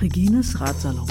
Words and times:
Regines 0.00 0.58
Ratsalon. 0.60 1.06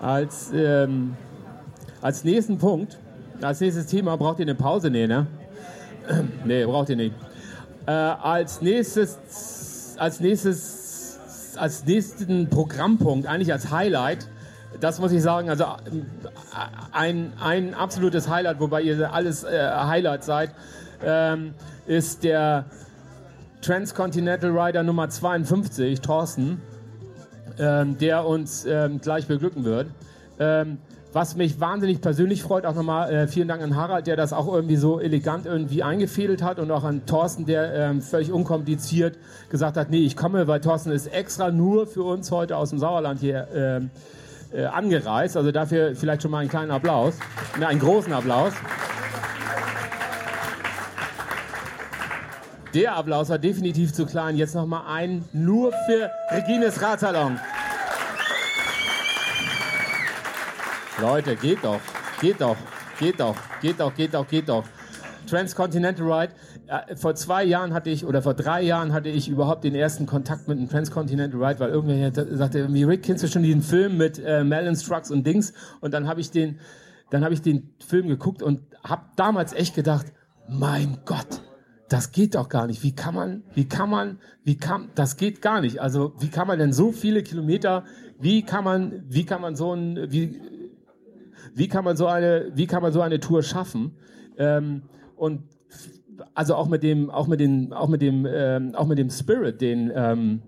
Als, 0.00 0.50
ähm, 0.54 1.16
als 2.02 2.24
nächsten 2.24 2.58
Punkt, 2.58 2.98
als 3.42 3.60
nächstes 3.60 3.86
Thema 3.86 4.16
braucht 4.16 4.38
ihr 4.38 4.44
eine 4.44 4.54
Pause? 4.54 4.90
Nee, 4.90 5.06
ne? 5.06 5.26
nee, 6.44 6.64
braucht 6.64 6.88
ihr 6.90 6.96
nicht. 6.96 7.14
Äh, 7.86 7.90
als 7.90 8.62
nächstes, 8.62 9.96
als 9.98 10.20
nächstes, 10.20 11.18
als 11.56 11.84
nächsten 11.84 12.48
Programmpunkt, 12.48 13.26
eigentlich 13.26 13.52
als 13.52 13.70
Highlight, 13.70 14.28
das 14.80 14.98
muss 14.98 15.12
ich 15.12 15.22
sagen, 15.22 15.50
also 15.50 15.64
äh, 15.64 15.68
ein, 16.92 17.32
ein 17.40 17.74
absolutes 17.74 18.28
Highlight, 18.28 18.60
wobei 18.60 18.82
ihr 18.82 19.12
alles 19.12 19.44
äh, 19.44 19.70
Highlight 19.70 20.24
seid, 20.24 20.50
ähm, 21.04 21.54
ist 21.86 22.24
der 22.24 22.64
Transcontinental 23.60 24.50
Rider 24.50 24.82
Nummer 24.82 25.08
52, 25.08 26.00
Thorsten, 26.00 26.60
ähm, 27.58 27.98
der 27.98 28.26
uns 28.26 28.66
ähm, 28.66 29.00
gleich 29.00 29.26
beglücken 29.26 29.64
wird. 29.64 29.88
Was 31.14 31.36
mich 31.36 31.60
wahnsinnig 31.60 32.00
persönlich 32.00 32.42
freut, 32.42 32.66
auch 32.66 32.74
nochmal 32.74 33.08
äh, 33.08 33.28
vielen 33.28 33.46
Dank 33.46 33.62
an 33.62 33.76
Harald, 33.76 34.08
der 34.08 34.16
das 34.16 34.32
auch 34.32 34.52
irgendwie 34.52 34.74
so 34.74 34.98
elegant 34.98 35.46
irgendwie 35.46 35.84
eingefädelt 35.84 36.42
hat 36.42 36.58
und 36.58 36.72
auch 36.72 36.82
an 36.82 37.06
Thorsten, 37.06 37.46
der 37.46 37.72
ähm, 37.72 38.02
völlig 38.02 38.32
unkompliziert 38.32 39.16
gesagt 39.48 39.76
hat, 39.76 39.90
nee, 39.90 40.04
ich 40.04 40.16
komme, 40.16 40.48
weil 40.48 40.60
Thorsten 40.60 40.90
ist 40.90 41.06
extra 41.06 41.52
nur 41.52 41.86
für 41.86 42.02
uns 42.02 42.32
heute 42.32 42.56
aus 42.56 42.70
dem 42.70 42.80
Sauerland 42.80 43.20
hier 43.20 43.46
ähm, 43.54 43.90
äh, 44.52 44.64
angereist. 44.64 45.36
Also 45.36 45.52
dafür 45.52 45.94
vielleicht 45.94 46.22
schon 46.22 46.32
mal 46.32 46.38
einen 46.38 46.50
kleinen 46.50 46.72
Applaus, 46.72 47.14
ne, 47.60 47.68
einen 47.68 47.78
großen 47.78 48.12
Applaus. 48.12 48.52
Der 52.74 52.96
Applaus 52.96 53.28
war 53.28 53.38
definitiv 53.38 53.92
zu 53.92 54.04
klein. 54.04 54.36
Jetzt 54.36 54.56
nochmal 54.56 54.82
ein 54.88 55.24
nur 55.32 55.70
für 55.86 56.10
Regines 56.32 56.82
Radsalon. 56.82 57.38
Leute, 61.00 61.34
geht 61.34 61.64
doch, 61.64 61.80
geht 62.20 62.40
doch, 62.40 62.56
geht 63.00 63.18
doch, 63.18 63.36
geht 63.60 63.80
doch, 63.80 63.94
geht 63.94 64.14
doch, 64.14 64.28
geht 64.28 64.48
doch. 64.48 64.64
Transcontinental 65.28 66.12
Ride. 66.12 66.34
Äh, 66.66 66.94
vor 66.94 67.16
zwei 67.16 67.42
Jahren 67.44 67.74
hatte 67.74 67.90
ich, 67.90 68.04
oder 68.04 68.22
vor 68.22 68.34
drei 68.34 68.62
Jahren 68.62 68.92
hatte 68.92 69.08
ich 69.08 69.28
überhaupt 69.28 69.64
den 69.64 69.74
ersten 69.74 70.06
Kontakt 70.06 70.46
mit 70.46 70.56
einem 70.56 70.68
Transcontinental 70.68 71.42
Ride, 71.42 71.60
weil 71.60 71.70
irgendwer 71.70 72.12
sagte, 72.36 72.60
irgendwie, 72.60 72.84
Rick, 72.84 73.02
kennst 73.02 73.24
du 73.24 73.28
schon 73.28 73.42
diesen 73.42 73.62
Film 73.62 73.96
mit 73.96 74.22
äh, 74.24 74.44
Melon 74.44 74.74
Trucks 74.74 75.10
und 75.10 75.26
Dings? 75.26 75.52
Und 75.80 75.92
dann 75.92 76.06
habe 76.06 76.20
ich 76.20 76.30
den, 76.30 76.60
dann 77.10 77.24
habe 77.24 77.34
ich 77.34 77.42
den 77.42 77.74
Film 77.84 78.06
geguckt 78.06 78.42
und 78.42 78.60
habe 78.84 79.02
damals 79.16 79.52
echt 79.52 79.74
gedacht, 79.74 80.06
mein 80.48 80.98
Gott, 81.04 81.42
das 81.88 82.12
geht 82.12 82.34
doch 82.34 82.48
gar 82.48 82.66
nicht. 82.66 82.82
Wie 82.82 82.94
kann 82.94 83.14
man, 83.14 83.42
wie 83.54 83.68
kann 83.68 83.90
man, 83.90 84.18
wie 84.44 84.56
kann, 84.56 84.90
das 84.94 85.16
geht 85.16 85.42
gar 85.42 85.60
nicht. 85.60 85.80
Also, 85.80 86.14
wie 86.20 86.28
kann 86.28 86.46
man 86.46 86.58
denn 86.58 86.72
so 86.72 86.92
viele 86.92 87.22
Kilometer, 87.22 87.84
wie 88.18 88.42
kann 88.42 88.64
man, 88.64 89.04
wie 89.08 89.24
kann 89.24 89.40
man 89.40 89.56
so 89.56 89.74
ein, 89.74 90.10
wie, 90.10 90.40
wie 91.54 91.68
kann 91.68 91.84
man 91.84 91.96
so 91.96 92.06
eine, 92.06 92.52
wie 92.54 92.66
kann 92.66 92.82
man 92.82 92.92
so 92.92 93.00
eine 93.00 93.20
Tour 93.20 93.42
schaffen? 93.42 93.92
Ähm, 94.38 94.82
und 95.16 95.42
also 96.34 96.54
auch 96.54 96.68
mit 96.68 96.82
dem, 96.82 97.10
auch 97.10 97.26
mit 97.26 97.40
dem, 97.40 97.72
auch 97.72 97.88
mit 97.88 98.02
dem, 98.02 98.26
ähm, 98.28 98.74
auch 98.74 98.86
mit 98.86 98.98
dem 98.98 99.10
Spirit, 99.10 99.60
den, 99.60 99.92
ähm, 99.94 100.42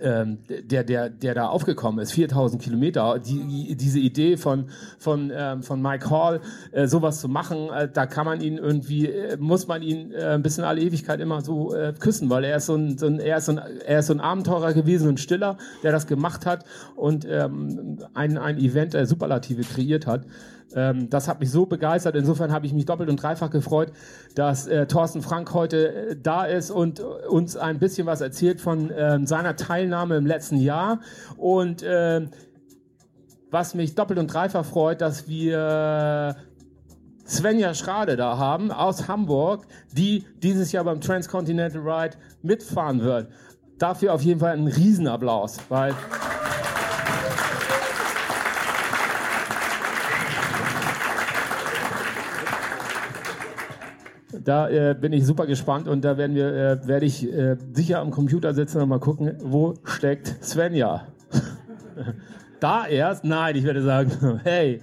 ähm, 0.00 0.38
der, 0.48 0.84
der, 0.84 1.10
der 1.10 1.34
da 1.34 1.48
aufgekommen 1.48 2.00
ist, 2.00 2.12
4000 2.12 2.62
Kilometer, 2.62 3.18
die, 3.18 3.76
diese 3.76 3.98
Idee 3.98 4.36
von, 4.36 4.66
von, 4.98 5.32
ähm, 5.34 5.62
von 5.62 5.80
Mike 5.80 6.10
Hall, 6.10 6.40
äh, 6.72 6.86
sowas 6.86 7.20
zu 7.20 7.28
machen, 7.28 7.68
äh, 7.70 7.88
da 7.92 8.06
kann 8.06 8.26
man 8.26 8.40
ihn 8.40 8.58
irgendwie, 8.58 9.06
äh, 9.06 9.36
muss 9.38 9.68
man 9.68 9.82
ihn 9.82 10.12
äh, 10.12 10.34
ein 10.34 10.42
bisschen 10.42 10.64
alle 10.64 10.80
Ewigkeit 10.80 11.20
immer 11.20 11.40
so 11.42 11.74
äh, 11.74 11.92
küssen, 11.98 12.30
weil 12.30 12.44
er 12.44 12.56
ist 12.56 12.66
so 12.66 12.74
ein, 12.74 12.98
so 12.98 13.06
ein, 13.06 13.18
er 13.20 13.38
ist 13.38 13.46
so 13.46 13.52
ein, 13.52 13.60
er 13.86 14.00
ist 14.00 14.06
so 14.06 14.14
ein 14.14 14.20
Abenteurer 14.20 14.72
gewesen, 14.72 15.08
ein 15.08 15.18
Stiller, 15.18 15.56
der 15.82 15.92
das 15.92 16.06
gemacht 16.06 16.46
hat 16.46 16.64
und 16.96 17.26
ähm, 17.28 17.98
ein, 18.14 18.38
ein 18.38 18.58
Event 18.58 18.94
äh, 18.94 19.06
Superlative 19.06 19.62
kreiert 19.62 20.06
hat. 20.06 20.26
Ähm, 20.74 21.10
das 21.10 21.28
hat 21.28 21.40
mich 21.40 21.50
so 21.50 21.66
begeistert. 21.66 22.14
Insofern 22.16 22.52
habe 22.52 22.66
ich 22.66 22.72
mich 22.72 22.86
doppelt 22.86 23.08
und 23.08 23.22
dreifach 23.22 23.50
gefreut, 23.50 23.92
dass 24.34 24.66
äh, 24.66 24.86
Thorsten 24.86 25.22
Frank 25.22 25.52
heute 25.52 26.10
äh, 26.10 26.16
da 26.20 26.44
ist 26.44 26.70
und 26.70 27.00
uns 27.00 27.56
ein 27.56 27.78
bisschen 27.78 28.06
was 28.06 28.20
erzählt 28.20 28.60
von 28.60 28.90
ähm, 28.96 29.26
seiner 29.26 29.56
Teilnahme 29.56 29.89
im 29.92 30.26
letzten 30.26 30.56
Jahr. 30.56 31.00
Und 31.36 31.82
äh, 31.82 32.26
was 33.50 33.74
mich 33.74 33.94
doppelt 33.94 34.18
und 34.18 34.32
dreifach 34.32 34.64
freut, 34.64 35.00
dass 35.00 35.28
wir 35.28 36.36
Svenja 37.26 37.74
Schrade 37.74 38.16
da 38.16 38.38
haben 38.38 38.72
aus 38.72 39.06
Hamburg, 39.06 39.66
die 39.92 40.24
dieses 40.42 40.72
Jahr 40.72 40.84
beim 40.84 41.00
Transcontinental 41.00 41.80
Ride 41.80 42.16
mitfahren 42.42 43.02
wird. 43.02 43.28
Dafür 43.78 44.14
auf 44.14 44.22
jeden 44.22 44.40
Fall 44.40 44.52
einen 44.52 44.66
Riesenapplaus, 44.66 45.58
weil 45.68 45.94
da 54.44 54.68
äh, 54.68 54.94
bin 54.94 55.12
ich 55.12 55.26
super 55.26 55.46
gespannt 55.46 55.88
und 55.88 56.04
da 56.04 56.16
werden 56.16 56.34
wir, 56.34 56.48
äh, 56.48 56.86
werde 56.86 57.06
ich 57.06 57.30
äh, 57.30 57.56
sicher 57.72 58.00
am 58.00 58.10
Computer 58.10 58.54
sitzen 58.54 58.80
und 58.80 58.88
mal 58.88 58.98
gucken, 58.98 59.36
wo 59.42 59.74
steckt 59.84 60.42
Svenja. 60.42 61.06
da 62.60 62.86
erst? 62.86 63.24
Nein, 63.24 63.56
ich 63.56 63.64
werde 63.64 63.82
sagen, 63.82 64.40
hey, 64.44 64.80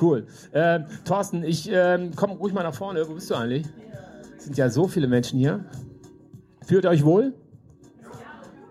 cool. 0.00 0.26
Äh, 0.52 0.80
Thorsten, 1.04 1.44
ich 1.44 1.70
äh, 1.70 2.10
komm 2.16 2.32
ruhig 2.32 2.54
mal 2.54 2.62
nach 2.62 2.74
vorne. 2.74 3.06
Wo 3.08 3.14
bist 3.14 3.30
du 3.30 3.34
eigentlich? 3.34 3.66
Es 4.36 4.44
sind 4.44 4.56
ja 4.56 4.68
so 4.68 4.88
viele 4.88 5.06
Menschen 5.06 5.38
hier. 5.38 5.64
Fühlt 6.66 6.86
euch 6.86 7.04
wohl? 7.04 7.34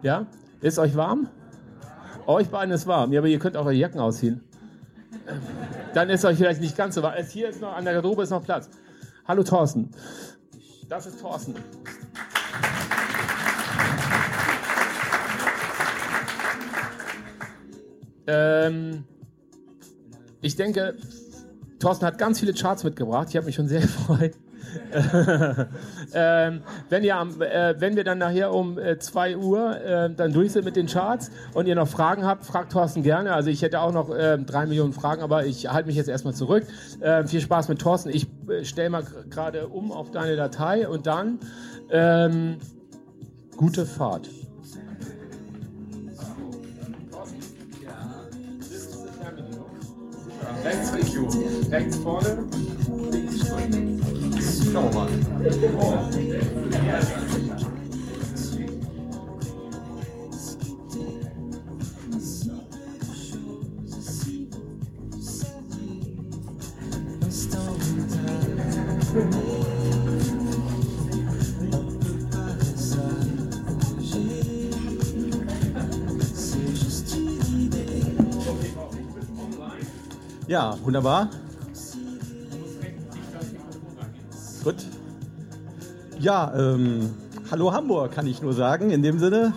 Ja? 0.01 0.25
Ist 0.61 0.79
euch 0.79 0.95
warm? 0.95 1.27
Euch 2.25 2.49
beiden 2.49 2.73
ist 2.73 2.87
warm. 2.87 3.11
Ja, 3.13 3.19
aber 3.19 3.27
ihr 3.27 3.39
könnt 3.39 3.57
auch 3.57 3.65
eure 3.65 3.73
Jacken 3.73 3.99
ausziehen. 3.99 4.41
Dann 5.93 6.09
ist 6.09 6.25
euch 6.25 6.37
vielleicht 6.37 6.61
nicht 6.61 6.75
ganz 6.75 6.95
so 6.95 7.03
warm. 7.03 7.13
Hier 7.29 7.49
ist 7.49 7.61
noch, 7.61 7.75
an 7.75 7.85
der 7.85 7.93
Garderobe 7.93 8.23
ist 8.23 8.29
noch 8.29 8.43
Platz. 8.43 8.69
Hallo 9.25 9.41
Thorsten. 9.41 9.89
Das 10.89 11.05
ist 11.05 11.21
Thorsten. 11.21 11.55
Ähm, 18.27 19.05
ich 20.41 20.57
denke, 20.57 20.97
Thorsten 21.79 22.05
hat 22.05 22.17
ganz 22.17 22.41
viele 22.41 22.53
Charts 22.53 22.83
mitgebracht. 22.83 23.29
Ich 23.29 23.37
habe 23.37 23.45
mich 23.45 23.55
schon 23.55 23.69
sehr 23.69 23.81
gefreut. 23.81 24.33
ähm, 26.13 26.61
wenn, 26.89 27.03
ihr 27.03 27.15
am, 27.15 27.41
äh, 27.41 27.75
wenn 27.79 27.95
wir 27.95 28.03
dann 28.03 28.17
nachher 28.17 28.53
um 28.53 28.77
2 28.99 29.31
äh, 29.31 29.35
Uhr 29.35 29.81
äh, 29.81 30.09
dann 30.13 30.33
durch 30.33 30.51
sind 30.51 30.65
mit 30.65 30.75
den 30.75 30.87
Charts 30.87 31.31
und 31.53 31.67
ihr 31.67 31.75
noch 31.75 31.87
Fragen 31.87 32.25
habt, 32.25 32.45
fragt 32.45 32.71
Thorsten 32.71 33.03
gerne. 33.03 33.33
Also 33.33 33.49
ich 33.49 33.61
hätte 33.61 33.79
auch 33.81 33.91
noch 33.91 34.09
ähm, 34.17 34.45
drei 34.45 34.65
Millionen 34.65 34.93
Fragen, 34.93 35.21
aber 35.21 35.45
ich 35.45 35.71
halte 35.71 35.87
mich 35.87 35.95
jetzt 35.95 36.09
erstmal 36.09 36.33
zurück. 36.33 36.65
Ähm, 37.01 37.27
viel 37.27 37.41
Spaß 37.41 37.69
mit 37.69 37.79
Thorsten. 37.79 38.09
Ich 38.09 38.27
äh, 38.49 38.63
stelle 38.65 38.89
mal 38.89 39.03
gerade 39.29 39.67
um 39.67 39.91
auf 39.91 40.11
deine 40.11 40.35
Datei 40.35 40.87
und 40.87 41.07
dann 41.07 41.39
ähm, 41.89 42.57
gute 43.57 43.85
Fahrt. 43.85 44.29
Rechts. 50.63 50.91
Rechts 51.71 51.97
vorne, 51.97 52.45
links 53.11 53.47
Schauen 53.47 54.02
wir 54.73 54.81
mal. 54.91 55.07
Ja, 80.47 80.77
wunderbar. 80.83 81.29
Ja, 86.23 86.53
ähm, 86.55 87.09
hallo 87.51 87.73
Hamburg, 87.73 88.13
kann 88.13 88.25
ich 88.27 88.41
nur 88.41 88.53
sagen, 88.53 88.91
in 88.91 89.03
dem 89.03 89.19
Sinne. 89.19 89.51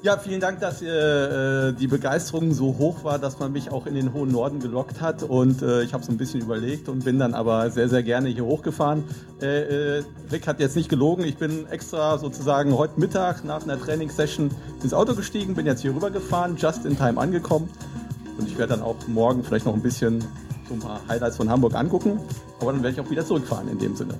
Ja, 0.00 0.16
vielen 0.16 0.40
Dank, 0.40 0.60
dass 0.60 0.80
äh, 0.80 1.74
die 1.74 1.88
Begeisterung 1.88 2.54
so 2.54 2.78
hoch 2.78 3.04
war, 3.04 3.18
dass 3.18 3.38
man 3.38 3.52
mich 3.52 3.70
auch 3.70 3.84
in 3.84 3.94
den 3.94 4.14
hohen 4.14 4.32
Norden 4.32 4.60
gelockt 4.60 5.02
hat. 5.02 5.24
Und 5.24 5.60
äh, 5.60 5.82
ich 5.82 5.92
habe 5.92 6.02
so 6.02 6.10
ein 6.10 6.16
bisschen 6.16 6.40
überlegt 6.40 6.88
und 6.88 7.04
bin 7.04 7.18
dann 7.18 7.34
aber 7.34 7.70
sehr, 7.70 7.90
sehr 7.90 8.02
gerne 8.02 8.30
hier 8.30 8.46
hochgefahren. 8.46 9.04
Äh, 9.42 9.98
äh, 9.98 10.04
Rick 10.32 10.46
hat 10.46 10.58
jetzt 10.58 10.74
nicht 10.74 10.88
gelogen. 10.88 11.22
Ich 11.22 11.36
bin 11.36 11.66
extra 11.66 12.16
sozusagen 12.16 12.78
heute 12.78 12.98
Mittag 12.98 13.44
nach 13.44 13.62
einer 13.62 13.78
Trainingssession 13.78 14.52
ins 14.82 14.94
Auto 14.94 15.14
gestiegen, 15.14 15.54
bin 15.54 15.66
jetzt 15.66 15.82
hier 15.82 15.94
rübergefahren, 15.94 16.56
just 16.56 16.86
in 16.86 16.96
time 16.96 17.20
angekommen. 17.20 17.68
Und 18.38 18.48
ich 18.48 18.56
werde 18.56 18.72
dann 18.72 18.82
auch 18.82 18.96
morgen 19.06 19.44
vielleicht 19.44 19.66
noch 19.66 19.74
ein 19.74 19.82
bisschen 19.82 20.24
so 20.68 20.74
ein 20.74 20.80
paar 20.80 21.00
Highlights 21.08 21.36
von 21.36 21.48
Hamburg 21.48 21.74
angucken. 21.74 22.18
Aber 22.60 22.72
dann 22.72 22.82
werde 22.82 23.00
ich 23.00 23.06
auch 23.06 23.10
wieder 23.10 23.24
zurückfahren 23.24 23.68
in 23.68 23.78
dem 23.78 23.96
Sinne. 23.96 24.14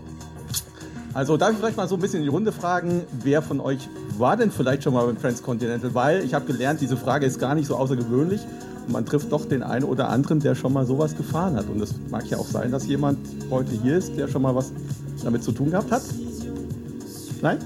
Also 1.15 1.37
darf 1.37 1.53
ich 1.53 1.59
vielleicht 1.59 1.77
mal 1.77 1.89
so 1.89 1.97
ein 1.97 2.01
bisschen 2.01 2.21
in 2.21 2.25
die 2.25 2.31
Runde 2.31 2.53
fragen, 2.53 3.03
wer 3.23 3.43
von 3.43 3.61
euch 3.61 3.89
war 4.17 4.37
denn 4.37 4.51
vielleicht 4.51 4.83
schon 4.83 4.95
mal 4.95 5.05
beim 5.05 5.21
Transcontinental? 5.21 5.95
Weil 5.95 6.25
ich 6.25 6.33
habe 6.33 6.47
gelernt, 6.47 6.81
diese 6.81 6.97
Frage 6.97 7.27
ist 7.27 7.39
gar 7.39 7.55
nicht 7.55 7.67
so 7.67 7.77
außergewöhnlich 7.77 8.41
und 8.87 8.93
man 8.93 9.05
trifft 9.05 9.31
doch 9.31 9.45
den 9.45 9.63
einen 9.63 9.85
oder 9.85 10.09
anderen, 10.09 10.41
der 10.41 10.55
schon 10.55 10.73
mal 10.73 10.87
sowas 10.87 11.15
gefahren 11.15 11.57
hat. 11.57 11.69
Und 11.69 11.81
es 11.83 11.95
mag 12.11 12.27
ja 12.29 12.39
auch 12.39 12.47
sein, 12.47 12.71
dass 12.73 12.87
jemand 12.87 13.19
heute 13.51 13.73
hier 13.73 13.99
ist, 13.99 14.17
der 14.17 14.29
schon 14.29 14.43
mal 14.43 14.55
was 14.55 14.73
damit 15.23 15.45
zu 15.45 15.53
tun 15.53 15.71
gehabt 15.71 15.91
hat. 15.91 16.03
Nein? 17.43 17.59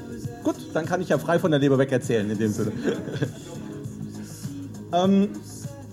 Gut, 0.43 0.57
dann 0.75 0.87
kann 0.87 1.01
ich 1.01 1.09
ja 1.09 1.19
frei 1.19 1.39
von 1.39 1.51
der 1.51 1.61
Leber 1.61 1.79
weg 1.79 1.93
erzählen 1.93 2.29
in 2.29 2.39
dem 2.39 2.53
Sinne. 2.53 2.73
ähm, 4.93 5.29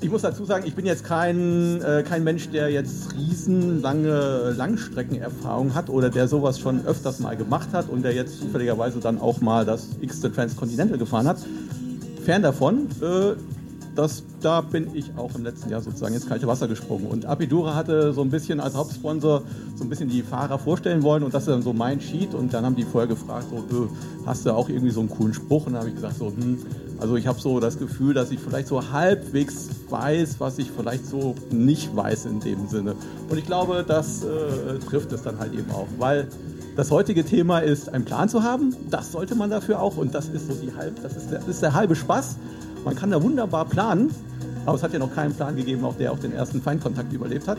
ich 0.03 0.11
muss 0.11 0.21
dazu 0.21 0.44
sagen, 0.44 0.65
ich 0.67 0.75
bin 0.75 0.85
jetzt 0.85 1.05
kein, 1.05 1.81
äh, 1.81 2.03
kein 2.03 2.25
Mensch, 2.25 2.50
der 2.50 2.69
jetzt 2.69 3.15
riesenlange 3.15 4.53
Langstreckenerfahrung 4.57 5.73
hat 5.73 5.89
oder 5.89 6.09
der 6.09 6.27
sowas 6.27 6.59
schon 6.59 6.85
öfters 6.85 7.19
mal 7.19 7.38
gemacht 7.38 7.69
hat 7.71 7.88
und 7.88 8.03
der 8.03 8.13
jetzt 8.13 8.38
zufälligerweise 8.39 9.00
dann 9.00 9.19
auch 9.19 9.39
mal 9.39 9.65
das 9.65 9.88
x-te 10.01 10.31
Transcontinental 10.31 10.97
gefahren 10.97 11.27
hat. 11.27 11.38
Fern 12.25 12.41
davon, 12.41 12.89
äh, 13.01 13.35
das, 13.95 14.23
da 14.41 14.61
bin 14.61 14.94
ich 14.94 15.11
auch 15.15 15.35
im 15.35 15.44
letzten 15.44 15.69
Jahr 15.69 15.79
sozusagen 15.79 16.15
ins 16.15 16.27
kalte 16.27 16.47
Wasser 16.47 16.67
gesprungen. 16.67 17.06
Und 17.06 17.25
Apidura 17.25 17.75
hatte 17.75 18.11
so 18.11 18.21
ein 18.23 18.29
bisschen 18.29 18.59
als 18.59 18.75
Hauptsponsor 18.75 19.44
so 19.75 19.83
ein 19.83 19.89
bisschen 19.89 20.09
die 20.09 20.23
Fahrer 20.23 20.59
vorstellen 20.59 21.03
wollen 21.03 21.23
und 21.23 21.33
das 21.33 21.44
ist 21.44 21.49
dann 21.49 21.61
so 21.61 21.73
mein 21.73 22.01
Sheet. 22.01 22.33
Und 22.33 22.53
dann 22.53 22.65
haben 22.65 22.75
die 22.75 22.83
vorher 22.83 23.07
gefragt, 23.07 23.45
so, 23.49 23.85
äh, 23.85 23.88
hast 24.25 24.45
du 24.45 24.51
auch 24.51 24.67
irgendwie 24.67 24.91
so 24.91 24.99
einen 24.99 25.09
coolen 25.09 25.33
Spruch? 25.33 25.67
Und 25.67 25.73
dann 25.73 25.81
habe 25.81 25.89
ich 25.89 25.95
gesagt, 25.95 26.17
so, 26.17 26.27
hm, 26.27 26.57
also 27.03 27.17
ich 27.17 27.27
habe 27.27 27.38
so 27.38 27.59
das 27.59 27.77
Gefühl, 27.77 28.13
dass 28.13 28.31
ich 28.31 28.39
vielleicht 28.39 28.69
so 28.69 28.94
halbwegs 28.94 29.67
weiß, 29.89 30.39
was 30.39 30.57
ich 30.57 30.71
vielleicht 30.71 31.05
so 31.05 31.35
nicht 31.51 31.94
weiß 31.94 32.23
in 32.27 32.39
dem 32.39 32.69
Sinne. 32.69 32.95
Und 33.27 33.38
ich 33.38 33.45
glaube, 33.45 33.83
das 33.85 34.23
äh, 34.23 34.79
trifft 34.88 35.11
es 35.11 35.21
dann 35.21 35.38
halt 35.38 35.53
eben 35.53 35.69
auch, 35.71 35.88
weil 35.97 36.29
das 36.77 36.91
heutige 36.91 37.25
Thema 37.25 37.59
ist, 37.59 37.89
einen 37.89 38.05
Plan 38.05 38.29
zu 38.29 38.41
haben. 38.41 38.73
Das 38.89 39.11
sollte 39.11 39.35
man 39.35 39.50
dafür 39.50 39.81
auch 39.81 39.97
und 39.97 40.15
das 40.15 40.29
ist 40.29 40.47
so 40.47 40.53
die 40.53 40.73
halb, 40.73 41.03
das 41.03 41.17
ist 41.17 41.29
der, 41.29 41.45
ist 41.45 41.61
der 41.61 41.73
halbe 41.73 41.94
Spaß. 41.94 42.38
Man 42.85 42.95
kann 42.95 43.11
da 43.11 43.21
wunderbar 43.21 43.65
planen, 43.65 44.09
aber 44.65 44.77
es 44.77 44.81
hat 44.81 44.94
ja 44.94 44.99
noch 44.99 45.13
keinen 45.13 45.33
Plan 45.33 45.57
gegeben, 45.57 45.83
auch 45.83 45.97
der 45.97 46.09
auch 46.09 46.19
den 46.19 46.31
ersten 46.31 46.61
Feindkontakt 46.61 47.11
überlebt 47.11 47.49
hat. 47.49 47.57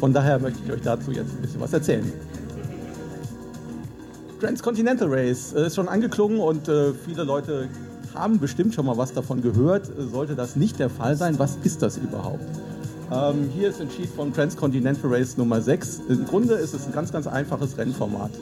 Von 0.00 0.14
daher 0.14 0.38
möchte 0.38 0.60
ich 0.64 0.72
euch 0.72 0.80
dazu 0.80 1.12
jetzt 1.12 1.34
ein 1.34 1.42
bisschen 1.42 1.60
was 1.60 1.74
erzählen. 1.74 2.10
Transcontinental 4.40 5.08
Race 5.10 5.52
äh, 5.52 5.66
ist 5.66 5.74
schon 5.74 5.86
angeklungen 5.86 6.38
und 6.38 6.66
äh, 6.68 6.94
viele 6.94 7.24
Leute 7.24 7.68
haben 8.16 8.38
bestimmt 8.38 8.74
schon 8.74 8.86
mal 8.86 8.96
was 8.96 9.12
davon 9.12 9.42
gehört. 9.42 9.90
Sollte 10.10 10.34
das 10.34 10.56
nicht 10.56 10.78
der 10.78 10.90
Fall 10.90 11.16
sein, 11.16 11.38
was 11.38 11.58
ist 11.62 11.82
das 11.82 11.96
überhaupt? 11.96 12.44
Ähm, 13.12 13.48
hier 13.54 13.68
ist 13.68 13.80
ein 13.80 13.90
Sheet 13.90 14.08
von 14.08 14.32
Transcontinental 14.32 15.12
Race 15.12 15.36
Nummer 15.36 15.60
6. 15.60 16.02
Im 16.08 16.24
Grunde 16.26 16.54
ist 16.54 16.74
es 16.74 16.86
ein 16.86 16.92
ganz, 16.92 17.12
ganz 17.12 17.26
einfaches 17.26 17.78
Rennformat. 17.78 18.32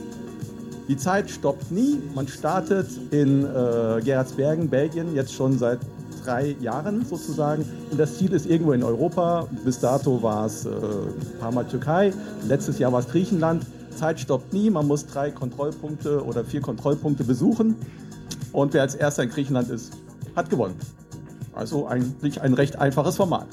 Die 0.89 0.97
Zeit 0.97 1.31
stoppt 1.31 1.71
nie. 1.71 2.01
Man 2.15 2.29
startet 2.29 2.87
in 3.11 3.45
äh, 3.45 4.01
Gerardsbergen, 4.03 4.69
Belgien, 4.69 5.15
jetzt 5.15 5.33
schon 5.33 5.59
seit 5.59 5.81
drei 6.25 6.57
Jahren 6.61 7.05
sozusagen. 7.05 7.65
Und 7.91 7.99
das 7.99 8.19
Ziel 8.19 8.33
ist 8.33 8.47
irgendwo 8.47 8.73
in 8.73 8.83
Europa. 8.83 9.47
Bis 9.65 9.81
dato 9.81 10.23
war 10.23 10.47
es 10.47 10.65
äh, 10.65 10.71
ein 10.71 11.39
paar 11.41 11.53
Mal 11.53 11.65
Türkei. 11.65 12.13
Letztes 12.47 12.79
Jahr 12.79 12.93
war 12.93 13.01
es 13.01 13.09
Griechenland. 13.09 13.67
Zeit 13.95 14.21
stoppt 14.21 14.53
nie. 14.53 14.71
Man 14.71 14.87
muss 14.87 15.07
drei 15.07 15.31
Kontrollpunkte 15.31 16.25
oder 16.25 16.45
vier 16.45 16.61
Kontrollpunkte 16.61 17.25
besuchen. 17.25 17.77
Und 18.55 18.73
wer 18.73 18.81
als 18.83 18.95
erster 18.95 19.25
in 19.25 19.31
Griechenland 19.31 19.69
ist, 19.69 19.95
hat 20.37 20.49
gewonnen. 20.49 20.77
Also 21.55 21.89
eigentlich 21.89 22.41
ein 22.41 22.55
recht 22.55 22.79
einfaches 22.79 23.17
Format. 23.17 23.49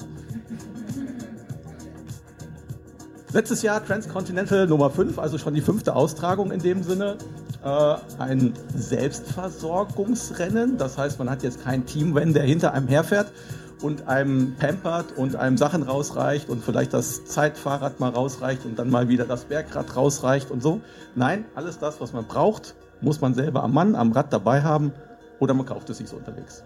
Letztes 3.32 3.62
Jahr 3.62 3.84
Transcontinental 3.84 4.68
Nummer 4.68 4.90
5, 4.90 5.18
also 5.18 5.38
schon 5.38 5.54
die 5.54 5.60
fünfte 5.60 5.96
Austragung 5.96 6.52
in 6.52 6.60
dem 6.60 6.84
Sinne. 6.84 7.16
Äh, 7.64 7.96
ein 8.18 8.52
Selbstversorgungsrennen, 8.76 10.78
das 10.78 10.98
heißt, 10.98 11.18
man 11.18 11.28
hat 11.28 11.42
jetzt 11.42 11.64
kein 11.64 11.84
Team, 11.84 12.14
wenn 12.14 12.32
der 12.32 12.44
hinter 12.44 12.72
einem 12.72 12.86
herfährt 12.86 13.32
und 13.80 14.06
einem 14.06 14.54
pampert 14.54 15.06
und 15.16 15.34
einem 15.34 15.58
Sachen 15.58 15.82
rausreicht 15.82 16.48
und 16.48 16.62
vielleicht 16.62 16.94
das 16.94 17.24
Zeitfahrrad 17.24 17.98
mal 17.98 18.10
rausreicht 18.10 18.64
und 18.66 18.78
dann 18.78 18.88
mal 18.88 19.08
wieder 19.08 19.24
das 19.24 19.46
Bergrad 19.46 19.96
rausreicht 19.96 20.52
und 20.52 20.62
so. 20.62 20.80
Nein, 21.16 21.44
alles 21.56 21.80
das, 21.80 22.00
was 22.00 22.12
man 22.12 22.26
braucht, 22.26 22.76
muss 23.02 23.20
man 23.20 23.34
selber 23.34 23.62
am 23.62 23.74
Mann, 23.74 23.94
am 23.94 24.12
Rad 24.12 24.32
dabei 24.32 24.62
haben 24.62 24.92
oder 25.38 25.54
man 25.54 25.66
kauft 25.66 25.90
es 25.90 25.98
sich 25.98 26.08
so 26.08 26.16
unterwegs. 26.16 26.62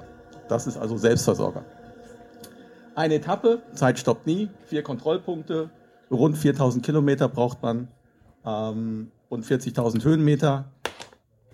Das 0.48 0.66
ist 0.66 0.76
also 0.76 0.96
Selbstversorger. 0.96 1.64
Eine 2.94 3.14
Etappe, 3.14 3.60
Zeit 3.74 3.98
stoppt 3.98 4.26
nie, 4.26 4.48
vier 4.66 4.82
Kontrollpunkte, 4.82 5.70
rund 6.10 6.38
4000 6.38 6.84
Kilometer 6.84 7.28
braucht 7.28 7.62
man 7.62 7.88
ähm, 8.44 9.10
und 9.28 9.44
40.000 9.44 10.04
Höhenmeter. 10.04 10.66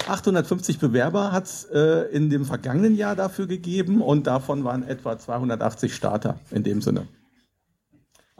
850 0.07 0.79
Bewerber 0.79 1.33
hat 1.33 1.45
es 1.45 1.65
äh, 1.65 2.09
in 2.13 2.29
dem 2.29 2.45
vergangenen 2.45 2.97
Jahr 2.97 3.17
dafür 3.17 3.47
gegeben 3.47 4.03
und 4.03 4.27
davon 4.27 4.65
waren 4.65 4.83
etwa 4.83 5.17
280 5.17 5.95
Starter 5.95 6.39
in 6.51 6.65
dem 6.65 6.81
Sinne. 6.81 7.07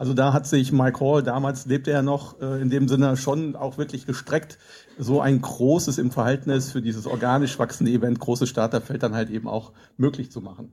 Also 0.03 0.15
da 0.15 0.33
hat 0.33 0.49
sich 0.49 0.73
Mike 0.73 0.99
Hall, 0.99 1.23
damals 1.23 1.67
lebte 1.67 1.93
er 1.93 2.03
noch 2.03 2.41
äh, 2.41 2.61
in 2.61 2.71
dem 2.71 2.89
Sinne 2.89 3.17
schon 3.17 3.55
auch 3.55 3.79
wirklich 3.79 4.05
gestreckt, 4.05 4.59
so 4.99 5.21
ein 5.21 5.41
großes 5.41 5.99
im 5.99 6.11
Verhältnis 6.11 6.73
für 6.73 6.83
dieses 6.83 7.07
organisch 7.07 7.57
wachsende 7.61 7.93
Event, 7.93 8.19
großes 8.19 8.49
Starterfeld 8.49 9.05
dann 9.05 9.15
halt 9.15 9.31
eben 9.31 9.47
auch 9.47 9.73
möglich 9.97 10.33
zu 10.33 10.41
machen. 10.41 10.73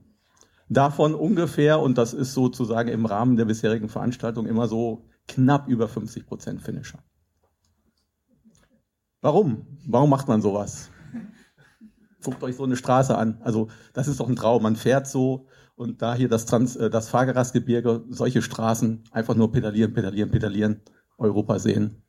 Davon 0.68 1.14
ungefähr, 1.14 1.78
und 1.78 1.96
das 1.96 2.12
ist 2.12 2.34
sozusagen 2.34 2.88
im 2.88 3.06
Rahmen 3.06 3.36
der 3.36 3.44
bisherigen 3.44 3.88
Veranstaltung 3.88 4.46
immer 4.46 4.66
so 4.66 5.06
knapp 5.28 5.68
über 5.68 5.86
50 5.86 6.26
Prozent 6.26 6.60
Finisher. 6.60 6.98
Warum? 9.20 9.78
Warum 9.86 10.10
macht 10.10 10.26
man 10.26 10.42
sowas? 10.42 10.90
Guckt 12.24 12.42
euch 12.42 12.56
so 12.56 12.64
eine 12.64 12.74
Straße 12.74 13.16
an. 13.16 13.40
Also 13.44 13.68
das 13.92 14.08
ist 14.08 14.18
doch 14.18 14.28
ein 14.28 14.34
Traum. 14.34 14.64
Man 14.64 14.74
fährt 14.74 15.06
so 15.06 15.46
und 15.80 16.02
da 16.02 16.14
hier 16.14 16.28
das, 16.28 16.44
Trans, 16.44 16.76
äh, 16.76 16.90
das 16.90 17.08
Fahrgerastgebirge, 17.08 18.04
solche 18.10 18.42
Straßen, 18.42 19.04
einfach 19.12 19.34
nur 19.34 19.50
pedalieren, 19.50 19.94
pedalieren, 19.94 20.30
pedalieren, 20.30 20.82
Europa 21.16 21.58
sehen. 21.58 22.02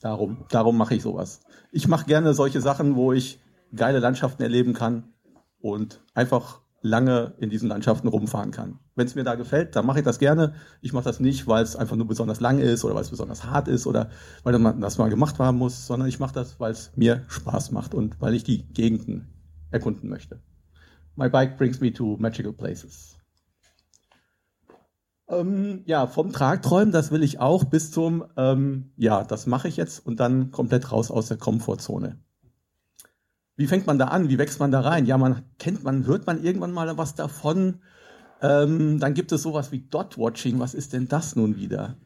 Darum, 0.00 0.44
darum 0.50 0.76
mache 0.76 0.94
ich 0.94 1.02
sowas. 1.02 1.40
Ich 1.72 1.88
mache 1.88 2.04
gerne 2.04 2.34
solche 2.34 2.60
Sachen, 2.60 2.94
wo 2.94 3.14
ich 3.14 3.40
geile 3.74 4.00
Landschaften 4.00 4.42
erleben 4.42 4.74
kann 4.74 5.14
und 5.60 6.04
einfach 6.12 6.60
lange 6.82 7.32
in 7.38 7.48
diesen 7.48 7.70
Landschaften 7.70 8.06
rumfahren 8.06 8.50
kann. 8.50 8.78
Wenn 8.94 9.06
es 9.06 9.14
mir 9.14 9.24
da 9.24 9.34
gefällt, 9.34 9.74
dann 9.74 9.86
mache 9.86 10.00
ich 10.00 10.04
das 10.04 10.18
gerne. 10.18 10.52
Ich 10.82 10.92
mache 10.92 11.04
das 11.04 11.20
nicht, 11.20 11.46
weil 11.46 11.62
es 11.62 11.74
einfach 11.74 11.96
nur 11.96 12.06
besonders 12.06 12.40
lang 12.40 12.58
ist 12.58 12.84
oder 12.84 12.94
weil 12.94 13.02
es 13.02 13.10
besonders 13.10 13.44
hart 13.44 13.68
ist 13.68 13.86
oder 13.86 14.10
weil 14.42 14.58
man 14.58 14.82
das 14.82 14.98
mal 14.98 15.08
gemacht 15.08 15.38
haben 15.38 15.56
muss, 15.56 15.86
sondern 15.86 16.06
ich 16.06 16.20
mache 16.20 16.34
das, 16.34 16.60
weil 16.60 16.72
es 16.72 16.92
mir 16.96 17.24
Spaß 17.28 17.72
macht 17.72 17.94
und 17.94 18.20
weil 18.20 18.34
ich 18.34 18.44
die 18.44 18.68
Gegenden 18.68 19.32
erkunden 19.70 20.10
möchte. 20.10 20.42
My 21.18 21.28
bike 21.28 21.58
brings 21.58 21.80
me 21.80 21.92
to 21.94 22.16
magical 22.20 22.52
places. 22.52 23.16
Ähm, 25.28 25.82
ja, 25.84 26.06
vom 26.06 26.32
Tragträumen, 26.32 26.92
das 26.92 27.10
will 27.10 27.24
ich 27.24 27.40
auch, 27.40 27.64
bis 27.64 27.90
zum, 27.90 28.24
ähm, 28.36 28.92
ja, 28.96 29.24
das 29.24 29.48
mache 29.48 29.66
ich 29.66 29.76
jetzt 29.76 30.06
und 30.06 30.20
dann 30.20 30.52
komplett 30.52 30.92
raus 30.92 31.10
aus 31.10 31.26
der 31.26 31.36
Komfortzone. 31.36 32.20
Wie 33.56 33.66
fängt 33.66 33.88
man 33.88 33.98
da 33.98 34.06
an? 34.06 34.28
Wie 34.28 34.38
wächst 34.38 34.60
man 34.60 34.70
da 34.70 34.78
rein? 34.80 35.06
Ja, 35.06 35.18
man 35.18 35.42
kennt, 35.58 35.82
man 35.82 36.06
hört 36.06 36.28
man 36.28 36.44
irgendwann 36.44 36.70
mal 36.70 36.96
was 36.96 37.16
davon. 37.16 37.82
Ähm, 38.40 39.00
dann 39.00 39.14
gibt 39.14 39.32
es 39.32 39.42
sowas 39.42 39.72
wie 39.72 39.80
Dot-Watching. 39.80 40.60
Was 40.60 40.72
ist 40.72 40.92
denn 40.92 41.08
das 41.08 41.34
nun 41.34 41.56
wieder? 41.56 41.96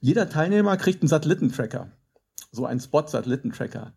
Jeder 0.00 0.30
Teilnehmer 0.30 0.78
kriegt 0.78 1.02
einen 1.02 1.10
Satellitentracker. 1.10 1.92
So 2.50 2.64
einen 2.64 2.80
Spot-Satellitentracker. 2.80 3.92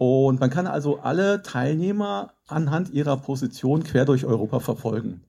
Und 0.00 0.40
man 0.40 0.48
kann 0.48 0.66
also 0.66 1.00
alle 1.00 1.42
Teilnehmer 1.42 2.32
anhand 2.46 2.88
ihrer 2.88 3.18
Position 3.18 3.84
quer 3.84 4.06
durch 4.06 4.24
Europa 4.24 4.58
verfolgen. 4.60 5.20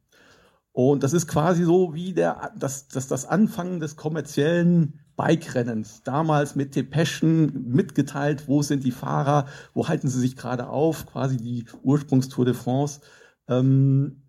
Und 0.72 1.04
das 1.04 1.12
ist 1.12 1.28
quasi 1.28 1.66
so 1.66 1.94
wie 1.94 2.14
der, 2.14 2.54
das, 2.58 2.88
das, 2.88 3.10
das 3.10 3.26
Anfangen 3.26 3.82
des 3.82 3.98
kommerziellen 3.98 5.02
Bike-Rennens. 5.18 6.04
Damals 6.04 6.56
mit 6.56 6.74
Depeschen 6.74 7.70
mitgeteilt, 7.70 8.48
wo 8.48 8.62
sind 8.62 8.86
die 8.86 8.92
Fahrer, 8.92 9.46
wo 9.74 9.90
halten 9.90 10.08
sie 10.08 10.22
sich 10.22 10.38
gerade 10.38 10.70
auf, 10.70 11.06
quasi 11.06 11.36
die 11.36 11.66
Ursprungstour 11.84 12.46
de 12.46 12.54
France. 12.54 13.02
Ähm, 13.50 14.22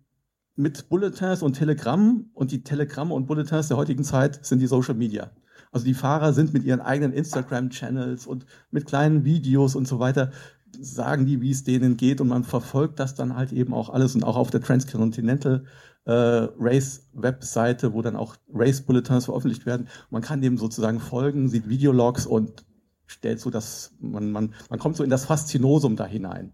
mit 0.57 0.89
Bulletins 0.89 1.41
und 1.41 1.53
Telegramm 1.53 2.31
und 2.33 2.51
die 2.51 2.65
Telegramme 2.65 3.13
und 3.13 3.27
Bulletins 3.27 3.69
der 3.69 3.77
heutigen 3.77 4.03
Zeit 4.03 4.45
sind 4.45 4.59
die 4.59 4.67
Social 4.67 4.95
Media. 4.95 5.31
Also 5.73 5.85
die 5.85 5.93
Fahrer 5.93 6.33
sind 6.33 6.53
mit 6.53 6.63
ihren 6.63 6.79
eigenen 6.79 7.13
Instagram-Channels 7.13 8.27
und 8.27 8.45
mit 8.71 8.85
kleinen 8.85 9.25
Videos 9.25 9.75
und 9.75 9.87
so 9.87 9.99
weiter 9.99 10.31
sagen 10.79 11.25
die, 11.25 11.41
wie 11.41 11.51
es 11.51 11.63
denen 11.63 11.97
geht 11.97 12.21
und 12.21 12.27
man 12.27 12.43
verfolgt 12.43 12.99
das 12.99 13.15
dann 13.15 13.35
halt 13.35 13.51
eben 13.51 13.73
auch 13.73 13.89
alles 13.89 14.15
und 14.15 14.23
auch 14.23 14.37
auf 14.37 14.49
der 14.49 14.61
Transcontinental 14.61 15.65
äh, 16.05 16.11
Race 16.11 17.07
Webseite, 17.13 17.93
wo 17.93 18.01
dann 18.01 18.15
auch 18.15 18.35
Race 18.53 18.81
Bulletins 18.81 19.25
veröffentlicht 19.25 19.65
werden. 19.65 19.87
Man 20.09 20.21
kann 20.21 20.41
dem 20.41 20.57
sozusagen 20.57 20.99
folgen, 20.99 21.49
sieht 21.49 21.69
Videologs 21.69 22.25
und 22.25 22.65
stellt 23.05 23.39
so 23.39 23.49
das, 23.49 23.95
man, 23.99 24.31
man, 24.31 24.53
man 24.69 24.79
kommt 24.79 24.95
so 24.95 25.03
in 25.03 25.09
das 25.09 25.25
Faszinosum 25.25 25.95
da 25.95 26.05
hinein. 26.05 26.53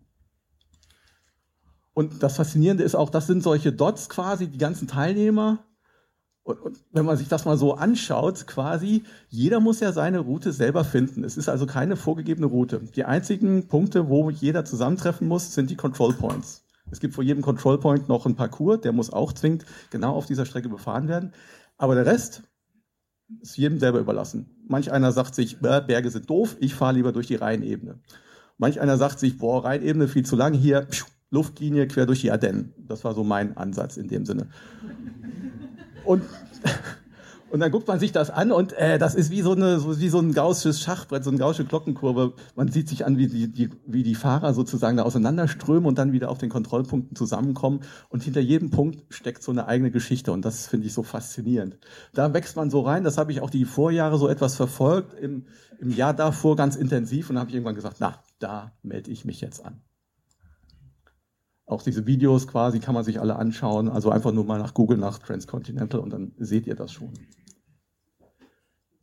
Und 1.94 2.24
das 2.24 2.38
Faszinierende 2.38 2.84
ist 2.84 2.96
auch, 2.96 3.10
das 3.10 3.28
sind 3.28 3.44
solche 3.44 3.74
Dots 3.74 4.08
quasi, 4.08 4.48
die 4.48 4.58
ganzen 4.58 4.88
Teilnehmer. 4.88 5.66
Und, 6.50 6.62
und, 6.62 6.80
wenn 6.92 7.06
man 7.06 7.16
sich 7.16 7.28
das 7.28 7.46
mal 7.46 7.58
so 7.58 7.76
anschaut, 7.76 8.48
quasi, 8.48 9.04
jeder 9.30 9.60
muss 9.60 9.80
ja 9.80 9.92
seine 9.92 10.20
Route 10.20 10.52
selber 10.52 10.84
finden. 10.84 11.24
Es 11.24 11.38
ist 11.38 11.48
also 11.48 11.68
keine 11.68 11.96
vorgegebene 11.96 12.48
Route. 12.48 12.82
Die 12.96 13.06
einzigen 13.06 13.68
Punkte, 13.68 14.10
wo 14.10 14.30
jeder 14.32 14.66
zusammentreffen 14.66 15.28
muss, 15.28 15.54
sind 15.54 15.70
die 15.70 15.76
Control 15.76 16.14
Points. 16.14 16.66
Es 16.92 17.00
gibt 17.00 17.14
vor 17.14 17.24
jedem 17.24 17.44
Control 17.44 17.80
Point 17.80 18.10
noch 18.10 18.26
einen 18.26 18.36
Parcours, 18.36 18.82
der 18.82 18.94
muss 18.94 19.14
auch 19.14 19.32
zwingend 19.34 19.64
genau 19.92 20.14
auf 20.16 20.26
dieser 20.26 20.48
Strecke 20.48 20.70
befahren 20.70 21.08
werden. 21.08 21.34
Aber 21.78 21.94
der 21.94 22.08
Rest 22.08 22.42
ist 23.42 23.58
jedem 23.58 23.78
selber 23.78 24.00
überlassen. 24.00 24.50
Manch 24.68 24.92
einer 24.92 25.12
sagt 25.12 25.36
sich, 25.36 25.60
Berge 25.60 26.10
sind 26.10 26.28
doof, 26.30 26.58
ich 26.60 26.74
fahre 26.74 26.94
lieber 26.94 27.12
durch 27.12 27.28
die 27.28 27.36
Rheinebene. 27.36 28.00
Manch 28.58 28.82
einer 28.82 28.98
sagt 28.98 29.20
sich, 29.20 29.38
boah, 29.38 29.64
Rheinebene 29.64 30.08
viel 30.08 30.26
zu 30.26 30.36
lang, 30.36 30.54
hier 30.54 30.88
Luftlinie 31.30 31.88
quer 31.88 32.08
durch 32.08 32.22
die 32.22 32.32
Ardennen. 32.32 32.74
Das 32.78 33.04
war 33.04 33.14
so 33.14 33.24
mein 33.24 33.56
Ansatz 33.56 33.98
in 33.98 34.08
dem 34.08 34.26
Sinne. 34.26 34.50
Und 36.06 36.24
und 37.50 37.62
dann 37.62 37.72
guckt 37.72 37.88
man 37.88 38.00
sich 38.00 38.12
das 38.12 38.30
an 38.30 38.52
und 38.52 38.74
äh, 38.74 39.00
das 39.00 39.16
ist 39.16 39.32
wie 39.32 39.42
so, 39.42 39.54
eine, 39.54 39.80
so, 39.80 40.00
wie 40.00 40.10
so 40.10 40.20
ein 40.20 40.34
gaussisches 40.34 40.82
Schachbrett, 40.82 41.24
so 41.24 41.30
eine 41.30 41.40
gaussische 41.40 41.66
Glockenkurve. 41.68 42.34
Man 42.56 42.70
sieht 42.70 42.90
sich 42.90 43.06
an, 43.06 43.18
wie 43.18 43.28
die, 43.28 43.52
die, 43.52 43.70
wie 43.86 44.04
die 44.04 44.16
Fahrer 44.16 44.54
sozusagen 44.54 44.98
da 44.98 45.04
auseinanderströmen 45.04 45.86
und 45.86 45.98
dann 45.98 46.12
wieder 46.12 46.30
auf 46.30 46.38
den 46.38 46.50
Kontrollpunkten 46.50 47.16
zusammenkommen. 47.16 47.82
Und 48.10 48.24
hinter 48.24 48.42
jedem 48.42 48.70
Punkt 48.70 49.04
steckt 49.10 49.42
so 49.44 49.52
eine 49.52 49.68
eigene 49.68 49.92
Geschichte 49.92 50.32
und 50.32 50.46
das 50.46 50.68
finde 50.68 50.88
ich 50.88 50.94
so 50.94 51.04
faszinierend. 51.04 51.80
Da 52.14 52.34
wächst 52.34 52.56
man 52.56 52.70
so 52.70 52.82
rein, 52.82 53.04
das 53.04 53.18
habe 53.18 53.32
ich 53.32 53.42
auch 53.42 53.50
die 53.50 53.66
Vorjahre 53.66 54.18
so 54.18 54.28
etwas 54.28 54.56
verfolgt, 54.56 55.14
im, 55.20 55.46
im 55.80 55.92
Jahr 55.92 56.14
davor 56.14 56.56
ganz 56.56 56.76
intensiv 56.76 57.30
und 57.30 57.40
habe 57.40 57.50
ich 57.50 57.56
irgendwann 57.56 57.76
gesagt, 57.76 57.98
na, 58.00 58.24
da 58.40 58.74
melde 58.84 59.12
ich 59.12 59.26
mich 59.26 59.42
jetzt 59.42 59.66
an. 59.66 59.82
Auch 61.70 61.84
diese 61.84 62.08
Videos 62.08 62.48
quasi 62.48 62.80
kann 62.80 62.96
man 62.96 63.04
sich 63.04 63.22
alle 63.22 63.36
anschauen. 63.36 63.90
Also 63.90 64.10
einfach 64.10 64.32
nur 64.32 64.44
mal 64.44 64.58
nach 64.58 64.74
Google 64.74 64.98
nach 64.98 65.20
Transcontinental 65.20 66.00
und 66.00 66.12
dann 66.12 66.32
seht 66.40 66.66
ihr 66.66 66.76
das 66.76 66.92
schon. 66.92 67.14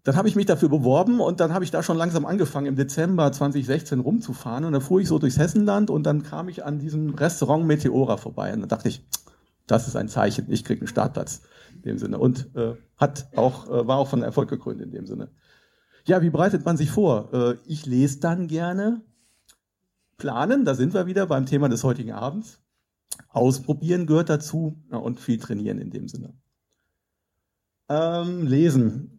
Dann 0.03 0.17
habe 0.17 0.29
ich 0.29 0.35
mich 0.35 0.47
dafür 0.47 0.69
beworben 0.69 1.21
und 1.21 1.39
dann 1.39 1.55
habe 1.55 1.65
ich 1.65 1.71
da 1.71 1.85
schon 1.85 1.97
langsam 1.97 2.27
angefangen, 2.27 2.67
im 2.67 2.77
Dezember 2.77 3.31
2016 3.31 4.01
rumzufahren. 4.01 4.65
Und 4.65 4.73
dann 4.73 4.83
fuhr 4.83 5.01
ich 5.01 5.07
so 5.07 5.19
durchs 5.21 5.39
Hessenland 5.39 5.91
und 5.91 6.05
dann 6.05 6.25
kam 6.25 6.49
ich 6.49 6.65
an 6.65 6.81
diesem 6.81 7.15
Restaurant 7.15 7.67
Meteora 7.67 8.17
vorbei. 8.17 8.53
Und 8.53 8.61
dann 8.61 8.69
dachte 8.69 8.89
ich, 8.89 9.07
das 9.69 9.87
ist 9.87 9.95
ein 9.95 10.09
Zeichen, 10.09 10.51
ich 10.51 10.65
kriege 10.65 10.81
einen 10.81 10.89
Startplatz 10.89 11.43
in 11.75 11.83
dem 11.83 11.99
Sinne. 11.99 12.19
Und 12.19 12.51
äh, 12.57 12.75
hat 12.97 13.29
auch, 13.37 13.69
äh, 13.69 13.87
war 13.87 13.99
auch 13.99 14.09
von 14.09 14.23
Erfolg 14.23 14.49
gekrönt 14.49 14.81
in 14.81 14.91
dem 14.91 15.07
Sinne. 15.07 15.31
Ja, 16.05 16.21
wie 16.23 16.31
bereitet 16.31 16.65
man 16.65 16.77
sich 16.77 16.91
vor? 16.91 17.33
Äh, 17.33 17.55
ich 17.65 17.87
lese 17.87 18.21
dann 18.21 18.49
gerne, 18.49 19.03
planen, 20.17 20.65
da 20.65 20.75
sind 20.75 20.95
wir 20.95 21.07
wieder 21.07 21.27
beim 21.27 21.47
Thema 21.47 21.69
des 21.69 21.85
heutigen 21.85 22.13
Abends. 22.13 22.61
Ausprobieren 23.29 24.07
gehört 24.07 24.29
dazu 24.29 24.83
und 24.91 25.21
viel 25.21 25.39
trainieren 25.39 25.79
in 25.79 25.91
dem 25.91 26.09
Sinne. 26.09 26.35
Ähm, 27.89 28.47
lesen 28.47 29.17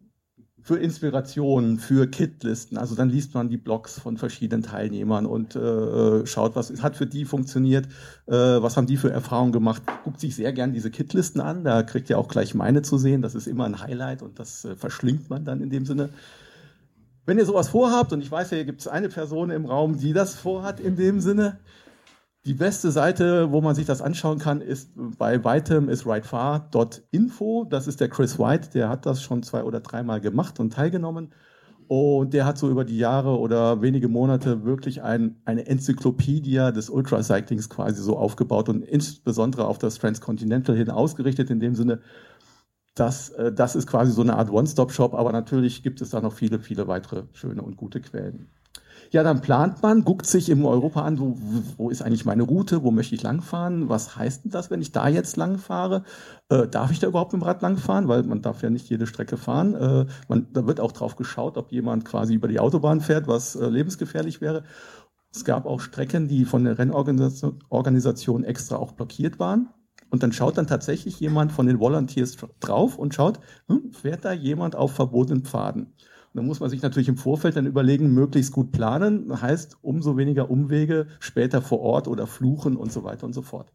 für 0.68 0.76
Inspiration, 0.76 1.78
für 1.78 2.06
Kitlisten. 2.08 2.76
Also 2.76 2.94
dann 2.94 3.08
liest 3.08 3.32
man 3.32 3.48
die 3.48 3.56
Blogs 3.56 3.98
von 3.98 4.18
verschiedenen 4.18 4.62
Teilnehmern 4.62 5.24
und 5.24 5.56
äh, 5.56 6.26
schaut, 6.26 6.56
was 6.56 6.82
hat 6.82 6.94
für 6.94 7.06
die 7.06 7.24
funktioniert, 7.24 7.86
äh, 8.26 8.32
was 8.34 8.76
haben 8.76 8.86
die 8.86 8.98
für 8.98 9.10
Erfahrungen 9.10 9.52
gemacht. 9.52 9.82
Guckt 10.04 10.20
sich 10.20 10.36
sehr 10.36 10.52
gern 10.52 10.74
diese 10.74 10.90
Kitlisten 10.90 11.40
an. 11.40 11.64
Da 11.64 11.82
kriegt 11.82 12.10
ihr 12.10 12.18
auch 12.18 12.28
gleich 12.28 12.54
meine 12.54 12.82
zu 12.82 12.98
sehen. 12.98 13.22
Das 13.22 13.34
ist 13.34 13.46
immer 13.46 13.64
ein 13.64 13.80
Highlight 13.80 14.20
und 14.20 14.38
das 14.38 14.66
äh, 14.66 14.76
verschlingt 14.76 15.30
man 15.30 15.46
dann 15.46 15.62
in 15.62 15.70
dem 15.70 15.86
Sinne. 15.86 16.10
Wenn 17.28 17.36
ihr 17.36 17.44
sowas 17.44 17.68
vorhabt, 17.68 18.14
und 18.14 18.22
ich 18.22 18.30
weiß, 18.30 18.48
hier 18.48 18.64
gibt 18.64 18.80
es 18.80 18.88
eine 18.88 19.10
Person 19.10 19.50
im 19.50 19.66
Raum, 19.66 19.98
die 19.98 20.14
das 20.14 20.34
vorhat 20.34 20.80
in 20.80 20.96
dem 20.96 21.20
Sinne, 21.20 21.58
die 22.46 22.54
beste 22.54 22.90
Seite, 22.90 23.52
wo 23.52 23.60
man 23.60 23.74
sich 23.74 23.84
das 23.84 24.00
anschauen 24.00 24.38
kann, 24.38 24.62
ist 24.62 24.92
bei 24.96 25.44
weitem 25.44 25.90
ist 25.90 26.06
rightfar.info. 26.06 27.66
Das 27.68 27.86
ist 27.86 28.00
der 28.00 28.08
Chris 28.08 28.38
White, 28.38 28.70
der 28.72 28.88
hat 28.88 29.04
das 29.04 29.22
schon 29.22 29.42
zwei 29.42 29.62
oder 29.64 29.80
dreimal 29.80 30.22
gemacht 30.22 30.58
und 30.58 30.72
teilgenommen. 30.72 31.34
Und 31.86 32.32
der 32.32 32.46
hat 32.46 32.56
so 32.56 32.70
über 32.70 32.86
die 32.86 32.96
Jahre 32.96 33.38
oder 33.38 33.82
wenige 33.82 34.08
Monate 34.08 34.64
wirklich 34.64 35.02
ein, 35.02 35.36
eine 35.44 35.66
Enzyklopädie 35.66 36.72
des 36.74 36.88
Ultracyclings 36.88 37.68
quasi 37.68 38.00
so 38.00 38.16
aufgebaut 38.16 38.70
und 38.70 38.82
insbesondere 38.82 39.66
auf 39.66 39.76
das 39.76 39.96
Transcontinental 39.98 40.76
hin 40.76 40.88
ausgerichtet, 40.88 41.50
in 41.50 41.60
dem 41.60 41.74
Sinne, 41.74 42.00
das, 42.98 43.30
äh, 43.30 43.52
das 43.52 43.76
ist 43.76 43.86
quasi 43.86 44.12
so 44.12 44.22
eine 44.22 44.36
Art 44.36 44.50
One-Stop-Shop, 44.50 45.14
aber 45.14 45.32
natürlich 45.32 45.82
gibt 45.82 46.00
es 46.00 46.10
da 46.10 46.20
noch 46.20 46.32
viele, 46.32 46.58
viele 46.58 46.88
weitere 46.88 47.24
schöne 47.32 47.62
und 47.62 47.76
gute 47.76 48.00
Quellen. 48.00 48.48
Ja, 49.10 49.22
dann 49.22 49.40
plant 49.40 49.82
man, 49.82 50.04
guckt 50.04 50.26
sich 50.26 50.50
im 50.50 50.66
Europa 50.66 51.02
an, 51.02 51.18
wo, 51.18 51.38
wo 51.78 51.88
ist 51.88 52.02
eigentlich 52.02 52.26
meine 52.26 52.42
Route, 52.42 52.82
wo 52.82 52.90
möchte 52.90 53.14
ich 53.14 53.22
langfahren, 53.22 53.88
was 53.88 54.16
heißt 54.16 54.44
denn 54.44 54.50
das, 54.50 54.70
wenn 54.70 54.82
ich 54.82 54.92
da 54.92 55.08
jetzt 55.08 55.38
langfahre? 55.38 56.04
Äh, 56.50 56.68
darf 56.68 56.90
ich 56.90 56.98
da 56.98 57.06
überhaupt 57.06 57.32
mit 57.32 57.40
dem 57.40 57.46
Rad 57.46 57.62
langfahren? 57.62 58.08
Weil 58.08 58.24
man 58.24 58.42
darf 58.42 58.62
ja 58.62 58.68
nicht 58.68 58.90
jede 58.90 59.06
Strecke 59.06 59.38
fahren. 59.38 59.74
Äh, 59.74 60.06
man, 60.28 60.48
da 60.52 60.66
wird 60.66 60.80
auch 60.80 60.92
drauf 60.92 61.16
geschaut, 61.16 61.56
ob 61.56 61.72
jemand 61.72 62.04
quasi 62.04 62.34
über 62.34 62.48
die 62.48 62.60
Autobahn 62.60 63.00
fährt, 63.00 63.28
was 63.28 63.56
äh, 63.56 63.66
lebensgefährlich 63.66 64.42
wäre. 64.42 64.64
Es 65.32 65.44
gab 65.44 65.64
auch 65.64 65.80
Strecken, 65.80 66.28
die 66.28 66.44
von 66.44 66.64
der 66.64 66.78
Rennorganisation 66.78 68.44
extra 68.44 68.76
auch 68.76 68.92
blockiert 68.92 69.38
waren. 69.38 69.70
Und 70.10 70.22
dann 70.22 70.32
schaut 70.32 70.56
dann 70.58 70.66
tatsächlich 70.66 71.20
jemand 71.20 71.52
von 71.52 71.66
den 71.66 71.80
Volunteers 71.80 72.36
drauf 72.60 72.98
und 72.98 73.14
schaut, 73.14 73.40
hm, 73.68 73.92
fährt 73.92 74.24
da 74.24 74.32
jemand 74.32 74.74
auf 74.76 74.92
verbotenen 74.92 75.44
Pfaden? 75.44 75.84
Und 75.84 76.34
dann 76.34 76.46
muss 76.46 76.60
man 76.60 76.70
sich 76.70 76.82
natürlich 76.82 77.08
im 77.08 77.16
Vorfeld 77.16 77.56
dann 77.56 77.66
überlegen, 77.66 78.12
möglichst 78.12 78.52
gut 78.52 78.72
planen. 78.72 79.40
Heißt, 79.40 79.78
umso 79.82 80.16
weniger 80.16 80.50
Umwege 80.50 81.06
später 81.20 81.62
vor 81.62 81.80
Ort 81.80 82.08
oder 82.08 82.26
fluchen 82.26 82.76
und 82.76 82.92
so 82.92 83.04
weiter 83.04 83.26
und 83.26 83.32
so 83.34 83.42
fort. 83.42 83.72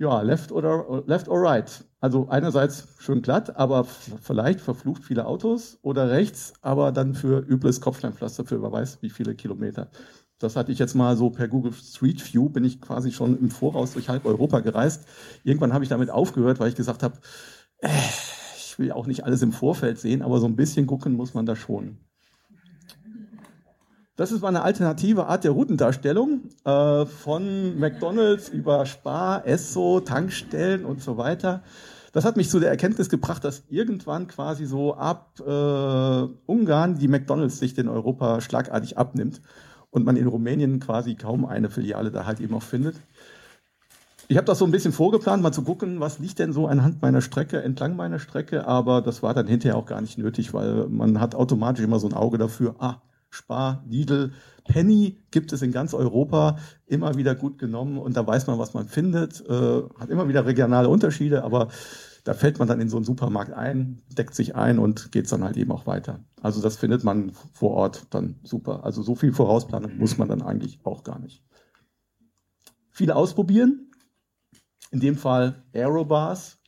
Ja, 0.00 0.22
left 0.22 0.52
oder 0.52 1.02
left 1.06 1.28
or 1.28 1.40
right. 1.42 1.84
Also 2.00 2.28
einerseits 2.28 2.86
schön 3.00 3.20
glatt, 3.20 3.56
aber 3.56 3.84
vielleicht 3.84 4.60
verflucht 4.60 5.02
viele 5.04 5.26
Autos 5.26 5.78
oder 5.82 6.10
rechts, 6.10 6.52
aber 6.62 6.92
dann 6.92 7.14
für 7.14 7.40
übles 7.40 7.80
Kopfsteinpflaster 7.80 8.44
für 8.44 8.62
wer 8.62 8.70
weiß 8.70 9.02
wie 9.02 9.10
viele 9.10 9.34
Kilometer. 9.34 9.90
Das 10.38 10.54
hatte 10.54 10.70
ich 10.70 10.78
jetzt 10.78 10.94
mal 10.94 11.16
so 11.16 11.30
per 11.30 11.48
Google 11.48 11.72
Street 11.72 12.22
View, 12.32 12.48
bin 12.48 12.64
ich 12.64 12.80
quasi 12.80 13.10
schon 13.10 13.38
im 13.38 13.50
Voraus 13.50 13.94
durch 13.94 14.08
halb 14.08 14.24
Europa 14.24 14.60
gereist. 14.60 15.04
Irgendwann 15.42 15.72
habe 15.72 15.82
ich 15.82 15.90
damit 15.90 16.10
aufgehört, 16.10 16.60
weil 16.60 16.68
ich 16.68 16.76
gesagt 16.76 17.02
habe, 17.02 17.18
äh, 17.78 17.88
ich 18.56 18.78
will 18.78 18.92
auch 18.92 19.06
nicht 19.06 19.24
alles 19.24 19.42
im 19.42 19.52
Vorfeld 19.52 19.98
sehen, 19.98 20.22
aber 20.22 20.38
so 20.38 20.46
ein 20.46 20.54
bisschen 20.54 20.86
gucken 20.86 21.14
muss 21.14 21.34
man 21.34 21.44
da 21.44 21.56
schon. 21.56 21.98
Das 24.14 24.32
ist 24.32 24.42
mal 24.42 24.48
eine 24.48 24.62
alternative 24.62 25.26
Art 25.26 25.44
der 25.44 25.52
Routendarstellung 25.52 26.50
äh, 26.64 27.06
von 27.06 27.78
McDonald's 27.78 28.48
über 28.48 28.86
Spar, 28.86 29.46
Esso, 29.46 30.00
Tankstellen 30.00 30.84
und 30.84 31.02
so 31.02 31.16
weiter. 31.16 31.62
Das 32.12 32.24
hat 32.24 32.36
mich 32.36 32.48
zu 32.48 32.58
der 32.58 32.70
Erkenntnis 32.70 33.08
gebracht, 33.08 33.44
dass 33.44 33.64
irgendwann 33.68 34.28
quasi 34.28 34.66
so 34.66 34.94
ab 34.94 35.40
äh, 35.40 36.50
Ungarn 36.50 36.98
die 36.98 37.08
McDonald's-Sicht 37.08 37.78
in 37.78 37.88
Europa 37.88 38.40
schlagartig 38.40 38.98
abnimmt 38.98 39.40
und 39.90 40.04
man 40.04 40.16
in 40.16 40.26
Rumänien 40.26 40.80
quasi 40.80 41.14
kaum 41.14 41.44
eine 41.44 41.70
Filiale 41.70 42.10
da 42.10 42.26
halt 42.26 42.40
eben 42.40 42.54
auch 42.54 42.62
findet. 42.62 42.96
Ich 44.30 44.36
habe 44.36 44.44
das 44.44 44.58
so 44.58 44.66
ein 44.66 44.70
bisschen 44.70 44.92
vorgeplant, 44.92 45.42
mal 45.42 45.52
zu 45.52 45.62
gucken, 45.62 46.00
was 46.00 46.18
liegt 46.18 46.38
denn 46.38 46.52
so 46.52 46.66
anhand 46.66 47.00
meiner 47.00 47.22
Strecke, 47.22 47.62
entlang 47.62 47.96
meiner 47.96 48.18
Strecke, 48.18 48.66
aber 48.66 49.00
das 49.00 49.22
war 49.22 49.32
dann 49.32 49.46
hinterher 49.46 49.76
auch 49.76 49.86
gar 49.86 50.02
nicht 50.02 50.18
nötig, 50.18 50.52
weil 50.52 50.86
man 50.88 51.18
hat 51.18 51.34
automatisch 51.34 51.82
immer 51.82 51.98
so 51.98 52.08
ein 52.08 52.14
Auge 52.14 52.36
dafür, 52.36 52.74
ah, 52.78 53.00
Spar, 53.30 53.82
Lidl, 53.88 54.32
Penny 54.64 55.16
gibt 55.30 55.52
es 55.52 55.62
in 55.62 55.72
ganz 55.72 55.94
Europa 55.94 56.58
immer 56.86 57.16
wieder 57.16 57.34
gut 57.34 57.58
genommen 57.58 57.98
und 57.98 58.16
da 58.16 58.26
weiß 58.26 58.46
man, 58.46 58.58
was 58.58 58.74
man 58.74 58.86
findet, 58.86 59.42
äh, 59.48 59.82
hat 59.98 60.10
immer 60.10 60.28
wieder 60.28 60.44
regionale 60.44 60.88
Unterschiede, 60.90 61.42
aber 61.42 61.68
da 62.28 62.34
fällt 62.34 62.58
man 62.58 62.68
dann 62.68 62.78
in 62.78 62.90
so 62.90 62.98
einen 62.98 63.06
Supermarkt 63.06 63.54
ein, 63.54 64.02
deckt 64.10 64.34
sich 64.34 64.54
ein 64.54 64.78
und 64.78 65.12
geht 65.12 65.32
dann 65.32 65.42
halt 65.42 65.56
eben 65.56 65.72
auch 65.72 65.86
weiter. 65.86 66.22
Also 66.42 66.60
das 66.60 66.76
findet 66.76 67.02
man 67.02 67.32
vor 67.54 67.70
Ort 67.70 68.06
dann 68.10 68.38
super. 68.42 68.84
Also 68.84 69.00
so 69.00 69.14
viel 69.14 69.32
Vorausplanung 69.32 69.96
muss 69.96 70.18
man 70.18 70.28
dann 70.28 70.42
eigentlich 70.42 70.78
auch 70.84 71.04
gar 71.04 71.18
nicht. 71.20 71.42
Viele 72.90 73.16
ausprobieren. 73.16 73.90
In 74.90 75.00
dem 75.00 75.16
Fall 75.16 75.64
Aerobars. 75.72 76.58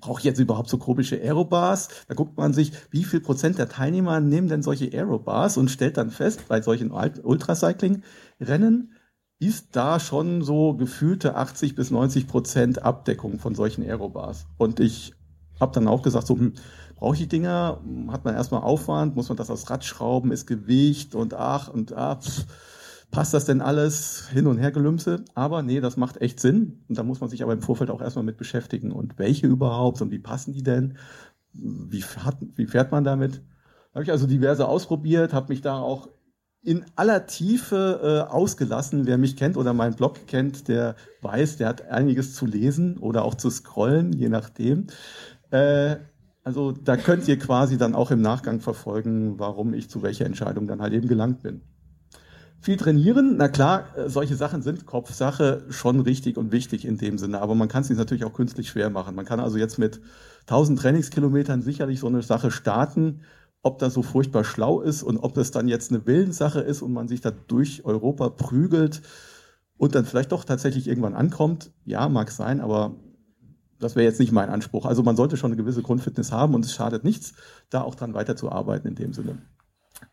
Brauche 0.00 0.18
ich 0.18 0.24
jetzt 0.24 0.40
überhaupt 0.40 0.70
so 0.70 0.76
komische 0.76 1.22
Aerobars? 1.22 1.88
Da 2.08 2.14
guckt 2.14 2.36
man 2.36 2.52
sich, 2.52 2.72
wie 2.90 3.04
viel 3.04 3.20
Prozent 3.20 3.58
der 3.58 3.68
Teilnehmer 3.68 4.18
nehmen 4.18 4.48
denn 4.48 4.64
solche 4.64 4.92
Aerobars 4.92 5.56
und 5.56 5.70
stellt 5.70 5.98
dann 5.98 6.10
fest, 6.10 6.48
bei 6.48 6.62
solchen 6.62 6.90
Ultracycling-Rennen, 6.90 8.90
ist 9.38 9.76
da 9.76 10.00
schon 10.00 10.42
so 10.42 10.74
gefühlte 10.74 11.36
80 11.36 11.74
bis 11.74 11.90
90 11.90 12.26
Prozent 12.26 12.82
Abdeckung 12.82 13.38
von 13.38 13.54
solchen 13.54 13.82
Aerobars. 13.82 14.46
Und 14.56 14.80
ich 14.80 15.12
habe 15.60 15.72
dann 15.74 15.88
auch 15.88 16.02
gesagt, 16.02 16.26
so, 16.26 16.36
hm, 16.36 16.54
brauche 16.96 17.14
ich 17.14 17.20
die 17.20 17.28
Dinger? 17.28 17.80
Hat 18.08 18.24
man 18.24 18.34
erstmal 18.34 18.62
Aufwand, 18.62 19.14
muss 19.14 19.28
man 19.28 19.36
das 19.36 19.50
aufs 19.50 19.68
Rad 19.68 19.84
schrauben, 19.84 20.32
ist 20.32 20.46
Gewicht 20.46 21.14
und 21.14 21.34
ach 21.34 21.68
und 21.68 21.92
ah, 21.92 22.16
pff, 22.16 22.46
passt 23.10 23.34
das 23.34 23.44
denn 23.44 23.60
alles 23.60 24.28
hin 24.30 24.46
und 24.46 24.58
her 24.58 24.72
gelümse? 24.72 25.24
Aber 25.34 25.62
nee, 25.62 25.80
das 25.80 25.96
macht 25.96 26.20
echt 26.20 26.40
Sinn. 26.40 26.84
Und 26.88 26.96
da 26.96 27.02
muss 27.02 27.20
man 27.20 27.28
sich 27.28 27.42
aber 27.42 27.52
im 27.52 27.62
Vorfeld 27.62 27.90
auch 27.90 28.00
erstmal 28.00 28.24
mit 28.24 28.38
beschäftigen. 28.38 28.90
Und 28.90 29.18
welche 29.18 29.46
überhaupt 29.46 30.00
und 30.00 30.10
wie 30.10 30.18
passen 30.18 30.52
die 30.52 30.62
denn? 30.62 30.96
Wie 31.52 32.02
fährt, 32.02 32.36
wie 32.54 32.66
fährt 32.66 32.90
man 32.90 33.04
damit? 33.04 33.42
Habe 33.94 34.04
ich 34.04 34.10
also 34.10 34.26
diverse 34.26 34.68
ausprobiert, 34.68 35.32
habe 35.32 35.52
mich 35.52 35.62
da 35.62 35.78
auch 35.78 36.08
in 36.66 36.84
aller 36.96 37.26
Tiefe 37.26 38.26
äh, 38.28 38.30
ausgelassen. 38.30 39.06
Wer 39.06 39.18
mich 39.18 39.36
kennt 39.36 39.56
oder 39.56 39.72
meinen 39.72 39.94
Blog 39.94 40.26
kennt, 40.26 40.66
der 40.66 40.96
weiß, 41.22 41.58
der 41.58 41.68
hat 41.68 41.88
einiges 41.88 42.34
zu 42.34 42.44
lesen 42.44 42.98
oder 42.98 43.24
auch 43.24 43.36
zu 43.36 43.50
scrollen, 43.50 44.12
je 44.12 44.28
nachdem. 44.28 44.88
Äh, 45.52 45.96
also 46.42 46.72
da 46.72 46.96
könnt 46.96 47.28
ihr 47.28 47.38
quasi 47.38 47.78
dann 47.78 47.94
auch 47.94 48.10
im 48.10 48.20
Nachgang 48.20 48.58
verfolgen, 48.58 49.38
warum 49.38 49.74
ich 49.74 49.88
zu 49.88 50.02
welcher 50.02 50.26
Entscheidung 50.26 50.66
dann 50.66 50.82
halt 50.82 50.92
eben 50.92 51.06
gelangt 51.06 51.44
bin. 51.44 51.60
Viel 52.60 52.76
trainieren, 52.76 53.36
na 53.36 53.46
klar, 53.46 53.96
äh, 53.96 54.08
solche 54.08 54.34
Sachen 54.34 54.60
sind 54.62 54.86
Kopfsache 54.86 55.66
schon 55.68 56.00
richtig 56.00 56.36
und 56.36 56.50
wichtig 56.50 56.84
in 56.84 56.98
dem 56.98 57.16
Sinne, 57.16 57.42
aber 57.42 57.54
man 57.54 57.68
kann 57.68 57.82
es 57.82 57.88
sich 57.88 57.96
natürlich 57.96 58.24
auch 58.24 58.32
künstlich 58.32 58.70
schwer 58.70 58.90
machen. 58.90 59.14
Man 59.14 59.24
kann 59.24 59.38
also 59.38 59.56
jetzt 59.56 59.78
mit 59.78 60.00
1000 60.48 60.80
Trainingskilometern 60.80 61.62
sicherlich 61.62 62.00
so 62.00 62.08
eine 62.08 62.22
Sache 62.22 62.50
starten, 62.50 63.20
ob 63.66 63.80
das 63.80 63.94
so 63.94 64.02
furchtbar 64.02 64.44
schlau 64.44 64.80
ist 64.80 65.02
und 65.02 65.18
ob 65.18 65.34
das 65.34 65.50
dann 65.50 65.66
jetzt 65.66 65.90
eine 65.90 66.06
Willenssache 66.06 66.60
ist 66.60 66.82
und 66.82 66.92
man 66.92 67.08
sich 67.08 67.20
da 67.20 67.32
durch 67.32 67.84
Europa 67.84 68.28
prügelt 68.28 69.02
und 69.76 69.96
dann 69.96 70.04
vielleicht 70.04 70.30
doch 70.30 70.44
tatsächlich 70.44 70.86
irgendwann 70.86 71.14
ankommt. 71.14 71.72
Ja, 71.84 72.08
mag 72.08 72.30
sein, 72.30 72.60
aber 72.60 72.94
das 73.80 73.96
wäre 73.96 74.06
jetzt 74.06 74.20
nicht 74.20 74.30
mein 74.30 74.50
Anspruch. 74.50 74.86
Also 74.86 75.02
man 75.02 75.16
sollte 75.16 75.36
schon 75.36 75.50
eine 75.50 75.60
gewisse 75.60 75.82
Grundfitness 75.82 76.30
haben 76.30 76.54
und 76.54 76.64
es 76.64 76.72
schadet 76.72 77.02
nichts, 77.02 77.34
da 77.68 77.82
auch 77.82 77.96
dran 77.96 78.14
weiterzuarbeiten 78.14 78.88
in 78.88 78.94
dem 78.94 79.12
Sinne. 79.12 79.42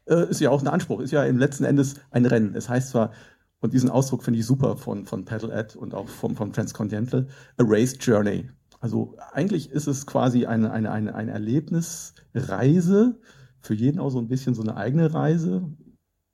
Äh, 0.05 0.29
ist 0.31 0.41
ja 0.41 0.49
auch 0.49 0.61
ein 0.61 0.67
Anspruch, 0.67 0.99
ist 0.99 1.11
ja 1.11 1.23
im 1.23 1.37
letzten 1.37 1.63
Endes 1.63 1.95
ein 2.09 2.25
Rennen. 2.25 2.55
Es 2.55 2.69
heißt 2.69 2.89
zwar, 2.89 3.11
und 3.59 3.71
diesen 3.71 3.91
Ausdruck 3.91 4.23
finde 4.23 4.39
ich 4.39 4.47
super 4.47 4.77
von, 4.77 5.05
von 5.05 5.25
Paddle 5.25 5.53
Ad 5.53 5.77
und 5.77 5.93
auch 5.93 6.09
vom, 6.09 6.35
vom 6.35 6.51
Transcontinental, 6.51 7.27
a 7.57 7.63
race 7.63 7.95
journey. 8.01 8.49
Also 8.79 9.15
eigentlich 9.31 9.69
ist 9.69 9.87
es 9.87 10.07
quasi 10.07 10.47
eine, 10.47 10.71
eine, 10.71 10.91
eine, 10.91 11.13
eine 11.15 11.31
Erlebnisreise, 11.31 13.19
für 13.63 13.73
jeden 13.73 13.99
auch 13.99 14.09
so 14.09 14.19
ein 14.19 14.27
bisschen 14.27 14.53
so 14.53 14.61
eine 14.61 14.75
eigene 14.75 15.13
Reise. 15.13 15.63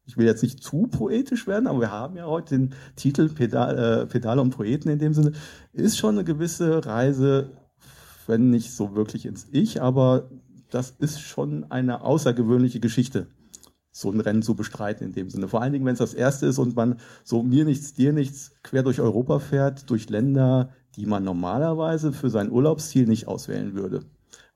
Ich 0.06 0.18
will 0.18 0.26
jetzt 0.26 0.42
nicht 0.42 0.64
zu 0.64 0.88
poetisch 0.88 1.46
werden, 1.46 1.68
aber 1.68 1.82
wir 1.82 1.92
haben 1.92 2.18
ja 2.18 2.26
heute 2.26 2.58
den 2.58 2.74
Titel 2.96 3.30
Pedal, 3.30 3.78
äh, 3.78 4.06
Pedale 4.08 4.42
und 4.42 4.50
Poeten 4.50 4.90
in 4.90 4.98
dem 4.98 5.14
Sinne. 5.14 5.34
Ist 5.72 6.00
schon 6.00 6.16
eine 6.16 6.24
gewisse 6.24 6.84
Reise, 6.86 7.52
wenn 8.26 8.50
nicht 8.50 8.74
so 8.74 8.96
wirklich 8.96 9.28
ins 9.28 9.48
Ich, 9.52 9.82
aber 9.82 10.32
das 10.72 10.90
ist 10.98 11.22
schon 11.22 11.70
eine 11.70 12.02
außergewöhnliche 12.02 12.80
Geschichte, 12.80 13.28
so 13.92 14.12
ein 14.12 14.20
Rennen 14.20 14.42
zu 14.42 14.56
bestreiten 14.56 15.06
in 15.06 15.14
dem 15.14 15.30
Sinne. 15.30 15.48
Vor 15.48 15.62
allen 15.62 15.74
Dingen, 15.74 15.86
wenn 15.86 15.94
es 15.94 16.00
das 16.00 16.16
erste 16.16 16.48
ist 16.48 16.58
und 16.58 16.76
man 16.76 17.00
so 17.24 17.44
mir 17.44 17.64
nichts, 17.64 17.94
dir 17.94 18.12
nichts 18.12 18.54
quer 18.64 18.82
durch 18.82 19.02
Europa 19.02 19.38
fährt, 19.38 19.88
durch 19.92 20.10
Länder, 20.10 20.72
die 20.96 21.06
man 21.06 21.24
normalerweise 21.24 22.12
für 22.12 22.32
sein 22.32 22.52
Urlaubsziel 22.52 23.06
nicht 23.06 23.28
auswählen 23.28 23.76
würde. 23.76 24.06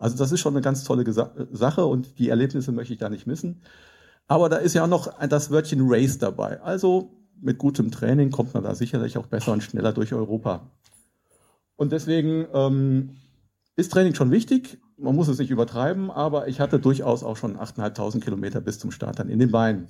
Also 0.03 0.17
das 0.17 0.33
ist 0.33 0.41
schon 0.41 0.53
eine 0.53 0.62
ganz 0.62 0.83
tolle 0.83 1.05
Sache 1.53 1.86
und 1.86 2.19
die 2.19 2.27
Erlebnisse 2.27 2.74
möchte 2.74 2.91
ich 2.91 3.00
da 3.00 3.07
nicht 3.07 3.25
missen. 3.25 3.62
Aber 4.27 4.50
da 4.50 4.57
ist 4.57 4.74
ja 4.74 4.83
auch 4.83 4.88
noch 4.89 5.17
das 5.29 5.50
Wörtchen 5.50 5.79
Race 5.81 6.17
dabei. 6.17 6.62
Also 6.62 7.13
mit 7.39 7.57
gutem 7.57 7.89
Training 7.89 8.29
kommt 8.29 8.53
man 8.53 8.63
da 8.63 8.75
sicherlich 8.75 9.17
auch 9.17 9.27
besser 9.27 9.53
und 9.53 9.63
schneller 9.63 9.93
durch 9.93 10.13
Europa. 10.13 10.69
Und 11.77 11.93
deswegen 11.93 12.45
ähm, 12.53 13.15
ist 13.77 13.93
Training 13.93 14.13
schon 14.13 14.29
wichtig. 14.29 14.77
Man 14.98 15.15
muss 15.15 15.29
es 15.29 15.39
nicht 15.39 15.51
übertreiben, 15.51 16.12
aber 16.12 16.50
ich 16.50 16.60
hatte 16.60 16.79
durchaus 16.79 17.24
auch 17.24 17.38
schon 17.38 17.57
8.500 17.57 18.19
Kilometer 18.19 18.60
bis 18.60 18.79
zum 18.79 18.91
Start 18.91 19.19
dann 19.19 19.29
in 19.29 19.39
den 19.39 19.51
Beinen. 19.51 19.88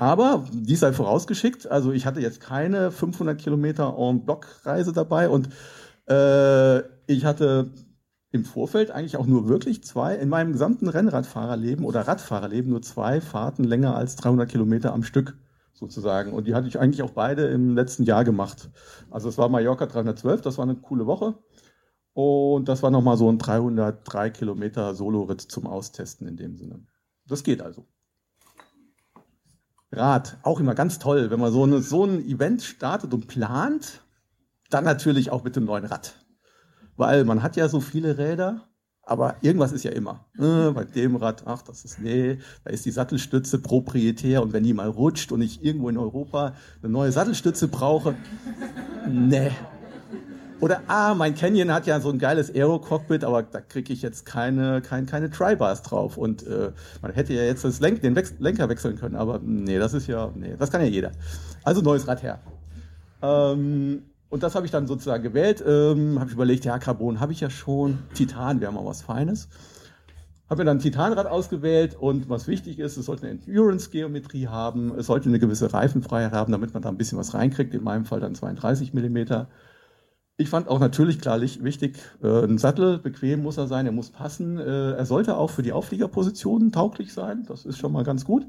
Aber 0.00 0.44
dies 0.52 0.80
sei 0.80 0.92
vorausgeschickt, 0.92 1.66
also 1.66 1.92
ich 1.92 2.04
hatte 2.04 2.20
jetzt 2.20 2.40
keine 2.40 2.90
500 2.90 3.40
Kilometer 3.40 3.96
En-Block-Reise 3.96 4.92
dabei 4.92 5.30
und 5.30 5.48
äh, 6.10 6.80
ich 7.06 7.24
hatte 7.24 7.70
im 8.32 8.46
Vorfeld 8.46 8.90
eigentlich 8.90 9.18
auch 9.18 9.26
nur 9.26 9.46
wirklich 9.46 9.84
zwei, 9.84 10.16
in 10.16 10.30
meinem 10.30 10.52
gesamten 10.52 10.88
Rennradfahrerleben 10.88 11.84
oder 11.84 12.08
Radfahrerleben 12.08 12.70
nur 12.70 12.80
zwei 12.80 13.20
Fahrten 13.20 13.62
länger 13.62 13.94
als 13.94 14.16
300 14.16 14.50
Kilometer 14.50 14.94
am 14.94 15.02
Stück 15.02 15.36
sozusagen. 15.74 16.32
Und 16.32 16.46
die 16.46 16.54
hatte 16.54 16.66
ich 16.66 16.80
eigentlich 16.80 17.02
auch 17.02 17.10
beide 17.10 17.46
im 17.48 17.74
letzten 17.74 18.04
Jahr 18.04 18.24
gemacht. 18.24 18.70
Also 19.10 19.28
es 19.28 19.36
war 19.36 19.50
Mallorca 19.50 19.84
312, 19.84 20.40
das 20.40 20.56
war 20.56 20.64
eine 20.64 20.76
coole 20.76 21.06
Woche. 21.06 21.34
Und 22.14 22.68
das 22.68 22.82
war 22.82 22.90
nochmal 22.90 23.18
so 23.18 23.30
ein 23.30 23.38
303 23.38 24.30
Kilometer 24.30 24.94
Soloritt 24.94 25.42
zum 25.42 25.66
Austesten 25.66 26.26
in 26.26 26.36
dem 26.36 26.56
Sinne. 26.56 26.86
Das 27.26 27.42
geht 27.42 27.60
also. 27.60 27.86
Rad, 29.90 30.38
auch 30.42 30.58
immer 30.58 30.74
ganz 30.74 30.98
toll, 30.98 31.30
wenn 31.30 31.40
man 31.40 31.52
so, 31.52 31.64
eine, 31.64 31.82
so 31.82 32.04
ein 32.04 32.26
Event 32.26 32.62
startet 32.62 33.12
und 33.12 33.26
plant, 33.26 34.00
dann 34.70 34.84
natürlich 34.84 35.30
auch 35.30 35.44
mit 35.44 35.54
dem 35.54 35.66
neuen 35.66 35.84
Rad 35.84 36.21
weil 36.96 37.24
man 37.24 37.42
hat 37.42 37.56
ja 37.56 37.68
so 37.68 37.80
viele 37.80 38.18
Räder, 38.18 38.68
aber 39.04 39.36
irgendwas 39.40 39.72
ist 39.72 39.84
ja 39.84 39.90
immer. 39.90 40.26
Äh, 40.38 40.70
bei 40.70 40.84
dem 40.84 41.16
Rad, 41.16 41.42
ach, 41.46 41.62
das 41.62 41.84
ist, 41.84 42.00
nee, 42.00 42.38
da 42.64 42.70
ist 42.70 42.84
die 42.84 42.90
Sattelstütze 42.90 43.58
proprietär 43.58 44.42
und 44.42 44.52
wenn 44.52 44.62
die 44.62 44.74
mal 44.74 44.88
rutscht 44.88 45.32
und 45.32 45.42
ich 45.42 45.64
irgendwo 45.64 45.88
in 45.88 45.98
Europa 45.98 46.54
eine 46.82 46.92
neue 46.92 47.10
Sattelstütze 47.10 47.68
brauche, 47.68 48.14
nee. 49.08 49.50
Oder, 50.60 50.80
ah, 50.86 51.12
mein 51.14 51.34
Canyon 51.34 51.72
hat 51.72 51.88
ja 51.88 51.98
so 51.98 52.10
ein 52.10 52.20
geiles 52.20 52.54
Aero-Cockpit, 52.54 53.24
aber 53.24 53.42
da 53.42 53.60
kriege 53.60 53.92
ich 53.92 54.00
jetzt 54.00 54.24
keine, 54.24 54.80
keine, 54.80 55.06
keine 55.06 55.28
Tri-Bars 55.28 55.82
drauf. 55.82 56.16
Und 56.16 56.46
äh, 56.46 56.70
man 57.00 57.12
hätte 57.12 57.34
ja 57.34 57.42
jetzt 57.42 57.64
das 57.64 57.80
Lenk, 57.80 58.00
den 58.00 58.14
Wechsel, 58.14 58.36
Lenker 58.38 58.68
wechseln 58.68 58.96
können, 58.96 59.16
aber 59.16 59.40
nee, 59.42 59.80
das 59.80 59.92
ist 59.92 60.06
ja, 60.06 60.30
nee, 60.36 60.54
das 60.56 60.70
kann 60.70 60.80
ja 60.80 60.86
jeder. 60.86 61.10
Also 61.64 61.80
neues 61.80 62.06
Rad 62.06 62.22
her. 62.22 62.38
Ähm, 63.22 64.04
und 64.32 64.42
das 64.42 64.54
habe 64.54 64.64
ich 64.64 64.72
dann 64.72 64.86
sozusagen 64.86 65.22
gewählt. 65.22 65.62
Ähm, 65.66 66.18
habe 66.18 66.30
ich 66.30 66.34
überlegt, 66.34 66.64
ja, 66.64 66.78
Carbon 66.78 67.20
habe 67.20 67.32
ich 67.32 67.40
ja 67.40 67.50
schon. 67.50 67.98
Titan 68.14 68.62
wäre 68.62 68.72
mal 68.72 68.86
was 68.86 69.02
Feines. 69.02 69.50
Habe 70.48 70.62
mir 70.62 70.64
dann 70.64 70.78
Titanrad 70.78 71.26
ausgewählt 71.26 71.94
und 72.00 72.30
was 72.30 72.48
wichtig 72.48 72.78
ist, 72.78 72.96
es 72.96 73.04
sollte 73.04 73.26
eine 73.26 73.38
Endurance-Geometrie 73.38 74.48
haben, 74.48 74.94
es 74.96 75.08
sollte 75.08 75.28
eine 75.28 75.38
gewisse 75.38 75.74
Reifenfreiheit 75.74 76.32
haben, 76.32 76.50
damit 76.50 76.72
man 76.72 76.82
da 76.82 76.88
ein 76.88 76.96
bisschen 76.96 77.18
was 77.18 77.34
reinkriegt, 77.34 77.74
in 77.74 77.84
meinem 77.84 78.06
Fall 78.06 78.20
dann 78.20 78.34
32 78.34 78.94
mm. 78.94 79.18
Ich 80.38 80.48
fand 80.48 80.66
auch 80.66 80.80
natürlich 80.80 81.20
klarlich 81.20 81.62
wichtig, 81.62 81.98
äh, 82.22 82.44
ein 82.44 82.56
Sattel, 82.56 83.00
bequem 83.00 83.42
muss 83.42 83.58
er 83.58 83.66
sein, 83.66 83.84
er 83.84 83.92
muss 83.92 84.08
passen. 84.08 84.58
Äh, 84.58 84.92
er 84.92 85.04
sollte 85.04 85.36
auch 85.36 85.50
für 85.50 85.62
die 85.62 85.74
Aufliegerpositionen 85.74 86.72
tauglich 86.72 87.12
sein, 87.12 87.44
das 87.46 87.66
ist 87.66 87.76
schon 87.76 87.92
mal 87.92 88.04
ganz 88.04 88.24
gut. 88.24 88.46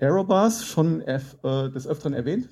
Aerobars, 0.00 0.64
schon 0.64 1.02
äh, 1.02 1.20
des 1.42 1.86
Öfteren 1.86 2.14
erwähnt, 2.14 2.48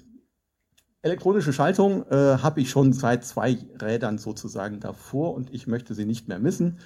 Elektronische 1.04 1.52
Schaltung 1.52 2.04
äh, 2.10 2.14
habe 2.14 2.60
ich 2.60 2.70
schon 2.70 2.92
seit 2.92 3.24
zwei 3.24 3.58
Rädern 3.80 4.18
sozusagen 4.18 4.78
davor 4.78 5.34
und 5.34 5.52
ich 5.52 5.66
möchte 5.66 5.94
sie 5.94 6.06
nicht 6.06 6.28
mehr 6.28 6.38
missen. 6.38 6.78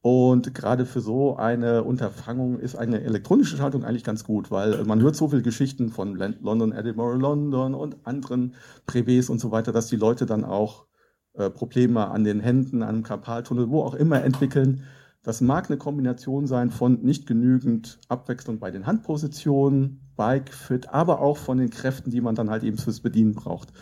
Und 0.00 0.54
gerade 0.54 0.86
für 0.86 1.02
so 1.02 1.36
eine 1.36 1.84
Unterfangung 1.84 2.58
ist 2.60 2.76
eine 2.76 3.02
elektronische 3.02 3.58
Schaltung 3.58 3.84
eigentlich 3.84 4.04
ganz 4.04 4.24
gut, 4.24 4.50
weil 4.50 4.84
man 4.84 5.02
hört 5.02 5.16
so 5.16 5.28
viele 5.28 5.42
Geschichten 5.42 5.90
von 5.90 6.14
London, 6.14 6.72
Edinburgh, 6.72 7.20
London 7.20 7.74
und 7.74 8.06
anderen 8.06 8.54
Privés 8.86 9.30
und 9.30 9.38
so 9.38 9.50
weiter, 9.50 9.70
dass 9.70 9.88
die 9.88 9.96
Leute 9.96 10.24
dann 10.24 10.46
auch 10.46 10.86
äh, 11.34 11.50
Probleme 11.50 12.08
an 12.08 12.24
den 12.24 12.40
Händen, 12.40 12.82
an 12.82 12.96
dem 12.96 13.04
Karpaltunnel, 13.04 13.68
wo 13.68 13.82
auch 13.82 13.94
immer 13.94 14.24
entwickeln. 14.24 14.84
Das 15.22 15.42
mag 15.42 15.68
eine 15.68 15.76
Kombination 15.76 16.46
sein 16.46 16.70
von 16.70 17.02
nicht 17.02 17.26
genügend 17.26 17.98
Abwechslung 18.08 18.60
bei 18.60 18.70
den 18.70 18.86
Handpositionen, 18.86 20.07
Bike 20.18 20.52
Fit, 20.52 20.90
aber 20.90 21.20
auch 21.20 21.38
von 21.38 21.58
den 21.58 21.70
Kräften, 21.70 22.10
die 22.10 22.20
man 22.20 22.34
dann 22.34 22.50
halt 22.50 22.64
eben 22.64 22.76
fürs 22.76 23.00
Bedienen 23.00 23.34
braucht. 23.34 23.72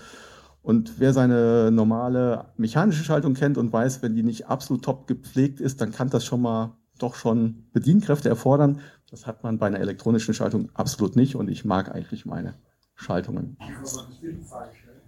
Und 0.63 1.01
wer 1.01 1.13
seine 1.13 1.71
normale 1.73 2.47
mechanische 2.57 3.03
Schaltung 3.03 3.35
kennt 3.35 3.57
und 3.57 3.73
weiß, 3.73 4.03
wenn 4.03 4.15
die 4.15 4.23
nicht 4.23 4.47
absolut 4.47 4.85
top 4.85 5.07
gepflegt 5.07 5.61
ist, 5.61 5.81
dann 5.81 5.93
kann 5.93 6.11
das 6.11 6.25
schon 6.25 6.43
mal 6.43 6.77
doch 6.99 7.15
schon 7.15 7.67
Bedienkräfte 7.73 8.29
erfordern. 8.29 8.81
Das 9.11 9.27
hat 9.27 9.43
man 9.43 9.59
bei 9.59 9.67
einer 9.67 9.81
elektronischen 9.81 10.35
Schaltung 10.35 10.69
absolut 10.75 11.17
nicht 11.17 11.37
und 11.37 11.49
ich 11.49 11.65
mag 11.65 11.95
eigentlich 11.95 12.27
meine 12.27 12.55
Schaltungen. 12.95 13.57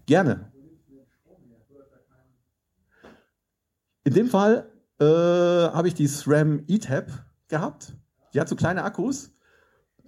Gerne. 0.06 0.50
In 4.04 4.14
dem 4.14 4.28
Fall 4.28 4.70
äh, 4.98 5.04
habe 5.04 5.88
ich 5.88 5.94
die 5.94 6.06
SRAM 6.06 6.62
E-Tab 6.68 7.10
gehabt. 7.48 7.92
Die 8.32 8.40
hat 8.40 8.48
so 8.48 8.56
kleine 8.56 8.84
Akkus 8.84 9.32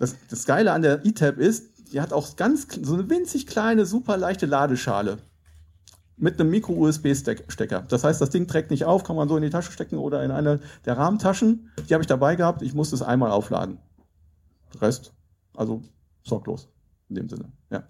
das, 0.00 0.16
das 0.30 0.46
Geile 0.46 0.72
an 0.72 0.80
der 0.82 1.04
E-Tab 1.04 1.36
ist, 1.36 1.92
die 1.92 2.00
hat 2.00 2.12
auch 2.12 2.34
ganz 2.36 2.66
so 2.82 2.94
eine 2.94 3.08
winzig 3.10 3.46
kleine, 3.46 3.84
super 3.84 4.16
leichte 4.16 4.46
Ladeschale 4.46 5.18
mit 6.16 6.40
einem 6.40 6.50
Micro-USB-Stecker. 6.50 7.82
Das 7.82 8.02
heißt, 8.02 8.20
das 8.20 8.30
Ding 8.30 8.46
trägt 8.46 8.70
nicht 8.70 8.86
auf, 8.86 9.04
kann 9.04 9.16
man 9.16 9.28
so 9.28 9.36
in 9.36 9.42
die 9.42 9.50
Tasche 9.50 9.72
stecken 9.72 9.96
oder 9.96 10.24
in 10.24 10.30
eine 10.30 10.60
der 10.86 10.96
Rahmentaschen. 10.96 11.70
Die 11.88 11.94
habe 11.94 12.02
ich 12.02 12.06
dabei 12.08 12.34
gehabt. 12.34 12.62
Ich 12.62 12.74
musste 12.74 12.94
es 12.94 13.02
einmal 13.02 13.30
aufladen. 13.30 13.78
Rest, 14.80 15.12
also 15.54 15.82
sorglos 16.22 16.68
in 17.10 17.16
dem 17.16 17.28
Sinne. 17.28 17.52
Ja. 17.70 17.84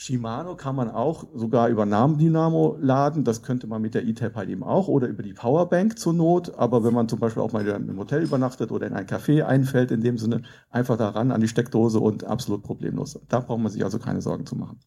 Shimano 0.00 0.54
kann 0.54 0.76
man 0.76 0.88
auch 0.88 1.26
sogar 1.34 1.68
über 1.68 1.84
Namendynamo 1.84 2.78
laden. 2.80 3.24
Das 3.24 3.42
könnte 3.42 3.66
man 3.66 3.82
mit 3.82 3.94
der 3.94 4.06
E-Tab 4.06 4.36
halt 4.36 4.48
eben 4.48 4.62
auch 4.62 4.86
oder 4.86 5.08
über 5.08 5.24
die 5.24 5.32
Powerbank 5.32 5.98
zur 5.98 6.12
Not. 6.12 6.54
Aber 6.56 6.84
wenn 6.84 6.94
man 6.94 7.08
zum 7.08 7.18
Beispiel 7.18 7.42
auch 7.42 7.52
mal 7.52 7.66
im 7.66 7.98
Hotel 7.98 8.22
übernachtet 8.22 8.70
oder 8.70 8.86
in 8.86 8.92
ein 8.92 9.06
Café 9.06 9.42
einfällt, 9.42 9.90
in 9.90 10.00
dem 10.00 10.16
Sinne, 10.16 10.42
einfach 10.70 10.96
daran 10.96 11.32
an 11.32 11.40
die 11.40 11.48
Steckdose 11.48 11.98
und 11.98 12.22
absolut 12.22 12.62
problemlos. 12.62 13.18
Da 13.28 13.40
braucht 13.40 13.60
man 13.60 13.72
sich 13.72 13.82
also 13.82 13.98
keine 13.98 14.22
Sorgen 14.22 14.46
zu 14.46 14.54
machen. 14.54 14.78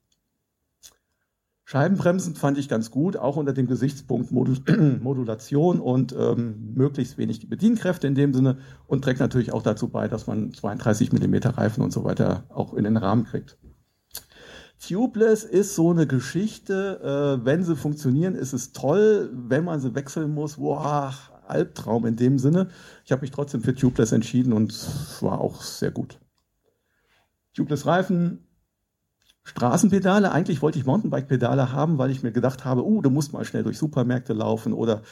Scheibenbremsen 1.66 2.36
fand 2.36 2.58
ich 2.58 2.70
ganz 2.70 2.90
gut, 2.90 3.18
auch 3.18 3.36
unter 3.36 3.52
dem 3.52 3.68
Gesichtspunkt 3.68 4.32
Modulation 5.02 5.82
und 5.82 6.16
ähm, 6.18 6.74
möglichst 6.74 7.18
wenig 7.18 7.50
Bedienkräfte 7.50 8.08
in 8.08 8.16
dem 8.16 8.34
Sinne 8.34 8.60
und 8.88 9.04
trägt 9.04 9.20
natürlich 9.20 9.52
auch 9.52 9.64
dazu 9.64 9.90
bei, 9.90 10.08
dass 10.08 10.26
man 10.28 10.54
32 10.54 11.12
Millimeter 11.12 11.58
Reifen 11.58 11.84
und 11.84 11.92
so 11.92 12.06
weiter 12.06 12.46
auch 12.48 12.74
in 12.74 12.86
den 12.86 12.96
Rahmen 12.96 13.26
kriegt. 13.26 13.58
Tubeless 14.86 15.44
ist 15.44 15.76
so 15.76 15.92
eine 15.92 16.08
Geschichte, 16.08 17.40
äh, 17.40 17.46
wenn 17.46 17.64
sie 17.64 17.76
funktionieren, 17.76 18.34
ist 18.34 18.54
es 18.54 18.74
toll, 18.74 19.30
wenn 19.32 19.64
man 19.64 19.80
sie 19.80 19.94
wechseln 19.94 20.34
muss, 20.34 20.56
boah, 20.56 21.14
Albtraum 21.48 22.06
in 22.08 22.16
dem 22.16 22.40
Sinne. 22.40 22.70
Ich 23.06 23.12
habe 23.12 23.22
mich 23.22 23.32
trotzdem 23.32 23.62
für 23.62 23.76
Tubeless 23.76 24.12
entschieden 24.12 24.54
und 24.54 24.74
war 25.22 25.40
auch 25.40 25.62
sehr 25.62 25.92
gut. 25.92 26.20
Tubeless 27.54 27.86
Reifen, 27.86 28.48
Straßenpedale. 29.44 30.32
Eigentlich 30.32 30.62
wollte 30.62 30.80
ich 30.80 30.86
Mountainbike-Pedale 30.86 31.72
haben, 31.72 31.98
weil 31.98 32.10
ich 32.10 32.24
mir 32.24 32.32
gedacht 32.32 32.66
habe, 32.66 32.84
uh, 32.84 33.02
du 33.02 33.10
musst 33.10 33.34
mal 33.34 33.46
schnell 33.46 33.64
durch 33.64 33.78
Supermärkte 33.78 34.34
laufen 34.34 34.74
oder 34.74 35.04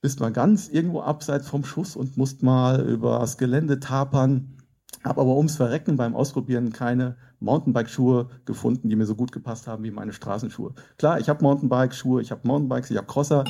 bist 0.00 0.20
mal 0.20 0.32
ganz 0.32 0.68
irgendwo 0.68 1.00
abseits 1.00 1.48
vom 1.48 1.64
Schuss 1.64 1.96
und 1.96 2.16
musst 2.16 2.42
mal 2.42 2.86
übers 2.86 3.36
Gelände 3.36 3.80
tapern. 3.80 4.57
Habe 5.04 5.20
aber 5.20 5.36
ums 5.36 5.56
Verrecken 5.56 5.96
beim 5.96 6.14
Ausprobieren 6.14 6.72
keine 6.72 7.16
Mountainbike-Schuhe 7.40 8.28
gefunden, 8.44 8.88
die 8.88 8.96
mir 8.96 9.06
so 9.06 9.14
gut 9.14 9.32
gepasst 9.32 9.66
haben 9.66 9.84
wie 9.84 9.90
meine 9.90 10.12
Straßenschuhe. 10.12 10.74
Klar, 10.96 11.20
ich 11.20 11.28
habe 11.28 11.42
Mountainbike-Schuhe, 11.42 12.20
ich 12.20 12.30
habe 12.30 12.46
Mountainbikes, 12.46 12.90
ich 12.90 12.96
habe 12.96 13.06
Crosser, 13.06 13.44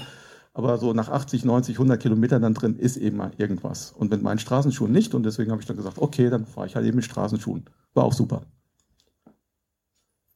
aber 0.53 0.79
so 0.79 0.92
nach 0.92 1.09
80, 1.09 1.44
90, 1.44 1.77
100 1.77 2.01
Kilometern 2.01 2.42
dann 2.42 2.55
drin 2.55 2.77
ist 2.77 2.96
eben 2.96 3.16
mal 3.16 3.33
irgendwas. 3.38 3.92
Und 3.92 4.11
mit 4.11 4.22
meinen 4.22 4.38
Straßenschuhen 4.38 4.92
nicht 4.92 5.14
und 5.14 5.22
deswegen 5.24 5.51
habe 5.51 5.61
ich 5.61 5.66
dann 5.66 5.77
gesagt, 5.77 5.98
okay, 5.98 6.29
dann 6.29 6.44
fahre 6.44 6.66
ich 6.66 6.77
halt 6.77 6.87
eben 6.87 6.96
mit 6.96 7.05
Straßenschuhen. 7.05 7.64
War 7.94 8.05
auch 8.05 8.12
super. 8.12 8.42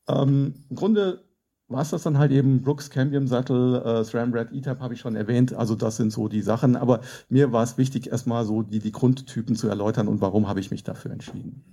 Ähm, 0.08 0.54
Im 0.70 0.76
Grunde 0.76 1.24
war 1.72 1.82
es 1.82 1.90
das 1.90 2.02
dann 2.02 2.18
halt 2.18 2.32
eben 2.32 2.62
Brooks 2.62 2.90
Cambium 2.90 3.26
Sattel, 3.26 3.76
äh, 3.76 4.04
SRAM 4.04 4.32
Red 4.32 4.52
ETAP 4.52 4.80
habe 4.80 4.94
ich 4.94 5.00
schon 5.00 5.16
erwähnt. 5.16 5.54
Also 5.54 5.74
das 5.74 5.96
sind 5.96 6.12
so 6.12 6.28
die 6.28 6.42
Sachen. 6.42 6.76
Aber 6.76 7.00
mir 7.28 7.52
war 7.52 7.62
es 7.62 7.78
wichtig, 7.78 8.11
erstmal 8.11 8.44
so 8.44 8.62
die, 8.62 8.78
die 8.78 8.92
Grundtypen 8.92 9.56
zu 9.56 9.68
erläutern 9.68 10.08
und 10.08 10.20
warum 10.20 10.48
habe 10.48 10.61
ich 10.61 10.70
mich 10.70 10.85
dafür 10.85 11.11
entschieden. 11.11 11.64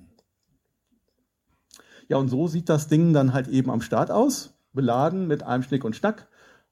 Ja, 2.07 2.17
und 2.17 2.29
so 2.29 2.47
sieht 2.47 2.69
das 2.69 2.87
Ding 2.87 3.13
dann 3.13 3.33
halt 3.33 3.47
eben 3.47 3.69
am 3.69 3.81
Start 3.81 4.09
aus. 4.09 4.53
Beladen 4.73 5.27
mit 5.27 5.43
einem 5.43 5.63
Schnick 5.63 5.83
und 5.83 5.95
Schnack. 5.95 6.27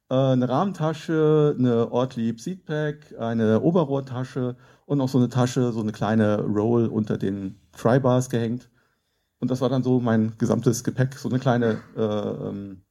Äh, 0.09 0.15
eine 0.15 0.49
Rahmentasche, 0.49 1.55
eine 1.57 1.91
Ortlieb 1.91 2.39
Seatpack, 2.39 3.15
eine 3.19 3.61
Oberrohrtasche 3.61 4.55
und 4.85 4.97
noch 4.97 5.09
so 5.09 5.17
eine 5.17 5.29
Tasche, 5.29 5.71
so 5.71 5.81
eine 5.81 5.91
kleine 5.91 6.41
Roll 6.41 6.87
unter 6.87 7.17
den 7.17 7.59
Tribars 7.73 8.29
gehängt. 8.29 8.69
Und 9.39 9.51
das 9.51 9.61
war 9.61 9.69
dann 9.69 9.83
so 9.83 9.99
mein 9.99 10.33
gesamtes 10.37 10.83
Gepäck, 10.83 11.13
so 11.15 11.29
eine 11.29 11.39
kleine 11.39 11.79
äh, 11.95 12.01
ähm, 12.01 12.81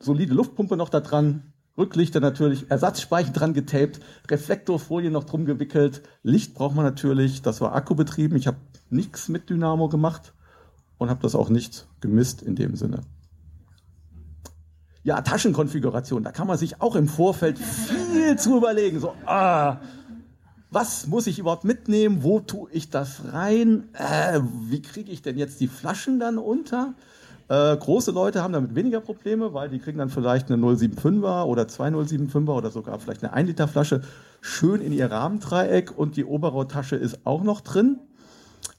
solide 0.00 0.34
Luftpumpe 0.34 0.76
noch 0.76 0.88
da 0.88 1.00
dran, 1.00 1.52
Rücklichter 1.78 2.20
natürlich, 2.20 2.70
Ersatzspeichen 2.70 3.32
dran 3.32 3.54
getaped, 3.54 4.00
Reflektorfolie 4.28 5.10
noch 5.10 5.24
drum 5.24 5.44
gewickelt, 5.44 6.02
Licht 6.22 6.54
braucht 6.54 6.74
man 6.74 6.84
natürlich, 6.84 7.42
das 7.42 7.60
war 7.60 7.74
akkubetrieben, 7.74 8.36
ich 8.36 8.46
habe 8.46 8.58
nichts 8.90 9.28
mit 9.28 9.48
Dynamo 9.48 9.88
gemacht 9.88 10.34
und 10.98 11.08
habe 11.10 11.22
das 11.22 11.34
auch 11.34 11.48
nicht 11.48 11.86
gemisst 12.00 12.42
in 12.42 12.56
dem 12.56 12.76
Sinne. 12.76 13.02
Ja, 15.02 15.22
Taschenkonfiguration, 15.22 16.24
da 16.24 16.32
kann 16.32 16.46
man 16.46 16.58
sich 16.58 16.82
auch 16.82 16.94
im 16.94 17.08
Vorfeld 17.08 17.58
viel 17.58 18.36
zu 18.36 18.58
überlegen. 18.58 19.00
So, 19.00 19.14
ah, 19.24 19.80
was 20.70 21.06
muss 21.06 21.26
ich 21.26 21.38
überhaupt 21.38 21.64
mitnehmen? 21.64 22.22
Wo 22.22 22.40
tue 22.40 22.70
ich 22.70 22.90
das 22.90 23.32
rein? 23.32 23.88
Äh, 23.94 24.40
wie 24.68 24.82
kriege 24.82 25.10
ich 25.10 25.22
denn 25.22 25.38
jetzt 25.38 25.60
die 25.60 25.68
Flaschen 25.68 26.20
dann 26.20 26.36
unter? 26.36 26.94
Äh, 27.50 27.76
große 27.76 28.12
Leute 28.12 28.44
haben 28.44 28.52
damit 28.52 28.76
weniger 28.76 29.00
Probleme, 29.00 29.52
weil 29.52 29.68
die 29.68 29.80
kriegen 29.80 29.98
dann 29.98 30.08
vielleicht 30.08 30.52
eine 30.52 30.64
075er 30.64 31.42
oder 31.46 31.66
zwei 31.66 31.88
075er 31.88 32.48
oder 32.48 32.70
sogar 32.70 33.00
vielleicht 33.00 33.24
eine 33.24 33.32
1 33.32 33.48
Liter 33.48 33.66
Flasche 33.66 34.02
schön 34.40 34.80
in 34.80 34.92
ihr 34.92 35.10
Rahmendreieck 35.10 35.98
und 35.98 36.16
die 36.16 36.24
Oberrohrtasche 36.24 36.94
ist 36.94 37.26
auch 37.26 37.42
noch 37.42 37.60
drin. 37.60 37.98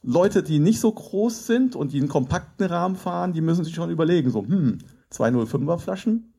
Leute, 0.03 0.41
die 0.41 0.59
nicht 0.59 0.79
so 0.79 0.89
groß 0.89 1.47
sind 1.47 1.75
und 1.75 1.91
die 1.91 1.99
einen 1.99 2.07
kompakten 2.07 2.65
Rahmen 2.65 2.95
fahren, 2.95 3.33
die 3.33 3.41
müssen 3.41 3.65
sich 3.65 3.75
schon 3.75 3.89
überlegen, 3.89 4.31
so, 4.31 4.41
hm, 4.41 4.77
zwei 5.09 5.31
05er 5.31 5.77
Flaschen, 5.77 6.33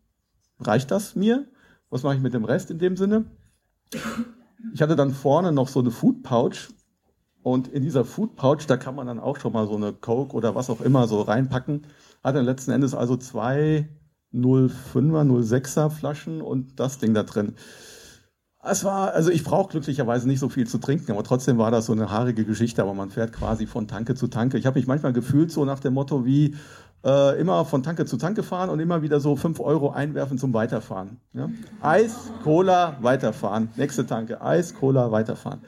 reicht 0.59 0.91
das 0.91 1.15
mir? 1.15 1.47
Was 1.91 2.03
mache 2.03 2.15
ich 2.15 2.23
mit 2.23 2.33
dem 2.33 2.47
Rest 2.47 2.71
in 2.71 2.79
dem 2.79 2.97
Sinne? 2.97 3.27
Ich 4.73 4.81
hatte 4.81 4.97
dann 4.97 5.11
vorne 5.11 5.53
noch 5.53 5.69
so 5.69 5.81
eine 5.81 5.91
Food 5.91 6.23
Pouch 6.23 6.71
und 7.43 7.69
in 7.69 7.83
dieser 7.83 8.05
Food 8.05 8.37
Pouch, 8.37 8.67
da 8.67 8.77
kann 8.77 8.95
man 8.95 9.07
dann 9.07 9.19
auch 9.19 9.39
schon 9.39 9.53
mal 9.53 9.67
so 9.67 9.77
eine 9.77 9.93
Coke 9.93 10.35
oder 10.35 10.55
was 10.55 10.71
auch 10.71 10.81
immer 10.81 11.09
so 11.09 11.23
reinpacken. 11.23 11.87
Hat 12.23 12.37
dann 12.37 12.45
letzten 12.45 12.71
Endes 12.71 12.95
also 12.95 13.17
zwei 13.17 13.89
05er, 14.35 15.25
06er 15.43 15.91
Flaschen 15.91 16.41
und 16.41 16.79
das 16.79 16.99
Ding 16.99 17.15
da 17.15 17.23
drin. 17.23 17.55
Es 18.65 18.85
war, 18.85 19.13
also 19.13 19.31
ich 19.31 19.43
brauche 19.43 19.73
glücklicherweise 19.73 20.29
nicht 20.29 20.39
so 20.39 20.49
viel 20.49 20.69
zu 20.69 20.79
trinken, 20.79 21.11
aber 21.11 21.25
trotzdem 21.25 21.59
war 21.59 21.73
das 21.73 21.87
so 21.87 21.93
eine 21.93 22.11
haarige 22.11 22.45
Geschichte, 22.45 22.81
aber 22.81 22.95
man 22.95 23.11
fährt 23.11 23.33
quasi 23.33 23.67
von 23.67 23.89
Tanke 23.89 24.15
zu 24.15 24.29
Tanke. 24.29 24.57
Ich 24.57 24.67
habe 24.67 24.79
mich 24.79 24.87
manchmal 24.87 25.13
gefühlt 25.13 25.51
so 25.51 25.65
nach 25.65 25.81
dem 25.81 25.95
Motto 25.95 26.25
wie, 26.25 26.55
äh, 27.05 27.41
immer 27.41 27.65
von 27.65 27.83
Tanke 27.83 28.05
zu 28.05 28.17
Tanke 28.17 28.45
fahren 28.45 28.71
und 28.71 28.79
immer 28.79 29.03
wieder 29.03 29.19
so 29.19 29.35
fünf 29.35 29.59
Euro 29.59 29.91
einwerfen 29.91 30.39
zum 30.39 30.55
Weiterfahren. 30.55 31.19
Ja? 31.33 31.51
Eis, 31.81 32.31
Cola, 32.45 32.97
weiterfahren. 33.01 33.71
Nächste 33.77 34.07
Tanke, 34.07 34.41
Eis, 34.41 34.75
Cola, 34.75 35.11
weiterfahren. 35.11 35.63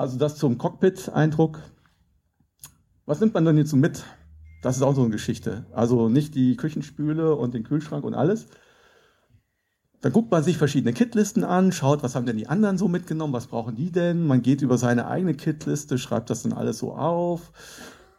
Also 0.00 0.16
das 0.16 0.36
zum 0.36 0.56
Cockpit-Eindruck. 0.56 1.60
Was 3.04 3.20
nimmt 3.20 3.34
man 3.34 3.44
denn 3.44 3.58
jetzt 3.58 3.68
so 3.68 3.76
mit? 3.76 4.02
Das 4.62 4.76
ist 4.76 4.82
auch 4.82 4.94
so 4.94 5.02
eine 5.02 5.10
Geschichte. 5.10 5.66
Also 5.72 6.08
nicht 6.08 6.34
die 6.34 6.56
Küchenspüle 6.56 7.36
und 7.36 7.52
den 7.52 7.64
Kühlschrank 7.64 8.02
und 8.04 8.14
alles. 8.14 8.46
Dann 10.00 10.12
guckt 10.12 10.30
man 10.30 10.42
sich 10.42 10.56
verschiedene 10.56 10.94
Kitlisten 10.94 11.44
an, 11.44 11.70
schaut, 11.70 12.02
was 12.02 12.14
haben 12.14 12.24
denn 12.24 12.38
die 12.38 12.48
anderen 12.48 12.78
so 12.78 12.88
mitgenommen, 12.88 13.34
was 13.34 13.48
brauchen 13.48 13.76
die 13.76 13.92
denn? 13.92 14.26
Man 14.26 14.40
geht 14.40 14.62
über 14.62 14.78
seine 14.78 15.06
eigene 15.06 15.34
Kitliste, 15.34 15.98
schreibt 15.98 16.30
das 16.30 16.44
dann 16.44 16.54
alles 16.54 16.78
so 16.78 16.94
auf 16.94 17.52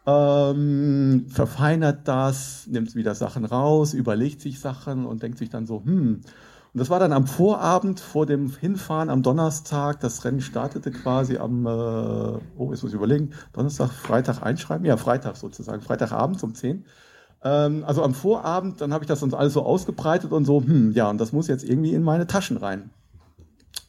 ähm, 0.06 1.26
verfeinert 1.28 2.08
das, 2.08 2.66
nimmt 2.66 2.94
wieder 2.94 3.14
Sachen 3.14 3.44
raus, 3.44 3.94
überlegt 3.94 4.40
sich 4.40 4.58
Sachen 4.58 5.06
und 5.06 5.22
denkt 5.22 5.38
sich 5.38 5.50
dann 5.50 5.66
so, 5.66 5.84
hm. 5.84 6.22
Und 6.74 6.78
das 6.78 6.88
war 6.88 6.98
dann 6.98 7.12
am 7.12 7.26
Vorabend 7.26 8.00
vor 8.00 8.24
dem 8.24 8.56
Hinfahren 8.56 9.10
am 9.10 9.22
Donnerstag. 9.22 10.00
Das 10.00 10.24
Rennen 10.24 10.40
startete 10.40 10.90
quasi 10.90 11.36
am, 11.36 11.66
äh, 11.66 11.68
oh, 11.68 12.70
jetzt 12.70 12.82
muss 12.82 12.92
ich 12.92 12.94
überlegen, 12.94 13.32
Donnerstag, 13.52 13.90
Freitag 13.90 14.42
einschreiben. 14.42 14.86
Ja, 14.86 14.96
Freitag 14.96 15.36
sozusagen, 15.36 15.82
Freitagabend 15.82 16.42
um 16.42 16.54
10. 16.54 16.86
Ähm, 17.44 17.84
also 17.86 18.02
am 18.02 18.14
Vorabend, 18.14 18.80
dann 18.80 18.94
habe 18.94 19.04
ich 19.04 19.08
das 19.08 19.20
dann 19.20 19.34
alles 19.34 19.52
so 19.52 19.62
ausgebreitet 19.64 20.32
und 20.32 20.46
so, 20.46 20.62
hm, 20.62 20.92
ja, 20.92 21.10
und 21.10 21.20
das 21.20 21.32
muss 21.32 21.46
jetzt 21.46 21.64
irgendwie 21.64 21.92
in 21.92 22.02
meine 22.02 22.26
Taschen 22.26 22.56
rein. 22.56 22.90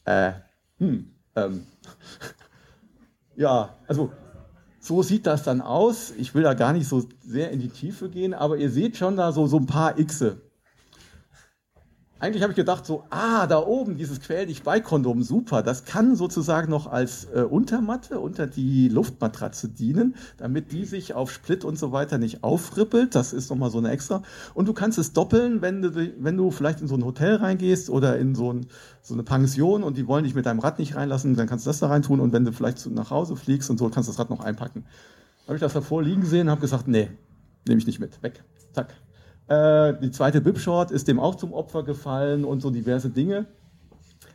Äh, 0.04 0.34
hm, 0.80 1.08
ähm. 1.36 1.66
ja, 3.38 3.78
also 3.88 4.12
so 4.82 5.04
sieht 5.04 5.26
das 5.26 5.44
dann 5.44 5.62
aus. 5.62 6.12
Ich 6.18 6.36
will 6.36 6.44
da 6.44 6.54
gar 6.54 6.74
nicht 6.74 6.90
so 6.90 7.06
sehr 7.22 7.52
in 7.52 7.62
die 7.62 7.70
Tiefe 7.70 8.10
gehen, 8.10 8.34
aber 8.34 8.58
ihr 8.58 8.70
seht 8.70 8.98
schon 8.98 9.16
da 9.16 9.32
so, 9.32 9.48
so 9.48 9.56
ein 9.56 9.68
paar 9.68 9.94
Xe. 9.94 10.42
Eigentlich 12.24 12.42
habe 12.42 12.54
ich 12.54 12.56
gedacht 12.56 12.86
so, 12.86 13.04
ah, 13.10 13.48
da 13.48 13.60
oben 13.60 13.98
dieses 13.98 14.22
Quäl 14.22 14.46
dich 14.46 14.64
bei 14.64 14.80
Kondom, 14.80 15.24
super, 15.24 15.62
das 15.62 15.84
kann 15.84 16.16
sozusagen 16.16 16.72
noch 16.72 16.88
als 16.88 17.26
äh, 17.26 17.42
Untermatte 17.42 18.22
unter 18.22 18.48
die 18.48 18.88
Luftmatratze 18.88 19.68
dienen, 19.68 20.16
damit 20.38 20.72
die 20.72 20.86
sich 20.86 21.16
auf 21.16 21.34
Split 21.34 21.66
und 21.66 21.78
so 21.78 21.92
weiter 21.92 22.18
nicht 22.18 22.42
aufrippelt. 22.42 23.14
Das 23.14 23.34
ist 23.34 23.50
nochmal 23.50 23.72
so 23.72 23.78
eine 23.78 23.92
extra. 23.92 24.24
Und 24.54 24.70
du 24.70 24.74
kannst 24.74 24.98
es 25.00 25.12
doppeln, 25.12 25.62
wenn 25.62 25.82
du, 25.82 26.14
wenn 26.18 26.38
du 26.38 26.50
vielleicht 26.50 26.80
in 26.80 26.88
so 26.88 26.96
ein 26.96 27.04
Hotel 27.04 27.36
reingehst 27.36 27.90
oder 27.90 28.18
in 28.18 28.36
so, 28.36 28.54
ein, 28.54 28.68
so 29.02 29.16
eine 29.16 29.24
Pension 29.24 29.84
und 29.84 29.98
die 29.98 30.08
wollen 30.08 30.24
dich 30.24 30.34
mit 30.34 30.46
deinem 30.46 30.60
Rad 30.60 30.80
nicht 30.80 30.96
reinlassen, 30.96 31.36
dann 31.36 31.48
kannst 31.48 31.66
du 31.66 31.72
das 31.72 31.80
da 31.80 31.88
rein 31.90 32.04
tun 32.04 32.22
und 32.22 32.32
wenn 32.32 32.46
du 32.46 32.54
vielleicht 32.54 32.90
nach 32.90 33.12
Hause 33.12 33.36
fliegst 33.36 33.70
und 33.70 33.78
so, 33.78 33.90
kannst 33.90 34.08
du 34.08 34.14
das 34.14 34.20
Rad 34.20 34.30
noch 34.30 34.40
einpacken. 34.40 34.86
Habe 35.46 35.56
ich 35.56 35.62
das 35.62 35.74
davor 35.74 36.02
liegen 36.02 36.22
gesehen, 36.22 36.50
habe 36.50 36.62
gesagt, 36.62 36.88
nee, 36.88 37.10
nehme 37.68 37.80
ich 37.80 37.86
nicht 37.86 38.00
mit, 38.00 38.24
weg, 38.24 38.46
zack. 38.72 38.96
Äh, 39.48 39.94
die 40.02 40.12
zweite 40.12 40.42
Bib-Short 40.42 40.92
ist 40.92 41.08
dem 41.08 41.20
auch 41.20 41.36
zum 41.36 41.54
Opfer 41.54 41.84
gefallen 41.84 42.46
und 42.46 42.62
so 42.62 42.70
diverse 42.70 43.10
Dinge. 43.10 43.46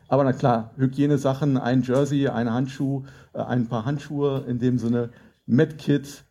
Aber 0.08 0.24
na 0.24 0.32
klar, 0.32 0.72
Hygienesachen, 0.76 1.58
ein 1.58 1.82
Jersey, 1.82 2.28
ein 2.28 2.52
Handschuh, 2.52 3.04
äh, 3.32 3.40
ein 3.40 3.68
paar 3.68 3.84
Handschuhe 3.84 4.44
in 4.46 4.58
dem 4.58 4.78
Sinne, 4.78 5.10
Medkit, 5.46 6.24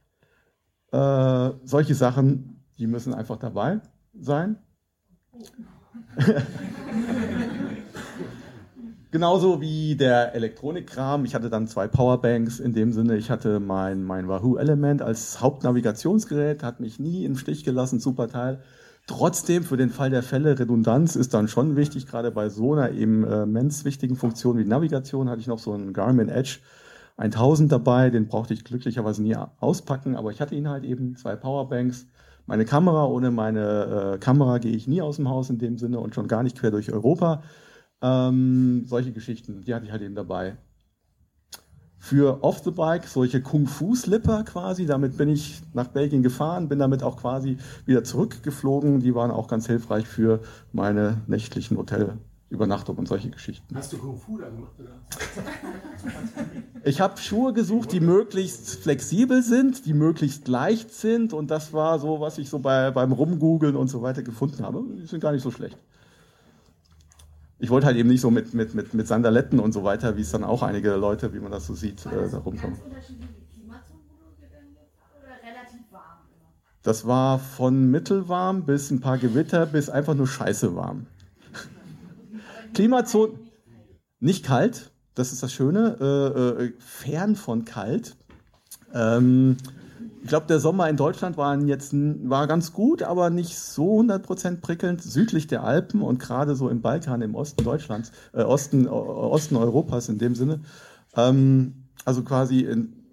äh, 0.92 1.50
solche 1.64 1.96
Sachen, 1.96 2.64
die 2.78 2.88
müssen 2.88 3.14
einfach 3.14 3.38
dabei 3.38 3.82
sein. 4.14 4.58
Genauso 9.10 9.62
wie 9.62 9.96
der 9.96 10.36
Elektronikkram. 10.36 11.24
Ich 11.24 11.34
hatte 11.34 11.50
dann 11.50 11.68
zwei 11.68 11.88
Powerbanks 11.88 12.60
in 12.60 12.74
dem 12.74 12.92
Sinne. 12.92 13.16
Ich 13.16 13.32
hatte 13.32 13.62
mein, 13.62 14.04
mein 14.04 14.28
Wahoo 14.28 14.58
Element 14.58 15.02
als 15.02 15.40
Hauptnavigationsgerät, 15.40 16.62
hat 16.62 16.82
mich 16.82 17.00
nie 17.00 17.24
im 17.24 17.38
Stich 17.38 17.64
gelassen, 17.64 18.02
super 18.02 18.28
Teil. 18.28 18.60
Trotzdem, 19.08 19.64
für 19.64 19.78
den 19.78 19.92
Fall 19.92 20.10
der 20.10 20.24
Fälle, 20.24 20.60
Redundanz 20.60 21.16
ist 21.16 21.34
dann 21.34 21.48
schon 21.48 21.78
wichtig, 21.78 22.08
gerade 22.08 22.32
bei 22.32 22.50
so 22.50 22.74
einer 22.74 22.90
immens 22.90 23.86
wichtigen 23.86 24.18
Funktion 24.18 24.58
wie 24.58 24.66
Navigation 24.66 25.30
hatte 25.30 25.40
ich 25.40 25.48
noch 25.48 25.60
so 25.60 25.72
einen 25.72 25.94
Garmin 25.94 26.28
Edge 26.28 26.60
1000 27.16 27.72
dabei, 27.72 28.10
den 28.10 28.28
brauchte 28.28 28.54
ich 28.54 28.66
glücklicherweise 28.66 29.24
nie 29.24 29.38
auspacken, 29.60 30.18
aber 30.18 30.32
ich 30.32 30.42
hatte 30.42 30.56
ihn 30.56 30.68
halt 30.68 30.84
eben, 30.84 31.16
zwei 31.16 31.38
Powerbanks, 31.38 32.08
meine 32.46 32.66
Kamera, 32.66 33.06
ohne 33.06 33.32
meine 33.32 34.16
äh, 34.16 34.18
Kamera 34.18 34.58
gehe 34.58 34.76
ich 34.76 34.88
nie 34.88 35.02
aus 35.02 35.16
dem 35.16 35.30
Haus 35.30 35.50
in 35.50 35.58
dem 35.58 35.78
Sinne 35.78 36.00
und 36.02 36.14
schon 36.14 36.28
gar 36.28 36.44
nicht 36.44 36.60
quer 36.60 36.72
durch 36.72 36.92
Europa. 36.92 37.44
Ähm, 38.02 38.84
solche 38.86 39.12
Geschichten, 39.12 39.62
die 39.62 39.74
hatte 39.74 39.86
ich 39.86 39.92
halt 39.92 40.02
eben 40.02 40.16
dabei. 40.16 40.58
Für 42.00 42.44
Off 42.44 42.60
the 42.64 42.72
Bike 42.72 43.06
solche 43.06 43.42
Kung-Fu-Slipper 43.42 44.44
quasi, 44.44 44.86
damit 44.86 45.18
bin 45.18 45.30
ich 45.30 45.62
nach 45.74 45.88
Belgien 45.88 46.22
gefahren, 46.22 46.70
bin 46.70 46.80
damit 46.80 47.02
auch 47.02 47.18
quasi 47.18 47.58
wieder 47.86 48.04
zurückgeflogen. 48.04 49.00
Die 49.00 49.16
waren 49.16 49.32
auch 49.32 49.48
ganz 49.48 49.66
hilfreich 49.66 50.08
für 50.08 50.42
meine 50.72 51.22
nächtlichen 51.26 51.76
Hotelübernachtungen 51.76 53.00
und 53.00 53.08
solche 53.08 53.32
Geschichten. 53.32 53.76
Hast 53.76 53.94
du 53.94 53.98
Kung 53.98 54.16
Fu 54.16 54.38
da 54.38 54.48
gemacht? 54.48 54.74
Oder? 54.80 54.92
Ich 56.84 57.02
habe 57.02 57.18
Schuhe 57.18 57.52
gesucht, 57.52 57.92
die 57.92 58.00
möglichst 58.00 58.76
flexibel 58.80 59.42
sind, 59.42 59.88
die 59.88 59.94
möglichst 59.94 60.48
leicht 60.48 60.94
sind 60.94 61.34
und 61.34 61.50
das 61.50 61.74
war 61.74 61.98
so, 62.00 62.22
was 62.22 62.38
ich 62.38 62.48
so 62.48 62.60
bei, 62.60 62.92
beim 62.92 63.12
Rumgoogeln 63.12 63.76
und 63.76 63.88
so 63.88 64.04
weiter 64.04 64.22
gefunden 64.22 64.64
habe. 64.64 64.84
Die 64.96 65.08
sind 65.08 65.20
gar 65.20 65.32
nicht 65.32 65.44
so 65.44 65.52
schlecht 65.52 65.78
ich 67.60 67.70
wollte 67.70 67.88
halt 67.88 67.98
eben 67.98 68.10
nicht 68.10 68.22
so 68.22 68.30
mit, 68.30 68.54
mit, 68.54 68.76
mit, 68.76 68.94
mit 68.94 69.08
Sandaletten 69.08 69.60
und 69.60 69.72
so 69.72 69.84
weiter, 69.84 70.18
wie 70.18 70.22
es 70.22 70.32
dann 70.32 70.44
auch 70.44 70.62
einige 70.62 70.96
Leute, 70.96 71.34
wie 71.34 71.40
man 71.40 71.52
das 71.52 71.66
so 71.66 71.74
sieht, 71.74 72.06
äh, 72.06 72.30
da 72.30 72.38
rumkommen. 72.38 72.78
Das 76.84 77.06
war 77.06 77.40
von 77.40 77.92
mittelwarm 77.92 78.66
bis 78.66 78.92
ein 78.92 79.02
paar 79.02 79.18
Gewitter 79.18 79.66
bis 79.66 79.90
einfach 79.90 80.14
nur 80.14 80.28
scheiße 80.28 80.76
warm. 80.76 81.08
Klimazone, 82.74 83.34
nicht 84.20 84.46
kalt, 84.46 84.92
das 85.16 85.34
ist 85.34 85.42
das 85.42 85.52
Schöne, 85.52 85.98
äh, 86.00 86.64
äh, 86.66 86.74
fern 86.80 87.36
von 87.36 87.66
kalt. 87.66 88.16
Ähm, 88.94 89.58
ich 90.28 90.30
glaube, 90.30 90.48
der 90.48 90.60
Sommer 90.60 90.90
in 90.90 90.98
Deutschland 90.98 91.38
war 91.38 91.58
jetzt 91.58 91.94
war 91.94 92.48
ganz 92.48 92.74
gut, 92.74 93.02
aber 93.02 93.30
nicht 93.30 93.58
so 93.58 94.02
100% 94.02 94.60
prickelnd. 94.60 95.02
Südlich 95.02 95.48
der 95.48 95.64
Alpen 95.64 96.02
und 96.02 96.20
gerade 96.20 96.54
so 96.58 96.68
im 96.68 96.82
Balkan, 96.82 97.22
im 97.22 97.34
Osten 97.34 97.64
Deutschlands, 97.64 98.12
äh, 98.34 98.42
Osten, 98.42 98.90
Osten 98.90 99.56
Europas 99.56 100.10
in 100.10 100.18
dem 100.18 100.36
Sinne. 100.36 100.60
Ähm, 101.16 101.86
also 102.04 102.24
quasi 102.24 102.60
in, 102.60 103.06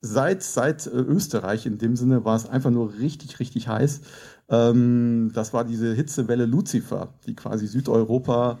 seit, 0.00 0.42
seit 0.42 0.88
äh, 0.88 0.90
Österreich 0.90 1.66
in 1.66 1.78
dem 1.78 1.94
Sinne 1.94 2.24
war 2.24 2.34
es 2.34 2.48
einfach 2.48 2.70
nur 2.70 2.94
richtig, 2.94 3.38
richtig 3.38 3.68
heiß. 3.68 4.00
Ähm, 4.48 5.30
das 5.34 5.52
war 5.52 5.62
diese 5.62 5.94
Hitzewelle 5.94 6.46
Lucifer, 6.46 7.14
die 7.28 7.36
quasi 7.36 7.68
Südeuropa 7.68 8.58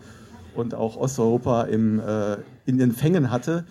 und 0.54 0.76
auch 0.76 0.96
Osteuropa 0.96 1.62
im, 1.62 1.98
äh, 1.98 2.36
in 2.66 2.78
den 2.78 2.92
Fängen 2.92 3.32
hatte. 3.32 3.64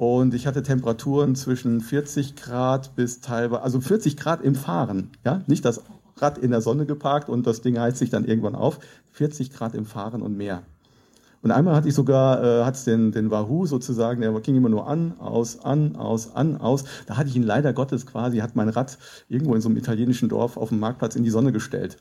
Und 0.00 0.32
ich 0.32 0.46
hatte 0.46 0.62
Temperaturen 0.62 1.34
zwischen 1.34 1.82
40 1.82 2.34
Grad 2.34 2.96
bis 2.96 3.20
teilweise, 3.20 3.60
also 3.60 3.82
40 3.82 4.16
Grad 4.16 4.40
im 4.40 4.54
Fahren, 4.54 5.10
ja, 5.26 5.42
nicht 5.46 5.62
das 5.62 5.82
Rad 6.16 6.38
in 6.38 6.52
der 6.52 6.62
Sonne 6.62 6.86
geparkt 6.86 7.28
und 7.28 7.46
das 7.46 7.60
Ding 7.60 7.78
heizt 7.78 7.98
sich 7.98 8.08
dann 8.08 8.24
irgendwann 8.24 8.54
auf, 8.54 8.78
40 9.12 9.52
Grad 9.52 9.74
im 9.74 9.84
Fahren 9.84 10.22
und 10.22 10.38
mehr. 10.38 10.62
Und 11.42 11.50
einmal 11.50 11.74
hatte 11.74 11.88
ich 11.88 11.94
sogar, 11.94 12.42
äh, 12.42 12.64
hat 12.64 12.76
es 12.76 12.84
den, 12.84 13.12
den 13.12 13.30
Wahoo 13.30 13.66
sozusagen, 13.66 14.22
der 14.22 14.32
ging 14.40 14.56
immer 14.56 14.70
nur 14.70 14.88
an, 14.88 15.18
aus, 15.18 15.62
an, 15.66 15.96
aus, 15.96 16.34
an, 16.34 16.56
aus. 16.56 16.84
Da 17.04 17.18
hatte 17.18 17.28
ich 17.28 17.36
ihn 17.36 17.42
leider 17.42 17.74
Gottes 17.74 18.06
quasi, 18.06 18.38
hat 18.38 18.56
mein 18.56 18.70
Rad 18.70 18.96
irgendwo 19.28 19.54
in 19.54 19.60
so 19.60 19.68
einem 19.68 19.76
italienischen 19.76 20.30
Dorf 20.30 20.56
auf 20.56 20.70
dem 20.70 20.80
Marktplatz 20.80 21.14
in 21.14 21.24
die 21.24 21.30
Sonne 21.30 21.52
gestellt. 21.52 21.98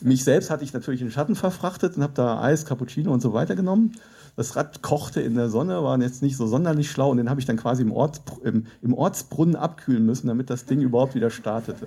Mich 0.00 0.24
selbst 0.24 0.48
hatte 0.48 0.64
ich 0.64 0.72
natürlich 0.72 1.02
in 1.02 1.08
den 1.08 1.12
Schatten 1.12 1.36
verfrachtet 1.36 1.94
und 1.98 2.02
habe 2.02 2.14
da 2.14 2.40
Eis, 2.40 2.64
Cappuccino 2.64 3.12
und 3.12 3.20
so 3.20 3.34
weiter 3.34 3.54
genommen. 3.54 3.92
Das 4.34 4.56
Rad 4.56 4.80
kochte 4.80 5.20
in 5.20 5.34
der 5.34 5.50
Sonne, 5.50 5.82
war 5.82 6.00
jetzt 6.00 6.22
nicht 6.22 6.36
so 6.36 6.46
sonderlich 6.46 6.90
schlau 6.90 7.10
und 7.10 7.18
den 7.18 7.28
habe 7.28 7.40
ich 7.40 7.46
dann 7.46 7.58
quasi 7.58 7.82
im, 7.82 7.92
Orts, 7.92 8.22
im, 8.42 8.66
im, 8.80 8.94
Ortsbrunnen 8.94 9.56
abkühlen 9.56 10.06
müssen, 10.06 10.26
damit 10.26 10.48
das 10.48 10.64
Ding 10.64 10.80
überhaupt 10.80 11.14
wieder 11.14 11.30
startete. 11.30 11.86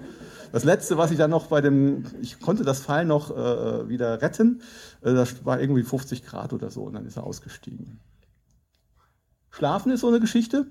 Das 0.51 0.63
letzte, 0.63 0.97
was 0.97 1.09
ich 1.09 1.17
dann 1.17 1.31
noch 1.31 1.47
bei 1.47 1.61
dem, 1.61 2.03
ich 2.21 2.39
konnte 2.39 2.63
das 2.63 2.81
Pfeil 2.81 3.05
noch 3.05 3.35
äh, 3.35 3.89
wieder 3.89 4.21
retten, 4.21 4.61
äh, 5.01 5.13
das 5.13 5.43
war 5.43 5.59
irgendwie 5.59 5.83
50 5.83 6.23
Grad 6.23 6.53
oder 6.53 6.69
so 6.69 6.83
und 6.83 6.93
dann 6.93 7.05
ist 7.07 7.17
er 7.17 7.23
ausgestiegen. 7.23 7.99
Schlafen 9.49 9.91
ist 9.91 10.01
so 10.01 10.07
eine 10.09 10.19
Geschichte. 10.19 10.67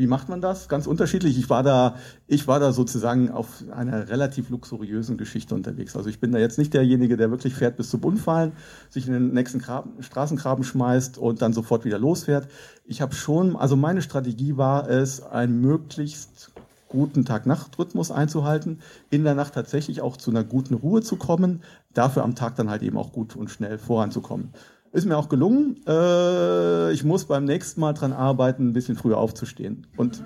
Wie 0.00 0.06
macht 0.06 0.30
man 0.30 0.40
das? 0.40 0.70
Ganz 0.70 0.86
unterschiedlich. 0.86 1.38
Ich 1.38 1.50
war 1.50 1.62
da, 1.62 1.94
ich 2.26 2.48
war 2.48 2.58
da 2.58 2.72
sozusagen 2.72 3.30
auf 3.30 3.62
einer 3.70 4.08
relativ 4.08 4.48
luxuriösen 4.48 5.18
Geschichte 5.18 5.54
unterwegs. 5.54 5.94
Also 5.94 6.08
ich 6.08 6.18
bin 6.20 6.32
da 6.32 6.38
jetzt 6.38 6.56
nicht 6.56 6.72
derjenige, 6.72 7.18
der 7.18 7.30
wirklich 7.30 7.52
fährt 7.52 7.76
bis 7.76 7.90
zum 7.90 8.02
Unfallen, 8.02 8.52
sich 8.88 9.06
in 9.06 9.12
den 9.12 9.34
nächsten 9.34 9.58
Graben, 9.58 10.02
Straßengraben 10.02 10.64
schmeißt 10.64 11.18
und 11.18 11.42
dann 11.42 11.52
sofort 11.52 11.84
wieder 11.84 11.98
losfährt. 11.98 12.48
Ich 12.86 13.02
habe 13.02 13.14
schon, 13.14 13.56
also 13.56 13.76
meine 13.76 14.00
Strategie 14.00 14.56
war 14.56 14.88
es, 14.88 15.22
einen 15.22 15.60
möglichst 15.60 16.50
guten 16.88 17.26
Tag-Nacht-Rhythmus 17.26 18.10
einzuhalten, 18.10 18.78
in 19.10 19.22
der 19.24 19.34
Nacht 19.34 19.52
tatsächlich 19.52 20.00
auch 20.00 20.16
zu 20.16 20.30
einer 20.30 20.44
guten 20.44 20.72
Ruhe 20.72 21.02
zu 21.02 21.16
kommen, 21.16 21.60
dafür 21.92 22.24
am 22.24 22.34
Tag 22.34 22.56
dann 22.56 22.70
halt 22.70 22.82
eben 22.82 22.96
auch 22.96 23.12
gut 23.12 23.36
und 23.36 23.50
schnell 23.50 23.76
voranzukommen. 23.76 24.54
Ist 24.92 25.06
mir 25.06 25.16
auch 25.16 25.28
gelungen. 25.28 25.76
Äh, 25.86 26.92
ich 26.92 27.04
muss 27.04 27.24
beim 27.26 27.44
nächsten 27.44 27.80
Mal 27.80 27.92
dran 27.92 28.12
arbeiten, 28.12 28.68
ein 28.68 28.72
bisschen 28.72 28.96
früher 28.96 29.18
aufzustehen. 29.18 29.86
Und, 29.96 30.20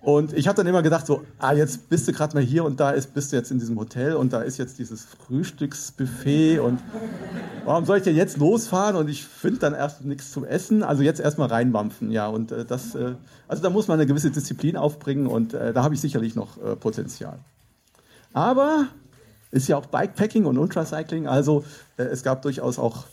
und 0.00 0.32
ich 0.32 0.48
habe 0.48 0.56
dann 0.56 0.66
immer 0.66 0.82
gedacht, 0.82 1.06
so, 1.06 1.22
ah, 1.38 1.52
jetzt 1.52 1.88
bist 1.88 2.08
du 2.08 2.12
gerade 2.12 2.34
mal 2.34 2.42
hier 2.42 2.64
und 2.64 2.80
da 2.80 2.90
ist, 2.90 3.14
bist 3.14 3.30
du 3.30 3.36
jetzt 3.36 3.52
in 3.52 3.60
diesem 3.60 3.78
Hotel 3.78 4.14
und 4.14 4.32
da 4.32 4.40
ist 4.42 4.58
jetzt 4.58 4.80
dieses 4.80 5.04
Frühstücksbuffet 5.04 6.58
und 6.58 6.80
warum 7.64 7.84
soll 7.84 7.98
ich 7.98 8.02
denn 8.02 8.16
jetzt 8.16 8.36
losfahren 8.36 8.96
und 8.96 9.08
ich 9.08 9.24
finde 9.24 9.60
dann 9.60 9.74
erst 9.74 10.04
nichts 10.04 10.32
zum 10.32 10.44
Essen? 10.44 10.82
Also 10.82 11.04
jetzt 11.04 11.20
erstmal 11.20 11.48
reinwampfen, 11.48 12.10
ja. 12.10 12.26
Und 12.26 12.50
äh, 12.50 12.64
das, 12.64 12.96
äh, 12.96 13.14
also 13.46 13.62
da 13.62 13.70
muss 13.70 13.86
man 13.86 14.00
eine 14.00 14.08
gewisse 14.08 14.32
Disziplin 14.32 14.76
aufbringen 14.76 15.28
und 15.28 15.54
äh, 15.54 15.72
da 15.72 15.84
habe 15.84 15.94
ich 15.94 16.00
sicherlich 16.00 16.34
noch 16.34 16.60
äh, 16.60 16.74
Potenzial. 16.74 17.38
Aber 18.32 18.88
ist 19.56 19.68
ja 19.68 19.76
auch 19.76 19.86
Bikepacking 19.86 20.44
und 20.44 20.58
Ultracycling, 20.58 21.26
also 21.26 21.64
äh, 21.96 22.04
es 22.04 22.22
gab 22.22 22.42
durchaus 22.42 22.78
auch 22.78 23.04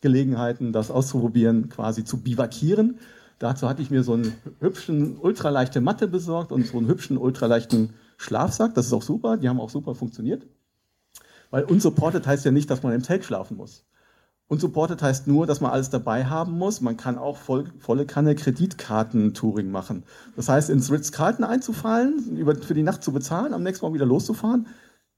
Gelegenheiten, 0.00 0.72
das 0.72 0.90
auszuprobieren, 0.90 1.70
quasi 1.70 2.04
zu 2.04 2.18
bivakieren. 2.18 2.98
Dazu 3.38 3.68
hatte 3.68 3.82
ich 3.82 3.90
mir 3.90 4.02
so 4.02 4.14
einen 4.14 4.34
hübschen, 4.60 5.16
ultraleichte 5.16 5.80
Matte 5.80 6.06
besorgt 6.06 6.52
und 6.52 6.66
so 6.66 6.78
einen 6.78 6.88
hübschen, 6.88 7.16
ultraleichten 7.16 7.94
Schlafsack. 8.16 8.74
Das 8.74 8.86
ist 8.86 8.92
auch 8.92 9.02
super, 9.02 9.36
die 9.36 9.48
haben 9.48 9.60
auch 9.60 9.70
super 9.70 9.94
funktioniert. 9.94 10.46
Weil 11.50 11.64
unsupported 11.64 12.26
heißt 12.26 12.44
ja 12.44 12.50
nicht, 12.50 12.68
dass 12.70 12.82
man 12.82 12.92
im 12.92 13.02
Zelt 13.02 13.24
schlafen 13.24 13.56
muss. 13.56 13.84
Unsupported 14.48 15.02
heißt 15.02 15.26
nur, 15.26 15.46
dass 15.46 15.60
man 15.60 15.70
alles 15.70 15.90
dabei 15.90 16.24
haben 16.24 16.52
muss. 16.52 16.80
Man 16.80 16.96
kann 16.96 17.18
auch 17.18 17.36
voll, 17.36 17.66
volle 17.78 18.06
Kanne 18.06 18.34
Kreditkarten-Touring 18.34 19.70
machen. 19.70 20.04
Das 20.36 20.48
heißt, 20.48 20.70
ins 20.70 20.90
Ritz-Carlton 20.90 21.44
einzufallen, 21.44 22.36
über, 22.36 22.54
für 22.54 22.74
die 22.74 22.82
Nacht 22.82 23.04
zu 23.04 23.12
bezahlen, 23.12 23.52
am 23.52 23.62
nächsten 23.62 23.86
Mal 23.86 23.92
wieder 23.92 24.06
loszufahren, 24.06 24.66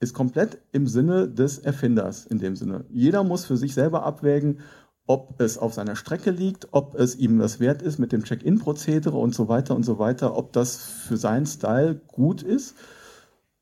ist 0.01 0.15
komplett 0.15 0.59
im 0.73 0.87
Sinne 0.87 1.29
des 1.29 1.59
Erfinders 1.59 2.27
in 2.27 2.39
dem 2.39 2.57
Sinne. 2.57 2.85
Jeder 2.89 3.23
muss 3.23 3.45
für 3.45 3.57
sich 3.57 3.75
selber 3.75 4.05
abwägen, 4.05 4.61
ob 5.07 5.41
es 5.41 5.59
auf 5.59 5.75
seiner 5.75 5.97
Strecke 5.97 6.31
liegt, 6.31 6.69
ob 6.73 6.95
es 6.95 7.17
ihm 7.17 7.39
das 7.39 7.61
wert 7.61 7.83
ist 7.83 7.99
mit 7.99 8.13
dem 8.13 8.25
Check-in-Prozedere 8.25 9.17
und 9.17 9.35
so 9.35 9.49
weiter 9.49 9.75
und 9.75 9.83
so 9.83 9.99
weiter, 9.99 10.37
ob 10.37 10.53
das 10.53 10.77
für 10.77 11.17
seinen 11.17 11.47
Style 11.47 12.01
gut 12.07 12.43
ist 12.43 12.77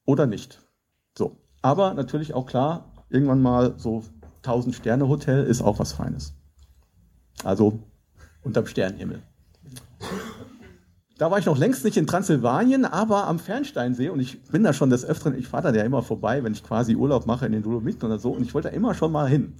oder 0.04 0.26
nicht. 0.26 0.60
So. 1.16 1.36
Aber 1.60 1.94
natürlich 1.94 2.34
auch 2.34 2.46
klar, 2.46 2.92
irgendwann 3.10 3.42
mal 3.42 3.74
so 3.78 4.04
1000 4.42 4.74
Sterne 4.74 5.08
Hotel 5.08 5.44
ist 5.44 5.62
auch 5.62 5.78
was 5.78 5.92
Feines. 5.92 6.34
Also 7.42 7.80
unterm 8.42 8.66
Sternenhimmel. 8.66 9.22
Da 11.18 11.32
war 11.32 11.38
ich 11.40 11.46
noch 11.46 11.58
längst 11.58 11.84
nicht 11.84 11.96
in 11.96 12.06
Transsilvanien, 12.06 12.84
aber 12.84 13.26
am 13.26 13.40
Fernsteinsee 13.40 14.08
und 14.08 14.20
ich 14.20 14.40
bin 14.44 14.62
da 14.62 14.72
schon 14.72 14.88
des 14.88 15.04
Öfteren, 15.04 15.36
ich 15.36 15.48
fahre 15.48 15.72
da 15.72 15.76
ja 15.76 15.82
immer 15.82 16.00
vorbei, 16.00 16.44
wenn 16.44 16.52
ich 16.52 16.62
quasi 16.62 16.94
Urlaub 16.94 17.26
mache 17.26 17.44
in 17.44 17.50
den 17.50 17.64
Dolomiten 17.64 18.06
oder 18.06 18.20
so 18.20 18.30
und 18.30 18.42
ich 18.42 18.54
wollte 18.54 18.68
da 18.68 18.74
immer 18.74 18.94
schon 18.94 19.10
mal 19.10 19.28
hin. 19.28 19.54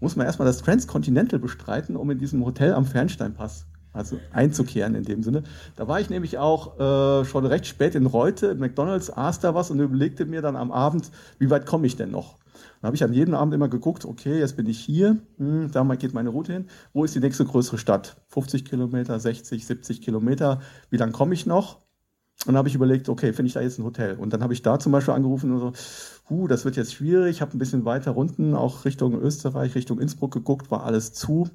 Muss 0.00 0.16
man 0.16 0.26
erstmal 0.26 0.46
das 0.46 0.58
Transcontinental 0.58 1.38
bestreiten, 1.38 1.94
um 1.94 2.10
in 2.10 2.18
diesem 2.18 2.44
Hotel 2.44 2.72
am 2.72 2.84
Fernsteinpass 2.84 3.66
also 3.92 4.18
einzukehren 4.32 4.96
in 4.96 5.04
dem 5.04 5.22
Sinne. 5.22 5.44
Da 5.76 5.86
war 5.86 6.00
ich 6.00 6.10
nämlich 6.10 6.38
auch 6.38 6.80
äh, 6.80 7.24
schon 7.24 7.46
recht 7.46 7.66
spät 7.66 7.94
in 7.94 8.06
Reute, 8.06 8.56
McDonalds, 8.56 9.16
aß 9.16 9.38
da 9.38 9.54
was 9.54 9.70
und 9.70 9.78
überlegte 9.78 10.26
mir 10.26 10.42
dann 10.42 10.56
am 10.56 10.72
Abend, 10.72 11.12
wie 11.38 11.48
weit 11.48 11.64
komme 11.64 11.86
ich 11.86 11.94
denn 11.94 12.10
noch? 12.10 12.38
Dann 12.80 12.88
habe 12.88 12.96
ich 12.96 13.04
an 13.04 13.12
jedem 13.12 13.34
Abend 13.34 13.54
immer 13.54 13.68
geguckt, 13.68 14.04
okay, 14.04 14.38
jetzt 14.38 14.56
bin 14.56 14.66
ich 14.66 14.78
hier, 14.78 15.18
hm, 15.38 15.70
da 15.72 15.82
geht 15.94 16.14
meine 16.14 16.30
Route 16.30 16.52
hin. 16.52 16.66
Wo 16.92 17.04
ist 17.04 17.14
die 17.14 17.20
nächste 17.20 17.44
größere 17.44 17.78
Stadt? 17.78 18.16
50 18.28 18.64
Kilometer, 18.64 19.18
60, 19.18 19.66
70 19.66 20.00
Kilometer. 20.00 20.60
Wie 20.90 20.96
lange 20.96 21.12
komme 21.12 21.34
ich 21.34 21.46
noch? 21.46 21.84
Und 22.46 22.48
dann 22.48 22.58
habe 22.58 22.68
ich 22.68 22.74
überlegt, 22.74 23.08
okay, 23.08 23.32
finde 23.32 23.46
ich 23.46 23.54
da 23.54 23.60
jetzt 23.60 23.78
ein 23.78 23.84
Hotel? 23.84 24.16
Und 24.16 24.32
dann 24.32 24.42
habe 24.42 24.52
ich 24.52 24.62
da 24.62 24.78
zum 24.78 24.92
Beispiel 24.92 25.14
angerufen 25.14 25.52
und 25.52 25.60
so, 25.60 25.72
huh, 26.28 26.46
das 26.46 26.64
wird 26.64 26.76
jetzt 26.76 26.92
schwierig. 26.92 27.40
Habe 27.40 27.56
ein 27.56 27.58
bisschen 27.58 27.84
weiter 27.84 28.16
unten, 28.16 28.54
auch 28.54 28.84
Richtung 28.84 29.14
Österreich, 29.14 29.74
Richtung 29.74 29.98
Innsbruck 29.98 30.32
geguckt, 30.32 30.70
war 30.70 30.84
alles 30.84 31.12
zu. 31.12 31.48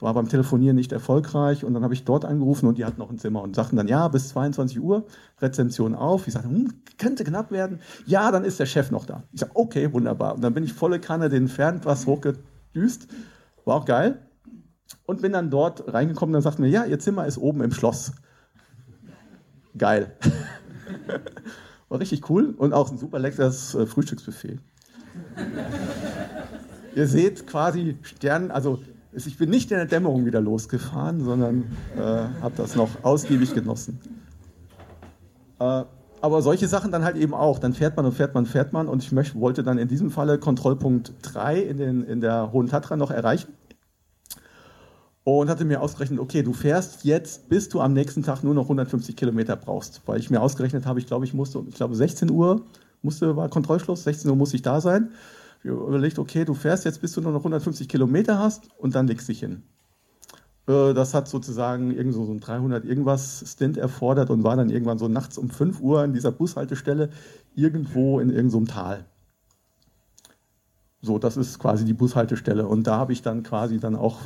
War 0.00 0.14
beim 0.14 0.28
Telefonieren 0.28 0.76
nicht 0.76 0.92
erfolgreich 0.92 1.64
und 1.64 1.74
dann 1.74 1.84
habe 1.84 1.92
ich 1.92 2.04
dort 2.04 2.24
angerufen 2.24 2.66
und 2.66 2.78
die 2.78 2.84
hatten 2.84 2.98
noch 2.98 3.10
ein 3.10 3.18
Zimmer 3.18 3.42
und 3.42 3.54
sagten 3.54 3.76
dann, 3.76 3.86
ja, 3.86 4.08
bis 4.08 4.30
22 4.30 4.80
Uhr, 4.80 5.06
Rezension 5.40 5.94
auf. 5.94 6.26
Ich 6.26 6.32
sagte, 6.32 6.48
hm, 6.48 6.72
könnte 6.96 7.22
knapp 7.24 7.50
werden. 7.50 7.80
Ja, 8.06 8.30
dann 8.30 8.44
ist 8.44 8.58
der 8.58 8.66
Chef 8.66 8.90
noch 8.90 9.04
da. 9.04 9.24
Ich 9.32 9.40
sage, 9.40 9.52
okay, 9.54 9.92
wunderbar. 9.92 10.34
Und 10.34 10.42
dann 10.42 10.54
bin 10.54 10.64
ich 10.64 10.72
volle 10.72 11.00
Kanne 11.00 11.28
den 11.28 11.48
Fernpass 11.48 12.06
hochgedüst. 12.06 13.08
War 13.66 13.76
auch 13.76 13.84
geil. 13.84 14.26
Und 15.04 15.20
bin 15.20 15.32
dann 15.32 15.50
dort 15.50 15.92
reingekommen 15.92 16.30
und 16.30 16.34
dann 16.34 16.42
sagten 16.42 16.62
mir, 16.62 16.68
ja, 16.68 16.84
ihr 16.84 16.98
Zimmer 16.98 17.26
ist 17.26 17.38
oben 17.38 17.62
im 17.62 17.72
Schloss. 17.72 18.12
Geil. 19.76 20.16
War 21.88 22.00
richtig 22.00 22.28
cool 22.30 22.54
und 22.56 22.72
auch 22.72 22.90
ein 22.90 22.98
super 22.98 23.18
leckeres 23.18 23.74
äh, 23.74 23.86
Frühstücksbuffet. 23.86 24.58
Ihr 26.94 27.06
seht 27.06 27.46
quasi 27.46 27.98
Sternen, 28.02 28.50
also 28.50 28.80
ich 29.12 29.38
bin 29.38 29.50
nicht 29.50 29.70
in 29.70 29.76
der 29.76 29.86
Dämmerung 29.86 30.24
wieder 30.24 30.40
losgefahren, 30.40 31.24
sondern 31.24 31.64
äh, 31.96 32.00
habe 32.00 32.54
das 32.56 32.76
noch 32.76 32.90
ausgiebig 33.02 33.54
genossen. 33.54 33.98
Äh, 35.58 35.84
aber 36.22 36.42
solche 36.42 36.68
Sachen 36.68 36.92
dann 36.92 37.02
halt 37.02 37.16
eben 37.16 37.34
auch. 37.34 37.58
Dann 37.58 37.72
fährt 37.72 37.96
man 37.96 38.06
und 38.06 38.12
fährt 38.12 38.34
man, 38.34 38.46
fährt 38.46 38.72
man. 38.72 38.88
Und 38.88 39.02
ich 39.02 39.10
möchte, 39.10 39.40
wollte 39.40 39.62
dann 39.62 39.78
in 39.78 39.88
diesem 39.88 40.10
Falle 40.10 40.38
Kontrollpunkt 40.38 41.14
3 41.22 41.58
in, 41.60 41.76
den, 41.78 42.02
in 42.04 42.20
der 42.20 42.52
Hohen 42.52 42.68
Tatra 42.68 42.96
noch 42.96 43.10
erreichen. 43.10 43.52
Und 45.24 45.48
hatte 45.48 45.64
mir 45.64 45.80
ausgerechnet, 45.80 46.18
okay, 46.20 46.42
du 46.42 46.52
fährst 46.52 47.04
jetzt, 47.04 47.48
bis 47.48 47.68
du 47.68 47.80
am 47.80 47.92
nächsten 47.92 48.22
Tag 48.22 48.42
nur 48.42 48.54
noch 48.54 48.64
150 48.64 49.16
Kilometer 49.16 49.56
brauchst. 49.56 50.02
Weil 50.06 50.18
ich 50.18 50.30
mir 50.30 50.40
ausgerechnet 50.40 50.86
habe, 50.86 50.98
ich 50.98 51.06
glaube, 51.06 51.24
ich 51.24 51.34
musste, 51.34 51.62
ich 51.68 51.74
glaube 51.74 51.94
16 51.94 52.30
Uhr 52.30 52.62
musste, 53.02 53.36
war 53.36 53.48
Kontrollschluss, 53.48 54.04
16 54.04 54.30
Uhr 54.30 54.36
muss 54.36 54.54
ich 54.54 54.62
da 54.62 54.80
sein 54.80 55.10
überlegt, 55.62 56.18
okay, 56.18 56.44
du 56.44 56.54
fährst 56.54 56.84
jetzt, 56.84 57.00
bis 57.00 57.12
du 57.12 57.20
nur 57.20 57.32
noch 57.32 57.40
150 57.40 57.88
Kilometer 57.88 58.38
hast 58.38 58.68
und 58.78 58.94
dann 58.94 59.06
legst 59.06 59.28
dich 59.28 59.40
hin. 59.40 59.62
Äh, 60.66 60.94
das 60.94 61.14
hat 61.14 61.28
sozusagen 61.28 61.90
irgend 61.90 62.14
so 62.14 62.24
ein 62.24 62.40
300 62.40 62.84
irgendwas 62.84 63.44
Stint 63.46 63.76
erfordert 63.76 64.30
und 64.30 64.44
war 64.44 64.56
dann 64.56 64.70
irgendwann 64.70 64.98
so 64.98 65.08
nachts 65.08 65.38
um 65.38 65.50
5 65.50 65.80
Uhr 65.80 66.00
an 66.00 66.12
dieser 66.12 66.32
Bushaltestelle 66.32 67.10
irgendwo 67.54 68.20
in 68.20 68.30
irgendeinem 68.30 68.66
so 68.66 68.72
Tal. 68.72 69.04
So, 71.02 71.18
das 71.18 71.38
ist 71.38 71.58
quasi 71.58 71.86
die 71.86 71.94
Bushaltestelle. 71.94 72.66
Und 72.66 72.86
da 72.86 72.98
habe 72.98 73.12
ich 73.12 73.22
dann 73.22 73.42
quasi 73.42 73.80
dann 73.80 73.96
auch 73.96 74.18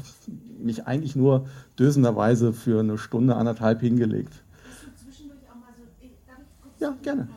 mich 0.58 0.86
eigentlich 0.86 1.14
nur 1.14 1.46
dösenderweise 1.78 2.52
für 2.52 2.80
eine 2.80 2.98
Stunde, 2.98 3.36
anderthalb 3.36 3.80
hingelegt. 3.80 4.42
Hast 4.68 4.82
du 4.82 5.04
zwischendurch 5.04 5.42
auch 5.48 5.54
mal 5.54 5.72
so, 5.76 6.84
ja, 6.84 6.96
gerne. 7.02 7.28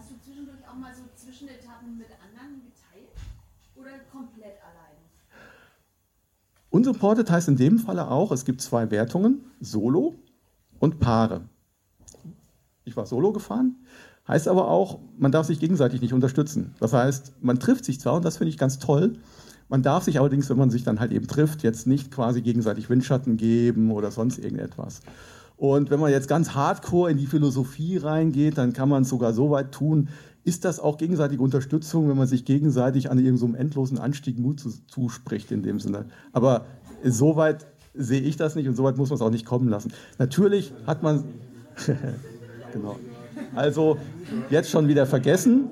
Unsupported 6.70 7.30
heißt 7.30 7.48
in 7.48 7.56
dem 7.56 7.80
Falle 7.80 8.10
auch, 8.10 8.32
es 8.32 8.46
gibt 8.46 8.62
zwei 8.62 8.92
Wertungen, 8.92 9.42
Solo 9.60 10.16
und 10.80 11.00
Paare. 11.00 11.42
Ich 12.84 12.96
war 12.96 13.06
Solo 13.06 13.32
gefahren, 13.32 13.76
heißt 14.28 14.48
aber 14.48 14.70
auch, 14.70 15.00
man 15.18 15.32
darf 15.32 15.48
sich 15.48 15.60
gegenseitig 15.60 16.02
nicht 16.02 16.14
unterstützen. 16.14 16.76
Das 16.80 16.94
heißt, 16.94 17.34
man 17.42 17.60
trifft 17.60 17.86
sich 17.86 18.00
zwar, 18.00 18.16
und 18.16 18.26
das 18.26 18.38
finde 18.38 18.50
ich 18.50 18.58
ganz 18.58 18.80
toll, 18.80 19.14
man 19.70 19.84
darf 19.84 20.04
sich 20.04 20.20
allerdings, 20.20 20.50
wenn 20.50 20.58
man 20.58 20.70
sich 20.70 20.84
dann 20.84 21.00
halt 21.00 21.12
eben 21.12 21.28
trifft, 21.28 21.64
jetzt 21.64 21.88
nicht 21.88 22.12
quasi 22.12 22.42
gegenseitig 22.42 22.90
Windschatten 22.90 23.36
geben 23.36 23.92
oder 23.92 24.12
sonst 24.12 24.38
irgendetwas. 24.38 25.02
Und 25.58 25.90
wenn 25.90 26.00
man 26.00 26.12
jetzt 26.12 26.30
ganz 26.30 26.54
hardcore 26.54 27.12
in 27.12 27.18
die 27.18 27.26
Philosophie 27.26 27.98
reingeht, 27.98 28.58
dann 28.58 28.74
kann 28.74 28.88
man 28.88 29.02
es 29.02 29.10
sogar 29.10 29.34
so 29.34 29.50
weit 29.50 29.72
tun, 29.72 30.10
ist 30.48 30.64
das 30.64 30.80
auch 30.80 30.98
gegenseitige 30.98 31.44
Unterstützung, 31.44 32.08
wenn 32.08 32.16
man 32.16 32.26
sich 32.26 32.46
gegenseitig 32.46 33.12
an 33.12 33.18
irgendeinem 33.18 33.54
so 33.54 33.58
endlosen 33.58 33.98
Anstieg 33.98 34.40
Mut 34.40 34.64
zuspricht 34.88 35.52
in 35.52 35.62
dem 35.62 35.82
Sinne. 35.82 36.06
Aber 36.32 36.66
soweit 37.04 37.68
sehe 37.94 38.22
ich 38.22 38.38
das 38.38 38.56
nicht 38.56 38.66
und 38.66 38.76
soweit 38.76 38.96
muss 38.96 39.10
man 39.10 39.18
es 39.18 39.22
auch 39.22 39.30
nicht 39.30 39.46
kommen 39.46 39.68
lassen. 39.68 39.92
Natürlich 40.20 40.72
hat 40.86 41.04
man, 41.04 41.26
genau, 42.72 42.98
also 43.56 43.98
jetzt 44.50 44.70
schon 44.70 44.88
wieder 44.88 45.06
vergessen. 45.06 45.66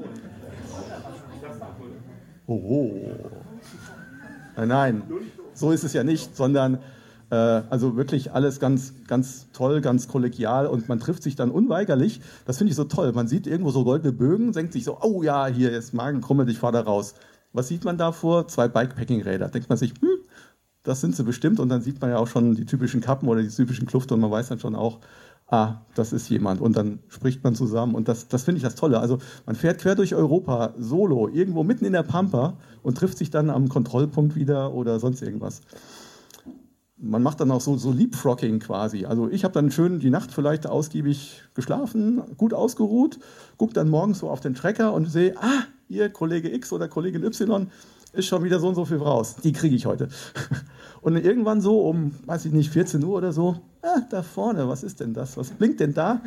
Oh, 2.46 2.92
nein, 4.58 4.68
nein, 4.68 5.04
so 5.54 5.72
ist 5.72 5.86
es 5.86 5.94
ja 5.94 6.04
nicht, 6.04 6.36
sondern 6.36 6.80
also 7.36 7.96
wirklich 7.96 8.32
alles 8.32 8.60
ganz, 8.60 8.94
ganz 9.08 9.48
toll, 9.52 9.82
ganz 9.82 10.08
kollegial 10.08 10.68
und 10.68 10.90
man 10.90 11.00
trifft 11.00 11.24
sich 11.24 11.36
dann 11.36 11.52
unweigerlich. 11.52 12.22
Das 12.46 12.58
finde 12.58 12.72
ich 12.72 12.76
so 12.76 12.84
toll. 12.86 13.12
Man 13.14 13.28
sieht 13.28 13.48
irgendwo 13.48 13.72
so 13.72 13.84
goldene 13.84 14.12
Bögen, 14.14 14.52
denkt 14.52 14.74
sich 14.74 14.84
so, 14.84 14.98
oh 15.02 15.24
ja, 15.24 15.48
hier 15.48 15.72
ist 15.72 15.94
Magenkrummel, 15.94 16.50
ich 16.50 16.60
fahre 16.60 16.74
da 16.74 16.82
raus. 16.82 17.16
Was 17.54 17.68
sieht 17.68 17.86
man 17.86 17.98
da 17.98 18.12
vor? 18.12 18.48
Zwei 18.48 18.68
Bikepacking-Räder. 18.68 19.48
Denkt 19.50 19.70
man 19.70 19.78
sich, 19.78 19.92
hm, 20.02 20.20
das 20.84 21.02
sind 21.02 21.16
sie 21.16 21.24
bestimmt 21.24 21.60
und 21.60 21.70
dann 21.70 21.82
sieht 21.82 22.02
man 22.02 22.12
ja 22.12 22.18
auch 22.18 22.28
schon 22.28 22.56
die 22.56 22.66
typischen 22.66 23.02
Kappen 23.02 23.28
oder 23.28 23.42
die 23.42 23.50
typischen 23.50 23.88
Klufte 23.88 24.14
und 24.14 24.20
man 24.20 24.32
weiß 24.32 24.50
dann 24.50 24.60
schon 24.60 24.76
auch, 24.76 25.00
ah, 25.48 25.82
das 25.96 26.14
ist 26.14 26.30
jemand 26.30 26.62
und 26.62 26.76
dann 26.78 27.00
spricht 27.08 27.44
man 27.44 27.56
zusammen 27.56 27.96
und 27.96 28.08
das, 28.08 28.28
das 28.28 28.44
finde 28.44 28.58
ich 28.58 28.64
das 28.64 28.76
Tolle. 28.76 29.00
Also 29.00 29.20
man 29.46 29.56
fährt 29.56 29.80
quer 29.80 29.96
durch 29.96 30.16
Europa 30.16 30.74
solo, 30.78 31.28
irgendwo 31.30 31.64
mitten 31.64 31.86
in 31.86 31.94
der 31.94 32.04
Pampa 32.04 32.58
und 32.84 32.98
trifft 32.98 33.18
sich 33.18 33.30
dann 33.30 33.50
am 33.50 33.70
Kontrollpunkt 33.70 34.36
wieder 34.36 34.74
oder 34.74 35.00
sonst 35.00 35.22
irgendwas 35.22 35.62
man 36.98 37.22
macht 37.22 37.42
dann 37.42 37.52
auch 37.52 37.62
so, 37.62 37.78
so 37.78 37.92
Leapfrogging 37.92 38.60
quasi. 38.60 39.06
Also 39.06 39.30
ich 39.30 39.44
habe 39.44 39.54
dann 39.54 39.72
schön 39.72 40.00
die 40.00 40.10
Nacht 40.10 40.32
vielleicht 40.32 40.68
ausgiebig 40.68 41.44
geschlafen, 41.54 42.22
gut 42.38 42.54
ausgeruht, 42.54 43.20
gucke 43.58 43.74
dann 43.74 43.90
morgens 43.90 44.20
so 44.20 44.30
auf 44.30 44.40
den 44.40 44.54
Tracker 44.54 44.94
und 44.94 45.06
sehe, 45.10 45.36
ah, 45.38 45.64
hier 45.88 46.10
Kollege 46.10 46.54
X 46.54 46.72
oder 46.72 46.88
Kollegin 46.88 47.24
Y 47.24 47.68
ist 48.14 48.28
schon 48.28 48.44
wieder 48.44 48.60
so 48.60 48.70
und 48.70 48.76
so 48.76 48.86
viel 48.86 48.98
raus. 48.98 49.36
Die 49.44 49.52
kriege 49.52 49.76
ich 49.76 49.86
heute. 49.86 50.08
Und 51.02 51.18
irgendwann 51.18 51.62
so 51.62 51.82
um, 51.82 52.14
weiß 52.26 52.46
ich 52.46 52.52
nicht, 52.52 52.72
14 52.72 53.04
Uhr 53.04 53.18
oder 53.18 53.32
so, 53.32 53.60
ah, 53.84 54.00
da 54.10 54.24
vorne, 54.24 54.68
was 54.68 54.82
ist 54.82 55.02
denn 55.02 55.14
das? 55.14 55.38
Was 55.38 55.52
blinkt 55.52 55.80
denn 55.80 55.94
da? 55.94 56.22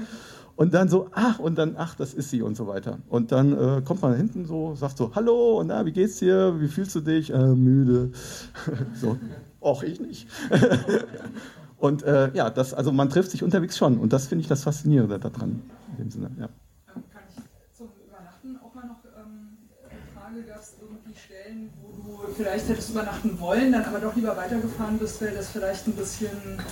Und 0.55 0.73
dann 0.73 0.89
so, 0.89 1.09
ach, 1.13 1.41
und 1.41 1.59
dann, 1.59 1.75
ach, 1.77 1.97
das 1.97 2.15
ist 2.15 2.31
sie 2.31 2.43
und 2.43 2.57
so 2.57 2.69
weiter. 2.69 2.99
Und 3.09 3.33
dann 3.33 3.53
äh, 3.53 3.83
kommt 3.83 4.03
man 4.03 4.15
hinten 4.15 4.45
so, 4.45 4.75
sagt 4.77 4.99
so, 4.99 5.13
hallo, 5.15 5.59
und 5.59 5.69
na, 5.69 5.85
wie 5.85 5.93
geht's 5.93 6.19
dir? 6.19 6.61
Wie 6.61 6.69
fühlst 6.69 6.95
du 6.95 7.01
dich? 7.01 7.33
Äh, 7.33 7.55
müde. 7.55 8.13
so, 9.01 9.17
Och, 9.61 9.83
ich 9.83 10.01
nicht. 10.01 10.29
und 11.79 12.03
äh, 12.05 12.33
ja, 12.35 12.51
das, 12.51 12.75
also 12.75 12.93
man 12.93 13.11
trifft 13.11 13.31
sich 13.31 13.43
unterwegs 13.43 13.77
schon 13.77 13.99
und 13.99 14.13
das 14.13 14.27
finde 14.27 14.43
ich 14.43 14.49
das 14.49 14.63
Faszinierende 14.63 15.19
daran. 15.19 15.63
In 15.93 15.97
dem 15.97 16.11
Sinne, 16.11 16.31
ja. 16.39 16.49
Ähm, 16.95 17.03
kann 17.13 17.23
ich 17.27 17.77
zum 17.77 17.89
Übernachten 18.07 18.57
auch 18.65 18.75
mal 18.75 18.87
noch 18.87 19.03
ähm, 19.19 19.57
eine 19.91 20.01
Frage, 20.15 20.43
gab 20.47 20.61
es 20.61 20.75
irgendwie 20.81 21.19
Stellen, 21.19 21.71
wo 21.83 22.27
du 22.27 22.33
vielleicht 22.35 22.69
hättest 22.69 22.91
übernachten 22.91 23.41
wollen, 23.41 23.73
dann 23.73 23.85
aber 23.85 23.99
doch 23.99 24.15
lieber 24.15 24.37
weitergefahren 24.37 24.99
bist, 24.99 25.21
weil 25.21 25.35
das 25.35 25.49
vielleicht 25.49 25.87
ein 25.89 25.95
bisschen 25.95 26.63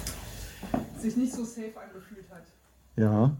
sich 0.98 1.16
nicht 1.16 1.32
so 1.32 1.44
safe 1.44 1.72
angefühlt 1.76 2.26
hat? 2.30 2.44
Ja, 2.96 3.36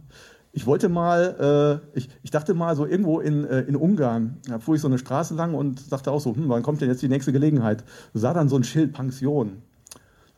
ich 0.57 0.65
wollte 0.65 0.89
mal, 0.89 1.83
äh, 1.95 1.99
ich, 1.99 2.09
ich, 2.23 2.31
dachte 2.31 2.55
mal 2.55 2.75
so 2.77 2.87
irgendwo 2.87 3.21
in, 3.21 3.45
äh, 3.45 3.61
in 3.61 3.77
Ungarn, 3.77 4.39
da 4.49 4.59
fuhr 4.59 4.75
ich 4.75 4.81
so 4.81 4.89
eine 4.89 4.97
Straße 4.97 5.35
lang 5.35 5.53
und 5.53 5.93
dachte 5.93 6.11
auch 6.11 6.19
so, 6.19 6.35
hm, 6.35 6.49
wann 6.49 6.63
kommt 6.63 6.81
denn 6.81 6.89
jetzt 6.89 7.03
die 7.03 7.11
nächste 7.11 7.31
Gelegenheit? 7.31 7.85
Sah 8.15 8.33
dann 8.33 8.49
so 8.49 8.57
ein 8.57 8.65
Schild 8.65 8.95
Pension. 8.95 9.61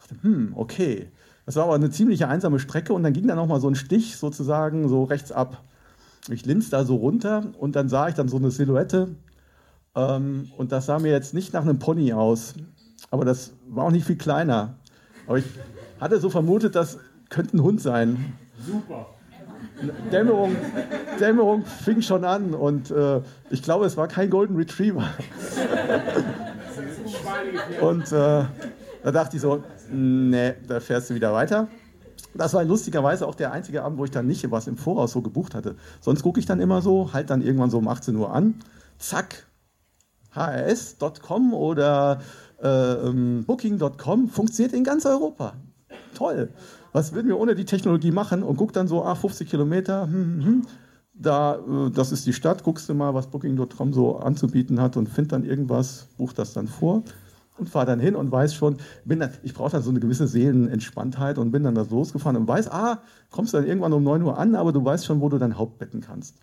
Dachte, 0.01 0.17
hm, 0.23 0.55
okay. 0.57 1.13
Das 1.47 1.55
war 1.55 1.67
aber 1.67 1.77
eine 1.77 1.91
ziemlich 1.91 2.27
einsame 2.27 2.59
Strecke 2.59 2.95
und 2.95 3.05
dann 3.05 3.13
ging 3.13 3.29
da 3.29 3.37
nochmal 3.37 3.61
so 3.61 3.69
ein 3.69 3.77
Stich 3.77 4.17
sozusagen 4.17 4.89
so 4.89 5.05
rechts 5.05 5.31
ab. 5.31 5.63
Ich 6.29 6.45
linste 6.45 6.73
da 6.73 6.85
so 6.85 6.97
runter 6.97 7.45
und 7.57 7.77
dann 7.77 7.89
sah 7.89 8.09
ich 8.09 8.17
dann 8.17 8.27
so 8.27 8.39
eine 8.39 8.51
Silhouette 8.51 9.15
ähm, 9.95 10.51
und 10.57 10.73
das 10.73 10.87
sah 10.87 10.99
mir 10.99 11.13
jetzt 11.13 11.33
nicht 11.33 11.53
nach 11.53 11.63
einem 11.63 11.79
Pony 11.79 12.13
aus, 12.13 12.55
aber 13.13 13.25
das 13.25 13.53
war 13.69 13.85
auch 13.85 13.93
nicht 13.93 14.05
viel 14.05 14.19
kleiner. 14.19 14.79
Aber 15.29 15.39
ich 15.39 15.47
hatte 16.01 16.19
so 16.19 16.29
vermutet, 16.29 16.75
das 16.75 16.99
könnte 17.29 17.57
ein 17.57 17.63
Hund 17.63 17.81
sein. 17.81 18.33
Super. 18.67 19.07
Dämmerung, 20.11 20.57
Dämmerung 21.21 21.65
fing 21.65 22.03
schon 22.03 22.25
an 22.25 22.55
und 22.55 22.91
äh, 22.91 23.21
ich 23.51 23.63
glaube, 23.63 23.87
es 23.87 23.97
war 23.97 24.09
kein 24.09 24.31
Golden 24.31 24.57
Retriever. 24.57 25.09
und 27.81 28.13
äh, 28.13 28.45
da 29.03 29.13
dachte 29.13 29.37
ich 29.37 29.43
so, 29.43 29.63
nee, 29.91 30.55
da 30.67 30.81
fährst 30.81 31.11
du 31.11 31.15
wieder 31.15 31.33
weiter. 31.33 31.69
Das 32.35 32.55
war 32.55 32.65
lustigerweise 32.65 33.27
auch 33.27 33.35
der 33.35 33.53
einzige 33.53 33.83
Abend, 33.83 33.99
wo 33.99 34.05
ich 34.05 34.11
dann 34.11 34.27
nicht 34.27 34.49
was 34.51 34.67
im 34.67 34.77
Voraus 34.77 35.13
so 35.13 35.23
gebucht 35.23 35.55
hatte. 35.55 35.77
Sonst 36.01 36.23
gucke 36.23 36.41
ich 36.41 36.47
dann 36.47 36.61
immer 36.61 36.83
so, 36.83 37.13
halt 37.13 37.31
dann 37.31 37.43
irgendwann 37.43 37.71
so 37.71 37.79
um 37.79 37.89
18 37.89 38.17
Uhr 38.17 38.33
an, 38.33 38.55
zack, 38.99 39.47
hrs.com 40.35 41.55
oder 41.55 42.21
äh, 42.63 42.69
ähm, 42.69 43.45
booking.com 43.47 44.29
funktioniert 44.29 44.75
in 44.75 44.85
ganz 44.85 45.07
Europa. 45.07 45.55
Toll 46.15 46.53
was 46.93 47.13
würden 47.13 47.29
wir 47.29 47.39
ohne 47.39 47.55
die 47.55 47.65
Technologie 47.65 48.11
machen? 48.11 48.43
Und 48.43 48.57
guck 48.57 48.73
dann 48.73 48.89
so, 48.89 49.05
ah, 49.05 49.15
50 49.15 49.49
Kilometer, 49.49 50.07
hm, 50.07 50.13
hm, 50.13 50.45
hm, 50.45 50.63
da, 51.15 51.57
äh, 51.57 51.91
das 51.91 52.13
ist 52.13 52.27
die 52.27 52.33
Stadt, 52.33 52.63
guckst 52.65 52.89
du 52.89 52.95
mal, 52.95 53.15
was 53.15 53.29
Booking.com 53.29 53.93
so 53.93 54.19
anzubieten 54.19 54.81
hat 54.81 54.97
und 54.97 55.09
find 55.09 55.33
dann 55.33 55.45
irgendwas, 55.45 56.09
buch 56.17 56.33
das 56.33 56.53
dann 56.53 56.69
vor. 56.69 57.03
und 57.59 57.69
fahre 57.69 57.87
dann 57.87 58.01
hin 58.01 58.15
und 58.15 58.31
weiß 58.31 58.55
schon, 58.55 58.77
bin 59.05 59.21
dann, 59.21 59.31
ich 59.43 59.53
brauche 59.53 59.73
dann 59.73 59.83
so 59.83 59.91
eine 59.91 60.01
gewisse 60.01 60.27
Seelenentspanntheit 60.29 61.39
und 61.39 61.51
bin 61.51 61.65
dann 61.65 61.75
da 61.75 61.85
losgefahren 61.89 62.37
und 62.37 62.47
weiß, 62.47 62.71
ah, 62.71 63.03
kommst 63.31 63.53
dann 63.55 63.67
irgendwann 63.67 63.93
um 63.93 64.03
9 64.03 64.23
Uhr 64.23 64.39
an, 64.39 64.55
aber 64.55 64.73
du 64.73 64.85
weißt 64.85 65.05
schon, 65.05 65.21
wo 65.21 65.29
du 65.29 65.39
dein 65.39 65.59
Haupt 65.59 65.79
betten 65.79 66.01
kannst. 66.01 66.37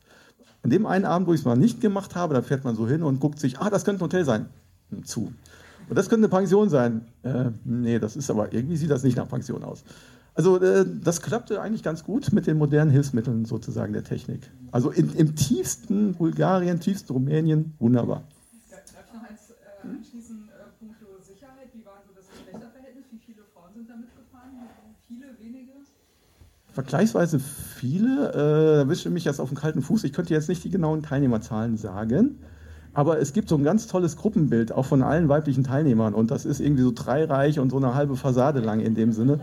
An 0.62 0.70
dem 0.70 0.86
einen 0.86 1.06
Abend, 1.06 1.28
wo 1.28 1.34
ich 1.34 1.42
es 1.42 1.46
mal 1.46 1.56
nicht 1.56 1.80
gemacht 1.80 2.16
habe, 2.16 2.34
da 2.34 2.42
fährt 2.42 2.64
man 2.64 2.76
so 2.76 2.88
hin 2.88 3.04
und 3.04 3.20
guckt 3.20 3.40
sich, 3.40 3.60
ah, 3.60 3.70
das 3.70 3.86
könnte 3.86 4.02
ein 4.02 4.06
Hotel 4.06 4.26
sein, 4.26 4.48
hm, 4.90 5.06
zu. 5.06 5.32
Und 5.88 5.96
das 5.96 6.10
könnte 6.10 6.26
eine 6.26 6.36
Pension 6.36 6.70
sein. 6.70 7.06
Äh, 7.22 7.52
nee, 7.64 8.00
das 8.00 8.16
ist 8.16 8.30
aber, 8.30 8.52
irgendwie 8.52 8.76
sieht 8.76 8.90
das 8.90 9.04
nicht 9.04 9.18
nach 9.18 9.28
Pension 9.28 9.64
aus. 9.64 9.84
Also 10.36 10.62
äh, 10.62 10.86
das 11.02 11.22
klappte 11.22 11.62
eigentlich 11.62 11.82
ganz 11.82 12.04
gut 12.04 12.34
mit 12.34 12.46
den 12.46 12.58
modernen 12.58 12.92
Hilfsmitteln 12.92 13.46
sozusagen 13.46 13.94
der 13.94 14.04
Technik. 14.04 14.52
Also 14.72 14.92
in, 14.92 15.16
im 15.16 15.36
tiefsten 15.36 16.14
Bulgarien, 16.14 16.82
tiefsten 16.82 17.14
Rumänien, 17.14 17.74
wunderbar. 17.80 18.24
Darf 18.70 18.82
ich 19.08 19.14
noch 19.14 19.24
eins 19.24 19.50
äh, 19.50 19.88
anschließen, 19.88 20.50
äh, 20.50 20.78
punkto 20.78 21.06
Sicherheit? 21.26 21.70
Wie 21.74 21.86
war 21.86 22.04
so 22.06 22.14
das 22.14 22.26
Geschlechterverhältnis? 22.30 23.06
Wie 23.12 23.20
viele 23.26 23.44
Frauen 23.54 23.74
sind 23.74 23.90
da 23.90 23.96
mitgefahren? 23.96 24.52
Viele, 25.08 25.28
wenige? 25.40 25.72
Vergleichsweise 26.74 27.40
viele. 27.40 28.34
Äh, 28.34 28.84
da 28.84 28.90
wische 28.90 29.10
mich 29.10 29.24
jetzt 29.24 29.40
auf 29.40 29.48
den 29.48 29.58
kalten 29.58 29.82
Fuß. 29.82 30.04
Ich 30.04 30.12
könnte 30.12 30.34
jetzt 30.34 30.50
nicht 30.50 30.66
die 30.66 30.70
genauen 30.70 31.02
Teilnehmerzahlen 31.02 31.78
sagen. 31.78 32.40
Aber 32.94 33.20
es 33.20 33.32
gibt 33.32 33.48
so 33.48 33.56
ein 33.56 33.64
ganz 33.64 33.88
tolles 33.88 34.18
Gruppenbild, 34.18 34.74
auch 34.74 34.86
von 34.86 35.02
allen 35.02 35.30
weiblichen 35.30 35.64
Teilnehmern. 35.64 36.14
Und 36.14 36.32
das 36.32 36.46
ist 36.46 36.60
irgendwie 36.60 36.84
so 36.84 36.92
dreireich 36.94 37.60
und 37.60 37.70
so 37.70 37.78
eine 37.78 37.94
halbe 37.94 38.16
Fassade 38.18 38.60
lang 38.60 38.82
in 38.82 38.96
dem 38.96 39.14
Sinne. 39.14 39.40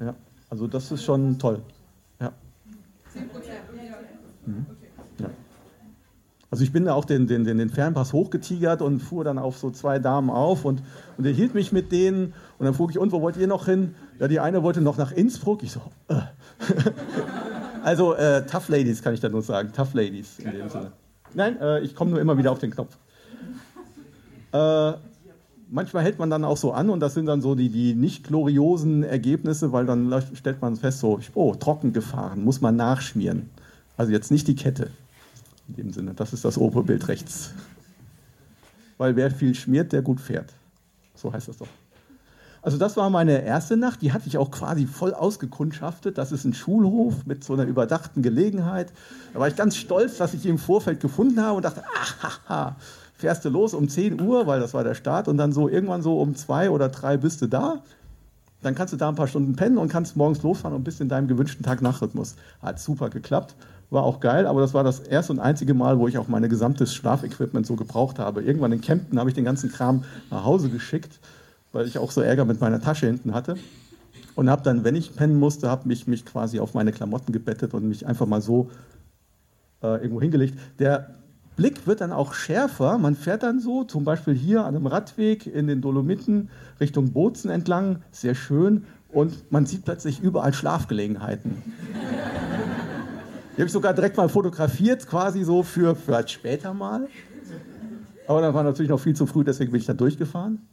Ja, 0.00 0.14
also 0.50 0.66
das 0.66 0.90
ist 0.92 1.04
schon 1.04 1.38
toll. 1.38 1.60
Ja. 2.20 2.32
10 3.12 3.28
Prozent? 3.28 3.56
Mhm. 4.46 4.66
ja. 5.18 5.30
Also 6.50 6.62
ich 6.62 6.72
bin 6.72 6.84
da 6.84 6.94
auch 6.94 7.04
den, 7.04 7.26
den, 7.26 7.44
den, 7.44 7.58
den 7.58 7.68
Fernpass 7.68 8.12
hochgetigert 8.12 8.80
und 8.80 9.00
fuhr 9.00 9.24
dann 9.24 9.38
auf 9.38 9.58
so 9.58 9.70
zwei 9.70 9.98
Damen 9.98 10.30
auf 10.30 10.64
und, 10.64 10.82
und 11.18 11.26
er 11.26 11.32
hielt 11.32 11.54
mich 11.54 11.72
mit 11.72 11.90
denen 11.90 12.34
und 12.58 12.64
dann 12.64 12.74
frug 12.74 12.90
ich, 12.90 12.98
und 12.98 13.12
wo 13.12 13.20
wollt 13.20 13.36
ihr 13.36 13.48
noch 13.48 13.66
hin? 13.66 13.94
Ja, 14.18 14.28
die 14.28 14.40
eine 14.40 14.62
wollte 14.62 14.80
noch 14.80 14.96
nach 14.96 15.12
Innsbruck. 15.12 15.62
Ich 15.62 15.72
so, 15.72 15.80
äh. 16.08 16.20
also 17.82 18.14
äh, 18.14 18.46
Tough 18.46 18.68
Ladies 18.68 19.02
kann 19.02 19.12
ich 19.12 19.20
da 19.20 19.28
nur 19.28 19.42
sagen, 19.42 19.72
Tough 19.72 19.94
Ladies 19.94 20.38
in 20.38 20.52
dem 20.52 20.68
Sinne. 20.68 20.92
Nein, 21.34 21.60
äh, 21.60 21.80
ich 21.80 21.94
komme 21.94 22.12
nur 22.12 22.20
immer 22.20 22.38
wieder 22.38 22.52
auf 22.52 22.60
den 22.60 22.70
Knopf. 22.70 22.96
Äh, 24.52 24.92
manchmal 25.68 26.04
hält 26.04 26.18
man 26.18 26.30
dann 26.30 26.44
auch 26.44 26.56
so 26.56 26.72
an 26.72 26.90
und 26.90 27.00
das 27.00 27.14
sind 27.14 27.26
dann 27.26 27.40
so 27.40 27.54
die, 27.54 27.68
die 27.68 27.94
nicht 27.94 28.24
gloriosen 28.24 29.02
Ergebnisse, 29.02 29.72
weil 29.72 29.86
dann 29.86 30.12
stellt 30.34 30.60
man 30.60 30.76
fest, 30.76 31.00
so, 31.00 31.20
oh, 31.34 31.54
trocken 31.54 31.92
gefahren, 31.92 32.44
muss 32.44 32.60
man 32.60 32.76
nachschmieren. 32.76 33.50
Also 33.96 34.12
jetzt 34.12 34.30
nicht 34.30 34.46
die 34.48 34.56
Kette. 34.56 34.90
In 35.68 35.76
dem 35.76 35.92
Sinne, 35.92 36.14
das 36.14 36.32
ist 36.32 36.44
das 36.44 36.58
obere 36.58 36.84
Bild 36.84 37.08
rechts. 37.08 37.52
Weil 38.98 39.16
wer 39.16 39.30
viel 39.30 39.54
schmiert, 39.54 39.92
der 39.92 40.02
gut 40.02 40.20
fährt. 40.20 40.52
So 41.14 41.32
heißt 41.32 41.48
das 41.48 41.58
doch. 41.58 41.68
Also 42.62 42.78
das 42.78 42.96
war 42.96 43.10
meine 43.10 43.42
erste 43.44 43.76
Nacht, 43.76 44.02
die 44.02 44.12
hatte 44.12 44.26
ich 44.26 44.38
auch 44.38 44.50
quasi 44.50 44.86
voll 44.86 45.14
ausgekundschaftet. 45.14 46.18
Das 46.18 46.32
ist 46.32 46.44
ein 46.44 46.52
Schulhof 46.52 47.24
mit 47.24 47.44
so 47.44 47.52
einer 47.52 47.64
überdachten 47.64 48.22
Gelegenheit. 48.22 48.92
Da 49.32 49.38
war 49.38 49.46
ich 49.46 49.54
ganz 49.54 49.76
stolz, 49.76 50.16
dass 50.16 50.34
ich 50.34 50.44
ihn 50.44 50.52
im 50.52 50.58
Vorfeld 50.58 50.98
gefunden 50.98 51.40
habe 51.40 51.58
und 51.58 51.64
dachte, 51.64 51.84
ah, 52.48 52.74
fährst 53.16 53.44
du 53.44 53.48
los 53.48 53.74
um 53.74 53.88
10 53.88 54.20
Uhr, 54.20 54.46
weil 54.46 54.60
das 54.60 54.74
war 54.74 54.84
der 54.84 54.94
Start, 54.94 55.28
und 55.28 55.36
dann 55.36 55.52
so 55.52 55.68
irgendwann 55.68 56.02
so 56.02 56.20
um 56.20 56.34
zwei 56.34 56.70
oder 56.70 56.88
drei 56.88 57.16
bist 57.16 57.42
du 57.42 57.46
da. 57.46 57.82
Dann 58.62 58.74
kannst 58.74 58.92
du 58.92 58.96
da 58.96 59.08
ein 59.08 59.14
paar 59.14 59.28
Stunden 59.28 59.56
pennen 59.56 59.78
und 59.78 59.88
kannst 59.88 60.16
morgens 60.16 60.42
losfahren 60.42 60.76
und 60.76 60.84
bist 60.84 61.00
in 61.00 61.08
deinem 61.08 61.28
gewünschten 61.28 61.64
Tag-Nacht-Rhythmus. 61.64 62.36
Hat 62.60 62.80
super 62.80 63.10
geklappt, 63.10 63.54
war 63.90 64.02
auch 64.02 64.20
geil, 64.20 64.46
aber 64.46 64.60
das 64.60 64.74
war 64.74 64.82
das 64.82 65.00
erste 65.00 65.32
und 65.32 65.38
einzige 65.38 65.74
Mal, 65.74 65.98
wo 65.98 66.08
ich 66.08 66.18
auch 66.18 66.28
mein 66.28 66.48
gesamtes 66.48 66.94
Schlafequipment 66.94 67.66
so 67.66 67.76
gebraucht 67.76 68.18
habe. 68.18 68.42
Irgendwann 68.42 68.72
in 68.72 68.80
Kempten 68.80 69.18
habe 69.18 69.30
ich 69.30 69.34
den 69.34 69.44
ganzen 69.44 69.70
Kram 69.70 70.04
nach 70.30 70.44
Hause 70.44 70.68
geschickt, 70.68 71.20
weil 71.72 71.86
ich 71.86 71.98
auch 71.98 72.10
so 72.10 72.20
Ärger 72.20 72.44
mit 72.44 72.60
meiner 72.60 72.80
Tasche 72.80 73.06
hinten 73.06 73.34
hatte. 73.34 73.56
Und 74.34 74.50
habe 74.50 74.62
dann, 74.62 74.84
wenn 74.84 74.96
ich 74.96 75.16
pennen 75.16 75.38
musste, 75.38 75.70
habe 75.70 75.88
mich, 75.88 76.06
mich 76.06 76.26
quasi 76.26 76.60
auf 76.60 76.74
meine 76.74 76.92
Klamotten 76.92 77.32
gebettet 77.32 77.72
und 77.72 77.88
mich 77.88 78.06
einfach 78.06 78.26
mal 78.26 78.42
so 78.42 78.70
äh, 79.82 80.02
irgendwo 80.02 80.20
hingelegt. 80.20 80.58
Der 80.78 81.14
Blick 81.56 81.86
wird 81.86 82.02
dann 82.02 82.12
auch 82.12 82.34
schärfer. 82.34 82.98
Man 82.98 83.16
fährt 83.16 83.42
dann 83.42 83.60
so, 83.60 83.84
zum 83.84 84.04
Beispiel 84.04 84.34
hier 84.34 84.64
an 84.64 84.76
einem 84.76 84.86
Radweg 84.86 85.46
in 85.46 85.66
den 85.66 85.80
Dolomiten 85.80 86.50
Richtung 86.78 87.12
Bozen 87.12 87.50
entlang, 87.50 88.02
sehr 88.10 88.34
schön, 88.34 88.84
und 89.08 89.50
man 89.50 89.64
sieht 89.64 89.84
plötzlich 89.84 90.20
überall 90.20 90.52
Schlafgelegenheiten. 90.52 91.62
Die 93.52 93.62
habe 93.62 93.66
ich 93.66 93.72
sogar 93.72 93.94
direkt 93.94 94.18
mal 94.18 94.28
fotografiert, 94.28 95.06
quasi 95.06 95.42
so 95.42 95.62
für 95.62 95.96
vielleicht 95.96 96.30
später 96.30 96.74
mal. 96.74 97.08
Aber 98.26 98.42
dann 98.42 98.52
war 98.52 98.62
natürlich 98.62 98.90
noch 98.90 99.00
viel 99.00 99.16
zu 99.16 99.24
früh, 99.24 99.44
deswegen 99.44 99.72
bin 99.72 99.80
ich 99.80 99.86
da 99.86 99.94
durchgefahren. 99.94 100.66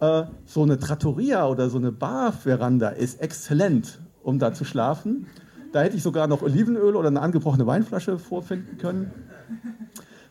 Äh, 0.00 0.24
so 0.46 0.62
eine 0.62 0.78
Trattoria 0.78 1.46
oder 1.46 1.68
so 1.68 1.76
eine 1.76 1.92
Barveranda 1.92 2.88
ist 2.88 3.20
exzellent, 3.20 3.98
um 4.22 4.38
da 4.38 4.54
zu 4.54 4.64
schlafen. 4.64 5.26
Da 5.72 5.82
hätte 5.82 5.96
ich 5.96 6.02
sogar 6.02 6.28
noch 6.28 6.40
Olivenöl 6.40 6.96
oder 6.96 7.08
eine 7.08 7.20
angebrochene 7.20 7.66
Weinflasche 7.66 8.18
vorfinden 8.18 8.78
können. 8.78 9.10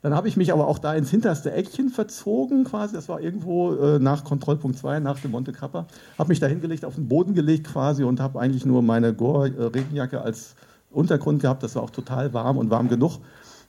Dann 0.02 0.14
habe 0.14 0.28
ich 0.28 0.38
mich 0.38 0.54
aber 0.54 0.68
auch 0.68 0.80
da 0.80 0.94
ins 0.94 1.10
hinterste 1.10 1.52
Eckchen 1.52 1.90
verzogen, 1.90 2.64
quasi. 2.64 2.94
Das 2.94 3.10
war 3.10 3.20
irgendwo 3.20 3.74
äh, 3.74 4.00
nach 4.00 4.24
Kontrollpunkt 4.24 4.78
2, 4.78 5.00
nach 5.00 5.20
dem 5.20 5.32
Monte 5.32 5.52
Kappa. 5.52 5.88
Habe 6.18 6.30
mich 6.30 6.40
da 6.40 6.48
hingelegt, 6.48 6.86
auf 6.86 6.96
den 6.96 7.08
Boden 7.08 7.34
gelegt 7.34 7.68
quasi 7.68 8.04
und 8.04 8.20
habe 8.20 8.40
eigentlich 8.40 8.66
nur 8.66 8.82
meine 8.82 9.14
Gore-Regenjacke 9.14 10.22
als 10.22 10.56
Untergrund 10.92 11.42
gehabt. 11.42 11.64
Das 11.64 11.76
war 11.76 11.84
auch 11.84 11.90
total 11.90 12.34
warm 12.34 12.58
und 12.58 12.70
warm 12.70 12.90
genug. 12.90 13.20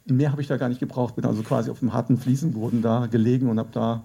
Mehr 0.04 0.30
habe 0.30 0.40
ich 0.40 0.48
da 0.48 0.56
gar 0.56 0.68
nicht 0.68 0.80
gebraucht. 0.80 1.16
Bin 1.16 1.24
also 1.24 1.42
quasi 1.42 1.70
auf 1.70 1.80
dem 1.80 1.92
harten 1.92 2.18
Fliesenboden 2.18 2.82
da 2.82 3.06
gelegen 3.06 3.48
und 3.48 3.58
habe 3.58 3.70
da 3.72 4.02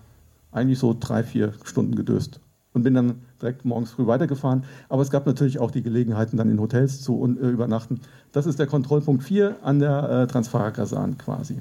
eigentlich 0.52 0.80
so 0.80 0.96
drei, 0.98 1.24
vier 1.24 1.54
Stunden 1.64 1.96
gedöst. 1.96 2.40
Und 2.74 2.84
bin 2.84 2.96
dann 2.96 3.22
direkt 3.40 3.66
morgens 3.66 3.92
früh 3.92 4.08
weitergefahren. 4.08 4.64
Aber 4.90 5.04
es 5.04 5.12
gab 5.12 5.28
natürlich 5.28 5.60
auch 5.60 5.70
die 5.70 5.84
Gelegenheiten, 5.84 6.38
dann 6.38 6.50
in 6.50 6.60
Hotels 6.60 7.02
zu 7.02 7.24
äh, 7.24 7.48
übernachten. 7.50 8.02
Das 8.32 8.48
ist 8.48 8.58
der 8.58 8.66
Kontrollpunkt 8.66 9.24
4 9.24 9.58
an 9.62 9.80
der 9.80 10.10
äh, 10.10 10.28
Transfara-Kasan 10.28 11.18
quasi. 11.20 11.60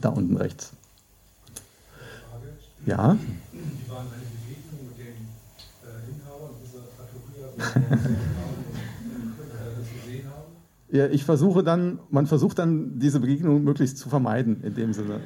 Da 0.00 0.10
unten 0.10 0.36
rechts. 0.36 0.72
Frage. 2.30 2.52
Ja? 2.86 3.16
Wie 3.52 3.90
waren 3.90 4.06
eine 4.06 4.22
Begegnung 4.46 4.86
mit 4.88 4.98
den 4.98 5.16
äh, 5.82 6.10
Inhabern 6.12 6.54
dieser 6.62 6.84
Trattoria, 6.96 7.48
Sie 9.34 9.48
das 9.76 10.04
gesehen 10.04 10.26
haben? 10.26 10.52
Ja, 10.90 11.06
ich 11.06 11.24
versuche 11.24 11.62
dann, 11.62 11.98
man 12.10 12.26
versucht 12.26 12.58
dann, 12.58 12.98
diese 12.98 13.20
Begegnung 13.20 13.64
möglichst 13.64 13.98
zu 13.98 14.08
vermeiden, 14.08 14.62
in 14.62 14.74
dem 14.74 14.92
Sinne. 14.92 15.20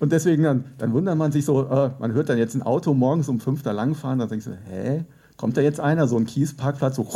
Und 0.00 0.12
deswegen 0.12 0.42
dann, 0.42 0.64
dann 0.78 0.92
wundert 0.92 1.16
man 1.16 1.32
sich 1.32 1.44
so, 1.44 1.68
äh, 1.68 1.90
man 1.98 2.12
hört 2.12 2.28
dann 2.28 2.38
jetzt 2.38 2.54
ein 2.54 2.62
Auto 2.62 2.94
morgens 2.94 3.28
um 3.28 3.40
fünf 3.40 3.62
da 3.62 3.72
langfahren, 3.72 4.18
dann 4.18 4.28
denkst 4.28 4.46
du, 4.46 4.56
hä, 4.68 5.04
kommt 5.36 5.56
da 5.56 5.60
jetzt 5.60 5.80
einer, 5.80 6.06
so 6.08 6.16
ein 6.16 6.26
Kiesparkplatz, 6.26 6.96
so, 6.96 7.08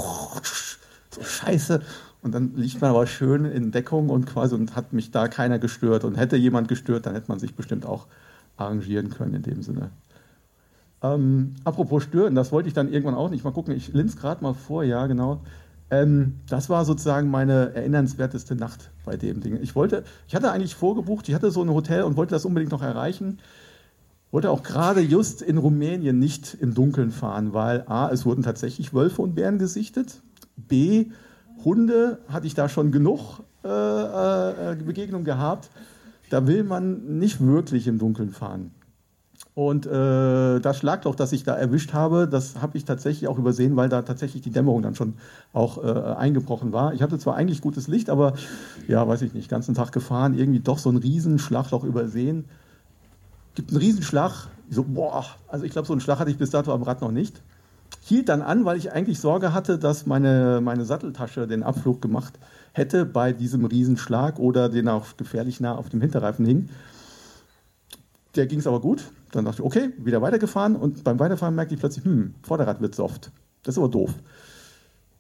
so 1.11 1.23
scheiße. 1.23 1.83
Und 2.23 2.35
dann 2.35 2.55
liegt 2.57 2.81
man 2.81 2.91
aber 2.91 3.07
schön 3.07 3.45
in 3.45 3.71
Deckung 3.71 4.09
und 4.11 4.27
quasi 4.27 4.55
und 4.55 4.75
hat 4.75 4.93
mich 4.93 5.11
da 5.11 5.29
keiner 5.29 5.59
gestört. 5.59 6.05
Und 6.05 6.17
hätte 6.17 6.37
jemand 6.37 6.69
gestört, 6.69 7.07
dann 7.07 7.15
hätte 7.15 7.29
man 7.29 7.39
sich 7.39 7.55
bestimmt 7.55 7.87
auch 7.87 8.07
arrangieren 8.57 9.11
können 9.11 9.35
in 9.35 9.43
dem 9.43 9.63
Sinne. 9.63 9.91
Ähm, 11.01 11.55
apropos 11.65 12.03
stören, 12.03 12.35
das 12.35 12.51
wollte 12.51 12.69
ich 12.69 12.75
dann 12.75 12.93
irgendwann 12.93 13.15
auch 13.15 13.31
nicht. 13.31 13.45
Mal 13.45 13.53
gucken, 13.53 13.75
ich 13.75 13.93
links 13.93 14.17
gerade 14.17 14.43
mal 14.43 14.55
vor, 14.55 14.83
ja, 14.83 15.07
genau. 15.07 15.41
Ähm, 15.91 16.41
das 16.49 16.69
war 16.69 16.85
sozusagen 16.85 17.31
meine 17.31 17.75
erinnernswerteste 17.75 18.55
Nacht 18.55 18.91
bei 19.05 19.17
dem 19.17 19.41
Ding. 19.41 19.59
Ich 19.63 19.75
wollte, 19.75 20.05
ich 20.27 20.35
hatte 20.35 20.51
eigentlich 20.53 20.75
vorgebucht, 20.75 21.29
ich 21.29 21.35
hatte 21.35 21.51
so 21.51 21.63
ein 21.63 21.71
Hotel 21.71 22.03
und 22.03 22.17
wollte 22.17 22.35
das 22.35 22.45
unbedingt 22.45 22.73
noch 22.73 22.83
erreichen. 22.83 23.39
Wollte 24.31 24.51
auch 24.51 24.63
gerade 24.63 25.01
just 25.01 25.41
in 25.41 25.57
Rumänien 25.57 26.19
nicht 26.19 26.55
im 26.61 26.75
Dunkeln 26.75 27.11
fahren, 27.11 27.55
weil 27.55 27.85
A, 27.87 28.11
es 28.11 28.27
wurden 28.27 28.43
tatsächlich 28.43 28.93
Wölfe 28.93 29.23
und 29.23 29.35
Bären 29.35 29.59
gesichtet. 29.59 30.21
B, 30.57 31.07
Hunde 31.65 32.19
hatte 32.29 32.47
ich 32.47 32.55
da 32.55 32.69
schon 32.69 32.93
genug 32.93 33.41
äh, 33.65 33.69
äh, 33.69 34.77
Begegnungen 34.77 35.25
gehabt. 35.25 35.71
Da 36.29 36.47
will 36.47 36.63
man 36.63 37.19
nicht 37.19 37.41
wirklich 37.41 37.87
im 37.87 37.99
Dunkeln 37.99 38.31
fahren. 38.31 38.73
Und 39.59 39.87
äh, 39.87 40.61
das 40.61 40.79
Schlagloch, 40.79 41.17
das 41.17 41.33
ich 41.33 41.43
da 41.43 41.53
erwischt 41.53 41.93
habe, 41.93 42.29
das 42.29 42.63
habe 42.63 42.79
ich 42.79 42.85
tatsächlich 42.85 43.27
auch 43.27 43.39
übersehen, 43.39 43.75
weil 43.75 43.89
da 43.89 44.03
tatsächlich 44.03 44.41
die 44.41 44.53
Dämmerung 44.53 44.83
dann 44.83 44.95
schon 44.95 45.15
auch 45.53 45.83
äh, 45.83 46.15
eingebrochen 46.15 46.73
war. 46.73 46.95
Ich 46.95 47.03
hatte 47.03 47.19
zwar 47.19 47.35
eigentlich 47.35 47.61
gutes 47.61 47.89
Licht, 47.89 48.09
aber 48.09 48.35
ja, 48.87 49.09
weiß 49.09 49.23
ich 49.23 49.35
nicht, 49.35 49.49
ganzen 49.49 49.75
Tag 49.75 49.91
gefahren, 49.91 50.39
irgendwie 50.39 50.61
doch 50.61 50.79
so 50.79 50.91
ein 50.91 50.97
riesen 50.97 51.41
Schlagloch 51.41 51.83
übersehen. 51.83 52.45
Gibt 53.57 53.71
einen 53.71 53.81
Riesenschlag. 53.81 54.47
Ich 54.69 54.77
so, 54.77 54.85
boah, 54.85 55.27
also 55.49 55.65
ich 55.65 55.73
glaube, 55.73 55.89
so 55.89 55.93
einen 55.93 56.03
Schlag 56.03 56.21
hatte 56.21 56.31
ich 56.31 56.39
bis 56.39 56.51
dato 56.51 56.73
am 56.73 56.85
Rad 56.85 57.01
noch 57.01 57.11
nicht. 57.11 57.43
Hielt 58.03 58.29
dann 58.29 58.43
an, 58.43 58.65
weil 58.65 58.77
ich 58.77 58.93
eigentlich 58.93 59.19
Sorge 59.19 59.55
hatte, 59.55 59.77
dass 59.77 60.07
meine, 60.07 60.61
meine 60.63 60.85
Satteltasche 60.85 61.49
den 61.49 61.65
Abflug 61.65 62.01
gemacht 62.01 62.39
hätte 62.75 63.05
bei 63.05 63.33
diesem 63.33 63.65
Riesenschlag 63.65 64.39
oder 64.39 64.69
den 64.69 64.87
auch 64.87 65.17
gefährlich 65.17 65.59
nah 65.59 65.75
auf 65.75 65.89
dem 65.89 66.01
Hinterreifen 66.01 66.47
hing. 66.47 66.69
Der 68.37 68.47
ging 68.47 68.61
es 68.61 68.69
aber 68.69 68.81
gut 68.81 69.11
dann 69.33 69.45
dachte 69.45 69.63
ich, 69.63 69.67
okay, 69.67 69.91
wieder 69.99 70.23
weitergefahren 70.23 70.77
und 70.77 71.05
beim 71.05 71.19
Weiterfahren 71.19 71.55
merkte 71.55 71.75
ich 71.75 71.81
plötzlich, 71.81 72.05
hm, 72.05 72.35
Vorderrad 72.43 72.81
wird 72.81 72.95
soft. 72.95 73.31
Das 73.63 73.75
ist 73.75 73.79
aber 73.79 73.89
doof. 73.89 74.15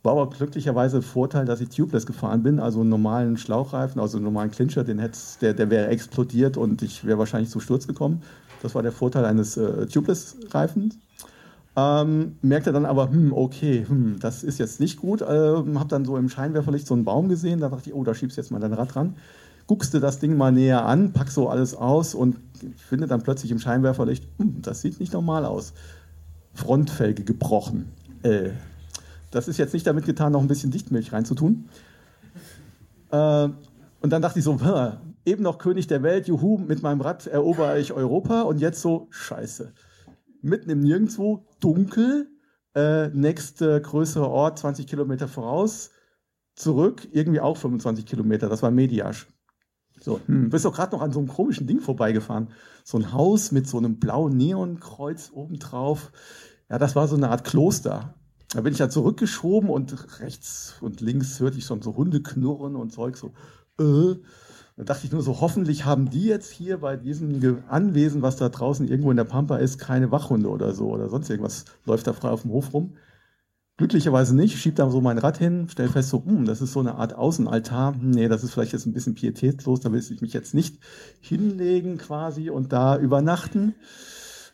War 0.03 0.13
aber 0.13 0.31
glücklicherweise 0.31 1.03
Vorteil, 1.03 1.45
dass 1.45 1.61
ich 1.61 1.71
tubeless 1.71 2.07
gefahren 2.07 2.43
bin, 2.43 2.61
also 2.61 2.81
einen 2.81 2.89
normalen 2.89 3.37
Schlauchreifen, 3.37 4.01
also 4.01 4.17
einen 4.17 4.25
normalen 4.25 4.51
Clincher, 4.51 4.85
den 4.85 5.03
der, 5.41 5.55
der 5.55 5.71
wäre 5.71 5.89
explodiert 5.89 6.57
und 6.57 6.83
ich 6.83 7.05
wäre 7.05 7.19
wahrscheinlich 7.19 7.51
zu 7.51 7.61
Sturz 7.61 7.87
gekommen. 7.87 8.23
Das 8.63 8.75
war 8.75 8.83
der 8.83 8.93
Vorteil 8.93 9.25
eines 9.25 9.57
äh, 9.57 9.87
Tubeless-Reifens. 9.87 10.99
Ähm, 11.77 12.37
merkte 12.43 12.73
dann 12.73 12.87
aber, 12.87 13.11
hm, 13.11 13.33
okay, 13.33 13.85
hm, 13.87 14.19
das 14.21 14.43
ist 14.43 14.59
jetzt 14.59 14.81
nicht 14.81 14.99
gut. 14.99 15.23
Ähm, 15.29 15.79
hab 15.79 15.89
dann 15.89 16.05
so 16.05 16.17
im 16.17 16.29
Scheinwerferlicht 16.29 16.87
so 16.87 16.95
einen 16.95 17.05
Baum 17.05 17.29
gesehen, 17.29 17.61
da 17.61 17.69
dachte 17.69 17.91
ich, 17.91 17.95
oh, 17.95 18.03
da 18.03 18.15
schiebst 18.15 18.37
jetzt 18.37 18.51
mal 18.51 18.61
dein 18.61 18.73
Rad 18.73 18.97
ran. 18.97 19.17
Guckst 19.69 19.93
du 19.93 20.01
das 20.01 20.19
Ding 20.19 20.37
mal 20.37 20.51
näher 20.51 20.87
an, 20.87 21.13
pack 21.13 21.31
so 21.31 21.49
alles 21.49 21.75
aus 21.75 22.15
und 22.15 22.39
finde 22.77 23.07
dann 23.07 23.23
plötzlich 23.23 23.53
im 23.53 23.59
Scheinwerferlicht, 23.59 24.27
hm, 24.39 24.63
das 24.63 24.81
sieht 24.81 24.99
nicht 24.99 25.13
normal 25.13 25.45
aus. 25.45 25.75
Frontfelge 26.55 27.23
gebrochen. 27.23 27.93
Äh, 28.23 28.51
das 29.31 29.47
ist 29.47 29.59
jetzt 29.59 29.75
nicht 29.75 29.87
damit 29.87 30.07
getan, 30.07 30.33
noch 30.33 30.41
ein 30.41 30.49
bisschen 30.49 30.71
Dichtmilch 30.71 31.13
reinzutun. 31.13 31.69
Äh, 33.11 33.49
und 34.01 34.11
dann 34.11 34.23
dachte 34.23 34.39
ich 34.39 34.45
so, 34.45 34.59
eben 35.27 35.43
noch 35.43 35.59
König 35.59 35.87
der 35.87 36.03
Welt, 36.03 36.29
juhu, 36.29 36.57
mit 36.57 36.83
meinem 36.83 37.03
Rad 37.03 37.27
erobere 37.27 37.79
ich 37.79 37.93
Europa 37.93 38.43
und 38.43 38.61
jetzt 38.61 38.81
so, 38.81 39.07
scheiße. 39.11 39.75
Mitten 40.41 40.71
im 40.71 40.81
Nirgendwo, 40.81 41.47
dunkel, 41.61 42.31
äh, 42.75 43.09
nächste 43.09 43.83
größere 43.83 44.29
Ort 44.29 44.59
20 44.61 44.87
Kilometer 44.87 45.29
voraus, 45.29 45.91
zurück, 46.55 47.07
irgendwie 47.13 47.41
auch 47.41 47.59
25 47.59 48.07
Kilometer, 48.07 48.49
das 48.49 48.63
war 48.63 48.71
Mediasch. 48.71 49.27
So, 50.09 50.21
hm, 50.25 50.49
bist 50.49 50.65
doch 50.65 50.75
gerade 50.75 50.97
noch 50.97 51.03
an 51.03 51.13
so 51.13 51.19
einem 51.19 51.29
komischen 51.29 51.67
Ding 51.67 51.81
vorbeigefahren. 51.81 52.49
So 52.83 52.97
ein 52.97 53.13
Haus 53.13 53.53
mit 53.53 53.69
so 53.69 53.77
einem 53.77 53.99
blauen 53.99 54.39
Neonkreuz 54.39 55.31
obendrauf. 55.35 56.13
Ja, 56.71 56.79
das 56.79 56.97
war 56.97 57.07
so 57.09 57.17
eine 57.17 57.29
Art 57.29 57.45
Kloster. 57.45 58.15
Da 58.55 58.63
bin 58.63 58.73
ich 58.73 58.79
ja 58.79 58.89
zurückgeschoben 58.89 59.69
und 59.69 60.21
rechts 60.21 60.77
und 60.81 61.03
links 61.03 61.39
hörte 61.41 61.59
ich 61.59 61.67
schon 61.67 61.83
so 61.83 61.95
Hunde 61.95 62.23
knurren 62.23 62.75
und 62.75 62.91
Zeug 62.91 63.19
so. 63.19 63.33
Äh. 63.79 64.17
Da 64.79 64.85
dachte 64.85 65.07
ich 65.07 65.13
nur 65.13 65.23
so, 65.23 65.41
hoffentlich 65.41 65.85
haben 65.85 66.09
die 66.09 66.25
jetzt 66.25 66.53
hier 66.53 66.79
bei 66.79 66.97
diesem 66.97 67.65
Anwesen, 67.69 68.23
was 68.23 68.37
da 68.37 68.49
draußen 68.49 68.87
irgendwo 68.87 69.11
in 69.11 69.17
der 69.17 69.25
Pampa 69.25 69.57
ist, 69.57 69.79
keine 69.79 70.13
Wachhunde 70.13 70.49
oder 70.49 70.73
so 70.73 70.89
oder 70.89 71.11
sonst 71.11 71.29
irgendwas 71.29 71.65
läuft 71.85 72.07
da 72.07 72.13
frei 72.13 72.31
auf 72.31 72.43
dem 72.43 72.53
Hof 72.53 72.73
rum. 72.73 72.95
Glücklicherweise 73.79 74.37
nicht, 74.37 74.59
schieb 74.59 74.77
da 74.77 74.91
so 74.91 75.01
mein 75.01 75.19
Rad 75.19 75.39
hin, 75.39 75.69
stell 75.71 75.89
fest 75.89 76.11
so, 76.11 76.23
hm, 76.25 76.45
das 76.45 76.61
ist 76.61 76.73
so 76.73 76.81
eine 76.81 76.97
Art 76.97 77.15
Außenaltar. 77.15 77.95
Nee, 78.01 78.29
das 78.29 78.45
ist 78.45 78.53
vielleicht 78.53 78.73
jetzt 78.73 78.87
ein 78.87 78.93
bisschen 78.93 79.15
pietätlos, 79.15 79.81
da 79.81 79.93
will 79.93 80.01
ich 80.01 80.21
mich 80.21 80.33
jetzt 80.33 80.53
nicht 80.53 80.79
hinlegen 81.21 81.97
quasi 81.97 82.51
und 82.51 82.73
da 82.73 82.99
übernachten. 82.99 83.75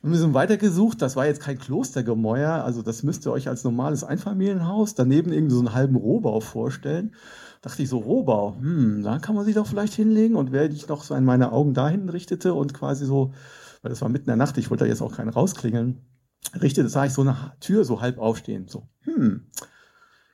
Und 0.03 0.13
wir 0.13 0.19
sind 0.19 0.35
weitergesucht, 0.35 1.01
das 1.01 1.17
war 1.17 1.27
jetzt 1.27 1.41
kein 1.41 1.59
Klostergemäuer, 1.59 2.63
also 2.65 2.83
das 2.83 3.03
müsst 3.03 3.27
ihr 3.27 3.33
euch 3.33 3.49
als 3.49 3.65
normales 3.65 4.05
Einfamilienhaus 4.05 4.95
daneben 4.95 5.33
irgendwie 5.33 5.55
so 5.55 5.61
einen 5.61 5.75
halben 5.75 5.97
Rohbau 5.97 6.41
vorstellen 6.41 7.13
dachte 7.65 7.83
ich 7.83 7.89
so, 7.89 7.99
Rohbau, 7.99 8.57
hm, 8.61 9.03
da 9.03 9.19
kann 9.19 9.35
man 9.35 9.47
sich 9.47 9.55
doch 9.55 9.67
vielleicht 9.67 9.95
hinlegen. 9.95 10.37
Und 10.37 10.53
während 10.53 10.75
ich 10.75 10.87
noch 10.87 11.03
so 11.03 11.15
an 11.15 11.25
meine 11.25 11.51
Augen 11.51 11.73
dahin 11.73 12.11
richtete 12.11 12.53
und 12.53 12.75
quasi 12.75 13.07
so, 13.07 13.33
weil 13.81 13.89
das 13.89 14.03
war 14.03 14.11
mitten 14.11 14.25
in 14.25 14.37
der 14.37 14.37
Nacht, 14.37 14.59
ich 14.59 14.71
wollte 14.71 14.85
da 14.85 14.89
jetzt 14.89 15.01
auch 15.01 15.17
keinen 15.17 15.31
rausklingeln, 15.31 15.99
richtete, 16.61 16.89
sah 16.89 17.05
ich 17.05 17.13
so 17.13 17.23
eine 17.23 17.53
Tür 17.61 17.85
so 17.85 18.01
halb 18.01 18.19
aufstehen. 18.19 18.69
So, 18.69 18.89
hm. 19.01 19.47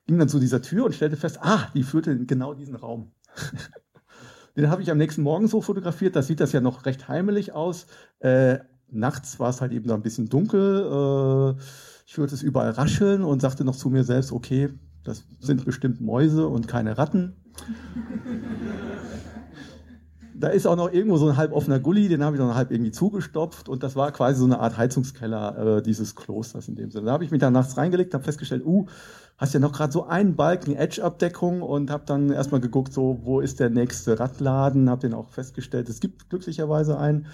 Ging 0.07 0.19
dann 0.19 0.29
zu 0.29 0.41
dieser 0.41 0.63
Tür 0.63 0.87
und 0.87 0.95
stellte 0.95 1.17
fest, 1.17 1.39
ah, 1.41 1.69
die 1.75 1.83
führte 1.83 2.11
in 2.11 2.27
genau 2.27 2.55
diesen 2.55 2.75
Raum. 2.75 3.13
Den 4.57 4.69
habe 4.69 4.83
ich 4.83 4.91
am 4.91 4.99
nächsten 4.99 5.23
Morgen 5.23 5.47
so 5.47 5.61
fotografiert. 5.61 6.17
Da 6.17 6.23
sieht 6.23 6.41
das 6.41 6.53
ja 6.53 6.61
noch 6.61 6.85
recht 6.85 7.09
heimelig 7.09 7.53
aus. 7.53 7.87
Äh, 8.19 8.59
nachts 8.91 9.39
war 9.39 9.51
es 9.51 9.61
halt 9.61 9.73
eben 9.73 9.87
da 9.87 9.95
ein 9.95 10.03
bisschen 10.03 10.29
dunkel. 10.29 11.57
Äh, 11.57 11.63
ich 12.07 12.17
hörte 12.17 12.35
es 12.35 12.43
überall 12.43 12.71
rascheln 12.71 13.23
und 13.23 13.41
sagte 13.41 13.65
noch 13.65 13.77
zu 13.77 13.89
mir 13.89 14.03
selbst, 14.03 14.33
okay, 14.33 14.71
das 15.05 15.25
sind 15.39 15.65
bestimmt 15.65 16.01
Mäuse 16.01 16.49
und 16.49 16.67
keine 16.67 16.99
Ratten. 16.99 17.37
Da 20.41 20.49
ist 20.49 20.66
auch 20.66 20.76
noch 20.76 20.91
irgendwo 20.91 21.18
so 21.18 21.28
ein 21.28 21.36
halb 21.36 21.53
offener 21.53 21.78
Gully, 21.78 22.09
den 22.09 22.24
habe 22.24 22.34
ich 22.34 22.41
noch 22.41 22.55
halb 22.55 22.70
irgendwie 22.70 22.93
zugestopft 22.93 23.68
und 23.68 23.82
das 23.82 23.95
war 23.95 24.11
quasi 24.11 24.38
so 24.38 24.47
eine 24.47 24.59
Art 24.59 24.78
Heizungskeller 24.78 25.76
äh, 25.76 25.82
dieses 25.82 26.16
Klosters 26.16 26.66
in 26.66 26.76
dem 26.76 26.91
Sinne. 26.91 27.07
Da 27.07 27.12
habe 27.12 27.24
ich 27.24 27.30
mich 27.30 27.41
dann 27.41 27.53
nachts 27.53 27.76
reingelegt, 27.76 28.14
habe 28.14 28.24
festgestellt, 28.24 28.64
uh, 28.64 28.86
hast 29.36 29.53
ja 29.53 29.61
noch 29.61 29.72
gerade 29.72 29.93
so 29.93 30.07
einen 30.07 30.36
Balken 30.36 30.74
Edge-Abdeckung 30.74 31.61
und 31.61 31.91
habe 31.91 32.05
dann 32.07 32.30
erstmal 32.30 32.62
geguckt, 32.62 32.95
so 32.95 33.20
wo 33.22 33.41
ist 33.41 33.61
der 33.61 33.68
nächste 33.68 34.18
Radladen, 34.18 34.88
habe 34.88 35.03
den 35.03 35.12
auch 35.12 35.28
festgestellt, 35.28 35.91
es 35.91 36.01
gibt 36.01 36.30
glücklicherweise 36.30 36.99
einen 36.99 37.26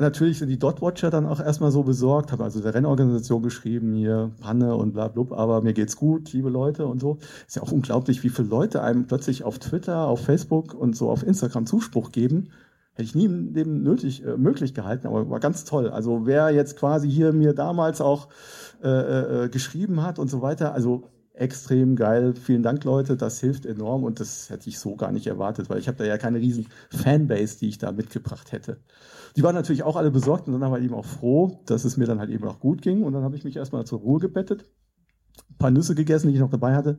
Natürlich 0.00 0.38
sind 0.38 0.48
die 0.48 0.58
Dot-Watcher 0.58 1.10
dann 1.10 1.26
auch 1.26 1.40
erstmal 1.40 1.72
so 1.72 1.82
besorgt, 1.82 2.30
habe 2.30 2.44
also 2.44 2.60
der 2.60 2.72
Rennorganisation 2.72 3.42
geschrieben, 3.42 3.94
hier 3.94 4.30
Panne 4.40 4.76
und 4.76 4.92
bla 4.92 5.08
bla, 5.08 5.36
aber 5.36 5.60
mir 5.60 5.72
geht's 5.72 5.96
gut, 5.96 6.32
liebe 6.32 6.50
Leute 6.50 6.86
und 6.86 7.00
so. 7.00 7.18
Ist 7.48 7.56
ja 7.56 7.62
auch 7.62 7.72
unglaublich, 7.72 8.22
wie 8.22 8.28
viele 8.28 8.46
Leute 8.46 8.80
einem 8.82 9.06
plötzlich 9.06 9.42
auf 9.42 9.58
Twitter, 9.58 10.06
auf 10.06 10.20
Facebook 10.20 10.72
und 10.72 10.96
so 10.96 11.10
auf 11.10 11.24
Instagram 11.24 11.66
Zuspruch 11.66 12.12
geben. 12.12 12.50
Hätte 12.92 13.02
ich 13.02 13.16
nie 13.16 13.24
im 13.24 13.52
Leben 13.54 13.82
nötig, 13.82 14.24
äh, 14.24 14.36
möglich 14.36 14.72
gehalten, 14.72 15.08
aber 15.08 15.28
war 15.30 15.40
ganz 15.40 15.64
toll. 15.64 15.90
Also 15.90 16.26
wer 16.26 16.50
jetzt 16.50 16.76
quasi 16.76 17.10
hier 17.10 17.32
mir 17.32 17.52
damals 17.52 18.00
auch 18.00 18.28
äh, 18.82 18.88
äh, 18.88 19.44
äh 19.44 19.48
geschrieben 19.48 20.02
hat 20.02 20.20
und 20.20 20.28
so 20.28 20.42
weiter, 20.42 20.74
also 20.74 21.10
extrem 21.34 21.96
geil. 21.96 22.34
Vielen 22.34 22.62
Dank, 22.62 22.84
Leute. 22.84 23.16
Das 23.16 23.40
hilft 23.40 23.66
enorm 23.66 24.04
und 24.04 24.20
das 24.20 24.50
hätte 24.50 24.68
ich 24.68 24.78
so 24.78 24.96
gar 24.96 25.12
nicht 25.12 25.26
erwartet, 25.26 25.70
weil 25.70 25.78
ich 25.78 25.88
habe 25.88 25.98
da 25.98 26.04
ja 26.04 26.18
keine 26.18 26.38
riesen 26.38 26.66
Fanbase, 26.90 27.58
die 27.58 27.68
ich 27.68 27.78
da 27.78 27.92
mitgebracht 27.92 28.52
hätte. 28.52 28.78
Die 29.36 29.42
waren 29.42 29.54
natürlich 29.54 29.82
auch 29.82 29.96
alle 29.96 30.10
besorgt 30.10 30.46
und 30.46 30.54
dann 30.54 30.62
aber 30.62 30.80
eben 30.80 30.94
auch 30.94 31.04
froh, 31.04 31.60
dass 31.66 31.84
es 31.84 31.96
mir 31.96 32.06
dann 32.06 32.18
halt 32.18 32.30
eben 32.30 32.46
auch 32.46 32.60
gut 32.60 32.82
ging. 32.82 33.02
Und 33.02 33.12
dann 33.12 33.22
habe 33.22 33.36
ich 33.36 33.44
mich 33.44 33.56
erstmal 33.56 33.84
zur 33.84 34.00
Ruhe 34.00 34.20
gebettet, 34.20 34.64
ein 35.50 35.58
paar 35.58 35.70
Nüsse 35.70 35.94
gegessen, 35.94 36.28
die 36.28 36.34
ich 36.34 36.40
noch 36.40 36.50
dabei 36.50 36.74
hatte. 36.74 36.98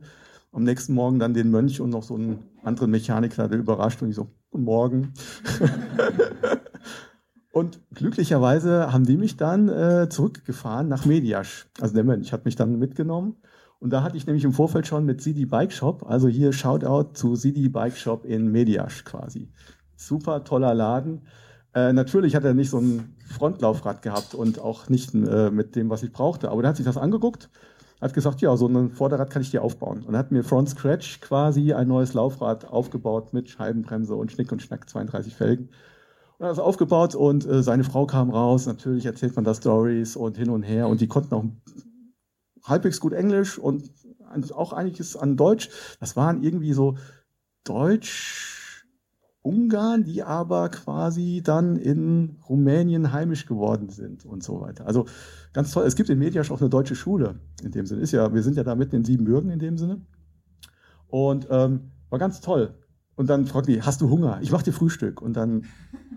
Am 0.52 0.64
nächsten 0.64 0.94
Morgen 0.94 1.18
dann 1.18 1.34
den 1.34 1.50
Mönch 1.50 1.80
und 1.80 1.90
noch 1.90 2.02
so 2.02 2.16
einen 2.16 2.40
anderen 2.64 2.90
Mechaniker, 2.90 3.48
der 3.48 3.58
überrascht 3.58 4.02
und 4.02 4.08
ich 4.08 4.16
so, 4.16 4.28
guten 4.50 4.64
Morgen. 4.64 5.12
und 7.52 7.80
glücklicherweise 7.94 8.92
haben 8.92 9.04
die 9.04 9.16
mich 9.16 9.36
dann 9.36 9.68
äh, 9.68 10.08
zurückgefahren 10.08 10.88
nach 10.88 11.04
Mediasch. 11.04 11.68
Also 11.80 11.94
der 11.94 12.04
Mönch 12.04 12.32
hat 12.32 12.44
mich 12.44 12.56
dann 12.56 12.78
mitgenommen. 12.78 13.36
Und 13.80 13.90
da 13.90 14.02
hatte 14.02 14.16
ich 14.16 14.26
nämlich 14.26 14.44
im 14.44 14.52
Vorfeld 14.52 14.86
schon 14.86 15.06
mit 15.06 15.22
Sidi 15.22 15.46
Bike 15.46 15.72
Shop, 15.72 16.04
also 16.06 16.28
hier 16.28 16.52
Shoutout 16.52 17.14
zu 17.14 17.34
Sidi 17.34 17.70
Bike 17.70 17.96
Shop 17.96 18.26
in 18.26 18.52
Mediasch 18.52 19.04
quasi. 19.04 19.50
Super 19.96 20.44
toller 20.44 20.74
Laden. 20.74 21.22
Äh, 21.74 21.92
natürlich 21.92 22.34
hat 22.34 22.44
er 22.44 22.54
nicht 22.54 22.70
so 22.70 22.78
ein 22.78 23.14
Frontlaufrad 23.26 24.02
gehabt 24.02 24.34
und 24.34 24.58
auch 24.58 24.88
nicht 24.88 25.14
äh, 25.14 25.50
mit 25.50 25.76
dem, 25.76 25.88
was 25.90 26.02
ich 26.02 26.12
brauchte. 26.12 26.50
Aber 26.50 26.62
er 26.62 26.70
hat 26.70 26.76
sich 26.76 26.86
das 26.86 26.96
angeguckt, 26.96 27.48
hat 28.00 28.14
gesagt, 28.14 28.40
ja, 28.40 28.56
so 28.56 28.66
ein 28.66 28.90
Vorderrad 28.90 29.30
kann 29.30 29.42
ich 29.42 29.50
dir 29.50 29.62
aufbauen. 29.62 30.02
Und 30.02 30.16
hat 30.16 30.32
mir 30.32 30.42
Front 30.42 30.70
Scratch 30.70 31.20
quasi 31.20 31.72
ein 31.72 31.88
neues 31.88 32.14
Laufrad 32.14 32.66
aufgebaut 32.66 33.32
mit 33.32 33.48
Scheibenbremse 33.48 34.14
und 34.14 34.32
Schnick 34.32 34.50
und 34.50 34.62
Schnack 34.62 34.88
32 34.88 35.34
Felgen. 35.34 35.68
Und 36.38 36.46
hat 36.46 36.52
es 36.52 36.58
aufgebaut 36.58 37.14
und 37.14 37.46
äh, 37.46 37.62
seine 37.62 37.84
Frau 37.84 38.06
kam 38.06 38.30
raus. 38.30 38.66
Natürlich 38.66 39.06
erzählt 39.06 39.36
man 39.36 39.44
da 39.44 39.54
Stories 39.54 40.16
und 40.16 40.36
hin 40.36 40.50
und 40.50 40.62
her. 40.62 40.88
Und 40.88 41.00
die 41.00 41.08
konnten 41.08 41.34
auch 41.34 41.44
halbwegs 42.64 42.98
gut 42.98 43.12
Englisch 43.12 43.58
und 43.58 43.90
auch 44.54 44.72
einiges 44.72 45.16
an 45.16 45.36
Deutsch. 45.36 45.70
Das 46.00 46.16
waren 46.16 46.42
irgendwie 46.42 46.72
so 46.72 46.96
Deutsch, 47.64 48.59
Ungarn, 49.42 50.04
die 50.04 50.22
aber 50.22 50.68
quasi 50.68 51.40
dann 51.42 51.76
in 51.76 52.36
Rumänien 52.48 53.12
heimisch 53.12 53.46
geworden 53.46 53.88
sind 53.88 54.26
und 54.26 54.42
so 54.42 54.60
weiter. 54.60 54.86
Also 54.86 55.06
ganz 55.52 55.72
toll. 55.72 55.84
Es 55.86 55.96
gibt 55.96 56.10
in 56.10 56.18
Mediasch 56.18 56.50
auch 56.50 56.60
eine 56.60 56.68
deutsche 56.68 56.94
Schule 56.94 57.40
in 57.62 57.72
dem 57.72 57.86
Sinne. 57.86 58.02
Ist 58.02 58.12
ja, 58.12 58.34
wir 58.34 58.42
sind 58.42 58.56
ja 58.56 58.64
da 58.64 58.74
mitten 58.74 58.96
in 58.96 59.04
Siebenbürgen 59.04 59.50
in 59.50 59.58
dem 59.58 59.78
Sinne. 59.78 60.02
Und 61.08 61.46
ähm, 61.50 61.90
war 62.10 62.18
ganz 62.18 62.40
toll. 62.40 62.74
Und 63.16 63.30
dann 63.30 63.46
fragt 63.46 63.68
die, 63.68 63.82
hast 63.82 64.00
du 64.00 64.10
Hunger? 64.10 64.38
Ich 64.42 64.52
mach 64.52 64.62
dir 64.62 64.72
Frühstück. 64.72 65.22
Und 65.22 65.34
dann, 65.34 65.64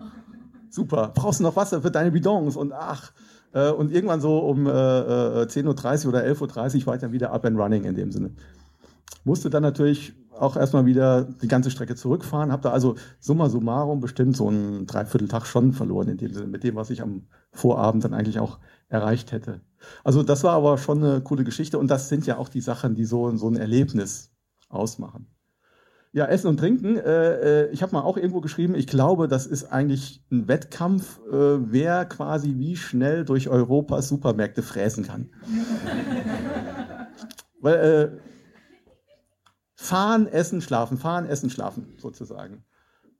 super, 0.70 1.12
brauchst 1.14 1.40
du 1.40 1.44
noch 1.44 1.56
Wasser 1.56 1.80
für 1.80 1.90
deine 1.90 2.12
Bidons? 2.12 2.56
Und 2.56 2.72
ach, 2.72 3.12
äh, 3.54 3.70
und 3.70 3.90
irgendwann 3.90 4.20
so 4.20 4.38
um 4.38 4.66
äh, 4.66 4.70
10.30 4.70 5.60
äh, 5.60 6.06
Uhr 6.06 6.08
oder 6.10 6.24
11.30 6.24 6.80
Uhr 6.80 6.86
war 6.86 6.94
ich 6.94 7.00
dann 7.00 7.12
wieder 7.12 7.32
up 7.32 7.46
and 7.46 7.58
running 7.58 7.84
in 7.84 7.94
dem 7.94 8.12
Sinne. 8.12 8.32
Musste 9.24 9.48
dann 9.48 9.62
natürlich 9.62 10.14
auch 10.38 10.56
erstmal 10.56 10.86
wieder 10.86 11.24
die 11.24 11.48
ganze 11.48 11.70
Strecke 11.70 11.94
zurückfahren. 11.94 12.52
Habe 12.52 12.62
da 12.62 12.70
also 12.70 12.96
summa 13.20 13.48
summarum 13.48 14.00
bestimmt 14.00 14.36
so 14.36 14.48
einen 14.48 14.86
Dreivierteltag 14.86 15.46
schon 15.46 15.72
verloren, 15.72 16.08
in 16.08 16.18
dem 16.18 16.32
Sinne, 16.32 16.46
mit 16.46 16.64
dem, 16.64 16.74
was 16.74 16.90
ich 16.90 17.02
am 17.02 17.26
Vorabend 17.52 18.04
dann 18.04 18.14
eigentlich 18.14 18.40
auch 18.40 18.58
erreicht 18.88 19.32
hätte. 19.32 19.60
Also 20.02 20.22
das 20.22 20.44
war 20.44 20.54
aber 20.54 20.78
schon 20.78 21.02
eine 21.02 21.20
coole 21.20 21.44
Geschichte 21.44 21.78
und 21.78 21.90
das 21.90 22.08
sind 22.08 22.26
ja 22.26 22.38
auch 22.38 22.48
die 22.48 22.60
Sachen, 22.60 22.94
die 22.94 23.04
so, 23.04 23.34
so 23.36 23.48
ein 23.48 23.56
Erlebnis 23.56 24.32
ausmachen. 24.68 25.26
Ja, 26.12 26.26
Essen 26.26 26.46
und 26.46 26.58
Trinken. 26.58 26.96
Äh, 26.96 27.64
äh 27.64 27.70
ich 27.72 27.82
habe 27.82 27.92
mal 27.92 28.02
auch 28.02 28.16
irgendwo 28.16 28.40
geschrieben, 28.40 28.76
ich 28.76 28.86
glaube, 28.86 29.26
das 29.26 29.46
ist 29.46 29.72
eigentlich 29.72 30.24
ein 30.30 30.46
Wettkampf, 30.46 31.20
äh, 31.28 31.72
wer 31.72 32.04
quasi 32.04 32.54
wie 32.56 32.76
schnell 32.76 33.24
durch 33.24 33.48
Europas 33.48 34.08
Supermärkte 34.08 34.62
fräsen 34.62 35.04
kann. 35.04 35.30
Weil 37.60 37.74
äh, 37.74 38.33
Fahren, 39.84 40.26
essen, 40.26 40.62
schlafen, 40.62 40.96
fahren, 40.96 41.26
essen, 41.26 41.50
schlafen, 41.50 41.94
sozusagen. 41.98 42.64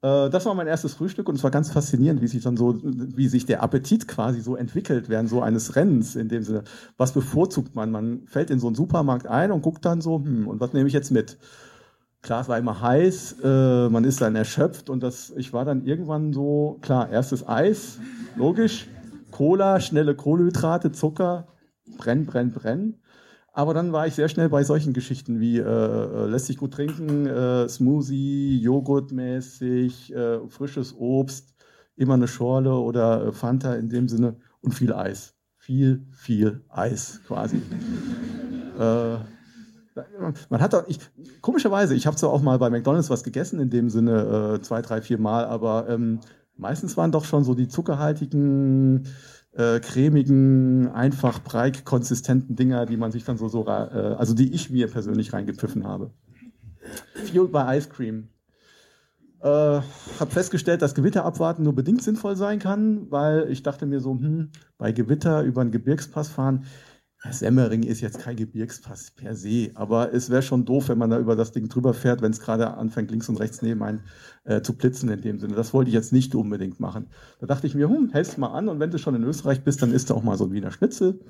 Äh, 0.01 0.31
das 0.31 0.47
war 0.47 0.55
mein 0.55 0.67
erstes 0.67 0.95
Frühstück 0.95 1.29
und 1.29 1.35
es 1.35 1.45
war 1.45 1.51
ganz 1.51 1.71
faszinierend, 1.71 2.23
wie 2.23 2.27
sich 2.27 2.43
dann 2.43 2.57
so, 2.57 2.79
wie 2.83 3.29
sich 3.29 3.45
der 3.45 3.63
Appetit 3.63 4.09
quasi 4.09 4.41
so 4.41 4.57
entwickelt 4.57 5.11
während 5.11 5.29
so 5.29 5.43
eines 5.43 5.77
Rennens. 5.77 6.17
In 6.17 6.29
dem 6.29 6.43
Sinne, 6.43 6.65
was 6.97 7.13
bevorzugt 7.13 7.75
man? 7.75 7.91
Man 7.91 8.27
fällt 8.27 8.49
in 8.49 8.61
so 8.61 8.67
einen 8.67 8.77
Supermarkt 8.77 9.27
ein 9.27 9.53
und 9.53 9.61
guckt 9.61 9.85
dann 9.85 10.01
so, 10.01 10.19
hm, 10.19 10.49
und 10.49 10.61
was 10.61 10.73
nehme 10.73 10.89
ich 10.89 10.95
jetzt 10.95 11.11
mit? 11.11 11.37
Klar, 12.23 12.41
es 12.41 12.49
war 12.49 12.57
immer 12.57 12.81
heiß, 12.81 13.37
äh, 13.45 13.89
man 13.91 14.05
ist 14.05 14.23
dann 14.23 14.35
erschöpft 14.35 14.89
und 14.89 15.03
das, 15.03 15.35
ich 15.37 15.53
war 15.53 15.67
dann 15.67 15.85
irgendwann 15.85 16.33
so, 16.33 16.79
klar, 16.81 17.11
erstes 17.11 17.47
Eis, 17.47 17.99
logisch, 18.37 18.89
Cola, 19.31 19.81
schnelle 19.81 20.15
Kohlenhydrate, 20.15 20.93
Zucker, 20.93 21.49
brenn, 21.99 22.25
brenn, 22.25 22.53
brenn. 22.53 22.95
Aber 23.57 23.73
dann 23.73 23.93
war 23.93 24.07
ich 24.09 24.15
sehr 24.15 24.29
schnell 24.29 24.49
bei 24.49 24.65
solchen 24.65 24.93
Geschichten 24.93 25.39
wie 25.39 25.59
äh, 25.59 25.63
äh 25.63 26.27
lässt 26.27 26.47
sich 26.47 26.57
gut 26.57 26.75
trinken, 26.75 27.27
äh, 27.27 27.69
Smoothie, 27.69 28.61
Joghurtmäßig, 28.61 30.13
äh, 30.13 30.41
frisches 30.49 30.93
Obst, 30.99 31.55
immer 31.95 32.15
eine 32.15 32.27
Schorle 32.27 32.75
oder 32.75 33.29
äh, 33.29 33.33
Fanta 33.33 33.75
in 33.75 33.89
dem 33.89 34.09
Sinne 34.09 34.37
und 34.61 34.75
viel 34.75 34.93
Eis. 34.93 35.35
Viel, 35.57 36.05
viel 36.11 36.65
Eis 36.69 37.21
quasi. 37.29 37.63
äh, 38.79 39.17
man 40.49 40.61
hat 40.61 40.75
auch, 40.75 40.89
ich, 40.89 40.99
komischerweise, 41.41 41.95
ich 41.95 42.09
habe 42.09 42.17
zwar 42.17 42.31
auch 42.31 42.43
mal 42.43 42.59
bei 42.59 42.71
McDonalds 42.71 43.09
was 43.09 43.23
gegessen, 43.23 43.61
in 43.61 43.71
dem 43.71 43.89
Sinne 43.89 44.57
äh, 44.57 44.63
zwei, 44.63 44.83
drei, 44.83 45.01
vier 45.01 45.19
Mal, 45.19 45.45
aber 45.45 45.89
ähm, 45.89 46.19
meistens 46.57 46.97
waren 46.97 47.13
doch 47.13 47.25
schon 47.25 47.45
so 47.45 47.55
die 47.55 47.69
zuckerhaltigen, 47.69 49.07
äh, 49.55 49.81
cremigen, 49.81 50.89
einfach 50.89 51.43
breit 51.43 51.85
konsistenten 51.85 52.57
Dinger, 52.57 52.87
die 52.87 52.97
man 52.97 53.13
sich 53.13 53.25
dann 53.25 53.39
so, 53.39 53.49
so 53.49 53.67
äh, 53.67 53.71
also 53.71 54.35
die 54.35 54.53
ich 54.53 54.71
mir 54.71 54.89
persönlich 54.89 55.33
reingepfiffen 55.33 55.87
habe. 55.87 56.11
Fueled 57.15 57.53
by 57.53 57.77
Ice 57.77 57.89
Cream. 57.89 58.29
Äh, 59.41 59.49
habe 59.49 60.31
festgestellt, 60.31 60.81
dass 60.83 60.95
Gewitter 60.95 61.25
abwarten 61.25 61.65
nur 61.65 61.75
bedingt 61.75 62.03
sinnvoll 62.03 62.35
sein 62.35 62.59
kann, 62.59 63.11
weil 63.11 63.51
ich 63.51 63.63
dachte 63.63 63.85
mir 63.85 64.01
so, 64.01 64.13
hm, 64.13 64.51
bei 64.79 64.91
Gewitter 64.93 65.43
über 65.43 65.61
einen 65.61 65.71
Gebirgspass 65.71 66.29
fahren, 66.29 66.65
Semmering 67.31 67.83
ist 67.83 68.01
jetzt 68.01 68.19
kein 68.19 68.37
Gebirgspass 68.37 69.13
per 69.13 69.35
se, 69.35 69.71
aber 69.75 70.13
es 70.13 70.29
wäre 70.29 70.43
schon 70.43 70.65
doof, 70.65 70.89
wenn 70.89 70.99
man 70.99 71.11
da 71.11 71.19
über 71.19 71.37
das 71.37 71.53
Ding 71.53 71.69
drüber 71.69 71.95
fährt, 71.95 72.21
wenn 72.21 72.33
es 72.33 72.41
gerade 72.41 72.75
anfängt, 72.75 73.11
links 73.11 73.29
und 73.29 73.41
rechts 73.41 73.63
neben 73.63 73.83
einen 73.83 74.03
äh, 74.45 74.61
zu 74.61 74.75
blitzen 74.75 75.09
in 75.09 75.23
dem 75.23 75.39
Sinne. 75.39 75.55
Das 75.55 75.73
wollte 75.73 75.89
ich 75.89 75.95
jetzt 75.95 76.13
nicht 76.13 76.35
unbedingt 76.35 76.81
machen. 76.81 77.07
Da 77.41 77.47
dachte 77.47 77.67
ich 77.67 77.75
mir, 77.75 77.89
hm, 77.89 78.11
hältst 78.13 78.37
mal 78.39 78.49
an 78.49 78.69
und 78.69 78.79
wenn 78.79 78.91
du 78.91 78.99
schon 78.99 79.15
in 79.15 79.25
Österreich 79.25 79.65
bist, 79.65 79.81
dann 79.81 79.93
isst 79.93 80.11
du 80.11 80.15
auch 80.15 80.23
mal 80.23 80.37
so 80.37 80.45
ein 80.45 80.53
Wiener 80.53 80.71
Schnitzel. 80.71 81.21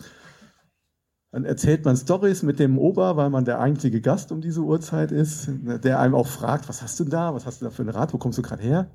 Dann 1.31 1.45
erzählt 1.45 1.85
man 1.85 1.97
Stories 1.97 2.43
mit 2.43 2.59
dem 2.61 2.79
Ober, 2.79 3.17
weil 3.17 3.31
man 3.31 3.45
der 3.45 3.61
einzige 3.61 4.01
Gast 4.01 4.31
um 4.31 4.41
diese 4.41 4.61
Uhrzeit 4.61 5.11
ist, 5.11 5.49
der 5.83 5.99
einem 5.99 6.15
auch 6.15 6.29
fragt, 6.29 6.69
was 6.69 6.83
hast 6.83 6.99
du 7.01 7.05
da, 7.05 7.35
was 7.35 7.45
hast 7.45 7.61
du 7.61 7.65
da 7.65 7.71
für 7.71 7.83
ein 7.83 7.89
Rad, 7.89 8.15
wo 8.15 8.19
kommst 8.19 8.39
du 8.39 8.43
gerade 8.43 8.63
her? 8.63 8.91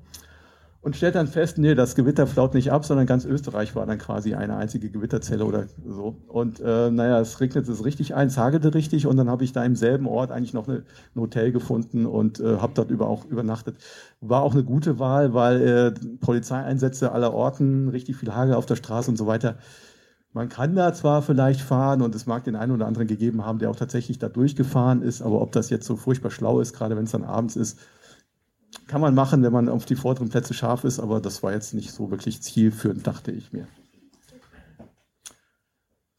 Und 0.82 0.96
stellt 0.96 1.14
dann 1.14 1.26
fest, 1.26 1.58
nee, 1.58 1.74
das 1.74 1.94
Gewitter 1.94 2.26
flaut 2.26 2.54
nicht 2.54 2.72
ab, 2.72 2.86
sondern 2.86 3.06
ganz 3.06 3.26
Österreich 3.26 3.76
war 3.76 3.84
dann 3.84 3.98
quasi 3.98 4.34
eine 4.34 4.56
einzige 4.56 4.90
Gewitterzelle 4.90 5.44
oder 5.44 5.66
so. 5.86 6.16
Und 6.26 6.60
äh, 6.60 6.90
naja, 6.90 7.20
es 7.20 7.38
regnet 7.40 7.68
es 7.68 7.84
richtig 7.84 8.14
ein, 8.14 8.28
es 8.28 8.38
hagelte 8.38 8.72
richtig 8.72 9.06
und 9.06 9.18
dann 9.18 9.28
habe 9.28 9.44
ich 9.44 9.52
da 9.52 9.62
im 9.62 9.76
selben 9.76 10.06
Ort 10.06 10.32
eigentlich 10.32 10.54
noch 10.54 10.68
eine, 10.68 10.84
ein 11.14 11.20
Hotel 11.20 11.52
gefunden 11.52 12.06
und 12.06 12.40
äh, 12.40 12.56
habe 12.56 12.72
dort 12.74 12.90
über 12.90 13.08
auch 13.08 13.26
übernachtet. 13.26 13.76
War 14.22 14.42
auch 14.42 14.54
eine 14.54 14.64
gute 14.64 14.98
Wahl, 14.98 15.34
weil 15.34 15.60
äh, 15.60 16.16
Polizeieinsätze 16.20 17.12
aller 17.12 17.34
Orten, 17.34 17.88
richtig 17.88 18.16
viel 18.16 18.34
Hagel 18.34 18.54
auf 18.54 18.64
der 18.64 18.76
Straße 18.76 19.10
und 19.10 19.18
so 19.18 19.26
weiter. 19.26 19.58
Man 20.32 20.48
kann 20.48 20.76
da 20.76 20.94
zwar 20.94 21.22
vielleicht 21.22 21.60
fahren 21.60 22.00
und 22.00 22.14
es 22.14 22.24
mag 22.24 22.44
den 22.44 22.56
einen 22.56 22.72
oder 22.72 22.86
anderen 22.86 23.08
gegeben 23.08 23.44
haben, 23.44 23.58
der 23.58 23.68
auch 23.68 23.76
tatsächlich 23.76 24.18
da 24.18 24.28
durchgefahren 24.28 25.02
ist, 25.02 25.20
aber 25.22 25.42
ob 25.42 25.52
das 25.52 25.68
jetzt 25.70 25.86
so 25.86 25.96
furchtbar 25.96 26.30
schlau 26.30 26.60
ist, 26.60 26.72
gerade 26.72 26.96
wenn 26.96 27.04
es 27.04 27.10
dann 27.10 27.24
abends 27.24 27.56
ist, 27.56 27.80
kann 28.86 29.00
man 29.00 29.14
machen, 29.14 29.42
wenn 29.42 29.52
man 29.52 29.68
auf 29.68 29.84
die 29.84 29.96
vorderen 29.96 30.28
Plätze 30.28 30.54
scharf 30.54 30.84
ist, 30.84 31.00
aber 31.00 31.20
das 31.20 31.42
war 31.42 31.52
jetzt 31.52 31.74
nicht 31.74 31.92
so 31.92 32.10
wirklich 32.10 32.42
zielführend, 32.42 33.06
dachte 33.06 33.32
ich 33.32 33.52
mir. 33.52 33.66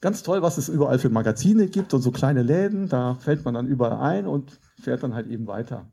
Ganz 0.02 0.24
toll, 0.24 0.42
was 0.42 0.58
es 0.58 0.68
überall 0.68 0.98
für 0.98 1.10
Magazine 1.10 1.68
gibt 1.68 1.94
und 1.94 2.02
so 2.02 2.12
kleine 2.12 2.42
Läden, 2.42 2.90
da 2.90 3.16
fällt 3.16 3.46
man 3.46 3.54
dann 3.54 3.68
überall 3.68 4.00
ein 4.00 4.26
und 4.26 4.60
fährt 4.82 5.04
dann 5.04 5.14
halt 5.14 5.28
eben 5.28 5.48
weiter. 5.48 5.92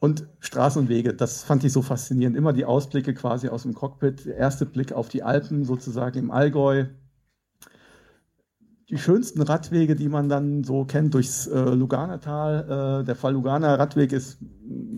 Und 0.00 0.26
Straßen 0.40 0.82
und 0.82 0.88
Wege, 0.88 1.14
das 1.14 1.44
fand 1.44 1.64
ich 1.64 1.72
so 1.72 1.82
faszinierend. 1.82 2.36
Immer 2.36 2.52
die 2.52 2.64
Ausblicke 2.64 3.14
quasi 3.14 3.48
aus 3.48 3.62
dem 3.62 3.74
Cockpit, 3.74 4.26
der 4.26 4.36
erste 4.36 4.66
Blick 4.66 4.92
auf 4.92 5.08
die 5.08 5.22
Alpen 5.22 5.64
sozusagen 5.64 6.18
im 6.18 6.30
Allgäu, 6.30 6.86
die 8.88 8.98
schönsten 8.98 9.42
Radwege, 9.42 9.96
die 9.96 10.08
man 10.08 10.28
dann 10.28 10.62
so 10.62 10.84
kennt, 10.84 11.14
durchs 11.14 11.46
äh, 11.48 11.58
Luganertal. 11.58 13.00
Äh, 13.00 13.04
der 13.04 13.16
Fall 13.16 13.32
Luganer 13.32 13.78
Radweg 13.78 14.12
ist 14.12 14.38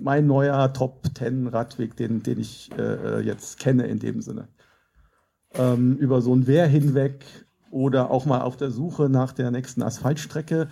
mein 0.03 0.27
neuer 0.27 0.73
Top 0.73 1.15
Ten 1.15 1.47
Radweg, 1.47 1.97
den, 1.97 2.23
den 2.23 2.39
ich 2.39 2.71
äh, 2.79 3.21
jetzt 3.21 3.59
kenne 3.59 3.87
in 3.87 3.99
dem 3.99 4.21
Sinne. 4.21 4.49
Ähm, 5.55 5.97
über 5.97 6.21
so 6.21 6.35
ein 6.35 6.47
Wehr 6.47 6.67
hinweg 6.67 7.25
oder 7.71 8.11
auch 8.11 8.27
mal 8.27 8.43
auf 8.43 8.57
der 8.57 8.71
Suche 8.71 9.09
nach 9.09 9.33
der 9.33 9.51
nächsten 9.51 9.83
Asphaltstrecke, 9.83 10.69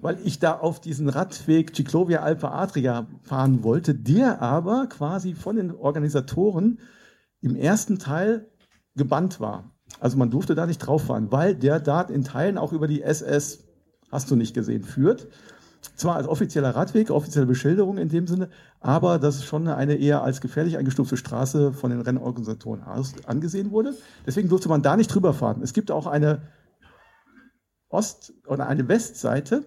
weil 0.00 0.18
ich 0.24 0.38
da 0.38 0.58
auf 0.58 0.80
diesen 0.80 1.10
Radweg 1.10 1.76
Ciclovia 1.76 2.20
Alpe 2.20 2.50
Adria 2.50 3.06
fahren 3.22 3.62
wollte, 3.62 3.94
der 3.94 4.40
aber 4.40 4.86
quasi 4.86 5.34
von 5.34 5.56
den 5.56 5.74
Organisatoren 5.74 6.80
im 7.42 7.54
ersten 7.54 7.98
Teil 7.98 8.48
gebannt 8.96 9.40
war. 9.40 9.70
Also 10.00 10.16
man 10.16 10.30
durfte 10.30 10.54
da 10.54 10.66
nicht 10.66 10.78
drauf 10.78 11.04
fahren, 11.04 11.30
weil 11.30 11.54
der 11.54 11.78
da 11.78 12.00
in 12.02 12.24
Teilen 12.24 12.58
auch 12.58 12.72
über 12.72 12.88
die 12.88 13.02
SS, 13.02 13.64
hast 14.10 14.30
du 14.30 14.36
nicht 14.36 14.54
gesehen, 14.54 14.82
führt. 14.82 15.28
Zwar 15.94 16.16
als 16.16 16.26
offizieller 16.26 16.74
Radweg, 16.74 17.10
offizielle 17.10 17.46
Beschilderung 17.46 17.96
in 17.96 18.08
dem 18.08 18.26
Sinne, 18.26 18.50
aber 18.80 19.18
das 19.18 19.36
ist 19.36 19.44
schon 19.44 19.66
eine 19.68 19.94
eher 19.94 20.22
als 20.22 20.40
gefährlich 20.40 20.76
eingestufte 20.76 21.16
Straße 21.16 21.72
von 21.72 21.90
den 21.90 22.00
Rennorganisatoren 22.00 22.82
angesehen 23.26 23.70
wurde. 23.70 23.94
Deswegen 24.26 24.48
durfte 24.48 24.68
man 24.68 24.82
da 24.82 24.96
nicht 24.96 25.14
drüber 25.14 25.32
fahren. 25.32 25.62
Es 25.62 25.72
gibt 25.72 25.90
auch 25.90 26.06
eine 26.06 26.42
Ost- 27.88 28.34
oder 28.46 28.66
eine 28.66 28.88
Westseite, 28.88 29.64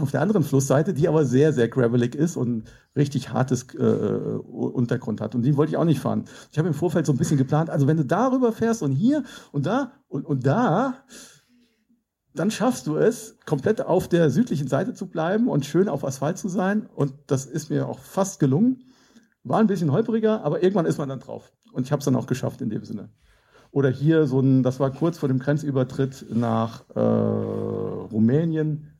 auf 0.00 0.10
der 0.10 0.20
anderen 0.20 0.42
Flussseite, 0.42 0.92
die 0.92 1.08
aber 1.08 1.24
sehr, 1.24 1.52
sehr 1.52 1.68
gravelig 1.68 2.14
ist 2.14 2.36
und 2.36 2.64
richtig 2.96 3.30
hartes 3.30 3.66
äh, 3.74 3.78
Untergrund 3.78 5.20
hat. 5.20 5.34
Und 5.34 5.42
die 5.42 5.56
wollte 5.56 5.70
ich 5.70 5.76
auch 5.76 5.84
nicht 5.84 6.00
fahren. 6.00 6.24
Ich 6.50 6.58
habe 6.58 6.68
im 6.68 6.74
Vorfeld 6.74 7.06
so 7.06 7.12
ein 7.12 7.18
bisschen 7.18 7.38
geplant, 7.38 7.70
also 7.70 7.86
wenn 7.86 7.96
du 7.96 8.04
darüber 8.04 8.52
fährst 8.52 8.82
und 8.82 8.92
hier 8.92 9.22
und 9.52 9.66
da 9.66 9.92
und, 10.08 10.24
und 10.26 10.46
da, 10.46 10.94
dann 12.34 12.50
schaffst 12.50 12.86
du 12.86 12.96
es, 12.96 13.38
komplett 13.46 13.80
auf 13.80 14.08
der 14.08 14.30
südlichen 14.30 14.66
Seite 14.66 14.94
zu 14.94 15.06
bleiben 15.06 15.48
und 15.48 15.64
schön 15.64 15.88
auf 15.88 16.04
Asphalt 16.04 16.38
zu 16.38 16.48
sein. 16.48 16.88
Und 16.94 17.14
das 17.28 17.46
ist 17.46 17.70
mir 17.70 17.88
auch 17.88 18.00
fast 18.00 18.40
gelungen. 18.40 18.82
War 19.44 19.60
ein 19.60 19.68
bisschen 19.68 19.92
holpriger, 19.92 20.42
aber 20.42 20.62
irgendwann 20.62 20.86
ist 20.86 20.98
man 20.98 21.08
dann 21.08 21.20
drauf. 21.20 21.52
Und 21.72 21.86
ich 21.86 21.92
habe 21.92 22.00
es 22.00 22.04
dann 22.04 22.16
auch 22.16 22.26
geschafft 22.26 22.60
in 22.60 22.70
dem 22.70 22.84
Sinne. 22.84 23.10
Oder 23.70 23.90
hier 23.90 24.26
so 24.26 24.40
ein, 24.40 24.62
das 24.62 24.80
war 24.80 24.90
kurz 24.90 25.18
vor 25.18 25.28
dem 25.28 25.40
Grenzübertritt 25.40 26.26
nach 26.30 26.88
äh, 26.94 27.00
Rumänien 27.00 28.93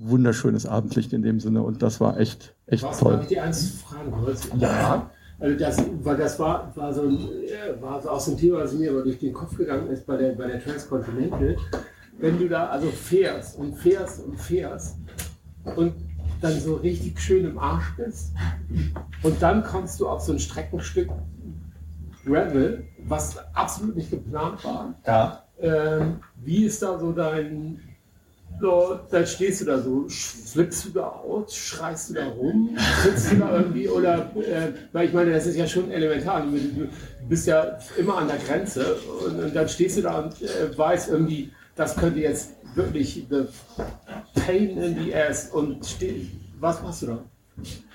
wunderschönes 0.00 0.66
Abendlicht 0.66 1.12
in 1.12 1.22
dem 1.22 1.40
Sinne 1.40 1.62
und 1.62 1.82
das 1.82 2.00
war 2.00 2.18
echt, 2.18 2.54
echt 2.66 2.82
Was, 2.82 2.98
toll. 2.98 3.12
Darf 3.12 3.22
ich 3.22 3.28
die 3.28 3.40
eins 3.40 3.82
fragen? 3.82 4.12
Ja. 4.58 5.10
Also 5.38 5.58
das, 5.58 5.82
weil 6.02 6.16
das 6.16 6.38
war, 6.38 6.72
war, 6.74 6.92
so 6.92 7.02
ein, 7.02 7.28
war 7.80 7.96
auch 8.10 8.20
so 8.20 8.32
ein 8.32 8.36
Thema, 8.36 8.58
was 8.58 8.72
mir 8.74 8.90
aber 8.90 9.02
durch 9.02 9.18
den 9.18 9.32
Kopf 9.32 9.56
gegangen 9.56 9.88
ist 9.88 10.06
bei 10.06 10.16
der, 10.16 10.32
bei 10.32 10.46
der 10.46 10.62
Transcontinental. 10.62 11.56
Wenn 12.18 12.38
du 12.38 12.48
da 12.48 12.66
also 12.68 12.88
fährst 12.88 13.58
und 13.58 13.76
fährst 13.76 14.24
und 14.24 14.38
fährst 14.38 14.96
und 15.76 15.94
dann 16.40 16.58
so 16.60 16.76
richtig 16.76 17.20
schön 17.20 17.44
im 17.44 17.58
Arsch 17.58 17.94
bist 17.96 18.32
und 19.22 19.40
dann 19.42 19.62
kommst 19.62 20.00
du 20.00 20.08
auf 20.08 20.20
so 20.22 20.32
ein 20.32 20.38
Streckenstück 20.38 21.10
Gravel, 22.24 22.84
was 23.06 23.36
absolut 23.54 23.96
nicht 23.96 24.10
geplant 24.10 24.62
war. 24.64 24.94
Ja. 25.06 25.44
Ähm, 25.58 26.20
wie 26.36 26.64
ist 26.64 26.82
da 26.82 26.98
so 26.98 27.12
dein, 27.12 27.80
so, 28.60 28.98
dann 29.10 29.26
stehst 29.26 29.60
du 29.60 29.64
da 29.64 29.78
so, 29.78 30.06
flippst 30.08 30.86
du 30.86 30.90
da 30.90 31.06
aus, 31.06 31.54
schreist 31.54 32.10
du 32.10 32.14
da 32.14 32.28
rum, 32.28 32.76
sitzt 33.02 33.32
du 33.32 33.36
da 33.36 33.56
irgendwie 33.56 33.88
oder, 33.88 34.30
äh, 34.36 34.72
weil 34.92 35.08
ich 35.08 35.14
meine, 35.14 35.32
das 35.32 35.46
ist 35.46 35.56
ja 35.56 35.66
schon 35.66 35.90
elementar. 35.90 36.42
Du, 36.42 36.58
du 36.58 36.88
bist 37.28 37.46
ja 37.46 37.78
immer 37.96 38.18
an 38.18 38.28
der 38.28 38.38
Grenze 38.38 38.96
und, 39.26 39.38
und 39.42 39.56
dann 39.56 39.68
stehst 39.68 39.98
du 39.98 40.02
da 40.02 40.18
und 40.20 40.42
äh, 40.42 40.76
weißt 40.76 41.08
irgendwie, 41.08 41.52
das 41.74 41.96
könnte 41.96 42.20
jetzt 42.20 42.50
wirklich 42.74 43.26
the 43.30 43.44
pain 44.34 44.76
in 44.76 45.04
the 45.04 45.14
ass 45.14 45.50
und 45.50 45.84
steh, 45.86 46.28
was 46.58 46.82
machst 46.82 47.02
du 47.02 47.06
da? 47.06 47.18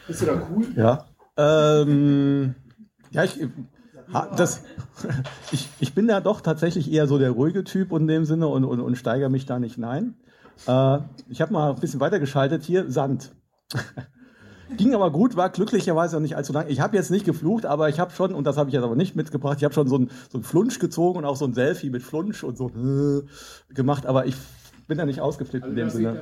Bist 0.08 0.22
du 0.22 0.26
da 0.26 0.48
cool? 0.50 0.66
Ja. 0.76 1.06
Ähm, 1.38 2.56
ja, 3.12 3.24
ich, 3.24 3.40
das, 4.36 4.64
ich, 5.52 5.70
ich 5.80 5.94
bin 5.94 6.08
da 6.08 6.22
doch 6.22 6.42
tatsächlich 6.42 6.92
eher 6.92 7.08
so 7.08 7.18
der 7.18 7.32
ruhige 7.32 7.64
Typ 7.64 7.92
in 7.92 8.08
dem 8.08 8.26
Sinne 8.26 8.48
und, 8.48 8.64
und, 8.64 8.80
und 8.80 8.96
steigere 8.96 9.30
mich 9.30 9.46
da 9.46 9.60
nicht 9.60 9.76
hinein. 9.76 10.16
Äh, 10.68 11.00
ich 11.30 11.42
habe 11.42 11.54
mal 11.54 11.72
ein 11.74 11.80
bisschen 11.80 12.00
weitergeschaltet 12.00 12.64
hier, 12.64 12.90
Sand. 12.92 13.32
Ging 14.78 14.96
aber 14.96 15.12
gut, 15.12 15.36
war 15.36 15.50
glücklicherweise 15.50 16.18
auch 16.18 16.22
nicht 16.22 16.36
allzu 16.36 16.52
lang. 16.52 16.66
Ich 16.70 16.80
habe 16.80 16.98
jetzt 16.98 17.12
nicht 17.12 17.26
geflucht, 17.26 17.66
aber 17.66 17.90
ich 17.90 18.00
habe 18.00 18.12
schon, 18.12 18.34
und 18.34 18.46
das 18.46 18.58
habe 18.58 18.70
ich 18.70 18.74
jetzt 18.74 18.84
aber 18.84 18.96
nicht 18.96 19.16
mitgebracht, 19.16 19.58
ich 19.60 19.64
habe 19.64 19.74
schon 19.74 19.88
so 19.88 19.98
ein, 19.98 20.10
so 20.32 20.42
Flunsch 20.42 20.80
gezogen 20.80 21.20
und 21.20 21.26
auch 21.26 21.36
so 21.36 21.46
ein 21.46 21.54
Selfie 21.54 21.92
mit 21.92 22.02
Flunsch 22.02 22.44
und 22.44 22.58
so 22.58 22.70
äh, 22.70 23.74
gemacht, 23.74 24.08
aber 24.08 24.26
ich 24.26 24.36
bin 24.88 24.98
da 24.98 25.06
nicht 25.06 25.22
ausgeflippt 25.22 25.66
Also 25.66 25.72
in 25.72 25.78
dem 25.78 25.90
Sinne. 25.90 26.22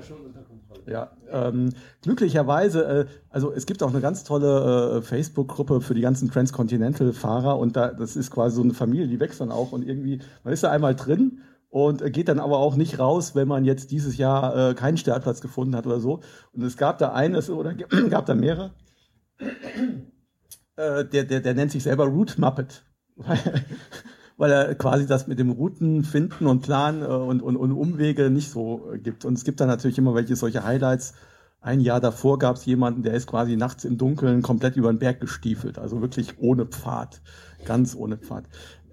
Ja, 0.86 1.12
ähm, 1.32 1.70
glücklicherweise, 2.02 2.84
äh, 2.84 3.06
also 3.30 3.54
es 3.54 3.66
gibt 3.66 3.82
auch 3.82 3.90
eine 3.90 4.02
ganz 4.02 4.26
tolle 4.26 4.98
äh, 4.98 5.02
Facebook-Gruppe 5.02 5.80
für 5.80 5.94
die 5.94 6.02
ganzen 6.02 6.30
Transcontinental-Fahrer 6.30 7.58
und 7.58 7.78
da, 7.78 7.92
das 7.92 8.18
ist 8.18 8.32
quasi 8.32 8.58
so 8.58 8.62
eine 8.62 8.74
Familie, 8.74 9.08
die 9.08 9.20
wächst 9.20 9.40
dann 9.40 9.52
auch 9.52 9.72
und 9.72 9.88
irgendwie, 9.88 10.20
man 10.44 10.54
ist 10.54 10.64
da 10.64 10.72
einmal 10.72 10.96
drin 10.96 11.40
und 11.74 12.04
äh, 12.04 12.12
geht 12.12 12.28
dann 12.28 12.40
aber 12.40 12.60
auch 12.60 12.76
nicht 12.76 13.00
raus, 13.00 13.34
wenn 13.34 13.48
man 13.48 13.66
jetzt 13.66 13.90
dieses 13.90 14.16
Jahr 14.18 14.56
äh, 14.70 14.74
keinen 14.76 14.98
Startplatz 14.98 15.42
gefunden 15.42 15.76
hat 15.76 15.88
oder 15.88 16.00
so. 16.00 16.20
Und 16.52 16.62
es 16.62 16.78
gab 16.78 17.00
da 17.00 17.14
eines 17.14 17.50
oder 17.50 17.74
gab 18.10 18.28
da 18.28 18.36
mehrere. 18.36 18.76
Äh, 20.76 21.04
der, 21.06 21.24
der, 21.24 21.42
der 21.42 21.54
nennt 21.56 21.72
sich 21.72 21.82
selber 21.82 22.06
Root 22.06 22.38
Muppet. 22.38 22.86
weil 24.38 24.52
er 24.52 24.76
quasi 24.76 25.08
das 25.08 25.26
mit 25.26 25.40
dem 25.40 25.50
Routen 25.50 26.04
finden 26.04 26.46
und 26.46 26.62
Plan 26.62 27.02
äh, 27.02 27.06
und, 27.06 27.42
und, 27.42 27.58
und 27.58 27.72
Umwege 27.72 28.30
nicht 28.30 28.52
so 28.52 28.92
äh, 28.92 29.00
gibt. 29.00 29.26
Und 29.26 29.36
es 29.36 29.44
gibt 29.44 29.60
dann 29.60 29.68
natürlich 29.68 29.98
immer 29.98 30.14
welche 30.14 30.36
solche 30.36 30.64
Highlights. 30.64 31.16
Ein 31.60 31.80
Jahr 31.80 32.00
davor 32.00 32.38
gab 32.38 32.58
es 32.58 32.66
jemanden, 32.66 33.02
der 33.02 33.16
ist 33.16 33.26
quasi 33.26 33.56
nachts 33.56 33.84
im 33.84 33.98
Dunkeln 33.98 34.44
komplett 34.44 34.76
über 34.76 34.94
den 34.94 35.00
Berg 35.00 35.20
gestiefelt, 35.22 35.80
also 35.80 36.02
wirklich 36.02 36.38
ohne 36.38 36.68
Pfad, 36.68 37.22
ganz 37.66 37.96
ohne 37.96 38.18
Pfad. 38.18 38.44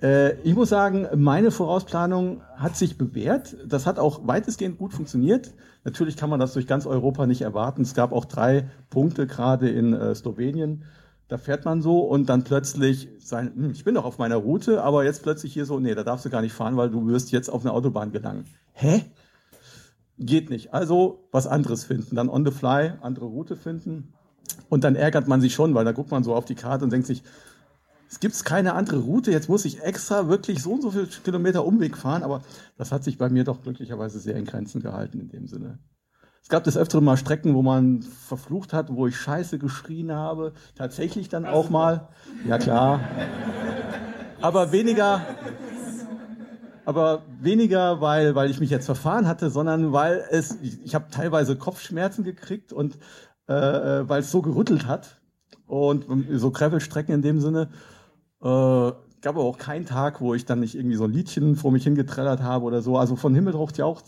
Äh, 0.03 0.40
ich 0.40 0.55
muss 0.55 0.68
sagen, 0.68 1.07
meine 1.16 1.51
Vorausplanung 1.51 2.42
hat 2.57 2.76
sich 2.76 2.98
bewährt. 2.98 3.57
Das 3.66 3.86
hat 3.86 3.98
auch 3.98 4.26
weitestgehend 4.26 4.78
gut 4.78 4.92
funktioniert. 4.92 5.53
Natürlich 5.84 6.16
kann 6.16 6.30
man 6.30 6.40
das 6.40 6.53
durch 6.53 6.66
ganz 6.66 6.86
Europa 6.86 7.26
nicht 7.26 7.42
erwarten. 7.42 7.82
Es 7.82 7.94
gab 7.94 8.12
auch 8.12 8.24
drei 8.24 8.68
Punkte 8.90 9.26
gerade 9.26 9.68
in 9.68 9.92
äh, 9.92 10.14
Slowenien 10.14 10.84
da 11.30 11.38
fährt 11.38 11.64
man 11.64 11.80
so 11.80 12.01
und 12.01 12.28
dann 12.28 12.42
plötzlich 12.42 13.09
sein, 13.20 13.53
hm, 13.55 13.70
ich 13.70 13.84
bin 13.84 13.94
doch 13.94 14.05
auf 14.05 14.18
meiner 14.18 14.36
Route, 14.36 14.82
aber 14.82 15.05
jetzt 15.05 15.22
plötzlich 15.22 15.53
hier 15.53 15.64
so, 15.64 15.78
nee, 15.78 15.94
da 15.94 16.03
darfst 16.03 16.26
du 16.26 16.30
gar 16.30 16.42
nicht 16.42 16.53
fahren, 16.53 16.76
weil 16.76 16.90
du 16.90 17.07
wirst 17.07 17.30
jetzt 17.30 17.48
auf 17.48 17.62
eine 17.62 17.72
Autobahn 17.72 18.11
gelangen. 18.11 18.46
Hä? 18.72 19.05
Geht 20.18 20.51
nicht. 20.51 20.74
Also 20.74 21.28
was 21.30 21.46
anderes 21.46 21.84
finden. 21.84 22.16
Dann 22.16 22.28
on 22.28 22.44
the 22.44 22.51
fly 22.51 22.94
andere 23.01 23.26
Route 23.26 23.55
finden. 23.55 24.12
Und 24.68 24.82
dann 24.82 24.96
ärgert 24.96 25.28
man 25.28 25.40
sich 25.40 25.55
schon, 25.55 25.72
weil 25.72 25.84
da 25.84 25.92
guckt 25.92 26.11
man 26.11 26.24
so 26.24 26.34
auf 26.34 26.46
die 26.46 26.57
Karte 26.57 26.84
und 26.84 26.92
denkt 26.92 27.07
sich, 27.07 27.22
es 28.11 28.19
gibt 28.19 28.45
keine 28.45 28.75
andere 28.75 28.99
Route, 28.99 29.31
jetzt 29.31 29.49
muss 29.49 29.65
ich 29.65 29.83
extra 29.83 30.29
wirklich 30.29 30.61
so 30.61 30.73
und 30.73 30.83
so 30.83 30.91
viele 30.91 31.07
Kilometer 31.07 31.65
Umweg 31.65 31.97
fahren, 31.97 32.25
aber 32.25 32.43
das 32.77 32.91
hat 32.91 33.05
sich 33.05 33.19
bei 33.19 33.29
mir 33.29 33.45
doch 33.45 33.63
glücklicherweise 33.63 34.19
sehr 34.19 34.35
in 34.35 34.45
Grenzen 34.45 34.83
gehalten 34.83 35.21
in 35.21 35.29
dem 35.29 35.47
Sinne. 35.47 35.79
Es 36.43 36.49
gab 36.49 36.65
des 36.65 36.77
Öfteren 36.77 37.05
mal 37.05 37.17
Strecken, 37.17 37.55
wo 37.55 37.63
man 37.63 38.03
verflucht 38.03 38.73
hat, 38.73 38.91
wo 38.91 39.07
ich 39.07 39.17
Scheiße 39.17 39.61
geschrien 39.61 40.11
habe. 40.11 40.55
Tatsächlich 40.75 41.29
dann 41.29 41.47
auch 41.47 41.71
mal. 41.71 42.09
Ja 42.49 42.59
klar. 42.59 43.01
Aber 44.41 44.73
weniger, 44.73 45.21
aber 46.85 47.23
weniger, 47.41 48.01
weil, 48.01 48.35
weil 48.35 48.51
ich 48.51 48.59
mich 48.59 48.71
jetzt 48.71 48.87
verfahren 48.87 49.29
hatte, 49.29 49.51
sondern 49.51 49.93
weil 49.93 50.25
es, 50.31 50.59
ich, 50.63 50.85
ich 50.85 50.95
habe 50.97 51.07
teilweise 51.13 51.55
Kopfschmerzen 51.55 52.25
gekriegt 52.25 52.73
und 52.73 52.99
äh, 53.49 53.53
äh 53.53 54.09
weil 54.09 54.21
es 54.23 54.33
so 54.33 54.43
gerüttelt 54.43 54.89
hat. 54.89 55.21
Und 55.67 56.07
so 56.33 56.51
Gravelstrecken 56.51 57.15
in 57.15 57.23
dem 57.23 57.41
Sinne. 57.41 57.69
Äh, 58.43 58.93
gab 59.22 59.36
aber 59.36 59.45
auch 59.45 59.59
keinen 59.59 59.84
Tag, 59.84 60.20
wo 60.20 60.34
ich 60.34 60.47
dann 60.47 60.61
nicht 60.61 60.74
irgendwie 60.74 60.97
so 60.97 61.05
ein 61.05 61.12
Liedchen 61.12 61.55
vor 61.55 61.72
mich 61.72 61.84
hingetrellert 61.84 62.43
habe 62.43 62.64
oder 62.64 62.80
so. 62.80 62.97
Also 62.97 63.16
von 63.16 63.34
Himmel 63.34 63.55
ja 63.76 63.84
auch 63.84 64.03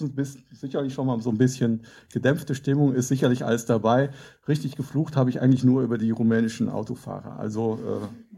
sicherlich 0.53 0.95
schon 0.95 1.07
mal 1.07 1.21
so 1.21 1.31
ein 1.31 1.39
bisschen 1.39 1.83
gedämpfte 2.13 2.55
Stimmung, 2.55 2.95
ist 2.95 3.09
sicherlich 3.09 3.45
alles 3.45 3.67
dabei. 3.67 4.11
Richtig 4.49 4.77
geflucht 4.77 5.17
habe 5.17 5.31
ich 5.31 5.41
eigentlich 5.41 5.65
nur 5.65 5.83
über 5.83 5.99
die 5.99 6.11
rumänischen 6.11 6.71
Autofahrer. 6.71 7.39
Also 7.39 7.75
äh, 7.75 8.33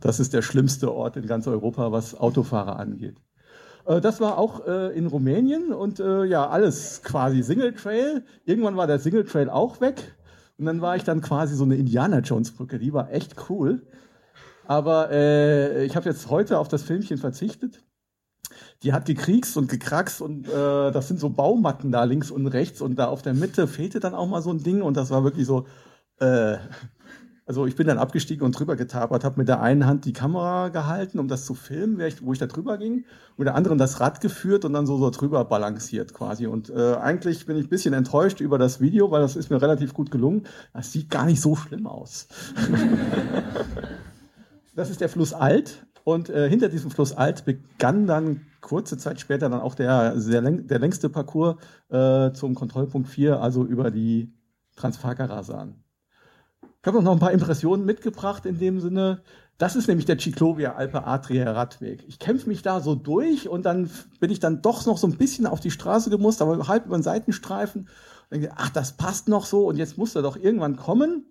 das 0.00 0.20
ist 0.20 0.32
der 0.32 0.42
schlimmste 0.42 0.94
Ort 0.94 1.16
in 1.16 1.26
ganz 1.26 1.48
Europa, 1.48 1.90
was 1.90 2.14
Autofahrer 2.14 2.78
angeht. 2.78 3.16
Äh, 3.86 4.00
das 4.00 4.20
war 4.20 4.38
auch 4.38 4.64
äh, 4.66 4.96
in 4.96 5.06
Rumänien 5.06 5.72
und 5.72 5.98
äh, 5.98 6.24
ja, 6.24 6.48
alles 6.48 7.02
quasi 7.02 7.42
Single 7.42 7.72
Trail. 7.74 8.24
Irgendwann 8.44 8.76
war 8.76 8.86
der 8.86 9.00
Single 9.00 9.24
Trail 9.24 9.50
auch 9.50 9.80
weg. 9.80 10.14
Und 10.58 10.66
dann 10.66 10.80
war 10.80 10.96
ich 10.96 11.04
dann 11.04 11.20
quasi 11.20 11.54
so 11.54 11.64
eine 11.64 11.76
Indiana 11.76 12.20
Jones 12.20 12.52
Brücke, 12.52 12.78
die 12.78 12.92
war 12.92 13.12
echt 13.12 13.34
cool. 13.50 13.82
Aber 14.68 15.10
äh, 15.10 15.84
ich 15.84 15.96
habe 15.96 16.08
jetzt 16.08 16.30
heute 16.30 16.58
auf 16.58 16.68
das 16.68 16.82
Filmchen 16.82 17.18
verzichtet. 17.18 17.82
Die 18.82 18.92
hat 18.92 19.06
gekriegst 19.06 19.56
und 19.56 19.68
gekrackst 19.68 20.20
und 20.20 20.48
äh, 20.48 20.90
das 20.92 21.08
sind 21.08 21.18
so 21.18 21.30
Baumatten 21.30 21.92
da 21.92 22.04
links 22.04 22.30
und 22.30 22.46
rechts 22.46 22.80
und 22.80 22.96
da 22.96 23.06
auf 23.06 23.22
der 23.22 23.34
Mitte 23.34 23.66
fehlte 23.66 24.00
dann 24.00 24.14
auch 24.14 24.28
mal 24.28 24.42
so 24.42 24.50
ein 24.50 24.62
Ding 24.62 24.82
und 24.82 24.96
das 24.96 25.10
war 25.10 25.24
wirklich 25.24 25.46
so. 25.46 25.66
Äh, 26.18 26.58
also 27.48 27.64
ich 27.64 27.76
bin 27.76 27.86
dann 27.86 27.98
abgestiegen 27.98 28.44
und 28.44 28.58
drüber 28.58 28.74
getapert, 28.74 29.22
habe 29.22 29.38
mit 29.38 29.46
der 29.46 29.62
einen 29.62 29.86
Hand 29.86 30.04
die 30.04 30.12
Kamera 30.12 30.68
gehalten, 30.68 31.20
um 31.20 31.28
das 31.28 31.46
zu 31.46 31.54
filmen, 31.54 32.02
wo 32.22 32.32
ich 32.32 32.40
da 32.40 32.46
drüber 32.46 32.76
ging, 32.76 33.04
mit 33.36 33.46
der 33.46 33.54
anderen 33.54 33.78
das 33.78 34.00
Rad 34.00 34.20
geführt 34.20 34.64
und 34.64 34.72
dann 34.72 34.84
so, 34.84 34.98
so 34.98 35.10
drüber 35.10 35.44
balanciert 35.44 36.12
quasi. 36.12 36.48
Und 36.48 36.70
äh, 36.70 36.96
eigentlich 36.96 37.46
bin 37.46 37.56
ich 37.56 37.66
ein 37.66 37.70
bisschen 37.70 37.94
enttäuscht 37.94 38.40
über 38.40 38.58
das 38.58 38.80
Video, 38.80 39.12
weil 39.12 39.20
das 39.20 39.36
ist 39.36 39.50
mir 39.50 39.62
relativ 39.62 39.94
gut 39.94 40.10
gelungen. 40.10 40.42
Das 40.72 40.90
sieht 40.90 41.08
gar 41.08 41.24
nicht 41.24 41.40
so 41.40 41.54
schlimm 41.54 41.86
aus. 41.86 42.26
Das 44.76 44.90
ist 44.90 45.00
der 45.00 45.08
Fluss 45.08 45.32
Alt. 45.32 45.86
Und 46.04 46.28
äh, 46.28 46.48
hinter 46.48 46.68
diesem 46.68 46.92
Fluss 46.92 47.12
Alt 47.12 47.44
begann 47.44 48.06
dann 48.06 48.46
kurze 48.60 48.96
Zeit 48.98 49.18
später 49.18 49.48
dann 49.48 49.60
auch 49.60 49.74
der, 49.74 50.14
der, 50.14 50.42
der 50.42 50.78
längste 50.78 51.08
Parcours 51.08 51.56
äh, 51.88 52.30
zum 52.32 52.54
Kontrollpunkt 52.54 53.08
4, 53.08 53.40
also 53.40 53.64
über 53.64 53.90
die 53.90 54.32
Transfagarasan. 54.76 55.82
Ich 56.62 56.86
habe 56.86 57.02
noch 57.02 57.12
ein 57.12 57.18
paar 57.18 57.32
Impressionen 57.32 57.84
mitgebracht 57.84 58.46
in 58.46 58.58
dem 58.58 58.80
Sinne. 58.80 59.22
Das 59.58 59.74
ist 59.74 59.88
nämlich 59.88 60.04
der 60.04 60.18
Ciclovia 60.18 60.74
Alpe 60.74 61.04
Adria 61.04 61.50
Radweg. 61.50 62.04
Ich 62.06 62.18
kämpfe 62.18 62.48
mich 62.48 62.62
da 62.62 62.80
so 62.80 62.94
durch 62.94 63.48
und 63.48 63.64
dann 63.64 63.90
bin 64.20 64.30
ich 64.30 64.38
dann 64.38 64.62
doch 64.62 64.84
noch 64.86 64.98
so 64.98 65.06
ein 65.06 65.16
bisschen 65.16 65.46
auf 65.46 65.60
die 65.60 65.70
Straße 65.70 66.10
gemusst, 66.10 66.42
aber 66.42 66.68
halb 66.68 66.86
über 66.86 66.98
den 66.98 67.02
Seitenstreifen. 67.02 67.88
Denke, 68.30 68.52
ach, 68.54 68.68
das 68.70 68.96
passt 68.96 69.28
noch 69.28 69.46
so 69.46 69.66
und 69.66 69.78
jetzt 69.78 69.96
muss 69.96 70.14
er 70.14 70.22
doch 70.22 70.36
irgendwann 70.36 70.76
kommen. 70.76 71.24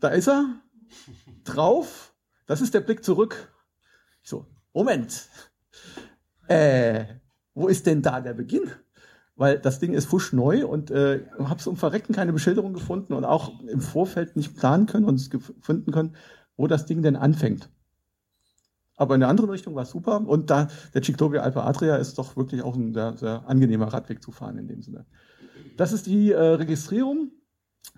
Da 0.00 0.08
ist 0.08 0.28
er, 0.28 0.44
drauf. 1.46 2.14
Das 2.46 2.60
ist 2.60 2.74
der 2.74 2.80
Blick 2.80 3.04
zurück. 3.04 3.52
Ich 4.22 4.28
so, 4.28 4.46
Moment. 4.72 5.28
Äh, 6.48 7.04
wo 7.54 7.68
ist 7.68 7.86
denn 7.86 8.02
da 8.02 8.20
der 8.20 8.34
Beginn? 8.34 8.70
Weil 9.34 9.58
das 9.58 9.80
Ding 9.80 9.92
ist 9.94 10.06
fuschneu 10.06 10.66
und 10.66 10.90
äh, 10.90 11.26
habe 11.38 11.60
so 11.60 11.70
im 11.70 11.76
Verrecken 11.76 12.14
keine 12.14 12.32
Beschilderung 12.32 12.72
gefunden 12.72 13.12
und 13.12 13.24
auch 13.24 13.60
im 13.60 13.80
Vorfeld 13.80 14.36
nicht 14.36 14.56
planen 14.56 14.86
können 14.86 15.04
und 15.04 15.18
finden 15.60 15.92
können, 15.92 16.16
wo 16.56 16.66
das 16.66 16.86
Ding 16.86 17.02
denn 17.02 17.16
anfängt. 17.16 17.68
Aber 18.96 19.14
in 19.14 19.20
der 19.20 19.28
anderen 19.28 19.50
Richtung 19.50 19.74
war 19.74 19.82
es 19.82 19.90
super 19.90 20.26
und 20.26 20.50
da 20.50 20.68
der 20.94 21.02
Ciclovia 21.02 21.42
Alpe 21.42 21.62
Adria 21.62 21.96
ist 21.96 22.16
doch 22.18 22.36
wirklich 22.36 22.62
auch 22.62 22.76
ein 22.76 22.94
sehr, 22.94 23.16
sehr 23.16 23.44
angenehmer 23.46 23.88
Radweg 23.88 24.22
zu 24.22 24.32
fahren 24.32 24.56
in 24.56 24.68
dem 24.68 24.80
Sinne. 24.80 25.04
Das 25.76 25.92
ist 25.92 26.06
die 26.06 26.32
äh, 26.32 26.40
Registrierung 26.40 27.30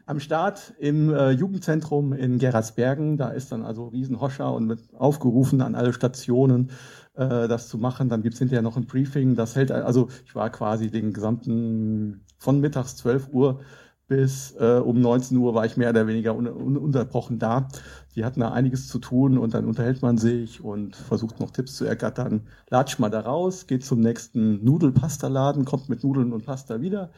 am 0.06 0.20
Start 0.20 0.74
im 0.78 1.12
äh, 1.12 1.30
Jugendzentrum 1.30 2.12
in 2.12 2.38
Gerardsbergen. 2.38 3.16
Da 3.16 3.28
ist 3.28 3.52
dann 3.52 3.62
also 3.62 3.88
Riesenhoscher 3.88 4.52
und 4.52 4.66
mit 4.66 4.80
aufgerufen 4.94 5.60
an 5.60 5.74
alle 5.74 5.92
Stationen, 5.92 6.70
äh, 7.14 7.48
das 7.48 7.68
zu 7.68 7.78
machen. 7.78 8.08
Dann 8.08 8.22
gibt's 8.22 8.38
hinterher 8.38 8.62
noch 8.62 8.76
ein 8.76 8.86
Briefing. 8.86 9.34
Das 9.34 9.56
hält, 9.56 9.70
also 9.70 10.08
ich 10.24 10.34
war 10.34 10.50
quasi 10.50 10.90
den 10.90 11.12
gesamten, 11.12 12.24
von 12.38 12.60
mittags 12.60 12.96
12 12.96 13.28
Uhr 13.32 13.60
bis 14.08 14.56
äh, 14.58 14.80
um 14.82 15.00
19 15.00 15.36
Uhr 15.36 15.54
war 15.54 15.66
ich 15.66 15.76
mehr 15.76 15.90
oder 15.90 16.06
weniger 16.06 16.34
un 16.34 16.46
ununterbrochen 16.48 17.38
da. 17.38 17.68
Die 18.16 18.24
hatten 18.24 18.40
da 18.40 18.52
einiges 18.52 18.88
zu 18.88 18.98
tun 18.98 19.36
und 19.36 19.52
dann 19.52 19.66
unterhält 19.66 20.00
man 20.00 20.16
sich 20.16 20.64
und 20.64 20.96
versucht 20.96 21.38
noch 21.40 21.50
Tipps 21.50 21.76
zu 21.76 21.84
ergattern. 21.84 22.46
Latscht 22.70 22.98
mal 22.98 23.10
da 23.10 23.20
raus, 23.20 23.66
geht 23.66 23.84
zum 23.84 24.00
nächsten 24.00 24.64
Nudelpasta-Laden, 24.64 25.66
kommt 25.66 25.90
mit 25.90 26.02
Nudeln 26.02 26.32
und 26.32 26.46
Pasta 26.46 26.80
wieder 26.80 27.10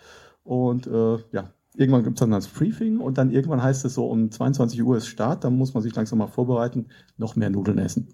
und 0.43 0.89
äh, 0.89 1.19
ja, 1.31 1.51
Irgendwann 1.81 2.05
gibt 2.05 2.19
es 2.19 2.21
dann 2.21 2.31
das 2.31 2.47
Briefing 2.47 2.99
und 2.99 3.17
dann 3.17 3.31
irgendwann 3.31 3.63
heißt 3.63 3.87
es 3.87 3.95
so, 3.95 4.07
um 4.07 4.31
22 4.31 4.83
Uhr 4.83 4.99
ist 4.99 5.07
Start, 5.07 5.45
dann 5.45 5.57
muss 5.57 5.73
man 5.73 5.83
sich 5.83 5.95
langsam 5.95 6.19
mal 6.19 6.27
vorbereiten, 6.27 6.89
noch 7.17 7.37
mehr 7.37 7.49
Nudeln 7.49 7.79
essen. 7.79 8.09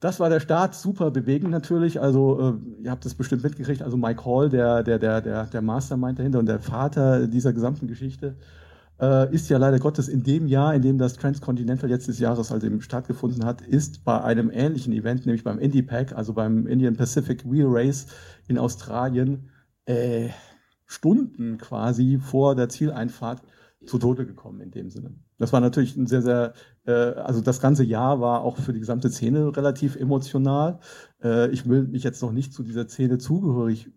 Das 0.00 0.18
war 0.18 0.28
der 0.28 0.40
Start, 0.40 0.74
super 0.74 1.12
bewegend 1.12 1.52
natürlich. 1.52 2.00
Also 2.00 2.58
äh, 2.58 2.84
ihr 2.84 2.90
habt 2.90 3.06
es 3.06 3.14
bestimmt 3.14 3.44
mitgekriegt. 3.44 3.80
Also 3.80 3.96
Mike 3.96 4.24
Hall, 4.24 4.50
der, 4.50 4.82
der, 4.82 4.98
der, 4.98 5.46
der, 5.46 5.62
Mastermind 5.62 6.18
dahinter 6.18 6.40
und 6.40 6.46
der 6.46 6.58
Vater 6.58 7.28
dieser 7.28 7.52
gesamten 7.52 7.86
Geschichte, 7.86 8.36
äh, 9.00 9.32
ist 9.32 9.48
ja 9.48 9.58
leider 9.58 9.78
Gottes 9.78 10.08
in 10.08 10.24
dem 10.24 10.48
Jahr, 10.48 10.74
in 10.74 10.82
dem 10.82 10.98
das 10.98 11.14
Transcontinental 11.14 11.90
jetzt 11.90 12.08
des 12.08 12.18
Jahres 12.18 12.50
also 12.50 12.66
eben 12.66 12.80
stattgefunden 12.82 13.44
hat, 13.44 13.62
ist 13.62 14.04
bei 14.04 14.20
einem 14.20 14.50
ähnlichen 14.52 14.92
Event, 14.92 15.26
nämlich 15.26 15.44
beim 15.44 15.60
Indy 15.60 15.82
Pack, 15.82 16.12
also 16.12 16.32
beim 16.32 16.66
Indian 16.66 16.96
Pacific 16.96 17.48
Wheel 17.48 17.68
Race 17.68 18.08
in 18.48 18.58
Australien, 18.58 19.48
äh, 19.86 20.30
Stunden 20.86 21.58
quasi 21.58 22.18
vor 22.18 22.54
der 22.54 22.68
Zieleinfahrt 22.68 23.42
zu 23.86 23.98
Tode 23.98 24.26
gekommen 24.26 24.60
in 24.60 24.70
dem 24.70 24.90
Sinne. 24.90 25.14
Das 25.38 25.52
war 25.52 25.60
natürlich 25.60 25.96
ein 25.96 26.06
sehr, 26.06 26.22
sehr, 26.22 26.54
äh, 26.86 26.92
also 26.92 27.40
das 27.40 27.60
ganze 27.60 27.84
Jahr 27.84 28.20
war 28.20 28.42
auch 28.42 28.56
für 28.56 28.72
die 28.72 28.80
gesamte 28.80 29.10
Szene 29.10 29.56
relativ 29.56 29.96
emotional. 29.96 30.80
Äh, 31.22 31.50
ich 31.50 31.68
will 31.68 31.84
mich 31.84 32.02
jetzt 32.02 32.22
noch 32.22 32.32
nicht 32.32 32.52
zu 32.52 32.62
dieser 32.62 32.88
Szene 32.88 33.18
zugehörig 33.18 33.90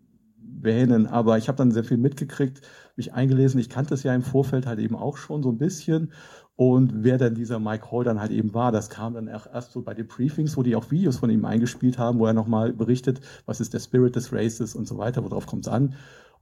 wähnen, 0.60 1.06
aber 1.06 1.38
ich 1.38 1.48
habe 1.48 1.56
dann 1.56 1.70
sehr 1.70 1.84
viel 1.84 1.98
mitgekriegt, 1.98 2.62
mich 2.96 3.12
eingelesen. 3.12 3.60
Ich 3.60 3.68
kannte 3.68 3.94
es 3.94 4.02
ja 4.02 4.14
im 4.14 4.22
Vorfeld 4.22 4.66
halt 4.66 4.80
eben 4.80 4.96
auch 4.96 5.16
schon 5.16 5.42
so 5.42 5.50
ein 5.50 5.58
bisschen. 5.58 6.12
Und 6.56 7.04
wer 7.04 7.18
denn 7.18 7.36
dieser 7.36 7.60
Mike 7.60 7.92
Hall 7.92 8.02
dann 8.02 8.20
halt 8.20 8.32
eben 8.32 8.52
war, 8.52 8.72
das 8.72 8.90
kam 8.90 9.14
dann 9.14 9.28
auch 9.28 9.46
erst 9.46 9.70
so 9.70 9.82
bei 9.82 9.94
den 9.94 10.08
Briefings, 10.08 10.56
wo 10.56 10.64
die 10.64 10.74
auch 10.74 10.90
Videos 10.90 11.18
von 11.18 11.30
ihm 11.30 11.44
eingespielt 11.44 11.98
haben, 11.98 12.18
wo 12.18 12.26
er 12.26 12.32
nochmal 12.32 12.72
berichtet, 12.72 13.20
was 13.46 13.60
ist 13.60 13.74
der 13.74 13.78
Spirit 13.78 14.16
des 14.16 14.32
Races 14.32 14.74
und 14.74 14.88
so 14.88 14.98
weiter, 14.98 15.22
worauf 15.22 15.46
kommt 15.46 15.66
es 15.66 15.72
an. 15.72 15.94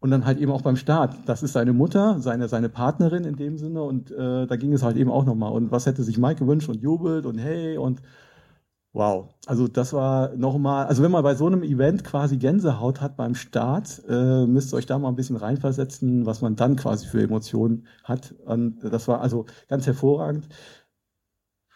Und 0.06 0.12
dann 0.12 0.24
halt 0.24 0.38
eben 0.38 0.52
auch 0.52 0.62
beim 0.62 0.76
Start. 0.76 1.16
Das 1.26 1.42
ist 1.42 1.54
seine 1.54 1.72
Mutter, 1.72 2.20
seine, 2.20 2.46
seine 2.46 2.68
Partnerin 2.68 3.24
in 3.24 3.34
dem 3.34 3.58
Sinne. 3.58 3.82
Und 3.82 4.12
äh, 4.12 4.46
da 4.46 4.54
ging 4.54 4.72
es 4.72 4.84
halt 4.84 4.96
eben 4.96 5.10
auch 5.10 5.24
nochmal. 5.24 5.50
Und 5.50 5.72
was 5.72 5.84
hätte 5.84 6.04
sich 6.04 6.16
Mike 6.16 6.44
gewünscht 6.44 6.68
und 6.68 6.80
jubelt 6.80 7.26
und 7.26 7.38
hey 7.38 7.76
und 7.76 8.02
Wow, 8.92 9.34
also 9.46 9.66
das 9.66 9.92
war 9.92 10.36
nochmal, 10.36 10.86
also 10.86 11.02
wenn 11.02 11.10
man 11.10 11.24
bei 11.24 11.34
so 11.34 11.48
einem 11.48 11.64
Event 11.64 12.04
quasi 12.04 12.36
Gänsehaut 12.36 13.00
hat 13.00 13.16
beim 13.16 13.34
Start, 13.34 14.00
äh, 14.08 14.46
müsst 14.46 14.72
ihr 14.72 14.76
euch 14.76 14.86
da 14.86 14.96
mal 14.96 15.08
ein 15.08 15.16
bisschen 15.16 15.34
reinversetzen, 15.34 16.24
was 16.24 16.40
man 16.40 16.54
dann 16.54 16.76
quasi 16.76 17.08
für 17.08 17.20
Emotionen 17.20 17.88
hat. 18.04 18.32
Und 18.44 18.84
das 18.84 19.08
war 19.08 19.20
also 19.20 19.46
ganz 19.66 19.88
hervorragend. 19.88 20.48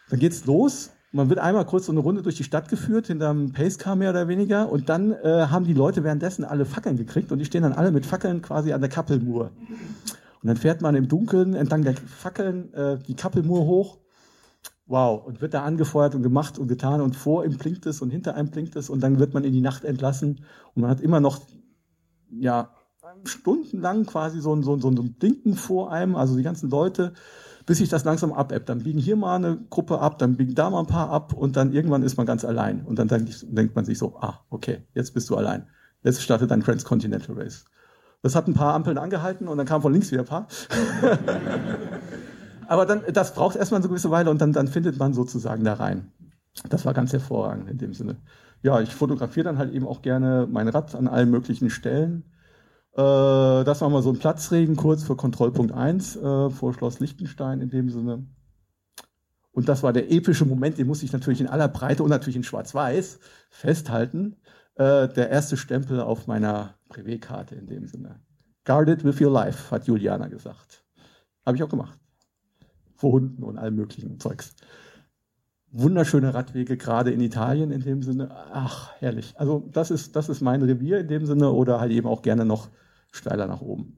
Dann 0.09 0.19
geht's 0.19 0.45
los. 0.45 0.91
Man 1.13 1.27
wird 1.27 1.39
einmal 1.39 1.65
kurz 1.65 1.87
so 1.87 1.91
eine 1.91 1.99
Runde 1.99 2.21
durch 2.21 2.35
die 2.35 2.45
Stadt 2.45 2.69
geführt, 2.69 3.07
hinterm 3.07 3.51
Pacecar 3.51 3.97
mehr 3.97 4.11
oder 4.11 4.29
weniger. 4.29 4.71
Und 4.71 4.87
dann 4.87 5.11
äh, 5.11 5.47
haben 5.49 5.65
die 5.65 5.73
Leute 5.73 6.05
währenddessen 6.05 6.45
alle 6.45 6.65
Fackeln 6.65 6.95
gekriegt 6.95 7.31
und 7.31 7.39
die 7.39 7.45
stehen 7.45 7.63
dann 7.63 7.73
alle 7.73 7.91
mit 7.91 8.05
Fackeln 8.05 8.41
quasi 8.41 8.71
an 8.71 8.79
der 8.79 8.89
Kappelmur. 8.89 9.51
Und 10.41 10.47
dann 10.47 10.55
fährt 10.55 10.81
man 10.81 10.95
im 10.95 11.09
Dunkeln 11.09 11.53
entlang 11.53 11.83
der 11.83 11.95
Fackeln 11.95 12.73
äh, 12.73 12.97
die 12.97 13.15
Kappelmur 13.15 13.65
hoch. 13.65 13.99
Wow, 14.85 15.25
und 15.25 15.41
wird 15.41 15.53
da 15.53 15.63
angefeuert 15.63 16.15
und 16.15 16.23
gemacht 16.23 16.57
und 16.57 16.67
getan. 16.67 17.01
Und 17.01 17.15
vor 17.15 17.43
ihm 17.45 17.57
blinkt 17.57 17.85
es 17.85 18.01
und 18.01 18.09
hinter 18.09 18.35
einem 18.35 18.49
blinkt 18.49 18.77
es. 18.77 18.89
Und 18.89 19.01
dann 19.01 19.19
wird 19.19 19.33
man 19.33 19.43
in 19.43 19.51
die 19.51 19.61
Nacht 19.61 19.83
entlassen. 19.83 20.45
Und 20.75 20.81
man 20.81 20.91
hat 20.91 21.01
immer 21.01 21.19
noch, 21.19 21.41
ja, 22.29 22.73
stundenlang 23.25 24.05
quasi 24.05 24.41
so 24.41 24.55
ein, 24.55 24.63
so, 24.63 24.73
ein, 24.75 24.81
so 24.81 24.89
ein 24.89 25.13
Blinken 25.13 25.55
vor 25.55 25.91
einem, 25.91 26.15
also 26.15 26.35
die 26.35 26.43
ganzen 26.43 26.69
Leute, 26.69 27.13
bis 27.65 27.77
sich 27.77 27.89
das 27.89 28.03
langsam 28.03 28.33
abebbt. 28.33 28.69
Dann 28.69 28.83
biegen 28.83 28.99
hier 28.99 29.15
mal 29.15 29.35
eine 29.35 29.57
Gruppe 29.69 29.99
ab, 29.99 30.17
dann 30.19 30.37
biegen 30.37 30.55
da 30.55 30.69
mal 30.69 30.79
ein 30.79 30.87
paar 30.87 31.09
ab 31.09 31.33
und 31.33 31.55
dann 31.55 31.73
irgendwann 31.73 32.03
ist 32.03 32.17
man 32.17 32.25
ganz 32.25 32.43
allein. 32.45 32.85
Und 32.85 32.99
dann 32.99 33.07
denkt, 33.07 33.45
denkt 33.49 33.75
man 33.75 33.85
sich 33.85 33.97
so, 33.97 34.17
ah, 34.17 34.39
okay, 34.49 34.83
jetzt 34.93 35.13
bist 35.13 35.29
du 35.29 35.35
allein. 35.35 35.67
Jetzt 36.03 36.21
startet 36.21 36.51
dein 36.51 36.61
Transcontinental 36.61 37.35
Race. 37.35 37.65
Das 38.23 38.35
hat 38.35 38.47
ein 38.47 38.53
paar 38.53 38.73
Ampeln 38.73 38.97
angehalten 38.97 39.47
und 39.47 39.57
dann 39.57 39.65
kam 39.65 39.81
von 39.81 39.91
links 39.91 40.11
wieder 40.11 40.21
ein 40.21 40.27
paar. 40.27 40.47
Aber 42.67 42.85
dann, 42.85 43.03
das 43.11 43.33
braucht 43.33 43.55
erstmal 43.55 43.81
so 43.81 43.87
eine 43.87 43.89
gewisse 43.89 44.11
Weile 44.11 44.29
und 44.29 44.39
dann, 44.41 44.53
dann 44.53 44.67
findet 44.67 44.97
man 44.97 45.13
sozusagen 45.13 45.63
da 45.63 45.73
rein. 45.73 46.11
Das 46.69 46.85
war 46.85 46.93
ganz 46.93 47.13
hervorragend 47.13 47.69
in 47.69 47.77
dem 47.77 47.93
Sinne. 47.93 48.17
Ja, 48.61 48.79
ich 48.79 48.93
fotografiere 48.93 49.45
dann 49.45 49.57
halt 49.57 49.73
eben 49.73 49.87
auch 49.87 50.01
gerne 50.01 50.47
mein 50.49 50.67
Rad 50.67 50.93
an 50.95 51.07
allen 51.07 51.31
möglichen 51.31 51.69
Stellen. 51.69 52.23
Äh, 52.93 53.63
das 53.63 53.81
war 53.81 53.89
mal 53.89 54.01
so 54.01 54.11
ein 54.11 54.19
Platzregen 54.19 54.75
kurz 54.75 55.03
für 55.03 55.15
Kontrollpunkt 55.15 55.71
1 55.71 56.15
äh, 56.17 56.49
vor 56.49 56.73
Schloss 56.73 56.99
Liechtenstein 56.99 57.61
in 57.61 57.69
dem 57.69 57.89
Sinne. 57.89 58.25
Und 59.51 59.67
das 59.67 59.83
war 59.83 59.91
der 59.93 60.11
epische 60.11 60.45
Moment, 60.45 60.77
den 60.77 60.87
muss 60.87 61.03
ich 61.03 61.11
natürlich 61.11 61.41
in 61.41 61.47
aller 61.47 61.67
Breite 61.67 62.03
und 62.03 62.09
natürlich 62.09 62.37
in 62.37 62.43
Schwarz-Weiß 62.43 63.19
festhalten. 63.49 64.37
Äh, 64.75 65.09
der 65.09 65.29
erste 65.29 65.57
Stempel 65.57 65.99
auf 65.99 66.27
meiner 66.27 66.75
Privé-Karte 66.89 67.55
in 67.55 67.67
dem 67.67 67.87
Sinne. 67.87 68.21
Guard 68.63 68.89
it 68.89 69.03
with 69.03 69.19
your 69.19 69.31
life, 69.31 69.71
hat 69.71 69.87
Juliana 69.87 70.27
gesagt. 70.27 70.85
Habe 71.45 71.57
ich 71.57 71.63
auch 71.63 71.69
gemacht 71.69 71.99
vor 73.01 73.13
Hunden 73.13 73.43
und 73.43 73.57
allem 73.57 73.75
möglichen 73.75 74.19
Zeugs. 74.19 74.55
Wunderschöne 75.73 76.33
Radwege, 76.33 76.75
gerade 76.75 77.11
in 77.11 77.21
Italien 77.21 77.71
in 77.71 77.81
dem 77.81 78.03
Sinne. 78.03 78.29
Ach, 78.51 78.91
herrlich. 78.99 79.33
Also 79.37 79.63
das 79.71 79.89
ist, 79.89 80.15
das 80.15 80.27
ist 80.27 80.41
mein 80.41 80.61
Revier 80.61 80.99
in 80.99 81.07
dem 81.07 81.25
Sinne 81.25 81.51
oder 81.51 81.79
halt 81.79 81.91
eben 81.91 82.07
auch 82.07 82.21
gerne 82.21 82.43
noch 82.43 82.69
steiler 83.11 83.47
nach 83.47 83.61
oben. 83.61 83.95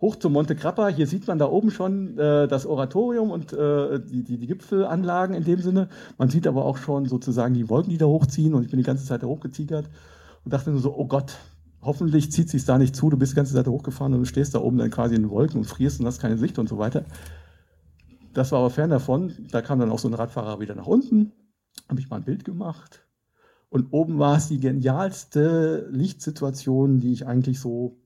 Hoch 0.00 0.16
zum 0.16 0.32
Monte 0.32 0.56
Grappa, 0.56 0.88
hier 0.88 1.06
sieht 1.06 1.28
man 1.28 1.38
da 1.38 1.46
oben 1.46 1.70
schon 1.70 2.18
äh, 2.18 2.48
das 2.48 2.64
Oratorium 2.64 3.30
und 3.30 3.52
äh, 3.52 4.00
die, 4.00 4.24
die, 4.24 4.38
die 4.38 4.46
Gipfelanlagen 4.46 5.36
in 5.36 5.44
dem 5.44 5.60
Sinne. 5.60 5.88
Man 6.16 6.30
sieht 6.30 6.46
aber 6.46 6.64
auch 6.64 6.78
schon 6.78 7.04
sozusagen 7.04 7.52
die 7.52 7.68
Wolken, 7.68 7.90
die 7.90 7.98
da 7.98 8.06
hochziehen 8.06 8.54
und 8.54 8.64
ich 8.64 8.70
bin 8.70 8.78
die 8.78 8.86
ganze 8.86 9.04
Zeit 9.04 9.22
da 9.22 9.26
hochgetigert 9.26 9.90
und 10.44 10.52
dachte 10.52 10.70
nur 10.70 10.80
so, 10.80 10.96
oh 10.96 11.06
Gott, 11.06 11.36
hoffentlich 11.82 12.32
zieht 12.32 12.48
sich 12.48 12.64
da 12.64 12.78
nicht 12.78 12.96
zu, 12.96 13.10
du 13.10 13.18
bist 13.18 13.32
die 13.32 13.36
ganze 13.36 13.54
Zeit 13.54 13.66
hochgefahren 13.66 14.14
und 14.14 14.20
du 14.20 14.24
stehst 14.24 14.54
da 14.54 14.60
oben 14.60 14.78
dann 14.78 14.90
quasi 14.90 15.14
in 15.14 15.22
den 15.22 15.30
Wolken 15.30 15.58
und 15.58 15.66
frierst 15.66 16.00
und 16.00 16.06
hast 16.06 16.18
keine 16.18 16.38
Sicht 16.38 16.58
und 16.58 16.68
so 16.68 16.78
weiter. 16.78 17.04
Das 18.32 18.52
war 18.52 18.60
aber 18.60 18.70
fern 18.70 18.90
davon. 18.90 19.34
Da 19.50 19.62
kam 19.62 19.78
dann 19.80 19.90
auch 19.90 19.98
so 19.98 20.08
ein 20.08 20.14
Radfahrer 20.14 20.60
wieder 20.60 20.74
nach 20.74 20.86
unten, 20.86 21.32
habe 21.88 22.00
ich 22.00 22.08
mal 22.08 22.16
ein 22.16 22.24
Bild 22.24 22.44
gemacht. 22.44 23.06
Und 23.68 23.92
oben 23.92 24.18
war 24.18 24.36
es 24.36 24.48
die 24.48 24.60
genialste 24.60 25.88
Lichtsituation, 25.90 27.00
die 27.00 27.12
ich 27.12 27.26
eigentlich 27.26 27.60
so 27.60 28.00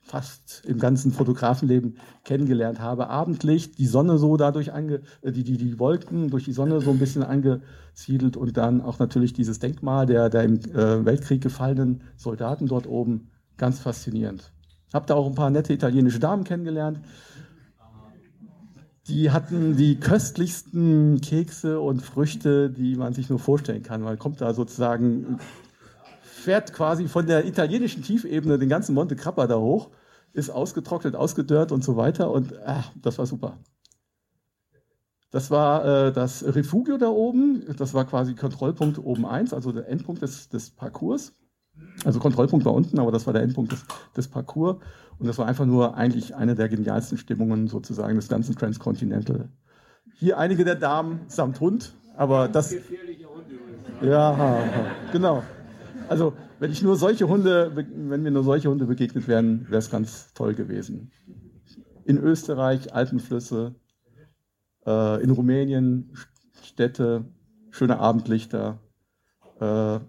fast 0.00 0.64
im 0.64 0.78
ganzen 0.78 1.12
Fotografenleben 1.12 1.98
kennengelernt 2.24 2.80
habe. 2.80 3.08
Abendlicht, 3.08 3.78
die 3.78 3.86
Sonne 3.86 4.18
so 4.18 4.36
dadurch 4.36 4.72
ange, 4.72 5.02
äh, 5.22 5.32
die, 5.32 5.44
die, 5.44 5.56
die 5.56 5.78
Wolken 5.78 6.30
durch 6.30 6.44
die 6.44 6.52
Sonne 6.52 6.80
so 6.80 6.90
ein 6.90 6.98
bisschen 6.98 7.22
angesiedelt 7.22 8.36
und 8.36 8.56
dann 8.56 8.80
auch 8.80 8.98
natürlich 8.98 9.34
dieses 9.34 9.58
Denkmal 9.58 10.06
der, 10.06 10.30
der 10.30 10.44
im 10.44 10.54
äh, 10.54 11.04
Weltkrieg 11.04 11.42
gefallenen 11.42 12.02
Soldaten 12.16 12.66
dort 12.66 12.86
oben. 12.86 13.30
Ganz 13.56 13.80
faszinierend. 13.80 14.52
Hab 14.92 15.06
da 15.06 15.14
auch 15.14 15.26
ein 15.26 15.34
paar 15.34 15.50
nette 15.50 15.72
italienische 15.72 16.18
Damen 16.18 16.44
kennengelernt. 16.44 17.00
Die 19.08 19.30
hatten 19.30 19.76
die 19.76 19.98
köstlichsten 19.98 21.20
Kekse 21.20 21.80
und 21.80 22.02
Früchte, 22.02 22.68
die 22.68 22.94
man 22.94 23.14
sich 23.14 23.30
nur 23.30 23.38
vorstellen 23.38 23.82
kann. 23.82 24.02
Man 24.02 24.18
kommt 24.18 24.40
da 24.40 24.52
sozusagen 24.52 25.38
fährt 26.20 26.72
quasi 26.72 27.08
von 27.08 27.26
der 27.26 27.46
italienischen 27.46 28.02
Tiefebene 28.02 28.58
den 28.58 28.68
ganzen 28.68 28.94
Monte 28.94 29.16
Grappa 29.16 29.46
da 29.46 29.58
hoch, 29.58 29.90
ist 30.32 30.50
ausgetrocknet, 30.50 31.16
ausgedörrt 31.16 31.72
und 31.72 31.82
so 31.82 31.96
weiter. 31.96 32.30
Und 32.30 32.52
äh, 32.52 32.82
das 32.96 33.18
war 33.18 33.26
super. 33.26 33.58
Das 35.30 35.50
war 35.50 35.84
äh, 35.84 36.12
das 36.12 36.44
Refugio 36.44 36.96
da 36.96 37.08
oben. 37.08 37.64
Das 37.76 37.92
war 37.94 38.06
quasi 38.06 38.34
Kontrollpunkt 38.34 38.98
oben 38.98 39.26
1, 39.26 39.52
also 39.52 39.72
der 39.72 39.88
Endpunkt 39.88 40.22
des, 40.22 40.48
des 40.48 40.70
Parcours. 40.70 41.34
Also 42.04 42.20
Kontrollpunkt 42.20 42.64
war 42.64 42.74
unten, 42.74 42.98
aber 42.98 43.10
das 43.10 43.26
war 43.26 43.32
der 43.32 43.42
Endpunkt 43.42 43.72
des, 43.72 43.84
des 44.16 44.28
Parcours. 44.28 44.76
Und 45.18 45.26
das 45.26 45.38
war 45.38 45.46
einfach 45.46 45.66
nur 45.66 45.96
eigentlich 45.96 46.36
eine 46.36 46.54
der 46.54 46.68
genialsten 46.68 47.18
Stimmungen 47.18 47.66
sozusagen 47.66 48.16
des 48.16 48.28
ganzen 48.28 48.54
Transcontinental. 48.54 49.48
Hier 50.14 50.38
einige 50.38 50.64
der 50.64 50.76
Damen 50.76 51.20
samt 51.26 51.60
Hund, 51.60 51.92
aber 52.16 52.48
das. 52.48 52.74
Ja, 54.00 54.64
genau. 55.12 55.42
Also, 56.08 56.34
wenn 56.60 56.70
ich 56.70 56.82
nur 56.82 56.96
solche 56.96 57.28
Hunde, 57.28 57.72
wenn 57.74 58.22
mir 58.22 58.30
nur 58.30 58.44
solche 58.44 58.70
Hunde 58.70 58.86
begegnet 58.86 59.28
wären, 59.28 59.66
wäre 59.68 59.78
es 59.78 59.90
ganz 59.90 60.32
toll 60.34 60.54
gewesen. 60.54 61.10
In 62.04 62.16
Österreich 62.18 62.94
Alpenflüsse, 62.94 63.74
äh, 64.86 65.22
in 65.22 65.30
Rumänien 65.30 66.14
Städte, 66.62 67.24
schöne 67.70 67.98
Abendlichter, 67.98 68.80
äh, 69.60 70.00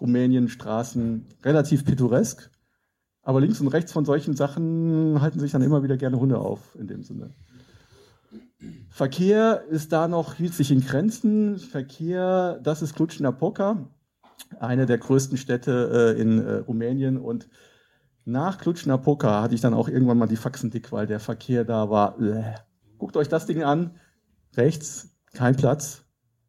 Rumänien 0.00 0.48
Straßen, 0.48 1.26
relativ 1.42 1.84
pittoresk. 1.84 2.50
Aber 3.22 3.40
links 3.40 3.60
und 3.60 3.68
rechts 3.68 3.92
von 3.92 4.04
solchen 4.04 4.36
Sachen 4.36 5.20
halten 5.20 5.38
sich 5.40 5.52
dann 5.52 5.62
immer 5.62 5.82
wieder 5.82 5.96
gerne 5.96 6.18
Hunde 6.18 6.38
auf, 6.38 6.74
in 6.78 6.86
dem 6.86 7.02
Sinne. 7.02 7.34
Verkehr 8.88 9.64
ist 9.68 9.92
da 9.92 10.08
noch, 10.08 10.34
hielt 10.34 10.54
sich 10.54 10.70
in 10.70 10.80
Grenzen. 10.80 11.58
Verkehr, 11.58 12.58
das 12.62 12.82
ist 12.82 12.94
Klutschnapoka 12.94 13.88
eine 14.60 14.86
der 14.86 14.98
größten 14.98 15.38
Städte 15.38 16.14
äh, 16.16 16.20
in 16.20 16.44
äh, 16.44 16.54
Rumänien. 16.58 17.18
Und 17.18 17.48
nach 18.24 18.58
Cluj-Napoca 18.58 19.42
hatte 19.42 19.54
ich 19.54 19.60
dann 19.60 19.74
auch 19.74 19.88
irgendwann 19.88 20.18
mal 20.18 20.28
die 20.28 20.36
Faxen 20.36 20.70
dick, 20.70 20.92
weil 20.92 21.06
der 21.06 21.20
Verkehr 21.20 21.64
da 21.64 21.90
war. 21.90 22.20
Äh. 22.20 22.54
Guckt 22.98 23.16
euch 23.16 23.28
das 23.28 23.46
Ding 23.46 23.62
an. 23.62 23.96
Rechts 24.56 25.16
kein 25.32 25.56
Platz. 25.56 26.04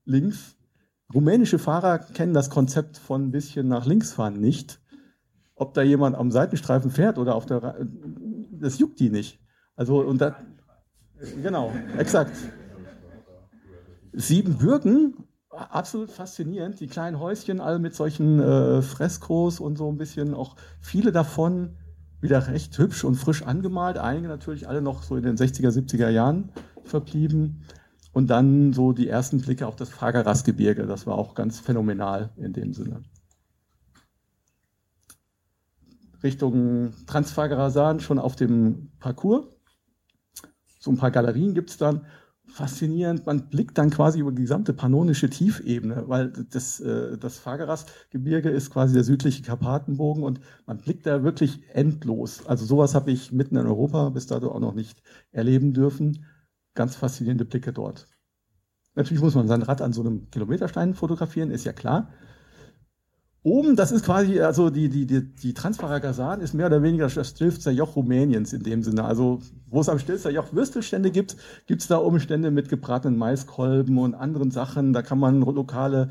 Links. 0.05 0.55
Rumänische 1.13 1.59
Fahrer 1.59 1.99
kennen 1.99 2.33
das 2.33 2.49
Konzept 2.49 2.97
von 2.97 3.25
ein 3.25 3.31
bisschen 3.31 3.67
nach 3.67 3.85
links 3.85 4.13
fahren 4.13 4.39
nicht. 4.39 4.79
Ob 5.55 5.73
da 5.73 5.81
jemand 5.81 6.15
am 6.15 6.31
Seitenstreifen 6.31 6.91
fährt 6.91 7.17
oder 7.17 7.35
auf 7.35 7.45
der, 7.45 7.87
das 8.51 8.79
juckt 8.79 8.99
die 8.99 9.09
nicht. 9.09 9.39
Also, 9.75 10.01
und 10.01 10.21
da, 10.21 10.35
genau, 11.41 11.73
exakt. 11.97 12.35
Sieben 14.13 14.57
Bürgen 14.57 15.15
absolut 15.49 16.11
faszinierend. 16.11 16.79
Die 16.79 16.87
kleinen 16.87 17.19
Häuschen, 17.19 17.59
alle 17.59 17.79
mit 17.79 17.95
solchen 17.95 18.39
äh, 18.39 18.81
Freskos 18.81 19.59
und 19.59 19.77
so 19.77 19.91
ein 19.91 19.97
bisschen 19.97 20.33
auch 20.33 20.55
viele 20.79 21.11
davon 21.11 21.77
wieder 22.21 22.47
recht 22.47 22.77
hübsch 22.77 23.03
und 23.03 23.15
frisch 23.15 23.43
angemalt. 23.43 23.97
Einige 23.97 24.27
natürlich 24.27 24.67
alle 24.67 24.81
noch 24.81 25.03
so 25.03 25.15
in 25.15 25.23
den 25.23 25.37
60er, 25.37 25.69
70er 25.69 26.09
Jahren 26.09 26.51
verblieben. 26.83 27.63
Und 28.11 28.29
dann 28.29 28.73
so 28.73 28.91
die 28.91 29.07
ersten 29.07 29.39
Blicke 29.39 29.67
auf 29.67 29.75
das 29.75 29.89
Fagerasgebirge. 29.89 30.85
Das 30.87 31.05
war 31.05 31.15
auch 31.15 31.35
ganz 31.35 31.59
phänomenal 31.59 32.31
in 32.37 32.53
dem 32.53 32.73
Sinne. 32.73 33.03
Richtung 36.23 36.91
Transfagarasan 37.05 37.99
schon 37.99 38.19
auf 38.19 38.35
dem 38.35 38.91
Parcours. 38.99 39.47
So 40.79 40.91
ein 40.91 40.97
paar 40.97 41.11
Galerien 41.11 41.53
gibt 41.53 41.69
es 41.69 41.77
dann 41.77 42.05
faszinierend. 42.49 43.25
Man 43.25 43.49
blickt 43.49 43.77
dann 43.77 43.89
quasi 43.89 44.19
über 44.19 44.31
die 44.31 44.41
gesamte 44.41 44.73
pannonische 44.73 45.29
Tiefebene, 45.29 46.05
weil 46.07 46.31
das, 46.49 46.79
äh, 46.79 47.17
das 47.17 47.37
Fageras-Gebirge 47.37 48.49
ist 48.49 48.71
quasi 48.71 48.93
der 48.93 49.03
südliche 49.03 49.43
Karpatenbogen 49.43 50.23
und 50.23 50.39
man 50.65 50.79
blickt 50.79 51.05
da 51.05 51.23
wirklich 51.23 51.61
endlos. 51.73 52.45
Also 52.47 52.65
sowas 52.65 52.95
habe 52.95 53.11
ich 53.11 53.31
mitten 53.31 53.55
in 53.55 53.67
Europa 53.67 54.09
bis 54.09 54.27
dato 54.27 54.51
auch 54.51 54.59
noch 54.59 54.73
nicht 54.73 55.01
erleben 55.31 55.73
dürfen. 55.73 56.25
Ganz 56.75 56.95
faszinierende 56.95 57.45
Blicke 57.45 57.73
dort. 57.73 58.07
Natürlich 58.95 59.23
muss 59.23 59.35
man 59.35 59.47
sein 59.47 59.61
Rad 59.61 59.81
an 59.81 59.93
so 59.93 60.01
einem 60.01 60.29
Kilometerstein 60.29 60.93
fotografieren, 60.93 61.51
ist 61.51 61.65
ja 61.65 61.73
klar. 61.73 62.09
Oben, 63.41 63.77
das 63.77 63.93
ist 63.93 64.03
quasi, 64.03 64.41
also 64.41 64.69
die, 64.69 64.89
die, 64.89 65.05
die, 65.05 65.33
die 65.33 65.53
Transparagasan 65.53 66.41
ist 66.41 66.53
mehr 66.53 66.65
oder 66.65 66.83
weniger 66.83 67.07
das 67.07 67.29
Stilfzer 67.29 67.71
Joch 67.71 67.95
Rumäniens 67.95 68.51
in 68.51 68.63
dem 68.63 68.83
Sinne. 68.83 69.05
Also, 69.05 69.39
wo 69.67 69.79
es 69.79 69.87
am 69.87 69.97
Stilfzer 69.97 70.29
Joch 70.29 70.51
Würstelstände 70.51 71.09
gibt, 71.09 71.37
gibt 71.65 71.81
es 71.81 71.87
da 71.87 71.97
Umstände 71.97 72.51
mit 72.51 72.67
gebratenen 72.67 73.17
Maiskolben 73.17 73.97
und 73.97 74.13
anderen 74.13 74.51
Sachen. 74.51 74.91
Da 74.91 75.01
kann 75.01 75.19
man 75.19 75.39
lokale, 75.39 76.09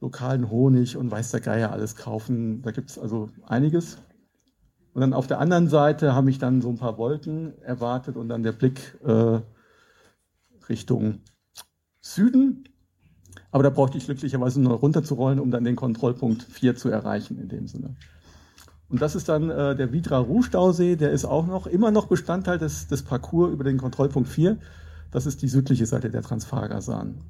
lokalen 0.00 0.48
Honig 0.50 0.96
und 0.96 1.10
weiß 1.10 1.32
der 1.32 1.40
Geier 1.40 1.70
alles 1.70 1.96
kaufen. 1.96 2.62
Da 2.62 2.70
gibt 2.70 2.88
es 2.88 2.98
also 2.98 3.28
einiges. 3.46 3.98
Und 4.94 5.02
dann 5.02 5.12
auf 5.12 5.26
der 5.26 5.40
anderen 5.40 5.68
Seite 5.68 6.14
habe 6.14 6.30
ich 6.30 6.38
dann 6.38 6.62
so 6.62 6.70
ein 6.70 6.78
paar 6.78 6.96
Wolken 6.96 7.60
erwartet 7.60 8.16
und 8.16 8.30
dann 8.30 8.42
der 8.42 8.52
Blick 8.52 8.98
äh, 9.04 9.40
Richtung 10.68 11.20
Süden. 12.00 12.64
Aber 13.50 13.62
da 13.62 13.70
brauchte 13.70 13.98
ich 13.98 14.06
glücklicherweise 14.06 14.60
nur 14.60 14.74
runterzurollen, 14.74 15.40
um 15.40 15.50
dann 15.50 15.64
den 15.64 15.76
Kontrollpunkt 15.76 16.42
4 16.42 16.76
zu 16.76 16.88
erreichen 16.88 17.38
in 17.38 17.48
dem 17.48 17.66
Sinne. 17.66 17.96
Und 18.88 19.00
das 19.00 19.14
ist 19.14 19.28
dann 19.28 19.50
äh, 19.50 19.74
der 19.74 19.92
Vidra 19.92 20.18
Ruh-Stausee, 20.18 20.96
der 20.96 21.10
ist 21.10 21.24
auch 21.24 21.46
noch 21.46 21.66
immer 21.66 21.90
noch 21.90 22.06
Bestandteil 22.06 22.58
des, 22.58 22.86
des 22.88 23.02
Parcours 23.02 23.52
über 23.52 23.64
den 23.64 23.78
Kontrollpunkt 23.78 24.28
4. 24.28 24.58
Das 25.10 25.26
ist 25.26 25.42
die 25.42 25.48
südliche 25.48 25.86
Seite 25.86 26.10
der 26.10 26.22
Transfagasan. 26.22 27.22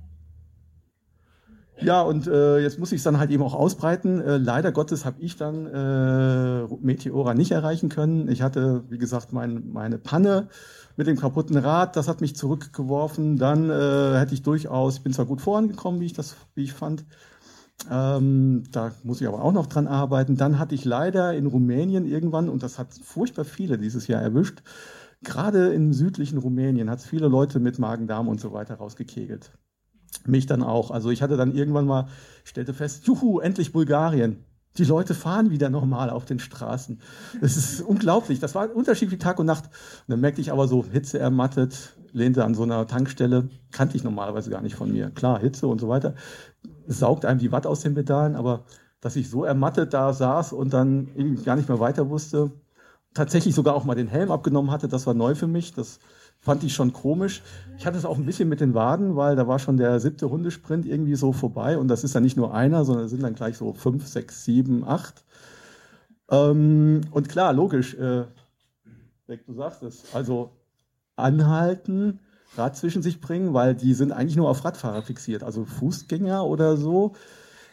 Ja, 1.80 2.02
und 2.02 2.26
äh, 2.26 2.58
jetzt 2.58 2.78
muss 2.78 2.92
ich 2.92 2.98
es 2.98 3.02
dann 3.04 3.18
halt 3.18 3.30
eben 3.30 3.42
auch 3.42 3.54
ausbreiten. 3.54 4.20
Äh, 4.20 4.36
leider 4.36 4.72
Gottes 4.72 5.04
habe 5.04 5.20
ich 5.20 5.36
dann 5.36 5.66
äh, 5.66 6.66
Meteora 6.80 7.34
nicht 7.34 7.50
erreichen 7.50 7.88
können. 7.88 8.28
Ich 8.28 8.42
hatte, 8.42 8.84
wie 8.88 8.98
gesagt, 8.98 9.32
mein, 9.32 9.70
meine 9.72 9.98
Panne 9.98 10.48
mit 10.96 11.06
dem 11.06 11.16
kaputten 11.16 11.56
Rad, 11.56 11.96
das 11.96 12.08
hat 12.08 12.20
mich 12.20 12.36
zurückgeworfen. 12.36 13.36
Dann 13.36 13.70
äh, 13.70 14.18
hätte 14.18 14.34
ich 14.34 14.42
durchaus, 14.42 14.96
ich 14.96 15.02
bin 15.02 15.12
zwar 15.12 15.26
gut 15.26 15.40
vorangekommen, 15.40 16.00
wie 16.00 16.06
ich 16.06 16.12
das, 16.12 16.36
wie 16.54 16.64
ich 16.64 16.72
fand. 16.72 17.04
Ähm, 17.90 18.64
da 18.70 18.92
muss 19.02 19.20
ich 19.20 19.28
aber 19.28 19.42
auch 19.42 19.52
noch 19.52 19.66
dran 19.66 19.86
arbeiten. 19.86 20.36
Dann 20.36 20.58
hatte 20.58 20.74
ich 20.74 20.84
leider 20.84 21.34
in 21.34 21.46
Rumänien 21.46 22.06
irgendwann, 22.06 22.48
und 22.48 22.62
das 22.62 22.78
hat 22.78 22.94
furchtbar 22.94 23.44
viele 23.44 23.78
dieses 23.78 24.06
Jahr 24.06 24.22
erwischt, 24.22 24.62
gerade 25.22 25.72
im 25.72 25.92
südlichen 25.92 26.38
Rumänien 26.38 26.90
hat 26.90 27.00
es 27.00 27.06
viele 27.06 27.28
Leute 27.28 27.58
mit 27.58 27.78
Magen-Darm 27.78 28.28
und 28.28 28.40
so 28.40 28.52
weiter 28.52 28.76
rausgekegelt. 28.76 29.52
Mich 30.26 30.46
dann 30.46 30.62
auch. 30.62 30.90
Also 30.90 31.10
ich 31.10 31.22
hatte 31.22 31.36
dann 31.36 31.54
irgendwann 31.54 31.86
mal, 31.86 32.08
stellte 32.44 32.72
fest, 32.72 33.06
juhu, 33.06 33.40
endlich 33.40 33.72
Bulgarien. 33.72 34.44
Die 34.76 34.84
Leute 34.84 35.14
fahren 35.14 35.50
wieder 35.50 35.70
normal 35.70 36.10
auf 36.10 36.24
den 36.24 36.40
Straßen. 36.40 37.00
Das 37.40 37.56
ist 37.56 37.80
unglaublich. 37.80 38.40
Das 38.40 38.54
war 38.54 38.64
ein 38.64 38.70
Unterschied 38.70 39.10
wie 39.12 39.18
Tag 39.18 39.38
und 39.38 39.46
Nacht. 39.46 39.66
Und 39.66 39.72
dann 40.08 40.20
merkte 40.20 40.40
ich 40.40 40.50
aber 40.50 40.66
so, 40.66 40.84
Hitze 40.84 41.18
ermattet, 41.18 41.96
lehnte 42.12 42.44
an 42.44 42.54
so 42.54 42.64
einer 42.64 42.86
Tankstelle, 42.86 43.48
kannte 43.70 43.96
ich 43.96 44.02
normalerweise 44.02 44.50
gar 44.50 44.62
nicht 44.62 44.74
von 44.74 44.92
mir. 44.92 45.10
Klar, 45.10 45.38
Hitze 45.38 45.68
und 45.68 45.80
so 45.80 45.88
weiter. 45.88 46.14
Saugt 46.86 47.24
einem 47.24 47.38
die 47.38 47.52
Watt 47.52 47.66
aus 47.66 47.80
den 47.80 47.94
Pedalen, 47.94 48.34
aber 48.34 48.64
dass 49.00 49.16
ich 49.16 49.30
so 49.30 49.44
ermattet 49.44 49.94
da 49.94 50.12
saß 50.12 50.52
und 50.52 50.72
dann 50.72 51.08
irgendwie 51.14 51.44
gar 51.44 51.56
nicht 51.56 51.68
mehr 51.68 51.78
weiter 51.78 52.08
wusste, 52.08 52.50
tatsächlich 53.12 53.54
sogar 53.54 53.74
auch 53.74 53.84
mal 53.84 53.94
den 53.94 54.08
Helm 54.08 54.30
abgenommen 54.30 54.70
hatte, 54.70 54.88
das 54.88 55.06
war 55.06 55.14
neu 55.14 55.34
für 55.34 55.46
mich. 55.46 55.72
Das 55.72 56.00
fand 56.44 56.62
ich 56.62 56.74
schon 56.74 56.92
komisch. 56.92 57.42
Ich 57.78 57.86
hatte 57.86 57.96
es 57.96 58.04
auch 58.04 58.18
ein 58.18 58.26
bisschen 58.26 58.50
mit 58.50 58.60
den 58.60 58.74
Waden, 58.74 59.16
weil 59.16 59.34
da 59.34 59.48
war 59.48 59.58
schon 59.58 59.78
der 59.78 59.98
siebte 59.98 60.28
Hundesprint 60.30 60.84
irgendwie 60.84 61.16
so 61.16 61.32
vorbei 61.32 61.78
und 61.78 61.88
das 61.88 62.04
ist 62.04 62.14
dann 62.14 62.22
nicht 62.22 62.36
nur 62.36 62.54
einer, 62.54 62.84
sondern 62.84 63.06
es 63.06 63.10
sind 63.10 63.22
dann 63.22 63.34
gleich 63.34 63.56
so 63.56 63.72
fünf, 63.72 64.06
sechs, 64.06 64.44
sieben, 64.44 64.84
acht. 64.84 65.24
Ähm, 66.30 67.00
und 67.10 67.30
klar, 67.30 67.54
logisch, 67.54 67.94
äh, 67.94 68.24
du 69.26 69.54
sagst 69.54 69.82
es, 69.82 70.14
also 70.14 70.50
anhalten, 71.16 72.20
Rad 72.56 72.76
zwischen 72.76 73.02
sich 73.02 73.22
bringen, 73.22 73.54
weil 73.54 73.74
die 73.74 73.94
sind 73.94 74.12
eigentlich 74.12 74.36
nur 74.36 74.50
auf 74.50 74.64
Radfahrer 74.64 75.02
fixiert, 75.02 75.42
also 75.42 75.64
Fußgänger 75.64 76.44
oder 76.44 76.76
so 76.76 77.14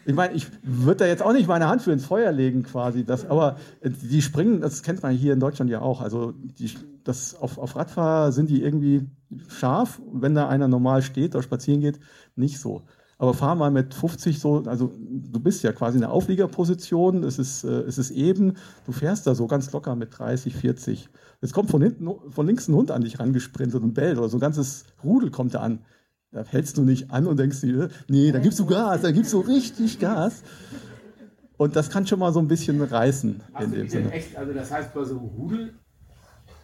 ich 0.05 0.15
meine, 0.15 0.33
ich 0.33 0.47
würde 0.63 0.99
da 0.99 1.05
jetzt 1.05 1.21
auch 1.21 1.33
nicht 1.33 1.47
meine 1.47 1.67
Hand 1.67 1.81
für 1.81 1.91
ins 1.91 2.05
Feuer 2.05 2.31
legen, 2.31 2.63
quasi. 2.63 3.05
Das, 3.05 3.29
aber 3.29 3.57
die 3.83 4.21
springen, 4.21 4.61
das 4.61 4.83
kennt 4.83 5.03
man 5.03 5.13
hier 5.13 5.33
in 5.33 5.39
Deutschland 5.39 5.69
ja 5.69 5.81
auch. 5.81 6.01
Also 6.01 6.31
die, 6.31 6.71
das, 7.03 7.35
auf, 7.35 7.57
auf 7.57 7.75
Radfahrer 7.75 8.31
sind 8.31 8.49
die 8.49 8.63
irgendwie 8.63 9.07
scharf. 9.47 10.01
Wenn 10.11 10.35
da 10.35 10.47
einer 10.49 10.67
normal 10.67 11.01
steht 11.01 11.35
oder 11.35 11.43
spazieren 11.43 11.81
geht, 11.81 11.99
nicht 12.35 12.59
so. 12.59 12.83
Aber 13.21 13.35
fahr 13.35 13.53
mal 13.53 13.69
mit 13.69 13.93
50 13.93 14.39
so, 14.39 14.63
also 14.65 14.91
du 14.97 15.39
bist 15.39 15.61
ja 15.61 15.71
quasi 15.73 15.97
in 15.97 16.01
der 16.01 16.11
Aufliegerposition, 16.11 17.23
es 17.23 17.37
ist, 17.37 17.63
äh, 17.63 17.81
es 17.81 17.99
ist 17.99 18.09
eben, 18.09 18.55
du 18.87 18.91
fährst 18.91 19.27
da 19.27 19.35
so 19.35 19.45
ganz 19.45 19.71
locker 19.71 19.95
mit 19.95 20.17
30, 20.17 20.55
40. 20.55 21.07
Jetzt 21.39 21.53
kommt 21.53 21.69
von 21.69 21.83
hinten, 21.83 22.09
von 22.31 22.47
links 22.47 22.67
ein 22.67 22.73
Hund 22.73 22.89
an 22.89 23.03
dich 23.03 23.19
rangesprintet 23.19 23.83
und 23.83 23.93
bellt 23.93 24.17
oder 24.17 24.27
so 24.27 24.37
ein 24.37 24.41
ganzes 24.41 24.85
Rudel 25.03 25.29
kommt 25.29 25.53
da 25.53 25.59
an. 25.59 25.81
Da 26.31 26.45
hältst 26.45 26.77
du 26.77 26.83
nicht 26.83 27.11
an 27.11 27.27
und 27.27 27.37
denkst 27.37 27.59
dir, 27.59 27.89
nee, 28.07 28.31
da 28.31 28.39
gibst 28.39 28.57
du 28.59 28.65
Gas, 28.65 29.01
da 29.01 29.11
gibst 29.11 29.33
du 29.33 29.41
richtig 29.41 29.99
Gas. 29.99 30.43
Und 31.57 31.75
das 31.75 31.89
kann 31.89 32.07
schon 32.07 32.19
mal 32.19 32.31
so 32.31 32.39
ein 32.39 32.47
bisschen 32.47 32.81
reißen 32.81 33.41
Hast 33.53 33.63
in 33.65 33.71
du 33.71 33.77
dem 33.77 33.89
Sinne. 33.89 34.11
echt, 34.11 34.35
also 34.37 34.53
das 34.53 34.71
heißt 34.71 34.93
bei 34.93 35.03
so 35.03 35.17
einem 35.19 35.27
Rudel, 35.27 35.73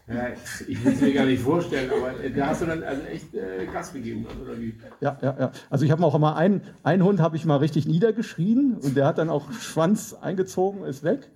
ja, 0.08 0.28
ich 0.68 0.86
will 0.86 0.94
es 0.94 1.02
mir 1.02 1.14
gar 1.14 1.26
nicht 1.26 1.42
vorstellen, 1.42 1.92
aber 1.92 2.24
äh, 2.24 2.32
da 2.32 2.48
hast 2.48 2.62
du 2.62 2.66
dann 2.66 2.82
also 2.82 3.02
echt 3.04 3.36
äh, 3.36 3.66
Gas 3.72 3.92
gegeben, 3.92 4.26
oder 4.42 4.58
wie? 4.58 4.74
Ja, 5.02 5.18
ja, 5.22 5.36
ja. 5.38 5.52
Also 5.70 5.84
ich 5.84 5.92
habe 5.92 6.04
auch 6.06 6.18
mal 6.18 6.36
einen, 6.36 6.62
einen 6.84 7.04
Hund 7.04 7.20
habe 7.20 7.36
ich 7.36 7.44
mal 7.44 7.58
richtig 7.58 7.86
niedergeschrien 7.86 8.78
und 8.82 8.96
der 8.96 9.06
hat 9.06 9.18
dann 9.18 9.30
auch 9.30 9.52
Schwanz 9.52 10.14
eingezogen, 10.14 10.86
ist 10.86 11.04
weg. 11.04 11.30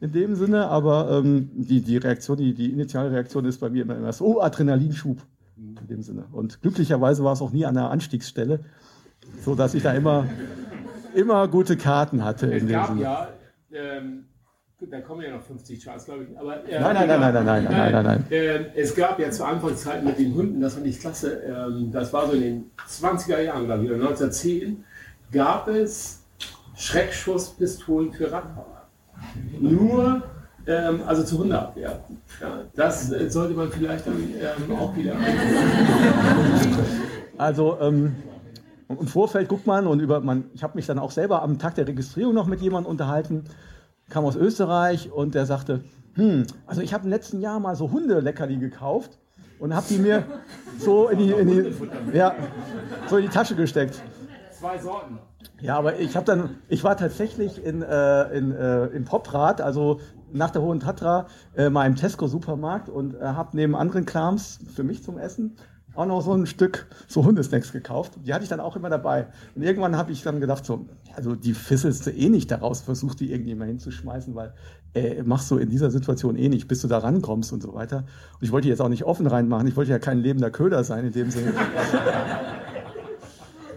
In 0.00 0.10
dem 0.10 0.34
Sinne, 0.34 0.66
aber 0.66 1.22
ähm, 1.24 1.50
die, 1.54 1.82
die 1.82 1.98
Reaktion, 1.98 2.36
die, 2.36 2.52
die 2.52 2.72
initiale 2.72 3.12
Reaktion 3.12 3.44
ist 3.44 3.60
bei 3.60 3.70
mir 3.70 3.82
immer, 3.82 3.96
immer 3.96 4.12
so, 4.12 4.24
oh, 4.26 4.40
Adrenalinschub. 4.40 5.18
In 5.56 5.86
dem 5.88 6.02
Sinne. 6.02 6.26
Und 6.32 6.60
glücklicherweise 6.60 7.24
war 7.24 7.32
es 7.32 7.40
auch 7.40 7.50
nie 7.52 7.64
an 7.64 7.74
der 7.74 7.90
Anstiegsstelle, 7.90 8.60
so 9.42 9.54
dass 9.54 9.74
ich 9.74 9.82
da 9.82 9.92
immer, 9.92 10.26
immer 11.14 11.48
gute 11.48 11.76
Karten 11.76 12.22
hatte. 12.24 12.46
Es 12.52 12.62
In 12.62 12.68
dem 12.68 12.74
gab 12.74 12.88
Sinne. 12.88 13.00
ja, 13.02 13.28
ähm, 13.72 14.26
gut, 14.78 14.92
da 14.92 15.00
kommen 15.00 15.22
ja 15.22 15.30
noch 15.34 15.42
50 15.42 15.82
Charts, 15.82 16.04
glaube 16.04 16.24
ich. 16.24 16.38
Aber, 16.38 16.62
äh, 16.68 16.78
Nein, 16.78 16.94
nein, 16.94 17.08
nein, 17.08 17.20
nein, 17.20 17.32
nein, 17.32 17.44
nein, 17.44 17.64
nein, 17.64 17.92
nein, 17.92 18.04
nein. 18.04 18.24
Ähm, 18.30 18.66
es 18.74 18.94
gab 18.94 19.18
ja 19.18 19.30
zu 19.30 19.44
Anfangszeiten 19.46 20.04
mit 20.06 20.18
den 20.18 20.34
Hunden, 20.34 20.60
das 20.60 20.74
fand 20.74 20.86
ich 20.86 21.00
klasse, 21.00 21.40
ähm, 21.40 21.90
das 21.90 22.12
war 22.12 22.26
so 22.26 22.32
in 22.34 22.40
den 22.42 22.70
20er 22.86 23.40
Jahren, 23.40 23.64
glaube 23.64 23.84
ich, 23.84 23.90
oder 23.90 23.98
1910, 24.00 24.84
gab 25.32 25.68
es 25.68 26.22
Schreckschusspistolen 26.76 28.12
für 28.12 28.30
Radfahrer. 28.30 28.88
Nur, 29.58 30.22
ähm, 30.66 31.00
also 31.06 31.22
zur 31.22 31.40
Hundeabwehr. 31.40 32.00
Ja, 32.40 32.60
das 32.74 33.12
äh, 33.12 33.30
sollte 33.30 33.54
man 33.54 33.70
vielleicht 33.70 34.06
dann 34.06 34.16
ähm, 34.16 34.76
auch 34.76 34.96
wieder 34.96 35.14
Also 37.38 37.78
ähm, 37.80 38.16
im 38.88 39.06
Vorfeld 39.06 39.48
guckt 39.48 39.66
man 39.66 39.86
und 39.86 40.00
über 40.00 40.20
man, 40.20 40.44
ich 40.54 40.62
habe 40.62 40.76
mich 40.76 40.86
dann 40.86 40.98
auch 40.98 41.10
selber 41.10 41.42
am 41.42 41.58
Tag 41.58 41.74
der 41.74 41.86
Registrierung 41.86 42.34
noch 42.34 42.46
mit 42.46 42.60
jemandem 42.60 42.90
unterhalten, 42.90 43.44
kam 44.08 44.24
aus 44.24 44.36
Österreich 44.36 45.12
und 45.12 45.34
der 45.34 45.46
sagte, 45.46 45.82
hm, 46.14 46.46
also 46.66 46.80
ich 46.80 46.94
habe 46.94 47.04
im 47.04 47.10
letzten 47.10 47.40
Jahr 47.40 47.60
mal 47.60 47.76
so 47.76 47.90
Hundeleckerli 47.90 48.56
gekauft 48.56 49.18
und 49.58 49.74
habe 49.74 49.86
die 49.88 49.98
mir 49.98 50.24
so 50.78 51.08
in 51.08 51.18
die, 51.18 51.32
in 51.32 51.48
die, 51.48 52.16
ja, 52.16 52.34
so 53.08 53.16
in 53.16 53.24
die 53.24 53.28
Tasche 53.28 53.54
gesteckt. 53.54 54.00
Zwei 54.52 54.78
Sorten. 54.78 55.18
Ja, 55.60 55.76
aber 55.76 55.98
ich 55.98 56.16
habe 56.16 56.26
dann, 56.26 56.56
ich 56.68 56.84
war 56.84 56.96
tatsächlich 56.96 57.64
in, 57.64 57.82
äh, 57.82 58.36
in, 58.36 58.52
äh, 58.52 58.86
in 58.86 59.04
Poprad, 59.04 59.60
also 59.60 60.00
nach 60.32 60.50
der 60.50 60.62
Hohen 60.62 60.80
Tatra, 60.80 61.26
äh, 61.56 61.70
mal 61.70 61.86
im 61.86 61.96
Tesco-Supermarkt 61.96 62.88
und 62.88 63.14
äh, 63.14 63.20
habe 63.20 63.56
neben 63.56 63.74
anderen 63.74 64.06
Clams 64.06 64.58
für 64.74 64.84
mich 64.84 65.02
zum 65.02 65.18
Essen 65.18 65.56
auch 65.96 66.06
noch 66.06 66.20
so 66.20 66.32
ein 66.34 66.46
Stück 66.46 66.86
so 67.08 67.24
Hundesnacks 67.24 67.72
gekauft. 67.72 68.12
Die 68.24 68.32
hatte 68.32 68.44
ich 68.44 68.50
dann 68.50 68.60
auch 68.60 68.76
immer 68.76 68.90
dabei. 68.90 69.28
Und 69.54 69.62
irgendwann 69.62 69.96
habe 69.96 70.12
ich 70.12 70.22
dann 70.22 70.40
gedacht, 70.40 70.64
so, 70.64 70.86
also 71.14 71.34
die 71.34 71.54
fisselst 71.54 72.06
du 72.06 72.10
eh 72.10 72.28
nicht 72.28 72.50
daraus, 72.50 72.82
versuch 72.82 73.14
die 73.14 73.32
irgendwie 73.32 73.54
mal 73.54 73.66
hinzuschmeißen, 73.66 74.34
weil 74.34 74.52
äh, 74.94 75.22
machst 75.22 75.50
du 75.50 75.56
in 75.56 75.70
dieser 75.70 75.90
Situation 75.90 76.36
eh 76.36 76.48
nicht, 76.48 76.68
bis 76.68 76.82
du 76.82 76.88
da 76.88 76.98
rankommst 76.98 77.52
und 77.52 77.62
so 77.62 77.74
weiter. 77.74 77.98
Und 77.98 78.42
ich 78.42 78.52
wollte 78.52 78.66
die 78.66 78.70
jetzt 78.70 78.80
auch 78.80 78.88
nicht 78.88 79.04
offen 79.04 79.26
reinmachen, 79.26 79.66
ich 79.66 79.76
wollte 79.76 79.90
ja 79.90 79.98
kein 79.98 80.18
lebender 80.18 80.50
Köder 80.50 80.84
sein 80.84 81.06
in 81.06 81.12
dem 81.12 81.30
Sinne. 81.30 81.54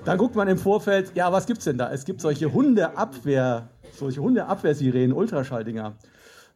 Dann 0.06 0.18
guckt 0.18 0.36
man 0.36 0.48
im 0.48 0.58
Vorfeld, 0.58 1.12
ja, 1.16 1.32
was 1.32 1.46
gibt's 1.46 1.66
denn 1.66 1.78
da? 1.78 1.92
Es 1.92 2.06
gibt 2.06 2.22
solche 2.22 2.52
Hundeabwehr, 2.52 3.70
solche 3.94 4.22
Hundeabwehrsirenen, 4.22 5.14
Ultraschalldinger. 5.14 5.94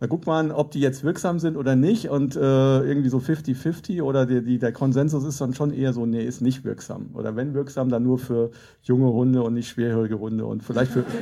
Da 0.03 0.07
guckt 0.07 0.27
man, 0.27 0.51
ob 0.51 0.71
die 0.71 0.81
jetzt 0.81 1.05
wirksam 1.05 1.39
sind 1.39 1.55
oder 1.55 1.77
nicht 1.77 2.09
und 2.09 2.35
äh, 2.35 2.39
irgendwie 2.39 3.07
so 3.07 3.19
50-50 3.19 4.03
oder 4.03 4.25
die, 4.25 4.43
die, 4.43 4.59
der 4.59 4.73
Konsensus 4.73 5.23
ist 5.23 5.39
dann 5.39 5.53
schon 5.53 5.71
eher 5.71 5.93
so, 5.93 6.05
nee, 6.05 6.25
ist 6.25 6.41
nicht 6.41 6.65
wirksam. 6.65 7.11
Oder 7.13 7.37
wenn 7.37 7.53
wirksam, 7.53 7.87
dann 7.87 8.03
nur 8.03 8.19
für 8.19 8.51
junge 8.81 9.13
Hunde 9.13 9.41
und 9.43 9.53
nicht 9.53 9.69
schwerhörige 9.69 10.19
Hunde 10.19 10.45
und 10.45 10.61
vielleicht 10.61 10.91
für... 10.91 11.05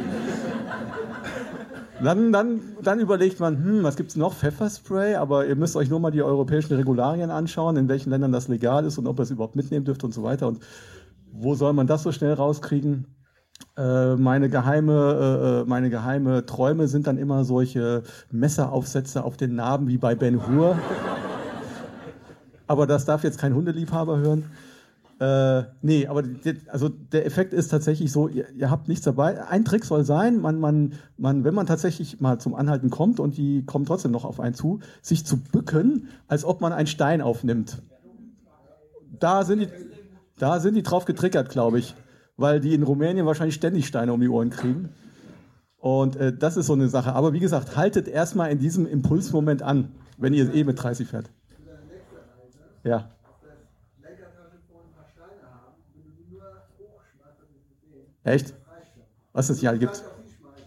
Dann, 2.04 2.32
dann, 2.32 2.62
dann 2.82 3.00
überlegt 3.00 3.40
man, 3.40 3.64
hm, 3.64 3.84
was 3.84 3.96
gibt's 3.96 4.16
noch? 4.16 4.34
Pfefferspray, 4.34 5.14
aber 5.14 5.46
ihr 5.46 5.56
müsst 5.56 5.76
euch 5.76 5.88
nur 5.88 6.00
mal 6.00 6.10
die 6.10 6.24
europäischen 6.24 6.74
Regularien 6.74 7.30
anschauen, 7.30 7.78
in 7.78 7.88
welchen 7.88 8.10
Ländern 8.10 8.32
das 8.32 8.48
legal 8.48 8.86
ist 8.86 8.98
und 8.98 9.06
ob 9.06 9.20
ihr 9.20 9.24
es 9.24 9.30
überhaupt 9.30 9.56
mitnehmen 9.56 9.86
dürft 9.86 10.04
und 10.04 10.12
so 10.12 10.24
weiter. 10.24 10.48
Und 10.48 10.62
wo 11.32 11.54
soll 11.54 11.74
man 11.74 11.86
das 11.86 12.02
so 12.02 12.12
schnell 12.12 12.34
rauskriegen? 12.34 13.06
Äh, 13.78 14.16
meine 14.16 14.50
geheime, 14.50 15.64
äh, 15.66 15.70
meine 15.70 15.90
geheime 15.90 16.46
Träume 16.46 16.88
sind 16.88 17.08
dann 17.08 17.18
immer 17.18 17.46
solche 17.46 18.04
Messeraufsätze 18.32 19.24
auf 19.24 19.38
den 19.38 19.56
Narben 19.56 19.88
wie 19.88 19.98
bei 19.98 20.16
Ben 20.16 20.48
Hur. 20.48 20.78
Aber 22.68 22.88
das 22.88 23.06
darf 23.06 23.24
jetzt 23.24 23.38
kein 23.38 23.54
Hundeliebhaber 23.56 24.18
hören. 24.18 24.46
Äh, 25.22 25.66
nee, 25.84 26.08
aber 26.08 26.24
also 26.70 26.90
der 26.90 27.28
Effekt 27.28 27.54
ist 27.54 27.68
tatsächlich 27.68 28.12
so, 28.12 28.28
ihr, 28.28 28.50
ihr, 28.58 28.72
habt 28.72 28.88
nichts 28.88 29.06
dabei. 29.06 29.48
Ein 29.48 29.64
Trick 29.64 29.86
soll 29.86 30.04
sein, 30.04 30.42
man, 30.42 30.60
man, 30.60 30.94
man, 31.18 31.44
wenn 31.44 31.54
man 31.54 31.68
tatsächlich 31.68 32.20
mal 32.20 32.40
zum 32.40 32.56
Anhalten 32.56 32.90
kommt 32.90 33.20
und 33.20 33.38
die 33.38 33.64
kommen 33.64 33.86
trotzdem 33.86 34.12
noch 34.12 34.26
auf 34.26 34.40
einen 34.40 34.56
zu, 34.56 34.80
sich 35.04 35.24
zu 35.24 35.38
bücken, 35.38 36.08
als 36.28 36.44
ob 36.44 36.60
man 36.60 36.74
einen 36.74 36.88
Stein 36.88 37.22
aufnimmt. 37.22 37.84
Da 39.20 39.44
sind 39.44 39.60
die, 39.60 39.68
da 40.40 40.60
sind 40.60 40.74
die 40.74 40.82
drauf 40.82 41.06
getriggert, 41.06 41.50
glaube 41.50 41.78
ich, 41.78 41.96
weil 42.42 42.60
die 42.60 42.74
in 42.74 42.84
Rumänien 42.84 43.26
wahrscheinlich 43.26 43.56
ständig 43.56 43.88
Steine 43.88 44.14
um 44.14 44.20
die 44.20 44.28
Ohren 44.28 44.50
kriegen. 44.50 44.90
Und 45.78 46.16
äh, 46.16 46.32
das 46.36 46.58
ist 46.58 46.68
so 46.68 46.74
eine 46.74 46.88
Sache. 46.90 47.14
Aber 47.14 47.34
wie 47.34 47.40
gesagt, 47.40 47.76
haltet 47.76 48.08
erstmal 48.08 48.52
in 48.52 48.60
diesem 48.60 48.86
Impulsmoment 48.86 49.64
an, 49.64 49.92
wenn 50.18 50.34
ihr 50.34 50.54
eh 50.54 50.64
mit 50.64 50.82
30 50.82 51.08
fährt. 51.08 51.30
Ja. 52.84 53.10
Echt? 58.24 58.54
Was 59.34 59.50
es 59.50 59.60
hier 59.60 59.74
gibt. 59.78 60.04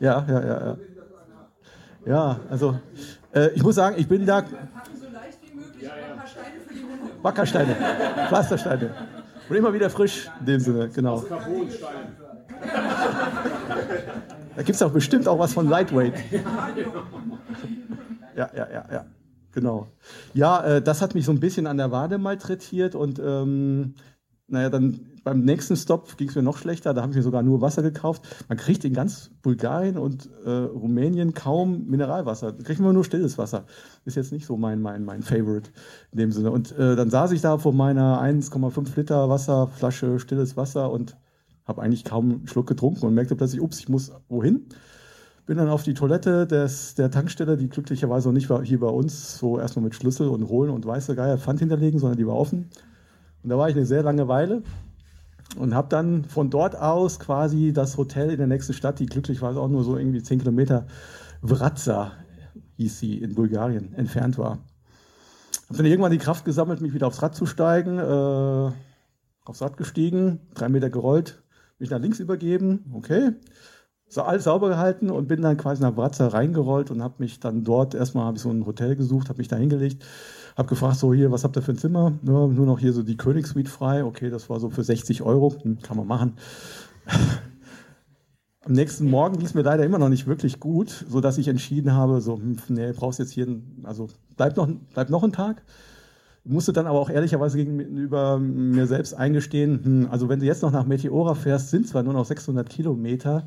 Ja, 0.00 0.24
ja, 0.28 0.40
ja, 0.40 0.66
ja. 0.66 0.76
Ja, 2.06 2.40
also 2.50 2.78
äh, 3.32 3.50
ich 3.54 3.62
muss 3.62 3.76
sagen, 3.76 3.96
ich 3.98 4.08
bin 4.08 4.26
da. 4.26 4.44
Wackersteine, 7.22 7.74
Pflastersteine. 8.28 8.90
Und 9.48 9.56
immer 9.56 9.72
wieder 9.74 9.90
frisch 9.90 10.28
in 10.40 10.46
dem 10.46 10.60
Sinne, 10.60 10.88
genau. 10.88 11.24
Da 14.56 14.62
gibt 14.62 14.76
es 14.76 14.82
auch 14.82 14.92
bestimmt 14.92 15.28
auch 15.28 15.38
was 15.38 15.52
von 15.52 15.68
Lightweight. 15.68 16.14
Ja, 18.36 18.50
ja, 18.54 18.68
ja, 18.72 18.84
ja. 18.90 19.04
Genau. 19.52 19.86
Ja, 20.32 20.64
äh, 20.64 20.82
das 20.82 21.00
hat 21.00 21.14
mich 21.14 21.24
so 21.24 21.32
ein 21.32 21.38
bisschen 21.38 21.66
an 21.68 21.76
der 21.76 21.92
Wade 21.92 22.18
malträtiert 22.18 22.96
und 22.96 23.20
ähm, 23.20 23.94
naja, 24.48 24.68
dann 24.68 25.13
beim 25.24 25.40
nächsten 25.40 25.74
Stop 25.74 26.16
ging 26.18 26.28
es 26.28 26.34
mir 26.34 26.42
noch 26.42 26.58
schlechter. 26.58 26.92
Da 26.92 27.00
habe 27.00 27.10
ich 27.10 27.16
mir 27.16 27.22
sogar 27.22 27.42
nur 27.42 27.62
Wasser 27.62 27.82
gekauft. 27.82 28.22
Man 28.48 28.58
kriegt 28.58 28.84
in 28.84 28.92
ganz 28.92 29.30
Bulgarien 29.42 29.96
und 29.96 30.28
äh, 30.44 30.50
Rumänien 30.50 31.32
kaum 31.32 31.86
Mineralwasser. 31.86 32.52
Da 32.52 32.62
kriegt 32.62 32.80
man 32.80 32.94
nur 32.94 33.04
stilles 33.04 33.38
Wasser. 33.38 33.64
Ist 34.04 34.16
jetzt 34.16 34.32
nicht 34.32 34.44
so 34.44 34.58
mein, 34.58 34.82
mein, 34.82 35.04
mein 35.04 35.22
Favorite 35.22 35.70
in 36.12 36.18
dem 36.18 36.30
Sinne. 36.30 36.50
Und 36.50 36.72
äh, 36.72 36.94
dann 36.94 37.08
saß 37.08 37.32
ich 37.32 37.40
da 37.40 37.56
vor 37.56 37.72
meiner 37.72 38.22
1,5 38.22 38.96
Liter 38.96 39.30
Wasserflasche 39.30 40.18
stilles 40.20 40.58
Wasser 40.58 40.92
und 40.92 41.16
habe 41.64 41.80
eigentlich 41.80 42.04
kaum 42.04 42.30
einen 42.30 42.46
Schluck 42.46 42.66
getrunken 42.66 43.06
und 43.06 43.14
merkte 43.14 43.34
plötzlich, 43.34 43.62
ups, 43.62 43.80
ich 43.80 43.88
muss 43.88 44.12
wohin. 44.28 44.66
Bin 45.46 45.56
dann 45.56 45.68
auf 45.68 45.82
die 45.82 45.94
Toilette 45.94 46.46
des, 46.46 46.94
der 46.94 47.10
Tankstelle, 47.10 47.56
die 47.56 47.68
glücklicherweise 47.68 48.28
noch 48.28 48.34
nicht 48.34 48.50
war 48.50 48.62
hier 48.62 48.80
bei 48.80 48.88
uns, 48.88 49.38
so 49.38 49.58
erstmal 49.58 49.84
mit 49.84 49.94
Schlüssel 49.94 50.28
und 50.28 50.48
Holen 50.48 50.70
und 50.70 50.84
weiße 50.86 51.14
Geier 51.14 51.38
Pfand 51.38 51.60
hinterlegen, 51.60 51.98
sondern 51.98 52.18
die 52.18 52.26
war 52.26 52.36
offen. 52.36 52.68
Und 53.42 53.50
da 53.50 53.58
war 53.58 53.68
ich 53.68 53.76
eine 53.76 53.84
sehr 53.86 54.02
lange 54.02 54.28
Weile 54.28 54.62
und 55.56 55.74
habe 55.74 55.88
dann 55.88 56.24
von 56.24 56.50
dort 56.50 56.76
aus 56.76 57.18
quasi 57.18 57.72
das 57.72 57.96
Hotel 57.96 58.30
in 58.30 58.38
der 58.38 58.46
nächsten 58.46 58.72
Stadt, 58.72 58.98
die 58.98 59.06
glücklicherweise 59.06 59.60
auch 59.60 59.68
nur 59.68 59.84
so 59.84 59.96
irgendwie 59.96 60.22
10 60.22 60.40
Kilometer, 60.40 60.86
Vratza 61.42 62.12
hieß 62.76 62.98
sie, 62.98 63.18
in 63.18 63.34
Bulgarien, 63.34 63.94
entfernt 63.94 64.38
war. 64.38 64.58
Habe 65.68 65.78
dann 65.78 65.86
irgendwann 65.86 66.12
die 66.12 66.18
Kraft 66.18 66.44
gesammelt, 66.44 66.80
mich 66.80 66.94
wieder 66.94 67.06
aufs 67.06 67.22
Rad 67.22 67.34
zu 67.34 67.46
steigen, 67.46 67.98
äh, 67.98 68.72
aufs 69.44 69.62
Rad 69.62 69.76
gestiegen, 69.76 70.40
drei 70.54 70.68
Meter 70.68 70.90
gerollt, 70.90 71.42
mich 71.78 71.90
nach 71.90 72.00
links 72.00 72.20
übergeben, 72.20 72.90
okay, 72.92 73.32
so 74.08 74.22
alles 74.22 74.44
sauber 74.44 74.68
gehalten 74.68 75.10
und 75.10 75.28
bin 75.28 75.42
dann 75.42 75.56
quasi 75.56 75.82
nach 75.82 75.94
Vratza 75.94 76.28
reingerollt 76.28 76.90
und 76.90 77.02
habe 77.02 77.14
mich 77.18 77.40
dann 77.40 77.64
dort, 77.64 77.94
erstmal 77.94 78.26
habe 78.26 78.36
ich 78.36 78.42
so 78.42 78.50
ein 78.50 78.66
Hotel 78.66 78.96
gesucht, 78.96 79.28
habe 79.28 79.38
mich 79.38 79.48
da 79.48 79.56
hingelegt, 79.56 80.04
habe 80.56 80.68
gefragt, 80.68 80.98
so 80.98 81.12
hier, 81.12 81.32
was 81.32 81.44
habt 81.44 81.56
ihr 81.56 81.62
für 81.62 81.72
ein 81.72 81.78
Zimmer? 81.78 82.12
Ja, 82.22 82.46
nur 82.46 82.66
noch 82.66 82.78
hier 82.78 82.92
so 82.92 83.02
die 83.02 83.16
Königssuite 83.16 83.70
frei. 83.70 84.04
Okay, 84.04 84.30
das 84.30 84.48
war 84.48 84.60
so 84.60 84.70
für 84.70 84.84
60 84.84 85.22
Euro. 85.22 85.54
Hm, 85.62 85.78
kann 85.82 85.96
man 85.96 86.06
machen. 86.06 86.34
Am 88.64 88.72
nächsten 88.72 89.10
Morgen 89.10 89.36
ging 89.36 89.44
es 89.44 89.52
mir 89.52 89.62
leider 89.62 89.84
immer 89.84 89.98
noch 89.98 90.08
nicht 90.08 90.26
wirklich 90.26 90.58
gut, 90.58 91.04
so 91.08 91.20
dass 91.20 91.36
ich 91.36 91.48
entschieden 91.48 91.92
habe, 91.92 92.22
so, 92.22 92.36
hm, 92.36 92.56
nee, 92.68 92.92
brauchst 92.92 93.18
jetzt 93.18 93.32
hier, 93.32 93.46
also 93.82 94.08
bleib 94.38 94.56
noch, 94.56 94.68
bleib 94.94 95.10
noch 95.10 95.22
einen 95.22 95.32
Tag. 95.32 95.62
Musste 96.44 96.72
dann 96.72 96.86
aber 96.86 96.98
auch 96.98 97.10
ehrlicherweise 97.10 97.58
gegenüber 97.58 98.38
mir 98.38 98.86
selbst 98.86 99.12
eingestehen, 99.14 99.84
hm, 99.84 100.08
also 100.10 100.30
wenn 100.30 100.40
du 100.40 100.46
jetzt 100.46 100.62
noch 100.62 100.72
nach 100.72 100.86
Meteora 100.86 101.34
fährst, 101.34 101.70
sind 101.70 101.86
zwar 101.86 102.02
nur 102.02 102.14
noch 102.14 102.24
600 102.24 102.68
Kilometer, 102.70 103.44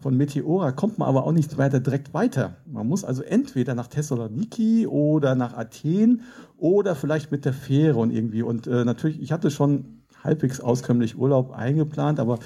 von 0.00 0.16
Meteora 0.16 0.70
kommt 0.72 0.98
man 0.98 1.08
aber 1.08 1.26
auch 1.26 1.32
nicht 1.32 1.58
weiter 1.58 1.80
direkt 1.80 2.14
weiter. 2.14 2.56
Man 2.66 2.86
muss 2.86 3.04
also 3.04 3.22
entweder 3.22 3.74
nach 3.74 3.88
Thessaloniki 3.88 4.86
oder 4.86 5.34
nach 5.34 5.56
Athen 5.56 6.22
oder 6.56 6.94
vielleicht 6.94 7.32
mit 7.32 7.44
der 7.44 7.52
Fähre 7.52 7.98
und 7.98 8.12
irgendwie. 8.12 8.42
Und 8.42 8.66
äh, 8.68 8.84
natürlich, 8.84 9.20
ich 9.20 9.32
hatte 9.32 9.50
schon 9.50 10.02
halbwegs 10.22 10.60
auskömmlich 10.60 11.18
Urlaub 11.18 11.50
eingeplant, 11.50 12.20
aber 12.20 12.38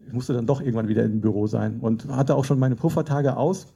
ich 0.00 0.12
musste 0.12 0.32
dann 0.32 0.46
doch 0.46 0.60
irgendwann 0.60 0.88
wieder 0.88 1.04
im 1.04 1.20
Büro 1.20 1.46
sein 1.46 1.78
und 1.80 2.08
hatte 2.08 2.34
auch 2.34 2.44
schon 2.44 2.58
meine 2.58 2.76
Puffertage 2.76 3.36
aus. 3.36 3.68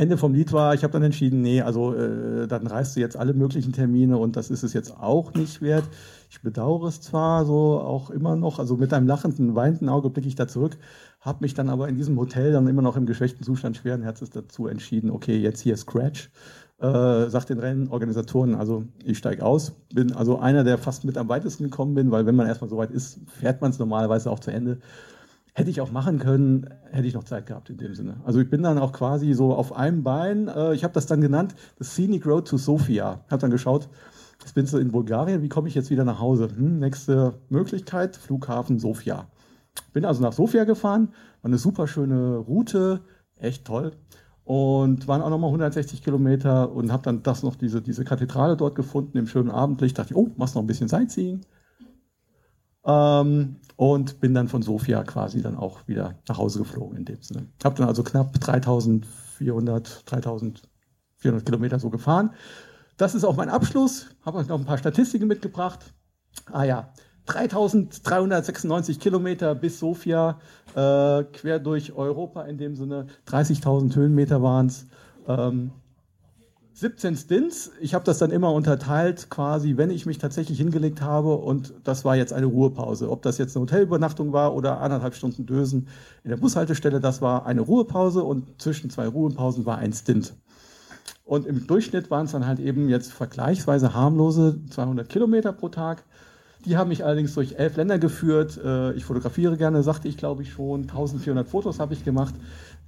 Ende 0.00 0.16
vom 0.16 0.32
Lied 0.32 0.52
war, 0.54 0.72
ich 0.72 0.82
habe 0.82 0.94
dann 0.94 1.02
entschieden, 1.02 1.42
nee, 1.42 1.60
also 1.60 1.94
äh, 1.94 2.48
dann 2.48 2.66
reist 2.66 2.96
du 2.96 3.00
jetzt 3.00 3.18
alle 3.18 3.34
möglichen 3.34 3.74
Termine 3.74 4.16
und 4.16 4.34
das 4.34 4.50
ist 4.50 4.62
es 4.62 4.72
jetzt 4.72 4.98
auch 4.98 5.34
nicht 5.34 5.60
wert. 5.60 5.84
Ich 6.30 6.40
bedauere 6.40 6.88
es 6.88 7.02
zwar 7.02 7.44
so 7.44 7.78
auch 7.78 8.08
immer 8.08 8.34
noch, 8.34 8.58
also 8.58 8.78
mit 8.78 8.94
einem 8.94 9.06
lachenden, 9.06 9.54
weinenden 9.54 9.90
Auge 9.90 10.08
blicke 10.08 10.26
ich 10.26 10.36
da 10.36 10.48
zurück, 10.48 10.78
habe 11.20 11.40
mich 11.42 11.52
dann 11.52 11.68
aber 11.68 11.86
in 11.86 11.96
diesem 11.96 12.18
Hotel 12.18 12.50
dann 12.50 12.66
immer 12.66 12.80
noch 12.80 12.96
im 12.96 13.04
geschwächten 13.04 13.44
Zustand 13.44 13.76
schweren 13.76 14.02
Herzens 14.02 14.30
dazu 14.30 14.68
entschieden, 14.68 15.10
okay, 15.10 15.36
jetzt 15.36 15.60
hier 15.60 15.76
Scratch. 15.76 16.30
Äh, 16.78 17.28
sagt 17.28 17.50
den 17.50 17.58
Rennorganisatoren, 17.58 18.54
also 18.54 18.84
ich 19.04 19.18
steige 19.18 19.44
aus, 19.44 19.72
bin 19.92 20.12
also 20.12 20.38
einer, 20.38 20.64
der 20.64 20.78
fast 20.78 21.04
mit 21.04 21.18
am 21.18 21.28
weitesten 21.28 21.64
gekommen 21.64 21.92
bin, 21.92 22.10
weil 22.10 22.24
wenn 22.24 22.36
man 22.36 22.46
erstmal 22.46 22.70
so 22.70 22.78
weit 22.78 22.90
ist, 22.90 23.20
fährt 23.26 23.60
man 23.60 23.70
es 23.70 23.78
normalerweise 23.78 24.30
auch 24.30 24.38
zu 24.38 24.50
Ende. 24.50 24.78
Hätte 25.54 25.70
ich 25.70 25.80
auch 25.80 25.90
machen 25.90 26.18
können, 26.18 26.68
hätte 26.90 27.06
ich 27.06 27.14
noch 27.14 27.24
Zeit 27.24 27.46
gehabt 27.46 27.70
in 27.70 27.76
dem 27.76 27.94
Sinne. 27.94 28.20
Also 28.24 28.40
ich 28.40 28.48
bin 28.48 28.62
dann 28.62 28.78
auch 28.78 28.92
quasi 28.92 29.32
so 29.32 29.54
auf 29.54 29.74
einem 29.74 30.02
Bein, 30.02 30.48
äh, 30.48 30.74
ich 30.74 30.84
habe 30.84 30.94
das 30.94 31.06
dann 31.06 31.20
genannt, 31.20 31.54
The 31.78 31.84
Scenic 31.84 32.26
Road 32.26 32.46
to 32.48 32.56
Sofia. 32.56 33.20
Habe 33.28 33.40
dann 33.40 33.50
geschaut, 33.50 33.88
jetzt 34.40 34.54
bin 34.54 34.64
ich 34.64 34.72
in 34.74 34.92
Bulgarien, 34.92 35.42
wie 35.42 35.48
komme 35.48 35.68
ich 35.68 35.74
jetzt 35.74 35.90
wieder 35.90 36.04
nach 36.04 36.20
Hause? 36.20 36.48
Hm, 36.54 36.78
nächste 36.78 37.34
Möglichkeit, 37.48 38.16
Flughafen 38.16 38.78
Sofia. 38.78 39.26
Bin 39.92 40.04
also 40.04 40.22
nach 40.22 40.32
Sofia 40.32 40.64
gefahren, 40.64 41.08
war 41.42 41.48
eine 41.48 41.58
super 41.58 41.86
schöne 41.88 42.36
Route, 42.36 43.00
echt 43.36 43.64
toll. 43.64 43.92
Und 44.44 45.06
waren 45.06 45.22
auch 45.22 45.30
nochmal 45.30 45.48
160 45.48 46.02
Kilometer 46.02 46.72
und 46.72 46.90
habe 46.90 47.04
dann 47.04 47.22
das 47.22 47.42
noch, 47.42 47.54
diese, 47.54 47.82
diese 47.82 48.04
Kathedrale 48.04 48.56
dort 48.56 48.74
gefunden 48.74 49.16
im 49.16 49.26
schönen 49.26 49.50
Abendlicht. 49.50 49.96
Dachte 49.98 50.12
ich, 50.12 50.16
oh, 50.16 50.30
machst 50.36 50.54
noch 50.54 50.62
ein 50.62 50.66
bisschen 50.66 50.88
Sightseeing. 50.88 51.42
Ähm, 52.84 53.56
und 53.76 54.20
bin 54.20 54.34
dann 54.34 54.48
von 54.48 54.62
Sofia 54.62 55.02
quasi 55.04 55.42
dann 55.42 55.56
auch 55.56 55.86
wieder 55.86 56.18
nach 56.28 56.38
Hause 56.38 56.58
geflogen 56.60 56.98
in 56.98 57.04
dem 57.04 57.22
Sinne. 57.22 57.46
Habe 57.64 57.76
dann 57.76 57.88
also 57.88 58.02
knapp 58.02 58.38
3400, 58.38 60.02
3400 60.10 61.44
Kilometer 61.44 61.78
so 61.78 61.90
gefahren. 61.90 62.30
Das 62.96 63.14
ist 63.14 63.24
auch 63.24 63.36
mein 63.36 63.48
Abschluss. 63.48 64.10
Habe 64.22 64.38
euch 64.38 64.48
noch 64.48 64.58
ein 64.58 64.66
paar 64.66 64.78
Statistiken 64.78 65.26
mitgebracht. 65.26 65.94
Ah 66.52 66.64
ja, 66.64 66.92
3396 67.26 68.98
Kilometer 68.98 69.54
bis 69.54 69.78
Sofia, 69.78 70.38
äh, 70.74 71.24
quer 71.24 71.58
durch 71.58 71.92
Europa 71.92 72.42
in 72.42 72.58
dem 72.58 72.74
Sinne. 72.74 73.06
30.000 73.26 73.94
Höhenmeter 73.94 74.42
waren 74.42 74.66
es. 74.66 74.86
Ähm, 75.26 75.70
17 76.80 77.14
Stints. 77.14 77.72
Ich 77.78 77.92
habe 77.92 78.06
das 78.06 78.16
dann 78.16 78.30
immer 78.30 78.54
unterteilt, 78.54 79.28
quasi, 79.28 79.76
wenn 79.76 79.90
ich 79.90 80.06
mich 80.06 80.16
tatsächlich 80.16 80.56
hingelegt 80.56 81.02
habe 81.02 81.34
und 81.36 81.74
das 81.84 82.06
war 82.06 82.16
jetzt 82.16 82.32
eine 82.32 82.46
Ruhepause. 82.46 83.10
Ob 83.10 83.20
das 83.20 83.36
jetzt 83.36 83.54
eine 83.54 83.64
Hotelübernachtung 83.64 84.32
war 84.32 84.54
oder 84.54 84.80
anderthalb 84.80 85.14
Stunden 85.14 85.44
Dösen 85.44 85.88
in 86.24 86.30
der 86.30 86.38
Bushaltestelle, 86.38 86.98
das 86.98 87.20
war 87.20 87.44
eine 87.44 87.60
Ruhepause 87.60 88.24
und 88.24 88.62
zwischen 88.62 88.88
zwei 88.88 89.06
Ruhepausen 89.06 89.66
war 89.66 89.76
ein 89.76 89.92
Stint. 89.92 90.32
Und 91.26 91.46
im 91.46 91.66
Durchschnitt 91.66 92.10
waren 92.10 92.24
es 92.24 92.32
dann 92.32 92.46
halt 92.46 92.60
eben 92.60 92.88
jetzt 92.88 93.12
vergleichsweise 93.12 93.92
harmlose 93.92 94.58
200 94.70 95.06
Kilometer 95.06 95.52
pro 95.52 95.68
Tag. 95.68 96.02
Die 96.66 96.76
haben 96.76 96.88
mich 96.88 97.04
allerdings 97.04 97.34
durch 97.34 97.54
elf 97.54 97.76
Länder 97.76 97.98
geführt. 97.98 98.60
Äh, 98.62 98.92
ich 98.92 99.04
fotografiere 99.04 99.56
gerne, 99.56 99.82
sagte 99.82 100.08
ich 100.08 100.16
glaube 100.16 100.42
ich 100.42 100.52
schon. 100.52 100.82
1400 100.82 101.48
Fotos 101.48 101.80
habe 101.80 101.94
ich 101.94 102.04
gemacht. 102.04 102.34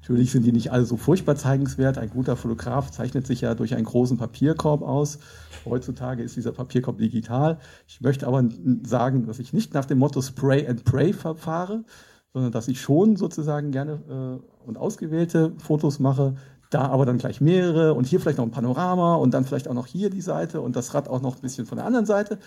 Natürlich 0.03 0.33
sind 0.33 0.45
die 0.45 0.53
nicht 0.53 0.73
alle 0.73 0.85
so 0.85 0.97
furchtbar 0.97 1.37
zeigenswert. 1.37 1.97
Ein 1.97 2.11
guter 2.11 2.37
Fotograf 2.37 2.91
zeichnet 2.91 3.27
sich 3.27 3.41
ja 3.41 3.55
durch 3.55 3.75
einen 3.75 3.85
großen 3.85 4.19
Papierkorb 4.19 4.83
aus. 4.83 5.21
Heutzutage 5.65 6.23
ist 6.23 6.37
dieser 6.37 6.53
Papierkorb 6.53 6.99
digital. 6.99 7.59
Ich 7.87 8.01
möchte 8.01 8.27
aber 8.27 8.45
sagen, 8.83 9.27
dass 9.27 9.39
ich 9.39 9.53
nicht 9.53 9.73
nach 9.75 9.85
dem 9.85 9.99
Motto 9.99 10.21
Spray 10.21 10.67
and 10.67 10.85
Pray 10.85 11.13
verfahre, 11.13 11.85
sondern 12.33 12.53
dass 12.53 12.69
ich 12.69 12.81
schon 12.81 13.17
sozusagen 13.17 13.71
gerne 13.71 14.41
äh, 14.43 14.67
und 14.67 14.77
ausgewählte 14.77 15.53
Fotos 15.59 15.99
mache, 15.99 16.35
da 16.69 16.89
aber 16.89 17.07
dann 17.07 17.19
gleich 17.19 17.41
mehrere 17.41 17.95
und 17.95 18.07
hier 18.07 18.21
vielleicht 18.21 18.39
noch 18.39 18.47
ein 18.47 18.51
Panorama 18.51 19.15
und 19.15 19.33
dann 19.35 19.45
vielleicht 19.45 19.69
auch 19.69 19.75
noch 19.75 19.87
hier 19.87 20.11
die 20.11 20.21
Seite 20.21 20.61
und 20.61 20.75
das 20.75 20.95
Rad 20.95 21.09
auch 21.09 21.23
noch 21.23 21.37
ein 21.37 21.43
bisschen 21.43 21.67
von 21.67 21.77
der 21.77 21.87
anderen 21.87 22.07
Seite. 22.07 22.39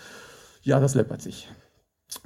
Ja, 0.66 0.80
das 0.80 0.96
läppert 0.96 1.22
sich. 1.22 1.48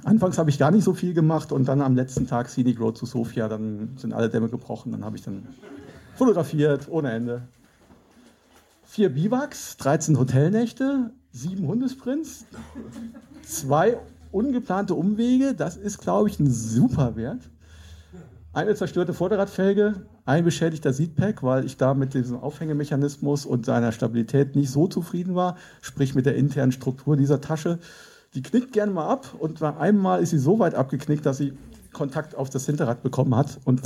Anfangs 0.03 0.39
habe 0.39 0.49
ich 0.49 0.57
gar 0.57 0.71
nicht 0.71 0.83
so 0.83 0.95
viel 0.95 1.13
gemacht 1.13 1.51
und 1.51 1.67
dann 1.67 1.79
am 1.79 1.95
letzten 1.95 2.25
Tag 2.25 2.49
Scenic 2.49 2.79
Road 2.79 2.97
zu 2.97 3.05
Sofia, 3.05 3.47
dann 3.47 3.95
sind 3.97 4.13
alle 4.13 4.29
Dämme 4.29 4.49
gebrochen, 4.49 4.91
dann 4.91 5.05
habe 5.05 5.15
ich 5.15 5.21
dann 5.21 5.47
fotografiert 6.15 6.87
ohne 6.89 7.11
Ende. 7.11 7.43
Vier 8.83 9.09
Biwaks, 9.09 9.77
13 9.77 10.17
Hotelnächte, 10.17 11.11
sieben 11.31 11.67
Hundesprints, 11.67 12.45
zwei 13.43 13.99
ungeplante 14.31 14.95
Umwege, 14.95 15.53
das 15.53 15.77
ist, 15.77 15.99
glaube 15.99 16.27
ich, 16.27 16.39
ein 16.39 16.49
super 16.49 17.15
Wert. 17.15 17.47
Eine 18.53 18.73
zerstörte 18.73 19.13
Vorderradfelge, 19.13 20.07
ein 20.25 20.43
beschädigter 20.43 20.93
Seatpack, 20.93 21.43
weil 21.43 21.63
ich 21.63 21.77
da 21.77 21.93
mit 21.93 22.15
diesem 22.15 22.39
Aufhängemechanismus 22.39 23.45
und 23.45 23.67
seiner 23.67 23.91
Stabilität 23.91 24.55
nicht 24.55 24.71
so 24.71 24.87
zufrieden 24.87 25.35
war, 25.35 25.57
sprich 25.81 26.15
mit 26.15 26.25
der 26.25 26.35
internen 26.35 26.71
Struktur 26.71 27.15
dieser 27.15 27.39
Tasche. 27.39 27.77
Die 28.33 28.41
knickt 28.41 28.71
gerne 28.71 28.91
mal 28.93 29.07
ab 29.07 29.35
und 29.39 29.59
bei 29.59 29.75
einem 29.75 29.99
Mal 29.99 30.21
ist 30.21 30.29
sie 30.29 30.39
so 30.39 30.59
weit 30.59 30.73
abgeknickt, 30.73 31.25
dass 31.25 31.37
sie 31.37 31.53
Kontakt 31.91 32.35
auf 32.35 32.49
das 32.49 32.65
Hinterrad 32.65 33.03
bekommen 33.03 33.35
hat 33.35 33.59
und 33.65 33.81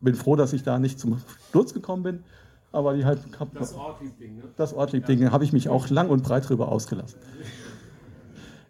bin 0.00 0.14
froh, 0.14 0.36
dass 0.36 0.52
ich 0.52 0.62
da 0.62 0.78
nicht 0.78 1.00
zum 1.00 1.18
Sturz 1.48 1.74
gekommen 1.74 2.02
bin. 2.02 2.24
Aber 2.70 2.94
die 2.94 3.04
halt 3.04 3.20
Das 3.54 3.74
Ortlieb-Ding, 3.74 4.36
ne? 4.36 4.42
das 4.56 4.72
Ortlieb-Ding 4.72 5.30
habe 5.30 5.44
ich 5.44 5.52
mich 5.52 5.68
auch 5.68 5.90
lang 5.90 6.08
und 6.08 6.22
breit 6.22 6.48
drüber 6.48 6.68
ausgelassen. 6.68 7.18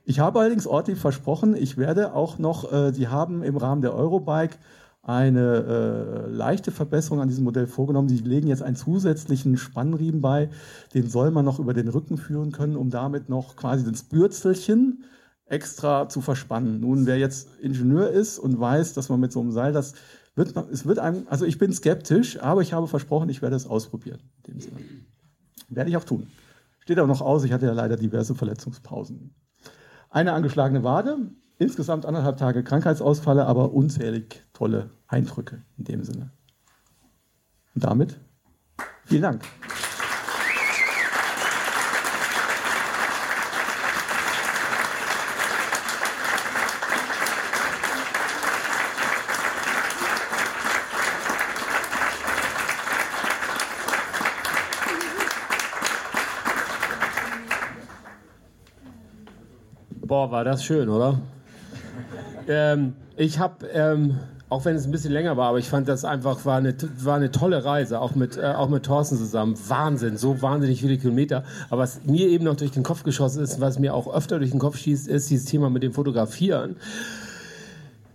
Ich 0.04 0.18
habe 0.18 0.40
allerdings 0.40 0.66
Ortlieb 0.66 0.98
versprochen, 0.98 1.54
ich 1.54 1.76
werde 1.76 2.14
auch 2.14 2.38
noch, 2.38 2.72
äh, 2.72 2.90
die 2.90 3.06
haben 3.06 3.44
im 3.44 3.56
Rahmen 3.56 3.82
der 3.82 3.94
Eurobike 3.94 4.56
eine 5.02 6.26
äh, 6.28 6.30
leichte 6.30 6.70
Verbesserung 6.70 7.20
an 7.20 7.28
diesem 7.28 7.44
Modell 7.44 7.66
vorgenommen. 7.66 8.08
Sie 8.08 8.18
legen 8.18 8.46
jetzt 8.46 8.62
einen 8.62 8.76
zusätzlichen 8.76 9.56
Spannriemen 9.56 10.20
bei, 10.20 10.48
den 10.94 11.08
soll 11.08 11.32
man 11.32 11.44
noch 11.44 11.58
über 11.58 11.74
den 11.74 11.88
Rücken 11.88 12.18
führen 12.18 12.52
können, 12.52 12.76
um 12.76 12.90
damit 12.90 13.28
noch 13.28 13.56
quasi 13.56 13.84
das 13.90 14.04
Bürzelchen 14.04 15.04
extra 15.46 16.08
zu 16.08 16.20
verspannen. 16.20 16.80
Nun, 16.80 17.06
wer 17.06 17.18
jetzt 17.18 17.48
Ingenieur 17.60 18.10
ist 18.10 18.38
und 18.38 18.58
weiß, 18.58 18.94
dass 18.94 19.08
man 19.08 19.18
mit 19.18 19.32
so 19.32 19.40
einem 19.40 19.50
Seil 19.50 19.72
das 19.72 19.94
wird, 20.34 20.54
es 20.70 20.86
wird 20.86 20.98
einem, 21.00 21.26
also 21.28 21.44
ich 21.44 21.58
bin 21.58 21.72
skeptisch, 21.72 22.40
aber 22.40 22.62
ich 22.62 22.72
habe 22.72 22.86
versprochen, 22.86 23.28
ich 23.28 23.42
werde 23.42 23.56
es 23.56 23.66
ausprobieren. 23.66 24.20
Werde 25.68 25.90
ich 25.90 25.96
auch 25.96 26.04
tun. 26.04 26.28
Steht 26.78 26.98
aber 26.98 27.08
noch 27.08 27.20
aus, 27.20 27.44
ich 27.44 27.52
hatte 27.52 27.66
ja 27.66 27.72
leider 27.72 27.96
diverse 27.96 28.34
Verletzungspausen. 28.34 29.34
Eine 30.10 30.32
angeschlagene 30.32 30.84
Wade, 30.84 31.18
insgesamt 31.62 32.06
anderthalb 32.06 32.36
Tage 32.38 32.64
Krankheitsausfälle, 32.64 33.46
aber 33.46 33.72
unzählig 33.72 34.42
tolle 34.52 34.90
Eindrücke 35.06 35.62
in 35.78 35.84
dem 35.84 36.04
Sinne. 36.04 36.30
Und 37.74 37.84
damit 37.84 38.18
vielen 39.04 39.22
Dank. 39.22 39.42
Boah, 60.04 60.30
war 60.30 60.44
das 60.44 60.62
schön, 60.62 60.90
oder? 60.90 61.18
Ähm, 62.48 62.94
ich 63.16 63.38
habe, 63.38 63.66
ähm, 63.68 64.18
auch 64.48 64.64
wenn 64.64 64.76
es 64.76 64.84
ein 64.84 64.92
bisschen 64.92 65.12
länger 65.12 65.36
war, 65.36 65.48
aber 65.48 65.58
ich 65.58 65.68
fand 65.68 65.88
das 65.88 66.04
einfach, 66.04 66.44
war 66.44 66.58
eine, 66.58 66.74
war 66.98 67.16
eine 67.16 67.30
tolle 67.30 67.64
Reise, 67.64 68.00
auch 68.00 68.14
mit, 68.14 68.36
äh, 68.36 68.42
auch 68.42 68.68
mit 68.68 68.84
Thorsten 68.84 69.16
zusammen. 69.16 69.56
Wahnsinn, 69.68 70.16
so 70.16 70.42
wahnsinnig 70.42 70.80
viele 70.80 70.98
Kilometer. 70.98 71.44
Aber 71.70 71.82
was 71.82 72.04
mir 72.04 72.28
eben 72.28 72.44
noch 72.44 72.56
durch 72.56 72.70
den 72.70 72.82
Kopf 72.82 73.02
geschossen 73.02 73.42
ist, 73.42 73.60
was 73.60 73.78
mir 73.78 73.94
auch 73.94 74.12
öfter 74.12 74.38
durch 74.38 74.50
den 74.50 74.60
Kopf 74.60 74.76
schießt, 74.76 75.08
ist 75.08 75.30
dieses 75.30 75.46
Thema 75.46 75.70
mit 75.70 75.82
dem 75.82 75.92
Fotografieren. 75.92 76.76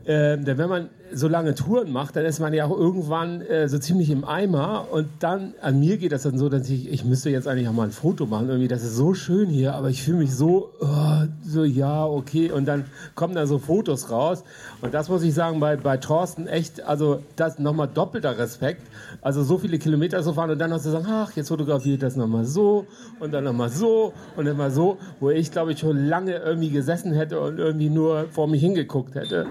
Ähm, 0.06 0.46
denn 0.46 0.58
wenn 0.58 0.70
man 0.70 0.90
so 1.14 1.28
lange 1.28 1.56
Touren 1.56 1.92
macht, 1.92 2.16
dann 2.16 2.26
ist 2.26 2.40
man 2.40 2.54
ja 2.54 2.66
auch 2.66 2.78
irgendwann 2.78 3.42
äh, 3.42 3.68
so 3.68 3.80
ziemlich 3.80 4.10
im 4.10 4.26
Eimer. 4.26 4.88
Und 4.92 5.08
dann, 5.20 5.54
an 5.62 5.80
mir 5.80 5.98
geht 5.98 6.12
das 6.12 6.24
dann 6.24 6.38
so, 6.38 6.50
dass 6.50 6.70
ich, 6.70 6.92
ich 6.92 7.06
müsste 7.06 7.30
jetzt 7.30 7.48
eigentlich 7.48 7.68
auch 7.68 7.74
mal 7.74 7.84
ein 7.84 7.92
Foto 7.92 8.26
machen. 8.26 8.50
Irgendwie, 8.50 8.68
das 8.68 8.84
ist 8.84 8.96
so 8.96 9.14
schön 9.14 9.50
hier, 9.50 9.76
aber 9.76 9.90
ich 9.90 10.04
fühle 10.04 10.20
mich 10.20 10.36
so, 10.36 10.72
oh, 10.80 11.26
so, 11.44 11.64
ja, 11.64 12.06
okay. 12.06 12.52
Und 12.52 12.66
dann 12.66 12.86
kommen 13.16 13.36
da 13.36 13.48
so 13.48 13.60
Fotos 13.60 14.12
raus. 14.12 14.44
Und 14.82 14.94
das 14.94 15.10
muss 15.10 15.24
ich 15.24 15.34
sagen, 15.34 15.60
bei, 15.60 15.78
bei 15.78 15.98
Thorsten 15.98 16.48
echt, 16.48 16.84
also 16.84 17.22
das 17.36 17.60
nochmal 17.60 17.88
doppelter 17.88 18.38
Respekt. 18.38 18.82
Also 19.22 19.44
so 19.44 19.58
viele 19.58 19.80
Kilometer 19.80 20.22
zu 20.22 20.34
fahren 20.34 20.52
und 20.52 20.60
dann 20.60 20.70
noch 20.70 20.82
zu 20.82 20.92
sagen, 20.92 21.06
ach, 21.10 21.32
jetzt 21.36 21.48
fotografiert 21.48 22.04
das 22.04 22.16
nochmal 22.16 22.46
so 22.46 22.86
und 23.20 23.34
dann 23.34 23.44
nochmal 23.44 23.70
so 23.70 24.14
und 24.36 24.46
dann 24.46 24.58
mal 24.58 24.72
so, 24.72 24.98
wo 25.20 25.30
ich, 25.30 25.52
glaube 25.52 25.72
ich, 25.72 25.80
schon 25.80 26.08
lange 26.08 26.36
irgendwie 26.36 26.70
gesessen 26.70 27.14
hätte 27.14 27.40
und 27.40 27.60
irgendwie 27.60 27.90
nur 27.90 28.26
vor 28.32 28.48
mich 28.48 28.62
hingeguckt 28.62 29.16
hätte. 29.16 29.48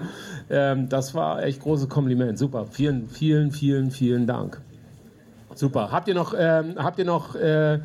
Ähm, 0.49 0.89
das 0.89 1.13
war 1.13 1.46
echt 1.47 1.61
großes 1.61 1.89
Kompliment. 1.89 2.37
Super. 2.37 2.65
Vielen, 2.69 3.09
vielen, 3.09 3.51
vielen, 3.51 3.91
vielen 3.91 4.27
Dank. 4.27 4.61
Super. 5.55 5.91
Habt 5.91 6.07
ihr 6.07 6.13
noch, 6.13 6.33
ähm, 6.37 6.75
habt 6.77 6.99
ihr 6.99 7.05
noch 7.05 7.35
äh, 7.35 7.79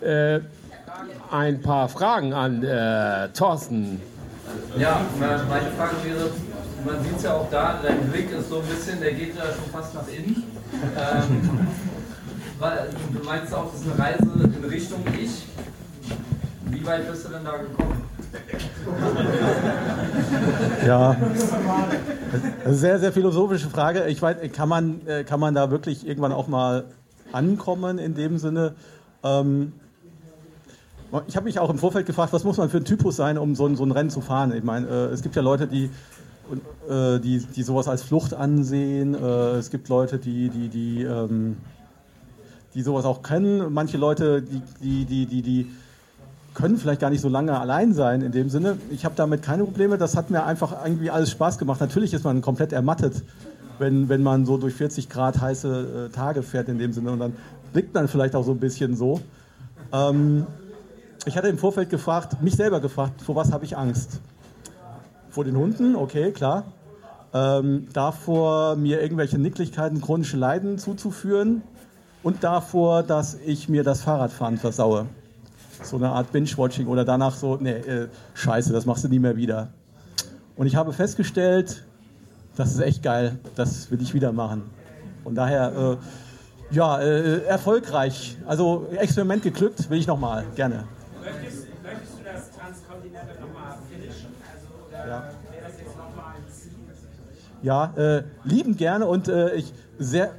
äh, 0.00 0.40
ein 1.30 1.60
paar 1.60 1.88
Fragen 1.88 2.32
an 2.32 2.64
äh, 2.64 3.28
Thorsten? 3.28 4.00
Ja, 4.76 5.00
meine 5.18 5.70
Frage 5.72 5.96
wäre, 6.04 6.30
man 6.84 7.04
sieht 7.04 7.16
es 7.16 7.22
ja 7.22 7.34
auch 7.34 7.50
da, 7.50 7.80
dein 7.82 8.10
Blick 8.10 8.30
ist 8.32 8.48
so 8.48 8.60
ein 8.60 8.66
bisschen, 8.66 9.00
der 9.00 9.12
geht 9.12 9.36
ja 9.36 9.44
schon 9.44 9.70
fast 9.72 9.94
nach 9.94 10.06
innen. 10.08 10.44
Ähm, 10.96 11.68
weil, 12.58 12.88
du 13.12 13.24
meinst 13.24 13.54
auch, 13.54 13.70
das 13.70 13.80
ist 13.80 13.92
eine 13.92 13.98
Reise 13.98 14.56
in 14.58 14.64
Richtung 14.64 15.04
Ich. 15.20 15.46
Wie 16.70 16.86
weit 16.86 17.10
bist 17.10 17.26
du 17.26 17.28
denn 17.30 17.44
da 17.44 17.56
gekommen? 17.56 18.02
Ja, 20.86 21.16
sehr, 22.66 22.98
sehr 22.98 23.12
philosophische 23.12 23.68
Frage. 23.68 24.06
Ich 24.06 24.20
weiß, 24.22 24.36
kann 24.52 24.68
man, 24.68 25.06
äh, 25.06 25.24
kann 25.24 25.40
man 25.40 25.54
da 25.54 25.70
wirklich 25.70 26.06
irgendwann 26.06 26.32
auch 26.32 26.48
mal 26.48 26.84
ankommen 27.32 27.98
in 27.98 28.14
dem 28.14 28.38
Sinne? 28.38 28.74
Ähm, 29.24 29.72
ich 31.26 31.36
habe 31.36 31.44
mich 31.44 31.58
auch 31.58 31.70
im 31.70 31.78
Vorfeld 31.78 32.06
gefragt, 32.06 32.32
was 32.32 32.44
muss 32.44 32.56
man 32.56 32.68
für 32.68 32.78
ein 32.78 32.84
Typus 32.84 33.16
sein, 33.16 33.38
um 33.38 33.54
so 33.54 33.66
ein, 33.66 33.76
so 33.76 33.84
ein 33.84 33.90
Rennen 33.90 34.10
zu 34.10 34.20
fahren? 34.20 34.52
Ich 34.54 34.64
meine, 34.64 34.86
äh, 34.86 35.06
es 35.12 35.22
gibt 35.22 35.34
ja 35.36 35.42
Leute, 35.42 35.66
die, 35.66 35.90
äh, 36.88 37.18
die, 37.18 37.38
die 37.38 37.62
sowas 37.62 37.88
als 37.88 38.02
Flucht 38.02 38.34
ansehen. 38.34 39.14
Es 39.14 39.70
gibt 39.70 39.88
Leute, 39.88 40.18
die, 40.18 40.50
die, 40.50 40.68
die, 40.68 41.02
ähm, 41.02 41.56
die 42.74 42.82
sowas 42.82 43.04
auch 43.04 43.22
können. 43.22 43.72
Manche 43.72 43.96
Leute, 43.96 44.42
die, 44.42 44.62
die, 44.82 45.04
die, 45.04 45.26
die, 45.26 45.42
die 45.42 45.70
können 46.56 46.78
vielleicht 46.78 47.02
gar 47.02 47.10
nicht 47.10 47.20
so 47.20 47.28
lange 47.28 47.60
allein 47.60 47.92
sein 47.92 48.22
in 48.22 48.32
dem 48.32 48.48
Sinne. 48.48 48.78
Ich 48.90 49.04
habe 49.04 49.14
damit 49.14 49.42
keine 49.42 49.64
Probleme. 49.64 49.98
Das 49.98 50.16
hat 50.16 50.30
mir 50.30 50.44
einfach 50.44 50.84
irgendwie 50.84 51.10
alles 51.10 51.30
Spaß 51.30 51.58
gemacht. 51.58 51.80
Natürlich 51.82 52.14
ist 52.14 52.24
man 52.24 52.40
komplett 52.40 52.72
ermattet, 52.72 53.22
wenn, 53.78 54.08
wenn 54.08 54.22
man 54.22 54.46
so 54.46 54.56
durch 54.56 54.72
40 54.74 55.10
Grad 55.10 55.38
heiße 55.38 56.08
äh, 56.08 56.14
Tage 56.14 56.42
fährt 56.42 56.68
in 56.68 56.78
dem 56.78 56.94
Sinne. 56.94 57.10
Und 57.12 57.18
dann 57.18 57.34
blickt 57.74 57.92
man 57.92 58.08
vielleicht 58.08 58.34
auch 58.34 58.42
so 58.42 58.52
ein 58.52 58.58
bisschen 58.58 58.96
so. 58.96 59.20
Ähm, 59.92 60.46
ich 61.26 61.36
hatte 61.36 61.48
im 61.48 61.58
Vorfeld 61.58 61.90
gefragt, 61.90 62.42
mich 62.42 62.56
selber 62.56 62.80
gefragt, 62.80 63.20
vor 63.20 63.36
was 63.36 63.52
habe 63.52 63.66
ich 63.66 63.76
Angst? 63.76 64.20
Vor 65.28 65.44
den 65.44 65.58
Hunden, 65.58 65.94
okay, 65.94 66.32
klar. 66.32 66.64
Ähm, 67.34 67.88
davor, 67.92 68.76
mir 68.76 69.02
irgendwelche 69.02 69.38
Nicklichkeiten, 69.38 70.00
chronische 70.00 70.38
Leiden 70.38 70.78
zuzuführen 70.78 71.60
und 72.22 72.44
davor, 72.44 73.02
dass 73.02 73.34
ich 73.44 73.68
mir 73.68 73.84
das 73.84 74.00
Fahrradfahren 74.00 74.56
versaue. 74.56 75.06
So 75.82 75.96
eine 75.96 76.10
Art 76.10 76.32
Binge-Watching 76.32 76.86
oder 76.86 77.04
danach 77.04 77.34
so, 77.34 77.56
nee, 77.56 77.70
äh, 77.70 78.08
scheiße, 78.34 78.72
das 78.72 78.86
machst 78.86 79.04
du 79.04 79.08
nie 79.08 79.18
mehr 79.18 79.36
wieder. 79.36 79.68
Und 80.56 80.66
ich 80.66 80.76
habe 80.76 80.92
festgestellt, 80.92 81.84
das 82.56 82.72
ist 82.72 82.80
echt 82.80 83.02
geil, 83.02 83.38
das 83.54 83.90
will 83.90 84.00
ich 84.00 84.14
wieder 84.14 84.32
machen. 84.32 84.62
Von 85.22 85.34
daher, 85.34 85.98
äh, 86.70 86.74
ja, 86.74 86.98
äh, 87.00 87.44
erfolgreich. 87.44 88.36
Also 88.46 88.86
Experiment 88.96 89.42
geglückt, 89.42 89.88
will 89.90 89.98
ich 89.98 90.06
nochmal, 90.06 90.44
gerne. 90.54 90.84
Möchtest, 91.22 91.66
möchtest 91.82 92.12
du 92.18 92.24
das 92.24 92.50
Transkontinental 92.56 93.36
nochmal 93.40 93.76
finishen? 93.90 94.28
Also, 94.52 94.66
oder 94.88 94.98
Ja. 94.98 95.22
wäre 95.50 95.64
das 95.64 95.78
jetzt 95.78 95.96
nochmal 95.96 96.34
ein 96.36 96.52
Ziel? 96.52 96.72
Ja, 97.62 97.92
äh, 97.96 98.22
lieben 98.44 98.76
gerne 98.76 99.06
und 99.06 99.28
äh, 99.28 99.54
ich 99.54 99.72
sehr, 99.98 100.30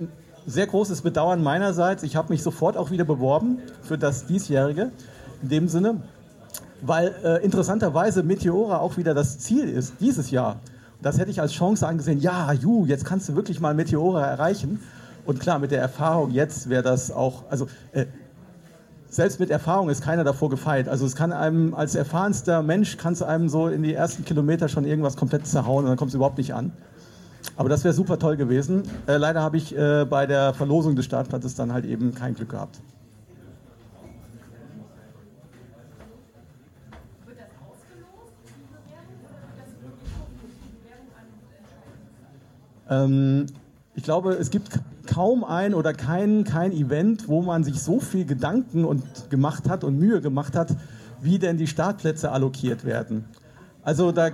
sehr 0.45 0.67
großes 0.67 1.01
Bedauern 1.01 1.43
meinerseits. 1.43 2.03
Ich 2.03 2.15
habe 2.15 2.29
mich 2.29 2.41
sofort 2.41 2.77
auch 2.77 2.89
wieder 2.91 3.03
beworben 3.05 3.59
für 3.81 3.97
das 3.97 4.25
diesjährige 4.25 4.91
in 5.41 5.49
dem 5.49 5.67
Sinne, 5.67 6.01
weil 6.81 7.13
äh, 7.23 7.43
interessanterweise 7.43 8.23
Meteora 8.23 8.77
auch 8.79 8.97
wieder 8.97 9.13
das 9.13 9.39
Ziel 9.39 9.67
ist 9.67 9.95
dieses 9.99 10.31
Jahr. 10.31 10.59
Das 11.01 11.19
hätte 11.19 11.29
ich 11.29 11.41
als 11.41 11.53
Chance 11.53 11.87
angesehen. 11.87 12.19
Ja, 12.19 12.51
ju, 12.53 12.85
jetzt 12.85 13.05
kannst 13.05 13.29
du 13.29 13.35
wirklich 13.35 13.59
mal 13.59 13.73
Meteora 13.73 14.25
erreichen. 14.25 14.79
Und 15.25 15.39
klar, 15.39 15.59
mit 15.59 15.71
der 15.71 15.81
Erfahrung 15.81 16.31
jetzt 16.31 16.69
wäre 16.69 16.83
das 16.83 17.11
auch, 17.11 17.43
also 17.49 17.67
äh, 17.91 18.05
selbst 19.09 19.39
mit 19.39 19.49
Erfahrung 19.49 19.89
ist 19.89 20.01
keiner 20.01 20.23
davor 20.23 20.49
gefeit. 20.49 20.87
Also 20.89 21.05
es 21.05 21.15
kann 21.15 21.31
einem 21.31 21.73
als 21.73 21.95
erfahrenster 21.95 22.61
Mensch 22.61 22.97
kannst 22.97 23.21
du 23.21 23.25
einem 23.25 23.49
so 23.49 23.67
in 23.67 23.83
die 23.83 23.93
ersten 23.93 24.25
Kilometer 24.25 24.69
schon 24.69 24.85
irgendwas 24.85 25.15
komplett 25.15 25.45
zerhauen 25.45 25.85
und 25.85 25.89
dann 25.89 25.97
kommt 25.97 26.09
es 26.09 26.15
überhaupt 26.15 26.37
nicht 26.37 26.53
an. 26.53 26.71
Aber 27.55 27.69
das 27.69 27.83
wäre 27.83 27.93
super 27.93 28.19
toll 28.19 28.37
gewesen. 28.37 28.83
Äh, 29.07 29.17
leider 29.17 29.41
habe 29.41 29.57
ich 29.57 29.75
äh, 29.77 30.05
bei 30.05 30.25
der 30.25 30.53
Verlosung 30.53 30.95
des 30.95 31.05
Startplatzes 31.05 31.55
dann 31.55 31.73
halt 31.73 31.85
eben 31.85 32.13
kein 32.13 32.35
Glück 32.35 32.49
gehabt. 32.49 32.79
Ähm, 42.89 43.47
ich 43.95 44.03
glaube, 44.03 44.33
es 44.33 44.51
gibt 44.51 44.79
kaum 45.07 45.43
ein 45.43 45.73
oder 45.73 45.93
kein, 45.93 46.43
kein 46.43 46.71
Event, 46.71 47.27
wo 47.27 47.41
man 47.41 47.63
sich 47.63 47.81
so 47.81 47.99
viel 47.99 48.25
Gedanken 48.25 48.85
und 48.85 49.03
gemacht 49.31 49.67
hat 49.67 49.83
und 49.83 49.97
Mühe 49.97 50.21
gemacht 50.21 50.55
hat, 50.55 50.75
wie 51.19 51.39
denn 51.39 51.57
die 51.57 51.65
Startplätze 51.65 52.31
allokiert 52.31 52.85
werden. 52.85 53.25
Also 53.83 54.11
da, 54.11 54.29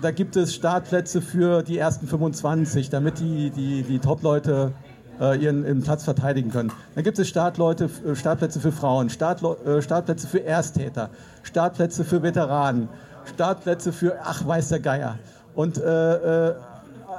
da 0.00 0.12
gibt 0.12 0.36
es 0.36 0.54
Startplätze 0.54 1.22
für 1.22 1.62
die 1.62 1.76
ersten 1.76 2.06
25, 2.06 2.88
damit 2.90 3.18
die, 3.18 3.50
die, 3.50 3.82
die 3.82 3.98
Top-Leute 3.98 4.72
äh, 5.20 5.42
ihren, 5.42 5.64
ihren 5.64 5.82
Platz 5.82 6.04
verteidigen 6.04 6.50
können. 6.50 6.72
Dann 6.94 7.02
gibt 7.02 7.18
es 7.18 7.28
Startleute, 7.28 7.90
äh, 8.06 8.14
Startplätze 8.14 8.60
für 8.60 8.70
Frauen, 8.70 9.10
Startle, 9.10 9.56
äh, 9.66 9.82
Startplätze 9.82 10.28
für 10.28 10.44
Ersttäter, 10.44 11.10
Startplätze 11.42 12.04
für 12.04 12.22
Veteranen, 12.22 12.88
Startplätze 13.24 13.92
für, 13.92 14.18
ach 14.22 14.46
weiß 14.46 14.68
der 14.68 14.80
Geier. 14.80 15.18
Und 15.54 15.78
äh, 15.78 16.48
äh 16.48 16.54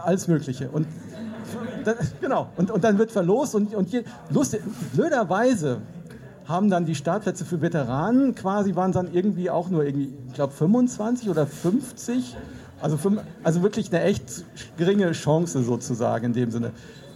alles 0.03 0.27
Mögliche. 0.27 0.69
Und 0.69 0.87
dann, 1.83 1.95
genau, 2.19 2.49
und, 2.57 2.71
und 2.71 2.83
dann 2.83 2.97
wird 2.97 3.11
verlost 3.11 3.55
und, 3.55 3.73
und 3.73 3.91
je, 3.91 4.03
lustig, 4.29 4.61
blöderweise 4.93 5.77
haben 6.45 6.69
dann 6.69 6.85
die 6.85 6.95
Startplätze 6.95 7.45
für 7.45 7.61
Veteranen 7.61 8.35
quasi, 8.35 8.75
waren 8.75 8.91
dann 8.91 9.13
irgendwie 9.13 9.49
auch 9.49 9.69
nur 9.69 9.85
irgendwie, 9.85 10.13
ich 10.27 10.33
glaube 10.33 10.53
25 10.53 11.29
oder 11.29 11.47
50. 11.47 12.35
Also, 12.81 12.97
also 13.43 13.61
wirklich 13.61 13.93
eine 13.93 14.03
echt 14.03 14.43
geringe 14.77 15.11
Chance 15.11 15.63
sozusagen 15.63 16.27
in 16.27 16.33
dem 16.33 16.51
Sinne. 16.51 16.71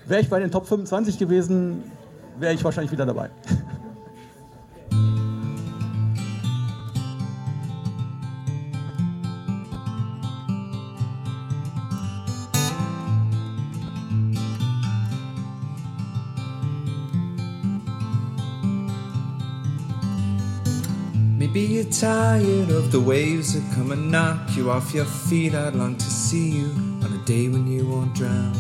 Wäre 0.07 0.21
ich 0.21 0.29
bei 0.29 0.39
den 0.39 0.51
Top 0.51 0.67
25 0.67 1.17
gewesen, 1.17 1.83
wäre 2.39 2.53
ich 2.53 2.63
wahrscheinlich 2.63 2.91
wieder 2.91 3.05
dabei. 3.05 3.29
Maybe 21.55 21.75
you're 21.75 21.85
tired 21.85 22.69
of 22.69 22.91
the 22.91 22.99
waves 22.99 23.53
that 23.53 23.63
come 23.73 23.93
and 23.93 24.11
knock 24.11 24.57
you 24.57 24.69
off 24.69 24.93
your 24.93 25.05
feet. 25.05 25.55
I'd 25.55 25.73
long 25.73 25.95
to 25.95 26.05
see 26.05 26.49
you 26.49 26.65
on 27.01 27.13
a 27.13 27.25
day 27.25 27.47
when 27.47 27.65
you 27.65 27.87
won't 27.87 28.13
drown. 28.13 28.51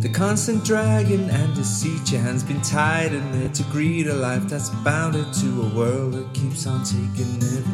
The 0.00 0.10
constant 0.10 0.66
dragging 0.66 1.30
and 1.30 1.54
deceit, 1.54 2.12
your 2.12 2.20
hands 2.20 2.42
been 2.42 2.60
tied 2.60 3.14
and 3.14 3.32
there 3.32 3.48
to 3.48 3.62
greet 3.72 4.06
a 4.06 4.12
life 4.12 4.46
that's 4.50 4.68
bounded 4.84 5.32
to 5.32 5.62
a 5.62 5.74
world 5.74 6.12
that 6.12 6.30
keeps 6.34 6.66
on 6.66 6.84
taking 6.84 7.42
every 7.42 7.73